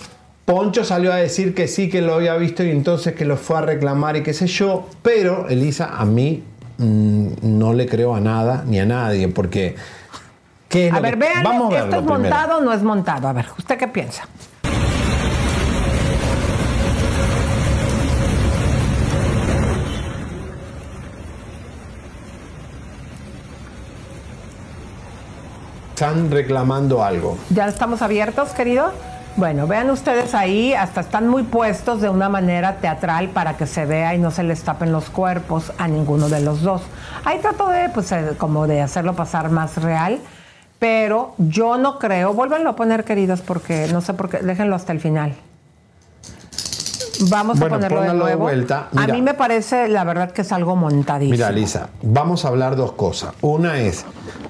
Poncho 0.44 0.84
salió 0.84 1.12
a 1.12 1.16
decir 1.16 1.54
que 1.54 1.66
sí, 1.66 1.88
que 1.88 2.00
lo 2.02 2.14
había 2.14 2.36
visto 2.36 2.62
y 2.64 2.70
entonces 2.70 3.14
que 3.14 3.24
lo 3.24 3.36
fue 3.36 3.58
a 3.58 3.62
reclamar 3.62 4.16
y 4.16 4.22
qué 4.22 4.32
sé 4.32 4.46
yo. 4.46 4.86
Pero, 5.02 5.48
Elisa, 5.48 5.90
a 5.98 6.04
mí 6.04 6.44
mm, 6.78 7.26
no 7.42 7.72
le 7.74 7.86
creo 7.86 8.14
a 8.14 8.20
nada 8.20 8.64
ni 8.66 8.78
a 8.78 8.86
nadie 8.86 9.26
porque... 9.28 9.74
¿qué 10.76 10.88
es 10.88 10.92
a 10.94 11.00
ver, 11.00 11.14
que- 11.14 11.20
vean, 11.20 11.42
Vamos 11.42 11.72
a 11.74 11.78
¿esto 11.78 11.96
es 11.96 12.02
primero. 12.02 12.18
montado 12.18 12.58
o 12.58 12.60
no 12.60 12.72
es 12.72 12.82
montado? 12.82 13.28
A 13.28 13.32
ver, 13.32 13.46
¿usted 13.58 13.78
qué 13.78 13.88
piensa? 13.88 14.24
Están 25.94 26.30
reclamando 26.30 27.02
algo. 27.02 27.38
¿Ya 27.50 27.66
estamos 27.66 28.02
abiertos, 28.02 28.50
querido? 28.50 28.92
Bueno, 29.36 29.66
vean 29.66 29.90
ustedes 29.90 30.34
ahí, 30.34 30.72
hasta 30.72 31.00
están 31.00 31.28
muy 31.28 31.42
puestos 31.42 32.00
de 32.00 32.08
una 32.08 32.28
manera 32.28 32.76
teatral 32.76 33.28
para 33.30 33.56
que 33.56 33.66
se 33.66 33.84
vea 33.84 34.14
y 34.14 34.18
no 34.18 34.30
se 34.30 34.42
les 34.42 34.62
tapen 34.62 34.92
los 34.92 35.10
cuerpos 35.10 35.72
a 35.78 35.88
ninguno 35.88 36.28
de 36.28 36.40
los 36.40 36.62
dos. 36.62 36.82
Ahí 37.24 37.38
trato 37.40 37.68
de, 37.68 37.88
pues, 37.90 38.12
eh, 38.12 38.32
como 38.38 38.66
de 38.66 38.80
hacerlo 38.80 39.14
pasar 39.14 39.50
más 39.50 39.76
real, 39.82 40.20
pero 40.78 41.34
yo 41.38 41.78
no 41.78 41.98
creo, 41.98 42.32
vuélvanlo 42.34 42.70
a 42.70 42.76
poner, 42.76 43.04
queridos, 43.04 43.40
porque 43.40 43.88
no 43.92 44.00
sé 44.00 44.14
por 44.14 44.28
qué, 44.28 44.38
déjenlo 44.38 44.76
hasta 44.76 44.92
el 44.92 45.00
final. 45.00 45.34
Vamos 47.30 47.58
Bueno, 47.58 47.76
a 47.76 47.78
ponerlo 47.78 48.02
de 48.02 48.12
nuevo. 48.14 48.42
vuelta. 48.42 48.88
A 48.94 49.06
mí 49.06 49.22
me 49.22 49.32
parece, 49.32 49.88
la 49.88 50.04
verdad, 50.04 50.32
que 50.32 50.42
es 50.42 50.52
algo 50.52 50.76
montadísimo. 50.76 51.34
Mira, 51.34 51.50
Lisa, 51.50 51.88
vamos 52.02 52.44
a 52.44 52.48
hablar 52.48 52.76
dos 52.76 52.92
cosas. 52.92 53.32
Una 53.40 53.80
es, 53.80 54.04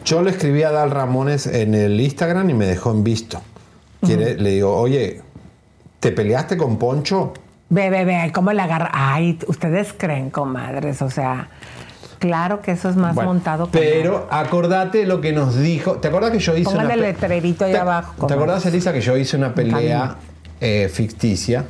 yo 0.04 0.20
le 0.22 0.30
escribí 0.30 0.64
a 0.64 0.72
Dal 0.72 0.90
Ramones 0.90 1.46
en 1.46 1.74
el 1.74 2.00
Instagram 2.00 2.50
y 2.50 2.54
me 2.54 2.66
dejó 2.66 2.90
en 2.90 3.04
visto. 3.04 3.40
Quiere- 4.00 4.34
Le 4.36 4.50
digo, 4.50 4.76
oye, 4.76 5.22
¿te 6.00 6.10
peleaste 6.10 6.56
con 6.56 6.76
Poncho? 6.76 7.34
Ve, 7.68 7.88
ve, 7.90 8.04
ve, 8.04 8.32
cómo 8.34 8.52
le 8.52 8.62
agarra. 8.62 8.90
Ay, 8.92 9.38
ustedes 9.46 9.92
creen, 9.96 10.30
comadres, 10.30 11.02
o 11.02 11.10
sea, 11.10 11.48
claro 12.26 12.60
que 12.60 12.72
eso 12.72 12.88
es 12.88 12.96
más 12.96 13.14
Bueno, 13.14 13.32
montado 13.32 13.70
que 13.70 13.78
Pero 13.78 14.26
acordate 14.30 15.06
lo 15.06 15.20
que 15.20 15.32
nos 15.32 15.58
dijo. 15.58 15.92
¿Te 15.94 16.08
acuerdas 16.08 16.32
que 16.32 16.38
yo 16.38 16.56
hice 16.56 16.64
Pongan 16.64 16.86
una 16.86 16.94
el 16.94 17.02
letrerito 17.02 17.64
ahí 17.64 17.74
abajo. 17.74 18.26
¿Te 18.26 18.34
acordás. 18.34 18.66
Elisa, 18.66 18.92
que 18.92 19.00
yo 19.00 19.16
hice 19.16 19.36
una 19.36 19.54
pelea 19.54 20.16
eh, 20.60 20.90
ficticia 20.92 21.64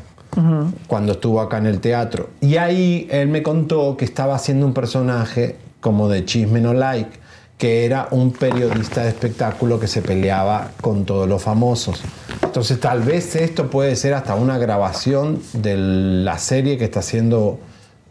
cuando 0.86 1.12
estuvo 1.12 1.40
acá 1.40 1.58
en 1.58 1.66
el 1.66 1.80
teatro? 1.80 2.30
Y 2.40 2.56
ahí 2.56 3.06
él 3.10 3.28
me 3.28 3.42
contó 3.42 3.96
que 3.96 4.04
estaba 4.04 4.34
haciendo 4.34 4.66
un 4.66 4.74
personaje 4.74 5.56
como 5.80 6.08
de 6.08 6.24
chisme 6.24 6.60
no 6.60 6.72
like, 6.72 7.18
que 7.58 7.84
era 7.84 8.08
un 8.10 8.32
periodista 8.32 9.02
de 9.02 9.08
espectáculo 9.08 9.78
que 9.78 9.86
se 9.86 10.02
peleaba 10.02 10.70
con 10.80 11.04
todos 11.04 11.28
los 11.28 11.42
famosos. 11.42 12.02
Entonces 12.42 12.80
tal 12.80 13.02
vez 13.02 13.36
esto 13.36 13.70
puede 13.70 13.96
ser 13.96 14.14
hasta 14.14 14.34
una 14.34 14.58
grabación 14.58 15.40
de 15.52 15.76
la 15.76 16.38
serie 16.38 16.76
que 16.76 16.84
está 16.84 17.00
haciendo 17.00 17.58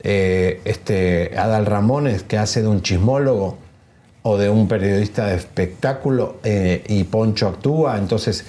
eh, 0.06 0.62
este 0.66 1.38
Adal 1.38 1.66
Ramones, 1.66 2.22
que 2.24 2.38
hace 2.38 2.62
de 2.62 2.68
un 2.68 2.84
chismólogo 2.84 3.58
o 4.22 4.38
de 4.38 4.50
un 4.50 4.68
periodista 4.68 5.26
de 5.26 5.36
espectáculo 5.36 6.38
eh, 6.44 6.84
y 6.88 7.04
Poncho 7.06 7.48
actúa. 7.48 7.98
Entonces 7.98 8.46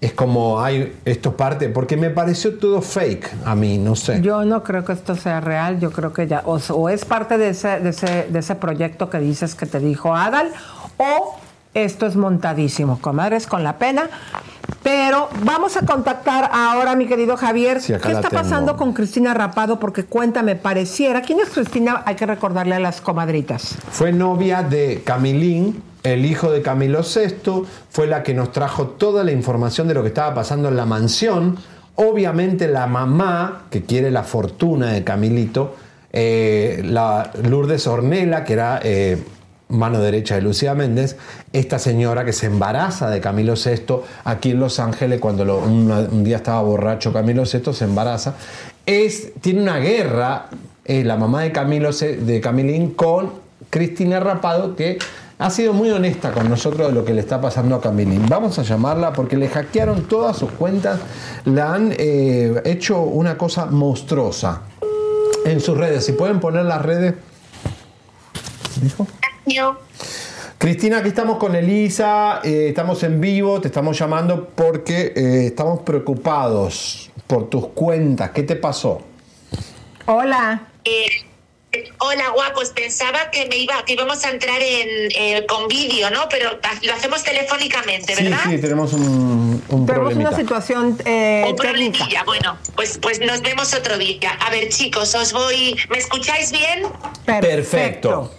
es 0.00 0.12
como 0.12 0.60
hay 0.60 0.94
esto 1.04 1.36
parte, 1.36 1.68
porque 1.68 1.96
me 1.98 2.10
pareció 2.10 2.58
todo 2.58 2.80
fake 2.80 3.30
a 3.44 3.54
mí, 3.54 3.76
no 3.76 3.94
sé. 3.94 4.20
Yo 4.22 4.44
no 4.44 4.62
creo 4.62 4.84
que 4.84 4.92
esto 4.92 5.14
sea 5.16 5.40
real, 5.40 5.80
yo 5.80 5.90
creo 5.90 6.12
que 6.12 6.26
ya, 6.26 6.42
o, 6.46 6.58
o 6.70 6.88
es 6.88 7.04
parte 7.04 7.36
de 7.36 7.50
ese, 7.50 7.80
de, 7.80 7.90
ese, 7.90 8.26
de 8.30 8.38
ese 8.38 8.54
proyecto 8.54 9.10
que 9.10 9.18
dices 9.18 9.54
que 9.54 9.66
te 9.66 9.80
dijo 9.80 10.14
Adal, 10.14 10.50
o 10.96 11.36
esto 11.74 12.06
es 12.06 12.16
montadísimo, 12.16 12.98
comadres, 13.02 13.46
con 13.46 13.62
la 13.62 13.76
pena. 13.76 14.08
Pero 14.82 15.28
vamos 15.44 15.76
a 15.76 15.84
contactar 15.84 16.50
ahora, 16.52 16.94
mi 16.94 17.06
querido 17.06 17.36
Javier. 17.36 17.80
Sí, 17.80 17.92
¿Qué 18.00 18.12
está 18.12 18.28
tengo. 18.28 18.42
pasando 18.42 18.76
con 18.76 18.92
Cristina 18.92 19.34
Rapado? 19.34 19.80
Porque 19.80 20.04
cuéntame, 20.04 20.56
pareciera. 20.56 21.22
¿Quién 21.22 21.40
es 21.40 21.48
Cristina? 21.50 22.02
Hay 22.06 22.14
que 22.14 22.26
recordarle 22.26 22.74
a 22.74 22.80
las 22.80 23.00
comadritas. 23.00 23.76
Fue 23.90 24.12
novia 24.12 24.62
de 24.62 25.02
Camilín, 25.04 25.82
el 26.02 26.24
hijo 26.24 26.50
de 26.52 26.62
Camilo 26.62 27.00
VI, 27.02 27.64
fue 27.90 28.06
la 28.06 28.22
que 28.22 28.32
nos 28.34 28.52
trajo 28.52 28.86
toda 28.86 29.24
la 29.24 29.32
información 29.32 29.88
de 29.88 29.94
lo 29.94 30.02
que 30.02 30.08
estaba 30.08 30.34
pasando 30.34 30.68
en 30.68 30.76
la 30.76 30.86
mansión. 30.86 31.56
Obviamente 31.96 32.68
la 32.68 32.86
mamá, 32.86 33.62
que 33.70 33.82
quiere 33.82 34.10
la 34.10 34.22
fortuna 34.22 34.92
de 34.92 35.02
Camilito, 35.02 35.74
eh, 36.12 36.82
la 36.84 37.30
Lourdes 37.42 37.86
Ornella, 37.86 38.44
que 38.44 38.52
era 38.52 38.80
eh, 38.82 39.18
mano 39.68 40.00
derecha 40.00 40.36
de 40.36 40.42
Lucía 40.42 40.74
Méndez, 40.74 41.16
esta 41.52 41.78
señora 41.78 42.24
que 42.24 42.32
se 42.32 42.46
embaraza 42.46 43.10
de 43.10 43.20
Camilo 43.20 43.54
VI 43.54 43.96
aquí 44.24 44.52
en 44.52 44.60
Los 44.60 44.78
Ángeles, 44.78 45.20
cuando 45.20 45.58
un 45.58 46.24
día 46.24 46.36
estaba 46.36 46.62
borracho 46.62 47.12
Camilo 47.12 47.42
VI, 47.42 47.72
se 47.72 47.84
embaraza, 47.84 48.34
es, 48.86 49.32
tiene 49.40 49.62
una 49.62 49.78
guerra, 49.78 50.46
eh, 50.84 51.02
la 51.02 51.16
mamá 51.16 51.42
de, 51.42 51.52
Camilo, 51.52 51.90
de 51.92 52.40
Camilín 52.40 52.92
con 52.92 53.32
Cristina 53.70 54.20
Rapado, 54.20 54.76
que 54.76 54.98
ha 55.38 55.50
sido 55.50 55.72
muy 55.72 55.90
honesta 55.90 56.32
con 56.32 56.48
nosotros 56.48 56.88
de 56.88 56.94
lo 56.94 57.04
que 57.04 57.12
le 57.12 57.20
está 57.20 57.40
pasando 57.40 57.74
a 57.74 57.80
Camilín. 57.80 58.26
Vamos 58.28 58.58
a 58.58 58.62
llamarla 58.62 59.12
porque 59.12 59.36
le 59.36 59.48
hackearon 59.48 60.04
todas 60.04 60.36
sus 60.36 60.52
cuentas, 60.52 61.00
la 61.44 61.74
han 61.74 61.92
eh, 61.98 62.62
hecho 62.64 63.00
una 63.00 63.36
cosa 63.36 63.66
monstruosa 63.66 64.62
en 65.44 65.60
sus 65.60 65.76
redes. 65.76 66.06
Si 66.06 66.12
pueden 66.12 66.40
poner 66.40 66.64
las 66.64 66.82
redes. 66.82 67.14
¿Dijo? 68.80 69.06
Cristina, 70.58 70.98
aquí 70.98 71.08
estamos 71.08 71.36
con 71.38 71.54
Elisa, 71.54 72.40
eh, 72.42 72.66
estamos 72.68 73.02
en 73.02 73.20
vivo, 73.20 73.60
te 73.60 73.68
estamos 73.68 73.98
llamando 73.98 74.48
porque 74.54 75.12
eh, 75.14 75.46
estamos 75.46 75.80
preocupados 75.80 77.10
por 77.26 77.48
tus 77.50 77.68
cuentas. 77.68 78.30
¿Qué 78.30 78.42
te 78.42 78.56
pasó? 78.56 79.02
Hola. 80.06 80.68
Eh, 80.84 81.06
hola, 81.98 82.30
guapos. 82.34 82.70
Pensaba 82.70 83.30
que 83.30 83.46
me 83.46 83.56
iba, 83.58 83.84
que 83.84 83.92
íbamos 83.92 84.24
a 84.24 84.30
entrar 84.30 84.60
en 84.62 84.88
eh, 85.14 85.44
con 85.46 85.68
vídeo, 85.68 86.10
¿no? 86.10 86.22
Pero 86.30 86.58
lo 86.82 86.94
hacemos 86.94 87.22
telefónicamente, 87.22 88.14
Sí, 88.16 88.24
¿verdad? 88.24 88.38
sí, 88.48 88.58
tenemos 88.58 88.94
un, 88.94 89.02
un 89.02 89.62
Tenemos 89.68 89.86
problemita. 89.86 90.28
una 90.30 90.36
situación 90.38 90.98
eh, 91.04 91.44
Un 91.48 91.54
técnica. 91.56 91.98
problemilla. 91.98 92.24
Bueno, 92.24 92.56
pues, 92.74 92.98
pues 92.98 93.20
nos 93.20 93.42
vemos 93.42 93.74
otro 93.74 93.98
día. 93.98 94.30
A 94.40 94.50
ver, 94.50 94.70
chicos, 94.70 95.14
os 95.14 95.32
voy. 95.34 95.76
¿Me 95.90 95.98
escucháis 95.98 96.50
bien? 96.50 96.84
Perfecto. 97.26 98.32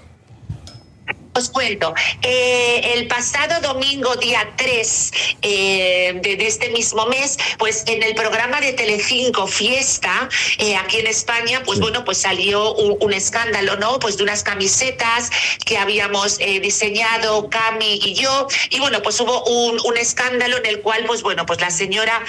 Os 1.38 1.50
cuento, 1.50 1.94
eh, 2.24 2.94
el 2.96 3.06
pasado 3.08 3.62
domingo, 3.62 4.16
día 4.16 4.54
3 4.56 5.12
eh, 5.44 6.20
de, 6.24 6.36
de 6.36 6.48
este 6.48 6.72
mismo 6.72 7.06
mes, 7.06 7.38
pues 7.60 7.84
en 7.86 8.02
el 8.02 8.16
programa 8.16 8.60
de 8.60 8.74
Telecinco 8.74 9.46
Fiesta, 9.46 10.30
eh, 10.58 10.76
aquí 10.76 10.98
en 10.98 11.06
España, 11.06 11.62
pues 11.64 11.80
bueno, 11.80 12.04
pues 12.04 12.18
salió 12.18 12.74
un, 12.74 12.98
un 13.02 13.14
escándalo, 13.14 13.76
¿no? 13.76 14.00
Pues 14.00 14.18
de 14.18 14.24
unas 14.24 14.42
camisetas 14.42 15.30
que 15.64 15.78
habíamos 15.78 16.40
diseñado 16.40 17.48
Cami 17.52 18.00
y 18.04 18.16
yo, 18.16 18.48
y 18.72 18.80
bueno, 18.80 19.04
pues 19.04 19.20
hubo 19.20 19.44
un, 19.44 19.80
un 19.86 19.96
escándalo 19.96 20.58
en 20.58 20.66
el 20.66 20.82
cual, 20.82 21.04
pues 21.06 21.22
bueno, 21.22 21.46
pues 21.46 21.62
la 21.62 21.70
señora 21.70 22.24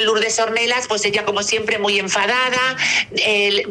Lourdes 0.00 0.40
Ornelas, 0.40 0.88
pues 0.88 1.04
ella 1.04 1.24
como 1.24 1.44
siempre 1.44 1.78
muy 1.78 2.00
enfadada, 2.00 2.76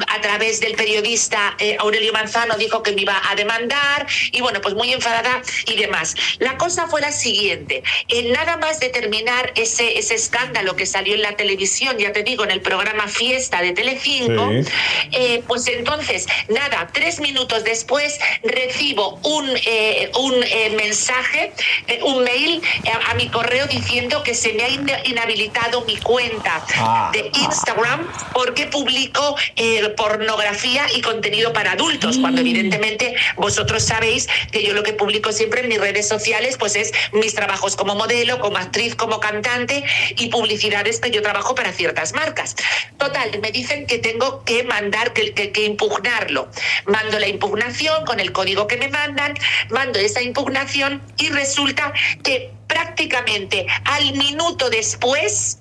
a 0.07 0.21
través 0.21 0.61
del 0.61 0.75
periodista 0.75 1.57
Aurelio 1.79 2.13
Manzano 2.13 2.55
dijo 2.55 2.83
que 2.83 2.93
me 2.93 3.01
iba 3.01 3.21
a 3.29 3.35
demandar, 3.35 4.07
y 4.31 4.39
bueno, 4.39 4.60
pues 4.61 4.75
muy 4.75 4.91
enfadada 4.93 5.41
y 5.65 5.75
demás. 5.75 6.15
La 6.39 6.57
cosa 6.57 6.87
fue 6.87 7.01
la 7.01 7.11
siguiente, 7.11 7.83
en 8.07 8.31
nada 8.31 8.57
más 8.57 8.79
de 8.79 8.89
terminar 8.89 9.51
ese, 9.55 9.97
ese 9.99 10.15
escándalo 10.15 10.75
que 10.75 10.85
salió 10.85 11.15
en 11.15 11.21
la 11.21 11.35
televisión, 11.35 11.97
ya 11.97 12.11
te 12.13 12.23
digo, 12.23 12.43
en 12.43 12.51
el 12.51 12.61
programa 12.61 13.07
Fiesta 13.07 13.61
de 13.61 13.71
Telecinco, 13.73 14.49
Sí. 14.51 14.67
eh, 15.11 15.43
pues 15.47 15.67
entonces, 15.67 16.25
nada, 16.49 16.89
tres 16.93 17.19
minutos 17.19 17.63
después 17.63 18.17
recibo 18.43 19.19
un, 19.23 19.49
eh, 19.65 20.11
un 20.19 20.33
eh, 20.43 20.69
mensaje, 20.75 21.51
eh, 21.87 21.99
un 22.03 22.23
mail 22.23 22.61
eh, 22.83 22.89
a, 22.91 23.11
a 23.11 23.13
mi 23.15 23.27
correo 23.29 23.65
diciendo 23.67 24.23
que 24.23 24.33
se 24.33 24.53
me 24.53 24.63
ha 24.63 24.69
in- 24.69 24.89
inhabilitado 25.05 25.81
mi 25.85 25.97
cuenta 25.97 26.63
Ah. 26.77 27.09
de 27.13 27.29
Instagram 27.41 28.07
porque 28.33 28.65
publico 28.67 29.35
eh, 29.55 29.89
pornografía 29.97 30.85
y 30.95 31.01
contenido 31.01 31.53
para 31.53 31.73
adultos, 31.73 32.17
cuando 32.17 32.41
evidentemente 32.41 33.15
vosotros 33.37 33.83
sabéis 33.83 34.27
que 34.51 34.63
yo 34.63 34.73
lo 34.73 34.83
que 34.83 34.93
publico 34.93 35.31
siempre 35.31 35.61
en 35.61 35.69
mis 35.69 35.79
redes 35.79 36.07
sociales 36.07 36.57
pues 36.57 36.75
es 36.75 36.91
mis 37.13 37.33
trabajos 37.33 37.75
como 37.75 37.95
modelo, 37.95 38.39
como 38.39 38.57
actriz, 38.57 38.95
como 38.95 39.19
cantante 39.19 39.83
y 40.17 40.27
publicidades 40.27 40.99
que 40.99 41.11
yo 41.11 41.21
trabajo 41.21 41.55
para 41.55 41.71
ciertas 41.71 42.13
marcas. 42.13 42.55
Total, 42.97 43.39
me 43.41 43.51
dicen 43.51 43.87
que 43.87 43.97
tengo 43.97 44.43
que 44.43 44.63
mandar, 44.63 45.13
que, 45.13 45.33
que- 45.33 45.61
impugnarlo. 45.61 46.49
Mando 46.85 47.19
la 47.19 47.27
impugnación 47.27 48.03
con 48.05 48.19
el 48.19 48.31
código 48.31 48.67
que 48.67 48.77
me 48.77 48.87
mandan, 48.89 49.35
mando 49.69 49.99
esa 49.99 50.21
impugnación 50.21 51.01
y 51.17 51.29
resulta 51.29 51.93
que 52.23 52.51
prácticamente 52.67 53.67
al 53.85 54.13
minuto 54.13 54.69
después 54.69 55.60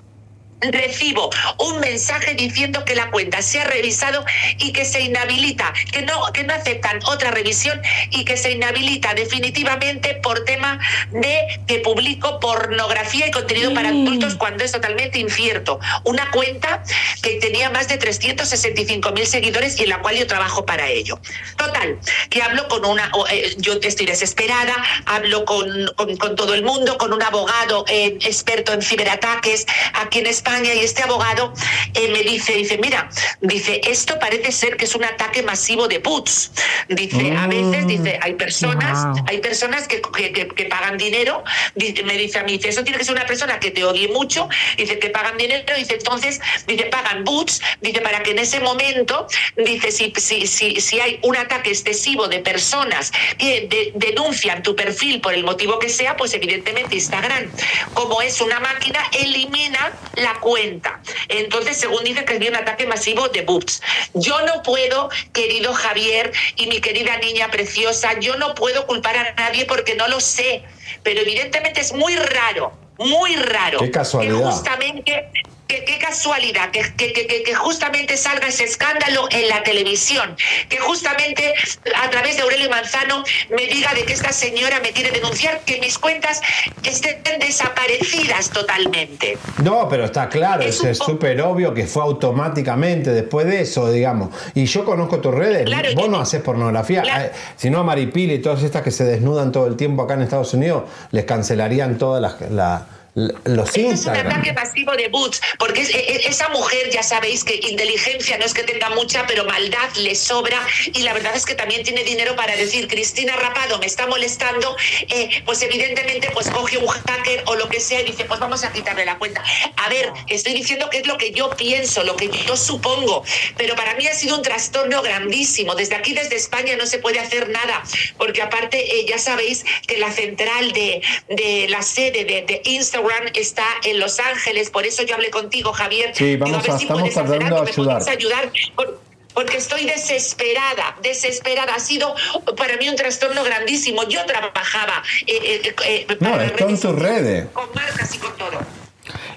recibo 0.61 1.31
un 1.59 1.81
mensaje 1.81 2.35
diciendo 2.35 2.85
que 2.85 2.95
la 2.95 3.11
cuenta 3.11 3.41
se 3.43 3.61
ha 3.61 3.65
revisado 3.65 4.25
y 4.59 4.73
que 4.73 4.85
se 4.85 5.01
inhabilita, 5.01 5.73
que 5.93 6.03
no, 6.03 6.21
que 6.33 6.45
no 6.45 6.53
aceptan 6.55 7.01
otra 7.07 7.31
revisión 7.31 7.81
y 8.11 8.25
que 8.25 8.37
se 8.37 8.53
inhabilita 8.53 9.15
definitivamente 9.15 10.15
por 10.17 10.45
tema 10.45 10.79
de 11.11 11.39
que 11.67 11.79
publico 11.79 12.39
pornografía 12.41 13.27
y 13.27 13.31
contenido 13.31 13.73
para 13.73 13.89
adultos 13.89 14.35
cuando 14.35 14.65
es 14.65 14.73
totalmente 14.73 15.19
incierto. 15.19 15.81
Una 16.05 16.31
cuenta 16.31 16.83
que 17.23 17.37
tenía 17.37 17.71
más 17.71 17.89
de 17.89 17.97
365 17.99 19.13
mil 19.13 19.27
seguidores 19.27 19.79
y 19.79 19.85
en 19.85 19.89
la 19.91 20.01
cual 20.01 20.17
yo 20.17 20.27
trabajo 20.27 20.67
para 20.67 20.89
ello. 20.89 21.19
Total, 21.57 21.99
que 22.29 22.43
hablo 22.43 22.69
con 22.69 22.85
una, 22.85 23.11
eh, 23.31 23.55
yo 23.59 23.75
estoy 23.83 24.07
desesperada, 24.07 24.75
hablo 25.07 25.45
con, 25.45 25.67
con- 25.97 26.17
con 26.17 26.37
todo 26.37 26.55
el 26.55 26.63
mundo, 26.63 26.99
con 26.99 27.13
un 27.13 27.23
abogado 27.23 27.85
eh, 27.89 28.19
experto 28.23 28.73
en 28.73 28.83
ciberataques 28.83 29.67
aquí 29.95 30.19
en 30.19 30.27
España 30.27 30.50
y 30.59 30.81
este 30.81 31.03
abogado 31.03 31.53
eh, 31.95 32.09
me 32.09 32.23
dice, 32.23 32.53
dice, 32.55 32.79
mira, 32.79 33.09
dice, 33.41 33.81
esto 33.85 34.19
parece 34.19 34.51
ser 34.53 34.77
que 34.77 34.85
es 34.85 34.95
un 34.95 35.05
ataque 35.05 35.43
masivo 35.43 35.87
de 35.89 35.99
bots. 35.99 36.51
Dice, 36.89 37.37
a 37.37 37.47
veces, 37.47 37.87
dice, 37.87 38.19
hay 38.21 38.35
personas, 38.35 39.05
Wow. 39.17 39.25
hay 39.29 39.39
personas 39.39 39.87
que, 39.87 40.03
que- 40.03 40.33
que- 40.33 40.49
que 40.49 40.65
pagan 40.65 40.97
dinero, 40.99 41.45
dice- 41.75 42.03
me 42.03 42.15
dice 42.15 42.39
a 42.41 42.43
mí, 42.43 42.53
dice, 42.59 42.69
eso 42.71 42.83
tiene 42.83 42.99
que 42.99 43.05
ser 43.05 43.15
una 43.15 43.27
persona 43.27 43.61
que 43.61 43.71
te 43.71 43.85
odie 43.85 44.09
mucho, 44.09 44.49
dice, 44.77 44.99
que 44.99 45.11
pagan 45.11 45.37
dinero, 45.39 45.65
dice, 45.77 45.95
entonces, 45.95 46.41
dice, 46.67 46.85
pagan 46.87 47.25
boots, 47.25 47.61
dice, 47.81 48.01
para 48.01 48.23
que 48.23 48.33
en 48.33 48.41
ese 48.41 48.61
momento, 48.61 49.27
dice, 49.57 49.93
si, 49.93 50.13
si, 50.17 50.47
si, 50.47 50.81
si 50.81 51.01
hay 51.01 51.19
un 51.23 51.37
ataque 51.37 51.71
excesivo 51.71 52.27
de 52.29 52.41
personas 52.41 53.13
que 53.39 53.67
de- 53.69 53.93
denuncian 53.95 54.63
tu 54.63 54.75
perfil 54.75 55.21
por 55.21 55.33
el 55.35 55.45
motivo 55.45 55.79
que 55.79 55.89
sea, 55.89 56.17
pues 56.17 56.35
evidentemente 56.35 56.97
Instagram, 56.97 57.51
como 57.95 58.21
es 58.23 58.41
una 58.41 58.59
máquina, 58.61 59.01
elimina 59.19 59.93
la 60.17 60.40
cuenta. 60.41 61.01
Entonces, 61.29 61.77
según 61.77 62.05
dice 62.05 62.25
que 62.25 62.37
es 62.37 62.49
un 62.49 62.57
ataque 62.57 62.87
masivo 62.87 63.29
de 63.29 63.43
bots. 63.43 63.83
Yo 64.15 64.41
no 64.47 64.63
puedo, 64.63 65.11
querido 65.33 65.73
Javier 65.73 66.33
y 66.57 66.67
mi 66.67 66.81
querida 66.81 67.17
niña 67.19 67.51
preciosa, 67.51 68.19
yo 68.19 68.37
no 68.37 68.55
puedo 68.55 68.87
culpar 68.87 69.17
a 69.17 69.33
nadie 69.35 69.67
porque 69.67 69.95
no 69.95 70.09
lo 70.09 70.21
sé, 70.21 70.63
pero 71.03 71.21
evidentemente 71.21 71.81
es 71.81 71.93
muy 71.93 72.17
raro, 72.17 72.73
muy 72.99 73.37
raro. 73.37 73.79
Qué 73.79 73.91
casualidad. 73.91 74.39
Que 74.39 74.45
justamente 74.45 75.31
que 75.71 75.85
qué 75.85 75.99
casualidad 75.99 76.71
que, 76.73 76.83
que- 76.97 77.13
que- 77.13 77.27
que- 77.29 77.43
que 77.45 77.55
justamente 77.55 78.17
salga 78.17 78.49
ese 78.49 78.65
escándalo 78.65 79.29
en 79.31 79.49
la 79.49 79.63
televisión, 79.63 80.37
que 80.69 80.79
justamente 80.79 81.55
a 81.95 82.11
través 82.11 82.37
de 82.37 82.43
Aurelio 82.43 82.69
Manzano 82.69 83.23
me 83.57 83.67
diga 83.69 83.95
de 83.95 84.03
que 84.05 84.13
esta 84.13 84.33
señora 84.33 84.81
me 84.81 84.91
quiere 84.91 85.13
denunciar, 85.13 85.61
que 85.65 85.79
mis 85.79 85.97
cuentas 85.99 86.41
estén 86.83 87.39
desaparecidas 87.39 88.51
totalmente. 88.51 89.39
No, 89.63 89.89
pero 89.89 90.07
está 90.07 90.29
claro, 90.29 90.63
Es 90.63 90.81
súper 90.99 91.41
obvio 91.43 91.73
que 91.73 91.87
fue 91.87 92.03
automáticamente 92.03 93.11
después 93.13 93.47
de 93.47 93.61
eso, 93.61 93.91
digamos. 93.93 94.31
Y 94.55 94.67
yo 94.67 94.85
conozco 94.85 95.21
tus 95.21 95.35
redes, 95.35 95.65
Claro, 95.67 95.91
vos 95.95 96.05
yo- 96.07 96.11
no 96.11 96.21
haces 96.21 96.43
pornografía. 96.43 97.03
Claro. 97.03 97.25
Eh, 97.27 97.31
Si 97.57 97.71
no, 97.71 97.81
a 97.81 97.83
Maripili 97.85 98.35
y 98.35 98.39
todas 98.41 98.63
estas 98.65 98.83
que 98.83 98.91
se 98.91 99.05
desnudan 99.05 99.53
todo 99.53 99.67
el 99.69 99.77
tiempo 99.77 100.03
acá 100.03 100.15
en 100.15 100.23
Estados 100.23 100.53
Unidos, 100.55 100.85
les 101.13 101.25
cancelarían 101.25 101.97
todas 101.99 102.21
las, 102.21 102.51
la- 102.51 102.87
los 103.15 103.69
Este 103.69 103.89
es 103.91 104.07
un 104.07 104.17
ataque 104.17 104.53
masivo 104.53 104.93
de 104.93 105.09
boots, 105.09 105.41
porque 105.59 105.81
es- 105.83 105.91
e- 105.91 106.29
esa 106.29 106.49
mujer, 106.51 106.91
ya 106.91 107.03
sabéis 107.03 107.43
que 107.45 107.57
inteligencia 107.69 108.39
no 108.39 108.45
es 108.45 108.55
que 108.55 108.63
tenga 108.63 108.91
mucha, 108.91 109.27
pero 109.27 109.45
maldad 109.45 109.91
le 109.97 110.15
sobra 110.15 110.65
y 110.93 111.03
la 111.03 111.13
verdad 111.13 111.35
es 111.35 111.45
que 111.45 111.55
también 111.55 111.83
tiene 111.83 112.05
dinero 112.05 112.37
para 112.37 112.55
decir, 112.57 112.87
Cristina 112.87 113.35
Rapado 113.37 113.79
me 113.79 113.87
está 113.87 114.07
molestando, 114.07 114.77
eh, 115.09 115.43
pues 115.45 115.61
evidentemente 115.63 116.31
pues 116.33 116.49
coge 116.51 116.79
un 116.79 116.87
hacker 116.87 117.43
o 117.47 117.57
lo 117.57 117.69
que 117.69 117.81
sea 117.81 118.01
y 118.01 118.05
dice, 118.05 118.25
pues 118.27 118.39
vamos 118.39 118.63
a 118.65 118.73
quitarle 118.73 119.05
la 119.05 119.19
cuenta. 119.19 119.43
A 119.77 119.89
ver, 119.89 120.13
estoy 120.29 120.53
diciendo 120.55 120.89
que 120.91 120.99
es 120.99 121.07
lo 121.07 121.19
que 121.19 121.33
yo 121.33 121.51
pienso, 121.51 122.05
lo 122.05 122.15
que 122.17 122.31
yo 122.47 122.57
supongo, 122.57 123.25
pero 123.57 123.75
para 123.75 123.95
mí 123.95 124.07
ha 124.07 124.15
sido 124.15 124.37
un 124.37 124.43
trastorno 124.43 125.03
grandísimo. 125.03 125.75
Desde 125.75 125.97
aquí, 125.97 126.13
desde 126.15 126.37
España, 126.37 126.77
no 126.77 126.87
se 126.87 126.99
puede 126.99 127.19
hacer 127.19 127.49
nada, 127.49 127.83
porque 128.19 128.41
aparte 128.43 129.01
eh, 129.01 129.07
ya 129.09 129.19
sabéis 129.19 129.65
que 129.87 129.99
la 129.99 130.13
central 130.13 130.71
de, 130.73 131.03
de 131.29 131.67
la 131.69 131.83
sede 131.83 132.25
de, 132.25 132.43
de 132.43 132.61
Instagram 132.65 133.00
está 133.35 133.65
en 133.85 133.99
Los 133.99 134.19
Ángeles, 134.21 134.71
por 134.71 134.87
eso 134.87 135.03
yo 135.03 135.15
hablé 135.15 135.31
contigo, 135.31 135.73
Javier. 135.73 136.13
Sí, 136.15 136.25
Digo, 136.37 136.47
vamos 136.47 136.69
a- 136.69 136.77
estamos 136.77 137.17
algo, 137.17 137.33
de 137.33 137.39
me 137.39 137.51
puedes 137.51 137.79
ayudar. 137.79 138.09
ayudar. 138.09 138.53
Por- 138.75 139.01
porque 139.35 139.59
estoy 139.59 139.85
desesperada, 139.87 140.97
desesperada. 141.03 141.75
Ha 141.75 141.79
sido 141.81 142.15
para 142.57 142.77
mí 142.77 142.89
un 142.89 142.97
trastorno 142.97 143.45
grandísimo. 143.45 144.03
Yo 144.09 144.25
trabajaba 144.27 145.03
eh, 145.27 145.63
eh, 145.65 145.75
eh, 145.87 146.07
No, 146.19 146.31
para 146.33 146.47
está 146.47 146.65
en 146.65 146.81
tus 146.81 146.95
redes. 146.99 147.47
con 147.53 147.69
marcas 147.75 148.15
y 148.15 148.19
con 148.19 148.37
todo. 148.37 148.59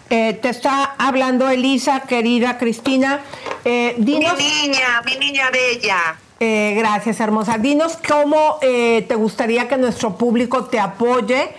Eh, 0.10 0.34
te 0.42 0.50
está 0.50 0.96
hablando 0.98 1.48
Elisa, 1.50 2.02
querida 2.02 2.58
Cristina. 2.58 3.22
Eh, 3.66 3.94
dinos, 3.98 4.36
Mi 4.38 4.44
niña, 4.68 5.02
mi 5.06 5.16
niña 5.18 5.50
bella. 5.52 6.16
Eh, 6.40 6.74
gracias, 6.76 7.20
hermosa. 7.20 7.58
Dinos 7.60 7.98
cómo 8.08 8.58
eh, 8.62 9.06
te 9.08 9.16
gustaría 9.16 9.68
que 9.68 9.78
nuestro 9.78 10.18
público 10.18 10.66
te 10.66 10.80
apoye 10.80 11.50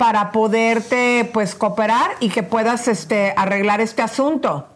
para 0.00 0.32
poderte 0.32 1.28
pues 1.30 1.54
cooperar 1.54 2.12
y 2.20 2.30
que 2.30 2.42
puedas 2.42 2.88
este, 2.88 3.34
arreglar 3.36 3.82
este 3.82 4.00
asunto. 4.00 4.69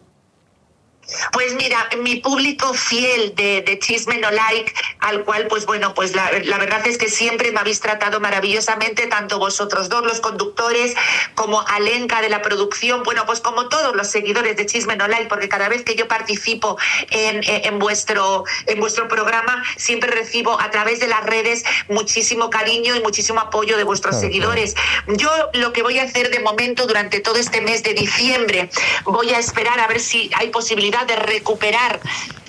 Pues 1.31 1.53
mira, 1.55 1.87
mi 2.01 2.15
público 2.17 2.73
fiel 2.73 3.35
de, 3.35 3.61
de 3.61 3.77
Chisme 3.79 4.17
No 4.17 4.31
Like, 4.31 4.73
al 4.99 5.23
cual, 5.23 5.47
pues 5.47 5.65
bueno, 5.65 5.93
pues 5.93 6.15
la, 6.15 6.31
la 6.43 6.57
verdad 6.57 6.85
es 6.87 6.97
que 6.97 7.09
siempre 7.09 7.51
me 7.51 7.59
habéis 7.59 7.79
tratado 7.79 8.19
maravillosamente, 8.19 9.05
tanto 9.07 9.37
vosotros 9.37 9.87
dos, 9.89 10.03
los 10.03 10.19
conductores, 10.19 10.95
como 11.35 11.61
Alenka 11.67 12.21
de 12.21 12.29
la 12.29 12.41
producción, 12.41 13.03
bueno, 13.03 13.25
pues 13.25 13.39
como 13.39 13.69
todos 13.69 13.95
los 13.95 14.07
seguidores 14.07 14.57
de 14.57 14.65
Chisme 14.65 14.95
No 14.95 15.07
Like, 15.07 15.27
porque 15.27 15.47
cada 15.49 15.69
vez 15.69 15.83
que 15.83 15.95
yo 15.95 16.07
participo 16.07 16.77
en, 17.11 17.41
en- 17.45 17.79
vuestro, 17.79 18.45
en 18.65 18.79
vuestro 18.79 19.07
programa, 19.07 19.63
siempre 19.77 20.09
recibo 20.09 20.59
a 20.59 20.71
través 20.71 20.99
de 20.99 21.07
las 21.07 21.23
redes 21.25 21.63
muchísimo 21.89 22.49
cariño 22.49 22.95
y 22.95 23.01
muchísimo 23.01 23.39
apoyo 23.41 23.77
de 23.77 23.83
vuestros 23.83 24.15
Claro, 24.15 24.27
seguidores. 24.27 24.75
Yo 25.07 25.29
lo 25.53 25.73
que 25.73 25.83
voy 25.83 25.99
a 25.99 26.03
hacer 26.03 26.29
de 26.31 26.39
momento 26.39 26.87
durante 26.87 27.19
todo 27.19 27.35
este 27.35 27.61
mes 27.61 27.83
de 27.83 27.93
diciembre, 27.93 28.69
voy 29.03 29.31
a 29.33 29.39
esperar 29.39 29.79
a 29.79 29.87
ver 29.87 29.99
si 29.99 30.31
hay 30.35 30.49
posibilidad 30.49 30.94
de 31.03 31.15
recuperar 31.17 31.99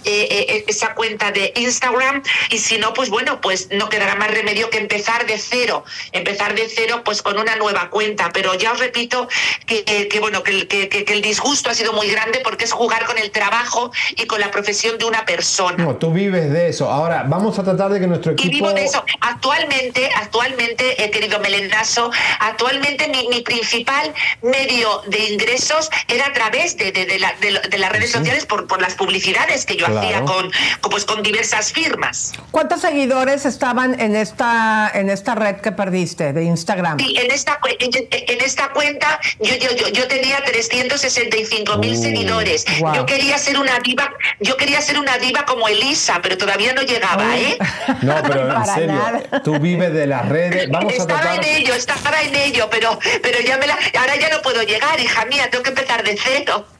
eh, 0.06 0.46
eh, 0.48 0.64
esa 0.68 0.94
cuenta 0.94 1.30
de 1.32 1.52
Instagram 1.56 2.22
y 2.50 2.58
si 2.58 2.78
no, 2.78 2.92
pues 2.94 3.10
bueno, 3.10 3.40
pues 3.40 3.68
no 3.72 3.88
quedará 3.88 4.14
más 4.14 4.30
remedio 4.30 4.70
que 4.70 4.78
empezar 4.78 5.26
de 5.26 5.38
cero, 5.38 5.84
empezar 6.12 6.54
de 6.54 6.68
cero 6.68 7.02
pues 7.04 7.22
con 7.22 7.38
una 7.38 7.56
nueva 7.56 7.90
cuenta. 7.90 8.30
Pero 8.32 8.54
ya 8.54 8.72
os 8.72 8.78
repito 8.78 9.28
que, 9.66 9.84
que- 9.84 10.08
que, 10.08 10.20
bueno, 10.20 10.42
que, 10.42 10.50
el- 10.52 10.68
que- 10.68 10.86
disgusto 11.26 11.70
ha 11.70 11.74
sido 11.74 11.92
muy 11.92 12.08
grande 12.08 12.40
porque 12.44 12.64
es 12.64 12.72
jugar 12.72 13.04
con 13.06 13.18
el 13.18 13.30
trabajo 13.30 13.90
y 14.16 14.26
con 14.26 14.38
la 14.40 14.50
profesión 14.50 14.96
de 14.98 15.04
una 15.06 15.24
persona. 15.24 15.82
No, 15.82 15.96
tú 15.96 16.12
vives 16.12 16.52
de 16.52 16.68
eso. 16.68 16.90
Ahora, 16.90 17.24
vamos 17.26 17.58
a 17.58 17.64
tratar 17.64 17.90
de 17.90 17.98
que 18.00 18.06
nuestro 18.06 18.32
Y 18.32 18.34
equipo... 18.34 18.50
vivo 18.52 18.72
de 18.72 18.84
eso. 18.84 19.04
Actualmente, 19.20 20.10
actualmente, 20.14 21.02
eh, 21.02 21.10
querido 21.10 21.38
Melenazo, 21.40 22.10
actualmente 22.40 23.08
mi, 23.08 23.28
mi 23.28 23.40
principal 23.42 24.12
medio 24.42 25.02
de 25.06 25.18
ingresos 25.30 25.90
era 26.08 26.26
a 26.26 26.32
través 26.32 26.76
de, 26.76 26.92
de- 26.92 27.06
de 27.06 27.18
la- 27.18 27.32
de 27.40 27.50
lo- 27.52 27.60
de 27.60 27.78
las 27.78 27.90
redes 27.92 28.12
sociales 28.12 28.46
por, 28.46 28.66
por 28.66 28.80
las 28.80 28.94
publicidades 28.94 29.64
que 29.66 29.76
yo 29.76 29.86
Claro. 29.86 29.95
Con, 30.00 30.50
con, 30.80 30.90
pues, 30.90 31.04
con 31.04 31.22
diversas 31.22 31.72
firmas. 31.72 32.32
¿Cuántos 32.50 32.80
seguidores 32.80 33.46
estaban 33.46 33.98
en 34.00 34.14
esta, 34.16 34.90
en 34.94 35.10
esta 35.10 35.34
red 35.34 35.56
que 35.56 35.72
perdiste 35.72 36.32
de 36.32 36.44
Instagram? 36.44 36.98
Y 37.00 37.18
en 37.18 37.30
esta, 37.30 37.58
en, 37.78 37.90
en 38.10 38.40
esta 38.44 38.68
cuenta 38.70 39.18
yo, 39.40 39.54
yo, 39.56 39.70
yo, 39.76 39.88
yo 39.88 40.08
tenía 40.08 40.42
365 40.44 41.78
mil 41.78 41.86
Uh, 41.96 42.02
seguidores. 42.02 42.64
wow. 42.80 42.94
Yo 42.94 43.06
quería 43.06 43.38
ser 43.38 43.58
una 43.58 43.78
diva, 43.78 44.10
yo 44.40 44.56
quería 44.56 44.80
ser 44.80 44.98
una 44.98 45.16
diva 45.18 45.44
como 45.44 45.68
Elisa, 45.68 46.18
pero 46.22 46.36
todavía 46.36 46.72
no 46.72 46.82
llegaba, 46.82 47.36
¿eh? 47.36 47.56
No, 48.02 48.14
pero 48.22 48.42
en 48.42 48.48
Para 48.54 48.74
serio, 48.74 48.92
nada. 48.92 49.42
tú 49.42 49.58
vives 49.58 49.92
de 49.92 50.06
las 50.06 50.28
redes. 50.28 50.68
Vamos 50.70 50.92
a 50.92 50.96
estaba 50.96 51.20
tratar... 51.20 51.44
en 51.44 51.54
ello, 51.56 51.74
estaba 51.74 52.20
en 52.22 52.34
ello, 52.34 52.68
pero, 52.70 52.98
pero 53.22 53.40
ya 53.40 53.56
me 53.58 53.66
la, 53.66 53.78
ahora 53.98 54.16
ya 54.16 54.28
no 54.30 54.42
puedo 54.42 54.62
llegar, 54.62 54.98
hija 55.00 55.24
mía, 55.26 55.48
tengo 55.50 55.62
que 55.62 55.70
empezar 55.70 56.02
de 56.04 56.16
cero. 56.22 56.66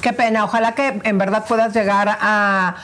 Qué, 0.00 0.12
pena, 0.14 0.44
ojalá 0.44 0.74
que 0.74 0.98
en 1.04 1.18
verdad 1.18 1.44
puedas 1.46 1.74
llegar 1.74 2.16
a, 2.20 2.76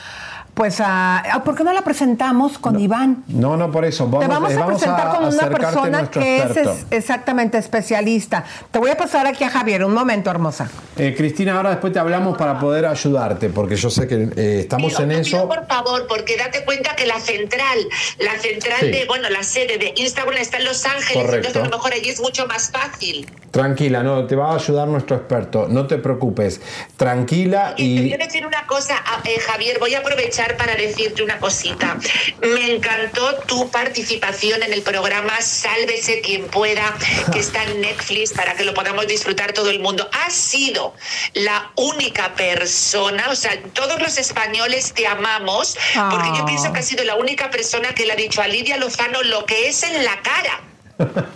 pues 0.55 0.79
a, 0.79 1.19
a- 1.19 1.43
¿por 1.43 1.55
qué 1.55 1.63
no 1.63 1.73
la 1.73 1.81
presentamos 1.83 2.57
con 2.57 2.79
Iván? 2.79 3.23
No, 3.27 3.55
no, 3.57 3.69
por 3.71 3.85
eso. 3.85 4.05
Vamos, 4.07 4.21
Te 4.21 4.27
vamos 4.27 4.51
eh, 4.53 4.57
a 4.59 4.65
presentar 4.65 5.15
con 5.17 5.25
una 5.27 5.49
persona 5.49 6.09
que 6.09 6.37
es, 6.37 6.43
experto. 6.45 6.71
es- 6.71 6.85
exactamente 6.91 7.57
especialista. 7.57 8.43
Te 8.71 8.79
voy 8.79 8.89
a 8.89 8.97
pasar 8.97 9.27
aquí 9.27 9.43
a 9.43 9.49
Javier, 9.49 9.83
un 9.83 9.93
momento, 9.93 10.31
hermosa. 10.31 10.69
Eh, 10.97 11.13
Cristina, 11.15 11.57
ahora 11.57 11.71
después 11.71 11.91
te 11.91 11.99
hablamos 11.99 12.37
para 12.37 12.57
poder 12.57 12.85
ayudarte, 12.85 13.49
porque 13.49 13.75
yo 13.75 13.89
sé 13.89 14.07
que 14.07 14.29
eh, 14.37 14.59
estamos 14.61 14.97
en 14.99 15.09
Pido, 15.09 15.19
eso. 15.21 15.47
por 15.49 15.67
favor, 15.67 16.07
porque 16.07 16.37
date 16.37 16.63
cuenta 16.63 16.95
que 16.95 17.05
la 17.05 17.19
central, 17.19 17.77
la 18.19 18.39
central 18.39 18.79
Sí. 18.79 18.87
de, 18.91 19.05
bueno, 19.07 19.29
la 19.29 19.43
sede 19.43 19.77
de 19.77 19.93
Instagram 19.97 20.37
está 20.37 20.57
en 20.57 20.65
Los 20.65 20.85
Ángeles, 20.85 21.25
Correcto. 21.25 21.47
entonces 21.47 21.61
a 21.63 21.65
lo 21.65 21.71
mejor 21.77 21.93
allí 21.93 22.09
es 22.09 22.21
mucho 22.21 22.47
más 22.47 22.71
fácil. 22.71 23.29
Tranquila, 23.51 24.03
no, 24.03 24.25
te 24.25 24.35
va 24.35 24.51
a 24.51 24.55
ayudar 24.55 24.87
nuestro 24.87 25.15
experto. 25.17 25.67
No 25.69 25.85
te 25.87 25.97
preocupes. 25.97 26.59
Tranquila 26.97 27.73
Te 27.75 27.83
y. 27.83 28.01
voy 28.01 28.13
a 28.13 28.17
decir 28.17 28.45
una 28.45 28.65
cosa, 28.67 28.95
a- 28.97 29.21
eh, 29.27 29.39
Javier, 29.39 29.79
voy 29.79 29.93
a 29.95 29.99
aprovechar 29.99 30.44
para 30.57 30.75
decirte 30.75 31.23
una 31.23 31.39
cosita. 31.39 31.97
Me 32.41 32.75
encantó 32.75 33.35
tu 33.47 33.69
participación 33.71 34.61
en 34.63 34.71
el 34.73 34.81
programa 34.83 35.41
Sálvese 35.41 36.21
quien 36.21 36.45
pueda, 36.47 36.95
que 37.33 37.39
está 37.39 37.63
en 37.63 37.81
Netflix 37.81 38.31
para 38.33 38.55
que 38.55 38.63
lo 38.63 38.73
podamos 38.73 39.07
disfrutar 39.07 39.53
todo 39.53 39.69
el 39.69 39.79
mundo. 39.79 40.07
Has 40.25 40.33
sido 40.33 40.93
la 41.33 41.71
única 41.75 42.35
persona, 42.35 43.29
o 43.29 43.35
sea, 43.35 43.59
todos 43.73 43.99
los 44.01 44.17
españoles 44.17 44.93
te 44.93 45.07
amamos, 45.07 45.75
porque 46.11 46.29
yo 46.29 46.43
Ah. 46.43 46.45
pienso 46.45 46.71
que 46.71 46.79
has 46.79 46.87
sido 46.87 47.03
la 47.03 47.15
única 47.15 47.49
persona 47.49 47.93
que 47.95 48.05
le 48.05 48.13
ha 48.13 48.15
dicho 48.15 48.41
a 48.41 48.47
Lidia 48.47 48.77
Lozano 48.77 49.23
lo 49.23 49.45
que 49.45 49.67
es 49.69 49.83
en 49.83 50.03
la 50.03 50.21
cara. 50.21 50.61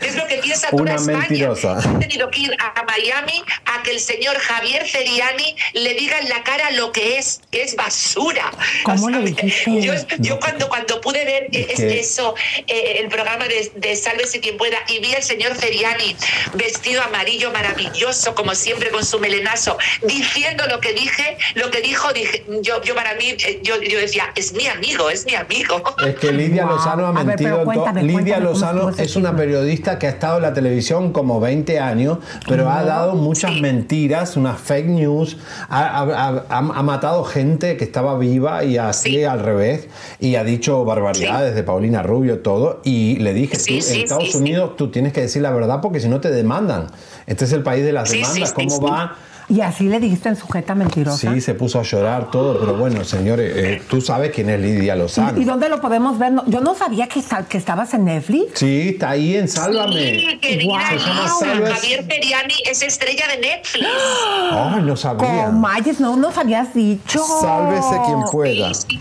Es 0.02 0.16
lo 0.16 0.26
que 0.28 0.38
piensa 0.38 0.70
toda 0.70 0.82
Una 0.84 0.96
España. 0.96 1.18
mentirosa. 1.20 1.80
He 1.80 2.00
tenido 2.00 2.30
que 2.32 2.40
ir 2.42 2.56
a 2.60 2.84
Miami 2.84 3.44
a 3.66 3.84
que 3.84 3.92
el 3.92 4.00
señor 4.00 4.38
Javier 4.38 4.86
Feriani 4.88 5.56
le 5.74 5.94
diga 5.96 6.20
en 6.20 6.30
la 6.30 6.44
cara 6.44 6.72
lo 6.72 6.92
que 6.92 7.18
es, 7.18 7.42
que 7.52 7.64
es 7.64 7.76
basura. 7.76 8.52
¿Cómo 8.84 9.10
le 9.10 9.20
dijiste? 9.20 9.82
Yo, 9.82 9.94
yo 10.20 10.40
cuando, 10.40 10.70
cuando 10.70 11.02
pude 11.02 11.26
ver 11.26 11.48
es- 11.52 11.76
que- 11.78 12.00
eso, 12.00 12.36
eh, 12.68 12.98
el 13.00 13.10
programa 13.10 13.46
de, 13.48 13.72
de 13.76 13.96
Sálvese 13.96 14.40
quien 14.40 14.58
pueda, 14.58 14.78
y 14.88 15.00
vi 15.00 15.14
al 15.14 15.24
señor 15.24 15.56
Feriani 15.56 16.16
vestido 16.54 17.02
amarillo 17.04 17.52
maravilloso, 17.52 18.36
como 18.36 18.56
siempre, 18.56 18.90
con 18.90 19.06
su 19.06 19.20
melenazo, 19.20 19.78
diciendo 20.04 20.64
lo 20.68 20.80
que 20.80 20.94
dije, 20.94 21.38
lo 21.56 21.70
que 21.72 21.82
dijo, 21.82 22.12
dije, 22.14 22.46
yo, 22.62 22.82
yo 22.84 22.96
para 22.96 23.14
mí, 23.16 23.36
eh, 23.46 23.60
yo, 23.64 23.82
yo 23.82 24.00
decía, 24.00 24.32
es 24.36 24.54
mi 24.54 24.68
amigo, 24.68 25.10
es 25.10 25.26
mi 25.26 25.36
amigo. 25.36 25.84
Es 26.06 26.16
que 26.16 26.32
Lidia 26.32 26.66
Lozano 26.66 27.08
ha 27.08 27.12
ver, 27.12 27.26
mentido. 27.26 27.60
to- 27.60 27.66
cuéntame, 27.66 28.04
Lidia 28.04 28.36
cuéntame 28.36 28.44
Lozano 28.46 28.90
es 28.90 29.16
una 29.16 29.30
chisme. 29.30 29.49
Periodista 29.54 29.98
que 29.98 30.06
ha 30.06 30.12
estado 30.12 30.36
en 30.38 30.44
la 30.44 30.54
televisión 30.54 31.12
como 31.12 31.40
20 31.40 31.80
años, 31.80 32.20
pero 32.48 32.70
ha 32.70 32.84
dado 32.84 33.16
muchas 33.16 33.60
mentiras, 33.60 34.38
unas 34.38 34.60
fake 34.60 34.86
news, 34.88 35.38
ha, 35.70 36.02
ha- 36.02 36.44
ha- 36.50 36.58
ha 36.58 36.84
matado 36.84 37.24
gente 37.24 37.76
que 37.76 37.84
estaba 37.84 38.16
viva 38.20 38.64
y 38.64 38.78
así 38.78 39.24
al 39.24 39.40
revés, 39.40 39.88
y 40.20 40.36
ha 40.36 40.44
dicho 40.44 40.86
barbaridades 40.86 41.56
de 41.56 41.64
Paulina 41.64 42.04
Rubio, 42.04 42.40
todo, 42.40 42.82
y 42.84 43.16
le 43.18 43.34
dije, 43.34 43.58
tú, 43.58 43.64
Sí, 43.64 43.82
sí, 43.82 43.96
en 43.96 44.02
Estados. 44.04 44.36
Unidos 44.36 44.76
tú 44.78 44.92
tienes 44.92 45.14
que 45.14 45.22
decir 45.22 45.42
la 45.42 45.50
verdad 45.52 45.82
porque 45.82 46.00
si 46.00 46.08
no 46.10 46.22
te 46.22 46.30
demandan. 46.30 46.88
Este 47.26 47.46
es 47.46 47.52
el 47.54 47.64
país 47.64 47.84
de 47.84 47.92
las 47.94 48.08
demandas, 48.22 48.54
¿cómo 48.54 48.70
va? 48.94 49.16
Y 49.50 49.62
así 49.62 49.86
le 49.86 50.00
dijiste 50.00 50.30
en 50.30 50.36
sujeta 50.36 50.76
mentirosa. 50.76 51.34
Sí, 51.34 51.42
se 51.42 51.56
puso 51.56 51.80
a 51.80 51.84
llorar 51.84 52.30
todo, 52.30 52.60
pero 52.60 52.76
bueno, 52.76 53.04
señores, 53.04 53.52
eh, 53.56 53.82
tú 53.90 54.00
sabes 54.00 54.32
quién 54.32 54.50
es 54.50 54.60
Lidia 54.60 54.96
Lozano. 54.96 55.40
¿Y 55.42 55.44
dónde 55.44 55.70
lo 55.70 55.82
podemos 55.82 56.20
ver? 56.20 56.32
No, 56.32 56.44
yo 56.48 56.62
no 56.62 56.76
sabía 56.76 57.08
que, 57.08 57.20
esta- 57.20 57.48
que 57.48 57.58
estabas 57.58 57.94
en 57.96 58.06
Netflix. 58.06 58.60
Sí, 58.60 58.90
está 58.90 59.10
ahí 59.12 59.36
en 59.36 59.48
Sálvame. 59.48 59.94
Sí, 60.20 60.38
querida 60.40 60.90
Se 60.90 60.98
llama 61.00 61.28
Sálvame. 61.40 61.72
Javier 61.72 62.08
Periani 62.08 62.54
es 62.70 62.82
estrella 62.84 63.26
de 63.28 63.38
Netflix. 63.40 63.88
Ay, 64.52 64.82
no 64.84 64.96
sabía. 64.96 65.46
Comayes, 65.46 66.00
no 66.00 66.16
nos 66.16 66.38
habías 66.38 66.74
dicho. 66.76 67.24
Sálvese 67.42 68.02
quien 68.06 68.22
pueda. 68.32 68.72
Sí, 68.74 69.00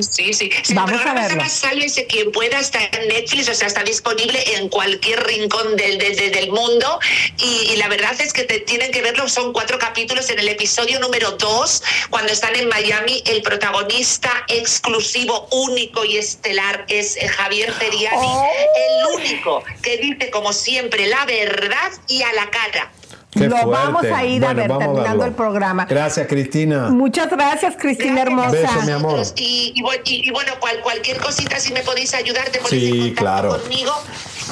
sí, 0.00 0.32
sí. 0.34 0.50
Sí, 0.62 0.74
Vamos 0.74 1.00
a 1.00 1.08
se 1.08 1.14
verlo. 1.14 1.42
Sálvese 1.48 2.06
quien 2.06 2.30
pueda, 2.32 2.58
está 2.60 2.78
en 3.00 3.08
Netflix, 3.08 3.48
o 3.48 3.54
sea, 3.54 3.66
está 3.68 3.82
disponible 3.84 4.38
en 4.58 4.68
cualquier 4.68 5.20
rincón 5.24 5.76
del, 5.76 5.98
del, 5.98 6.14
del- 6.16 6.32
del 6.32 6.50
mundo. 6.50 6.98
Y, 7.38 7.72
y 7.72 7.76
la 7.76 7.88
verdad 7.88 8.12
es 8.20 8.32
que 8.34 8.44
te 8.44 8.60
tienen 8.60 8.90
que 8.90 9.00
verlo, 9.02 9.28
son 9.28 9.52
cuatro 9.54 9.77
capítulos 9.78 10.30
en 10.30 10.38
el 10.38 10.48
episodio 10.48 10.98
número 11.00 11.32
dos, 11.32 11.82
cuando 12.10 12.32
están 12.32 12.54
en 12.56 12.68
Miami, 12.68 13.22
el 13.26 13.42
protagonista 13.42 14.44
exclusivo, 14.48 15.48
único 15.52 16.04
y 16.04 16.18
estelar 16.18 16.84
es 16.88 17.16
eh, 17.16 17.28
Javier 17.28 17.72
Periani, 17.74 18.26
el 18.26 19.14
único 19.14 19.64
que 19.82 19.96
dice, 19.98 20.30
como 20.30 20.52
siempre, 20.52 21.06
la 21.06 21.24
verdad 21.24 21.92
y 22.08 22.22
a 22.22 22.32
la 22.32 22.50
cara. 22.50 22.92
Qué 23.30 23.40
Lo 23.46 23.56
fuerte. 23.58 23.70
vamos 23.70 24.04
a 24.04 24.24
ir 24.24 24.42
a 24.42 24.46
Bueno, 24.46 24.60
ver 24.62 24.68
vamos 24.70 24.84
terminando 24.94 25.24
el 25.26 25.32
programa. 25.32 25.84
Gracias, 25.84 26.26
Cristina. 26.26 26.88
Muchas 26.88 27.28
gracias, 27.28 27.76
Cristina 27.78 28.22
hermosa. 28.22 28.50
Beso, 28.52 28.82
mi 28.86 28.92
amor. 28.92 29.20
Y, 29.36 29.74
y 29.76 29.82
y- 30.10 30.28
y 30.28 30.30
bueno, 30.30 30.52
cual- 30.60 30.80
cualquier 30.82 31.18
cosita, 31.18 31.60
si 31.60 31.72
me 31.74 31.82
podéis 31.82 32.14
ayudar, 32.14 32.48
te 32.48 32.58
ponéis 32.58 32.82
Sí, 32.84 32.90
contacto 32.90 33.20
claro. 33.20 33.48
conmigo. 33.60 33.92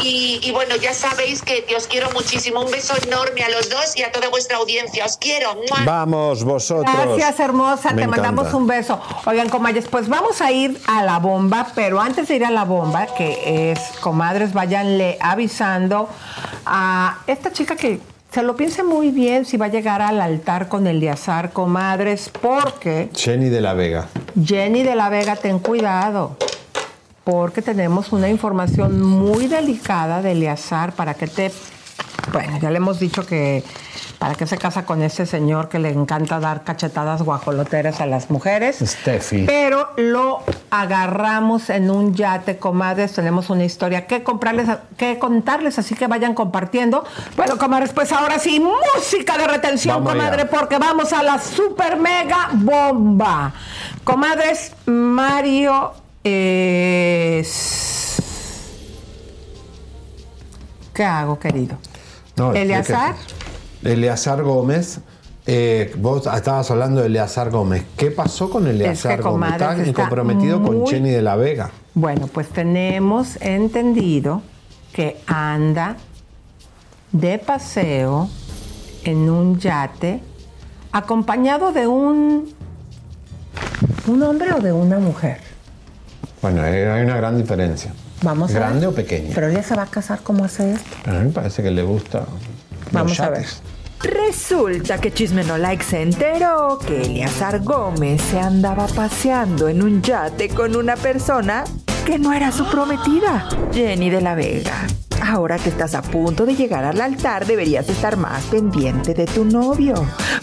Y, 0.03 0.41
y 0.43 0.51
bueno, 0.53 0.77
ya 0.77 0.93
sabéis 0.93 1.41
que 1.41 1.65
os 1.75 1.87
quiero 1.87 2.11
muchísimo. 2.11 2.61
Un 2.61 2.71
beso 2.71 2.93
enorme 3.07 3.43
a 3.45 3.49
los 3.49 3.71
dos 3.71 3.97
y 3.97 4.03
a 4.03 4.13
toda 4.13 4.29
vuestra 4.29 4.59
audiencia. 4.59 5.07
Os 5.07 5.17
quiero. 5.17 5.55
¡Mua! 5.55 5.85
Vamos, 5.87 6.45
vosotros. 6.45 6.95
Gracias, 6.95 7.41
hermosa. 7.41 7.93
Me 7.95 8.03
Te 8.03 8.09
mandamos 8.09 8.53
un 8.53 8.67
beso. 8.67 9.01
Oigan, 9.25 9.49
comadres, 9.49 9.87
pues 9.89 10.07
vamos 10.07 10.43
a 10.43 10.53
ir 10.53 10.79
a 10.87 11.03
la 11.03 11.19
bomba, 11.19 11.69
pero 11.75 11.99
antes 11.99 12.29
de 12.29 12.37
ir 12.37 12.45
a 12.45 12.51
la 12.51 12.65
bomba, 12.65 13.07
que 13.17 13.73
es, 13.73 13.81
comadres, 14.03 14.53
váyanle 14.53 15.17
avisando 15.19 16.11
a 16.67 17.21
esta 17.27 17.51
chica 17.51 17.75
que 17.75 17.99
se 18.37 18.43
lo 18.43 18.55
piense 18.55 18.83
muy 18.83 19.13
bien 19.13 19.47
si 19.47 19.57
va 19.57 19.65
a 19.65 19.69
llegar 19.71 20.03
al 20.03 20.21
altar 20.21 20.69
con 20.69 20.87
Eliazar, 20.87 21.55
comadres, 21.55 22.29
porque 22.29 23.09
Jenny 23.15 23.49
de 23.49 23.63
la 23.63 23.73
Vega. 23.73 24.09
Jenny 24.39 24.83
de 24.83 24.95
la 24.95 25.09
Vega, 25.09 25.37
ten 25.37 25.59
cuidado, 25.59 26.37
porque 27.25 27.63
tenemos 27.63 28.13
una 28.13 28.29
información 28.29 29.01
muy 29.01 29.47
delicada 29.47 30.21
de 30.21 30.33
Eleazar 30.33 30.93
para 30.93 31.15
que 31.15 31.29
te... 31.29 31.51
Bueno, 32.33 32.59
ya 32.61 32.71
le 32.71 32.79
hemos 32.79 32.99
dicho 32.99 33.25
que 33.25 33.63
para 34.19 34.35
qué 34.35 34.47
se 34.47 34.57
casa 34.57 34.85
con 34.85 35.03
ese 35.03 35.27
señor 35.27 35.69
que 35.69 35.79
le 35.79 35.91
encanta 35.91 36.41
dar 36.41 36.65
cachetadas 36.65 37.23
guajoloteras 37.23 38.01
a 38.01 38.07
las 38.07 38.31
mujeres. 38.31 38.79
Steffi. 38.83 39.45
Pero 39.47 39.91
lo 39.97 40.43
agarramos 40.71 41.71
en 41.71 41.91
un 41.91 42.15
yate, 42.15 42.59
comadres. 42.59 43.13
Tenemos 43.13 43.51
una 43.51 43.65
historia 43.65 44.07
que 44.07 44.23
comprarles, 44.23 44.69
que 44.97 45.19
contarles, 45.19 45.79
así 45.79 45.95
que 45.95 46.07
vayan 46.07 46.35
compartiendo. 46.35 47.05
Bueno, 47.37 47.59
comadres, 47.59 47.93
pues 47.93 48.13
ahora 48.13 48.39
sí, 48.39 48.61
música 48.61 49.37
de 49.39 49.47
retención, 49.47 50.03
Vamos 50.03 50.13
comadre, 50.13 50.47
porque 50.47 50.79
vamos 50.79 51.13
a 51.13 51.23
la 51.23 51.39
super 51.39 51.99
mega 51.99 52.51
bomba. 52.55 53.53
Comadres, 54.05 54.73
Mario 54.87 55.93
es. 56.25 58.23
¿Qué 60.97 61.05
hago, 61.05 61.39
querido? 61.39 61.77
No, 62.37 62.55
¿Eleazar? 62.55 63.15
Eleazar 63.85 64.43
Gómez. 64.43 65.01
eh, 65.47 65.93
vos 65.99 66.27
estabas 66.27 66.71
hablando 66.71 67.03
de 67.03 67.09
Eleazar 67.09 67.51
Gómez. 67.51 67.85
¿Qué 67.99 68.11
pasó 68.11 68.49
con 68.49 68.67
Eleazar 68.67 69.21
Gómez? 69.21 69.53
Está 69.53 69.77
está 69.77 69.93
comprometido 69.93 70.63
con 70.63 70.87
Jenny 70.87 71.11
de 71.11 71.21
la 71.21 71.37
Vega. 71.37 71.71
Bueno, 71.93 72.29
pues 72.29 72.49
tenemos 72.49 73.37
entendido 73.43 74.41
que 74.95 75.19
anda 75.27 75.97
de 77.13 77.39
paseo 77.39 78.31
en 79.05 79.29
un 79.29 79.59
yate 79.59 80.23
acompañado 80.93 81.73
de 81.73 81.87
un 81.87 82.55
un 84.07 84.23
hombre 84.23 84.53
o 84.55 84.61
de 84.61 84.73
una 84.73 84.99
mujer. 84.99 85.41
Bueno, 86.41 86.65
eh, 86.65 86.91
hay 86.91 87.03
una 87.03 87.17
gran 87.17 87.37
diferencia. 87.37 87.93
Vamos 88.23 88.51
a 88.51 88.55
¿Grande 88.55 88.81
ver. 88.81 88.89
o 88.89 88.95
pequeña? 88.95 89.33
Pero 89.35 89.49
ella 89.49 89.63
se 89.63 89.75
va 89.75 89.83
a 89.83 89.87
casar 89.87 90.21
como 90.23 90.45
hace 90.45 90.73
esto. 90.73 90.97
A 91.07 91.13
mí 91.13 91.25
me 91.27 91.31
parece 91.31 91.63
que 91.63 91.71
le 91.71 91.83
gusta. 91.83 92.25
Vamos 92.93 93.11
los 93.19 93.21
a 93.21 93.31
ver. 93.31 93.47
Resulta 94.01 94.99
que 94.99 95.13
Chisme 95.13 95.43
No 95.45 95.59
Like 95.59 95.83
se 95.83 96.03
enteró 96.03 96.79
que 96.79 97.03
Eliazar 97.03 97.63
Gómez 97.63 98.21
se 98.23 98.39
andaba 98.39 98.87
paseando 98.89 99.69
en 99.69 99.83
un 99.83 100.03
yate 100.03 100.49
con 100.49 100.77
una 100.77 100.97
persona 100.97 101.65
que 102.05 102.19
no 102.19 102.33
era 102.33 102.53
su 102.53 102.67
prometida, 102.67 103.49
Jenny 103.73 104.11
de 104.11 104.21
la 104.21 104.35
Vega. 104.35 104.87
Ahora 105.29 105.59
que 105.59 105.71
estás 105.71 105.97
a 105.97 106.03
punto 106.03 106.47
de 106.47 106.55
llegar 106.55 106.85
al 106.85 107.01
altar, 107.01 107.47
deberías 107.47 107.89
estar 107.89 108.17
más 108.17 108.45
pendiente 108.45 109.13
de 109.13 109.27
tu 109.27 109.45
novio. 109.45 109.95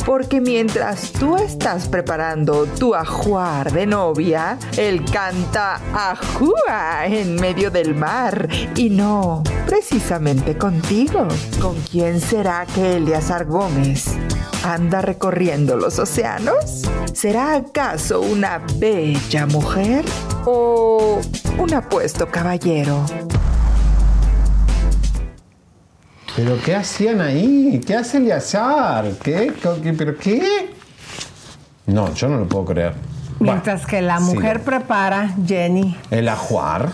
Porque 0.06 0.42
mientras 0.42 1.14
tú 1.14 1.38
estás 1.38 1.88
preparando 1.88 2.66
tu 2.66 2.94
ajuar 2.94 3.72
de 3.72 3.86
novia, 3.86 4.58
él 4.76 5.06
canta 5.10 5.80
ajúa 5.94 7.06
en 7.06 7.36
medio 7.36 7.72
del 7.72 7.96
mar. 7.96 8.50
Y 8.76 8.90
no 8.90 9.42
precisamente 9.66 10.58
contigo. 10.58 11.30
¿Con 11.62 11.80
quién 11.90 12.20
será 12.20 12.66
que 12.66 12.98
Eliazar 12.98 13.46
Gómez 13.46 14.08
anda 14.66 15.02
recorriendo 15.02 15.78
los 15.78 15.98
océanos? 15.98 16.82
¿Será 17.14 17.56
acaso 17.56 18.20
una 18.20 18.62
bella 18.76 19.46
mujer 19.46 20.04
o 20.46 21.22
un 21.58 21.74
apuesto 21.74 22.28
caballero? 22.28 23.06
¿Pero 26.36 26.58
qué 26.64 26.76
hacían 26.76 27.22
ahí? 27.22 27.80
¿Qué 27.86 27.96
hace 27.96 28.18
Eleazar? 28.18 29.06
¿Qué? 29.22 29.54
¿Qué? 29.84 29.94
¿Pero 29.94 30.18
qué? 30.18 30.74
No, 31.86 32.12
yo 32.14 32.28
no 32.28 32.38
lo 32.40 32.48
puedo 32.48 32.66
creer. 32.66 32.94
Mientras 33.40 33.86
que 33.86 34.02
la 34.02 34.18
sí. 34.20 34.24
mujer 34.24 34.62
prepara, 34.64 35.36
Jenny, 35.46 35.96
El 36.10 36.30
ajuar. 36.30 36.90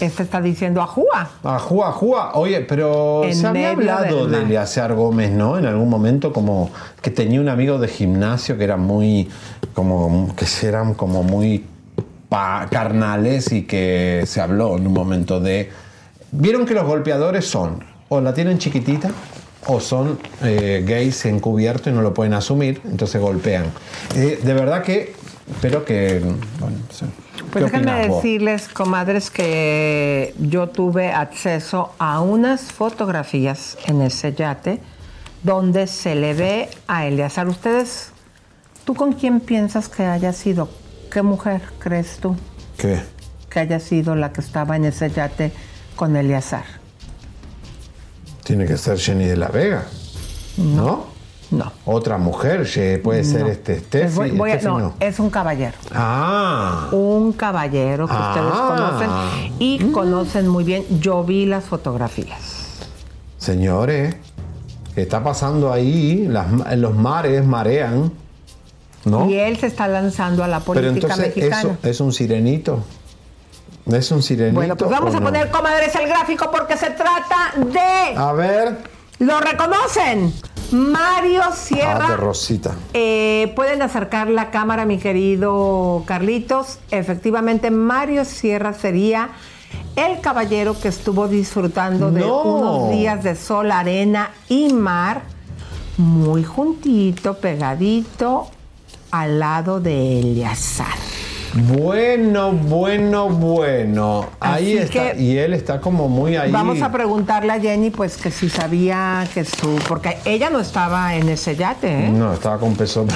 este 0.00 0.22
está 0.24 0.40
diciendo 0.42 0.82
ajúa. 0.82 1.30
Ajúa, 1.42 1.88
ajúa. 1.90 2.32
Oye, 2.34 2.60
pero 2.62 3.24
En 3.24 3.34
se 3.34 3.46
había 3.46 3.70
hablado 3.70 4.26
de. 4.26 4.42
Eleazar 4.42 4.94
Gómez, 4.94 5.30
¿no? 5.30 5.58
En 5.58 5.64
algún 5.66 5.88
momento 5.88 6.32
como 6.32 6.70
que 7.00 7.10
tenía 7.10 7.40
un 7.40 7.48
amigo 7.48 7.78
de 7.78 7.88
gimnasio 7.88 8.58
que 8.58 8.64
era 8.64 8.76
muy, 8.76 9.28
como, 9.74 10.34
que 10.36 10.44
eran 10.66 10.92
como 10.94 11.22
muy 11.22 11.64
pa- 12.28 12.66
carnales 12.70 13.52
y 13.52 13.62
que 13.62 14.24
se 14.26 14.40
habló 14.40 14.76
en 14.76 14.86
un 14.86 14.92
momento 14.92 15.40
de... 15.40 15.70
Vieron 16.32 16.66
que 16.66 16.74
los 16.74 16.84
golpeadores 16.86 17.46
son, 17.46 17.84
o 18.12 18.20
la 18.20 18.34
tienen 18.34 18.58
chiquitita, 18.58 19.10
o 19.66 19.80
son 19.80 20.18
eh, 20.42 20.84
gays 20.86 21.24
encubiertos 21.24 21.86
y 21.90 21.96
no 21.96 22.02
lo 22.02 22.12
pueden 22.12 22.34
asumir, 22.34 22.82
entonces 22.84 23.18
golpean. 23.20 23.64
Eh, 24.14 24.38
de 24.42 24.54
verdad 24.54 24.82
que, 24.82 25.14
espero 25.50 25.82
que... 25.84 26.20
Bueno, 26.60 26.76
no 26.76 26.94
sé. 26.94 27.06
Pues 27.50 27.64
¿Qué 27.64 27.70
déjenme 27.70 28.08
decirles, 28.08 28.68
comadres, 28.68 29.30
que 29.30 30.34
yo 30.38 30.68
tuve 30.68 31.10
acceso 31.10 31.92
a 31.98 32.20
unas 32.20 32.60
fotografías 32.72 33.78
en 33.86 34.02
ese 34.02 34.34
yate 34.34 34.80
donde 35.42 35.86
se 35.86 36.14
le 36.14 36.34
ve 36.34 36.68
a 36.86 37.06
Eleazar. 37.06 37.48
Ustedes, 37.48 38.10
¿tú 38.84 38.94
con 38.94 39.14
quién 39.14 39.40
piensas 39.40 39.88
que 39.88 40.04
haya 40.04 40.34
sido? 40.34 40.68
¿Qué 41.10 41.22
mujer 41.22 41.62
crees 41.78 42.18
tú 42.18 42.36
¿Qué? 42.76 43.00
que 43.48 43.60
haya 43.60 43.80
sido 43.80 44.14
la 44.14 44.32
que 44.32 44.42
estaba 44.42 44.76
en 44.76 44.84
ese 44.84 45.10
yate 45.10 45.52
con 45.96 46.14
Eleazar? 46.14 46.81
Tiene 48.44 48.66
que 48.66 48.76
ser 48.76 48.98
Jenny 48.98 49.24
de 49.26 49.36
la 49.36 49.48
Vega. 49.48 49.84
¿No? 50.56 51.06
No. 51.50 51.70
Otra 51.84 52.16
mujer, 52.16 52.66
puede 53.02 53.24
ser 53.24 53.42
No. 53.42 53.48
este 53.48 53.74
Les 53.74 53.82
Steffi. 53.84 54.14
voy- 54.16 54.30
voy 54.30 54.50
a- 54.50 54.54
Steffi 54.54 54.66
no, 54.68 54.78
no. 54.78 54.94
es 55.00 55.18
un 55.18 55.28
caballero. 55.28 55.74
Ah. 55.94 56.88
Un 56.92 57.32
caballero 57.34 58.06
que 58.06 58.12
ustedes 58.14 58.52
Ah. 58.54 58.68
conocen 58.68 59.10
y 59.58 59.78
conocen 59.92 60.48
muy 60.48 60.64
bien. 60.64 60.84
Yo 61.00 61.22
vi 61.24 61.44
las 61.44 61.64
fotografías. 61.64 62.38
Señores, 63.38 64.16
¿qué 64.94 65.02
está 65.02 65.22
pasando 65.22 65.72
ahí? 65.72 66.26
Las 66.28 66.46
los 66.78 66.94
mares 66.96 67.44
marean. 67.44 68.12
¿No? 69.04 69.28
Y 69.28 69.34
él 69.34 69.58
se 69.58 69.66
está 69.66 69.88
lanzando 69.88 70.44
a 70.44 70.48
la 70.48 70.60
Pero 70.60 70.74
política 70.74 71.08
entonces 71.14 71.36
mexicana. 71.36 71.60
eso 71.60 71.76
es 71.82 72.00
un 72.00 72.12
sirenito. 72.12 72.84
¿Es 73.90 74.10
un 74.12 74.22
sirenito? 74.22 74.54
Bueno, 74.54 74.76
pues 74.76 74.90
vamos 74.90 75.14
a 75.14 75.18
no? 75.20 75.26
poner, 75.26 75.50
comadres, 75.50 75.94
el 75.96 76.06
gráfico 76.08 76.50
porque 76.50 76.76
se 76.76 76.90
trata 76.90 77.52
de... 77.56 78.16
A 78.16 78.32
ver. 78.32 78.78
¿Lo 79.18 79.40
reconocen? 79.40 80.32
Mario 80.72 81.42
Ah, 81.44 81.52
Sierra. 81.54 82.08
de 82.08 82.16
Rosita. 82.16 82.74
Eh, 82.94 83.52
Pueden 83.56 83.82
acercar 83.82 84.28
la 84.28 84.50
cámara, 84.50 84.84
mi 84.86 84.98
querido 84.98 86.02
Carlitos. 86.06 86.78
Efectivamente, 86.90 87.70
Mario 87.70 88.24
Sierra 88.24 88.72
sería 88.72 89.30
el 89.96 90.20
caballero 90.20 90.78
que 90.80 90.88
estuvo 90.88 91.28
disfrutando 91.28 92.10
de 92.10 92.20
No. 92.20 92.42
unos 92.42 92.90
días 92.90 93.22
de 93.22 93.34
sol, 93.36 93.70
arena 93.70 94.30
y 94.48 94.72
mar, 94.72 95.22
muy 95.98 96.42
juntito, 96.44 97.34
pegadito, 97.34 98.48
al 99.10 99.38
lado 99.40 99.80
de 99.80 100.20
Eleazar. 100.20 100.86
Bueno, 101.54 102.52
bueno, 102.52 103.28
bueno. 103.28 104.26
Ahí 104.40 104.78
Así 104.78 104.78
está. 104.78 105.12
que- 105.12 105.22
Y 105.22 105.36
él 105.38 105.52
está 105.52 105.80
como 105.80 106.08
muy 106.08 106.36
ahí. 106.36 106.50
Vamos 106.50 106.80
a 106.80 106.90
preguntarle 106.90 107.52
a 107.52 107.60
Jenny, 107.60 107.90
pues, 107.90 108.16
que 108.16 108.30
si 108.30 108.48
sabía 108.48 109.26
que 109.34 109.44
su. 109.44 109.76
Porque 109.88 110.16
ella 110.24 110.48
no 110.50 110.60
estaba 110.60 111.14
en 111.14 111.28
ese 111.28 111.54
yate, 111.54 112.06
¿eh? 112.06 112.08
No, 112.08 112.32
estaba 112.32 112.58
con 112.58 112.74
peso. 112.74 113.06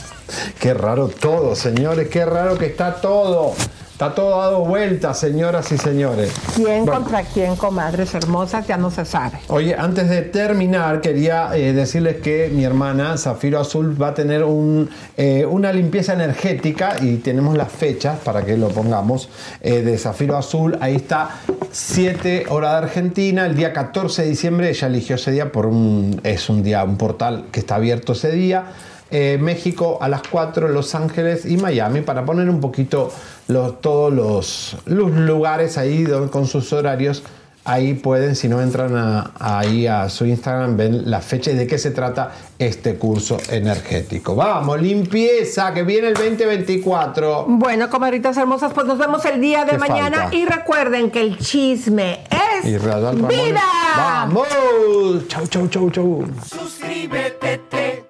qué 0.60 0.72
raro 0.74 1.08
todo, 1.08 1.56
señores. 1.56 2.08
Qué 2.08 2.24
raro 2.24 2.56
que 2.56 2.66
está 2.66 3.00
todo. 3.00 3.54
Está 4.00 4.14
todo 4.14 4.38
dado 4.38 4.64
vueltas, 4.64 5.18
señoras 5.18 5.70
y 5.72 5.76
señores. 5.76 6.32
¿Quién 6.54 6.86
Bueno. 6.86 7.02
contra 7.02 7.22
quién, 7.22 7.54
comadres 7.54 8.14
hermosas? 8.14 8.66
Ya 8.66 8.78
no 8.78 8.90
se 8.90 9.04
sabe. 9.04 9.36
Oye, 9.48 9.76
antes 9.78 10.08
de 10.08 10.22
terminar, 10.22 11.02
quería 11.02 11.54
eh, 11.54 11.74
decirles 11.74 12.16
que 12.22 12.50
mi 12.50 12.64
hermana 12.64 13.18
Zafiro 13.18 13.60
Azul 13.60 14.00
va 14.00 14.08
a 14.08 14.14
tener 14.14 14.42
un, 14.42 14.88
eh, 15.18 15.44
una 15.44 15.70
limpieza 15.70 16.14
energética 16.14 16.96
y 17.02 17.16
tenemos 17.16 17.58
las 17.58 17.70
fechas 17.70 18.18
para 18.20 18.42
que 18.42 18.56
lo 18.56 18.68
pongamos 18.68 19.28
eh, 19.60 19.82
de 19.82 19.98
Zafiro 19.98 20.38
Azul. 20.38 20.78
Ahí 20.80 20.96
está 20.96 21.32
7 21.70 22.46
hora 22.48 22.70
de 22.70 22.76
Argentina, 22.78 23.44
el 23.44 23.54
día 23.54 23.74
14 23.74 24.22
de 24.22 24.28
diciembre. 24.30 24.70
Ella 24.70 24.86
eligió 24.86 25.16
ese 25.16 25.30
día 25.30 25.52
por 25.52 25.66
un, 25.66 26.22
es 26.24 26.48
un 26.48 26.62
día, 26.62 26.82
un 26.84 26.96
portal 26.96 27.48
que 27.52 27.60
está 27.60 27.74
abierto 27.74 28.14
ese 28.14 28.30
día. 28.30 28.64
Eh, 29.10 29.38
México 29.40 29.98
a 30.00 30.08
las 30.08 30.22
4, 30.30 30.68
Los 30.68 30.94
Ángeles 30.94 31.44
y 31.44 31.56
Miami 31.56 32.00
para 32.02 32.24
poner 32.24 32.48
un 32.48 32.60
poquito 32.60 33.12
los, 33.48 33.80
todos 33.80 34.12
los, 34.12 34.76
los 34.86 35.10
lugares 35.12 35.76
ahí 35.78 36.04
donde- 36.04 36.30
con 36.30 36.46
sus 36.46 36.72
horarios. 36.72 37.22
Ahí 37.62 37.92
pueden, 37.92 38.36
si 38.36 38.48
no 38.48 38.62
entran 38.62 38.96
a- 38.96 39.32
ahí 39.38 39.86
a 39.86 40.08
su 40.08 40.24
Instagram, 40.24 40.78
ven 40.78 41.10
la 41.10 41.20
fecha 41.20 41.50
y 41.50 41.54
de 41.56 41.66
qué 41.66 41.76
se 41.76 41.90
trata 41.90 42.32
este 42.58 42.94
curso 42.96 43.36
energético. 43.50 44.34
Vamos, 44.34 44.80
limpieza, 44.80 45.74
que 45.74 45.82
viene 45.82 46.08
el 46.08 46.14
2024. 46.14 47.44
Bueno, 47.48 47.90
comadritas 47.90 48.36
hermosas, 48.38 48.72
pues 48.72 48.86
nos 48.86 48.96
vemos 48.96 49.24
el 49.26 49.40
día 49.42 49.64
de 49.66 49.72
¿Qué 49.72 49.78
mañana 49.78 50.18
falta? 50.22 50.36
y 50.36 50.46
recuerden 50.46 51.10
que 51.10 51.20
el 51.20 51.36
chisme 51.38 52.20
es 52.30 52.64
Y 52.64 52.78
vida. 52.78 53.60
¡Vamos! 53.96 54.48
Chau, 55.28 55.46
chau, 55.46 55.68
chau, 55.68 55.90
chau. 55.90 56.24
Suscríbete, 56.46 57.60
te, 57.68 58.09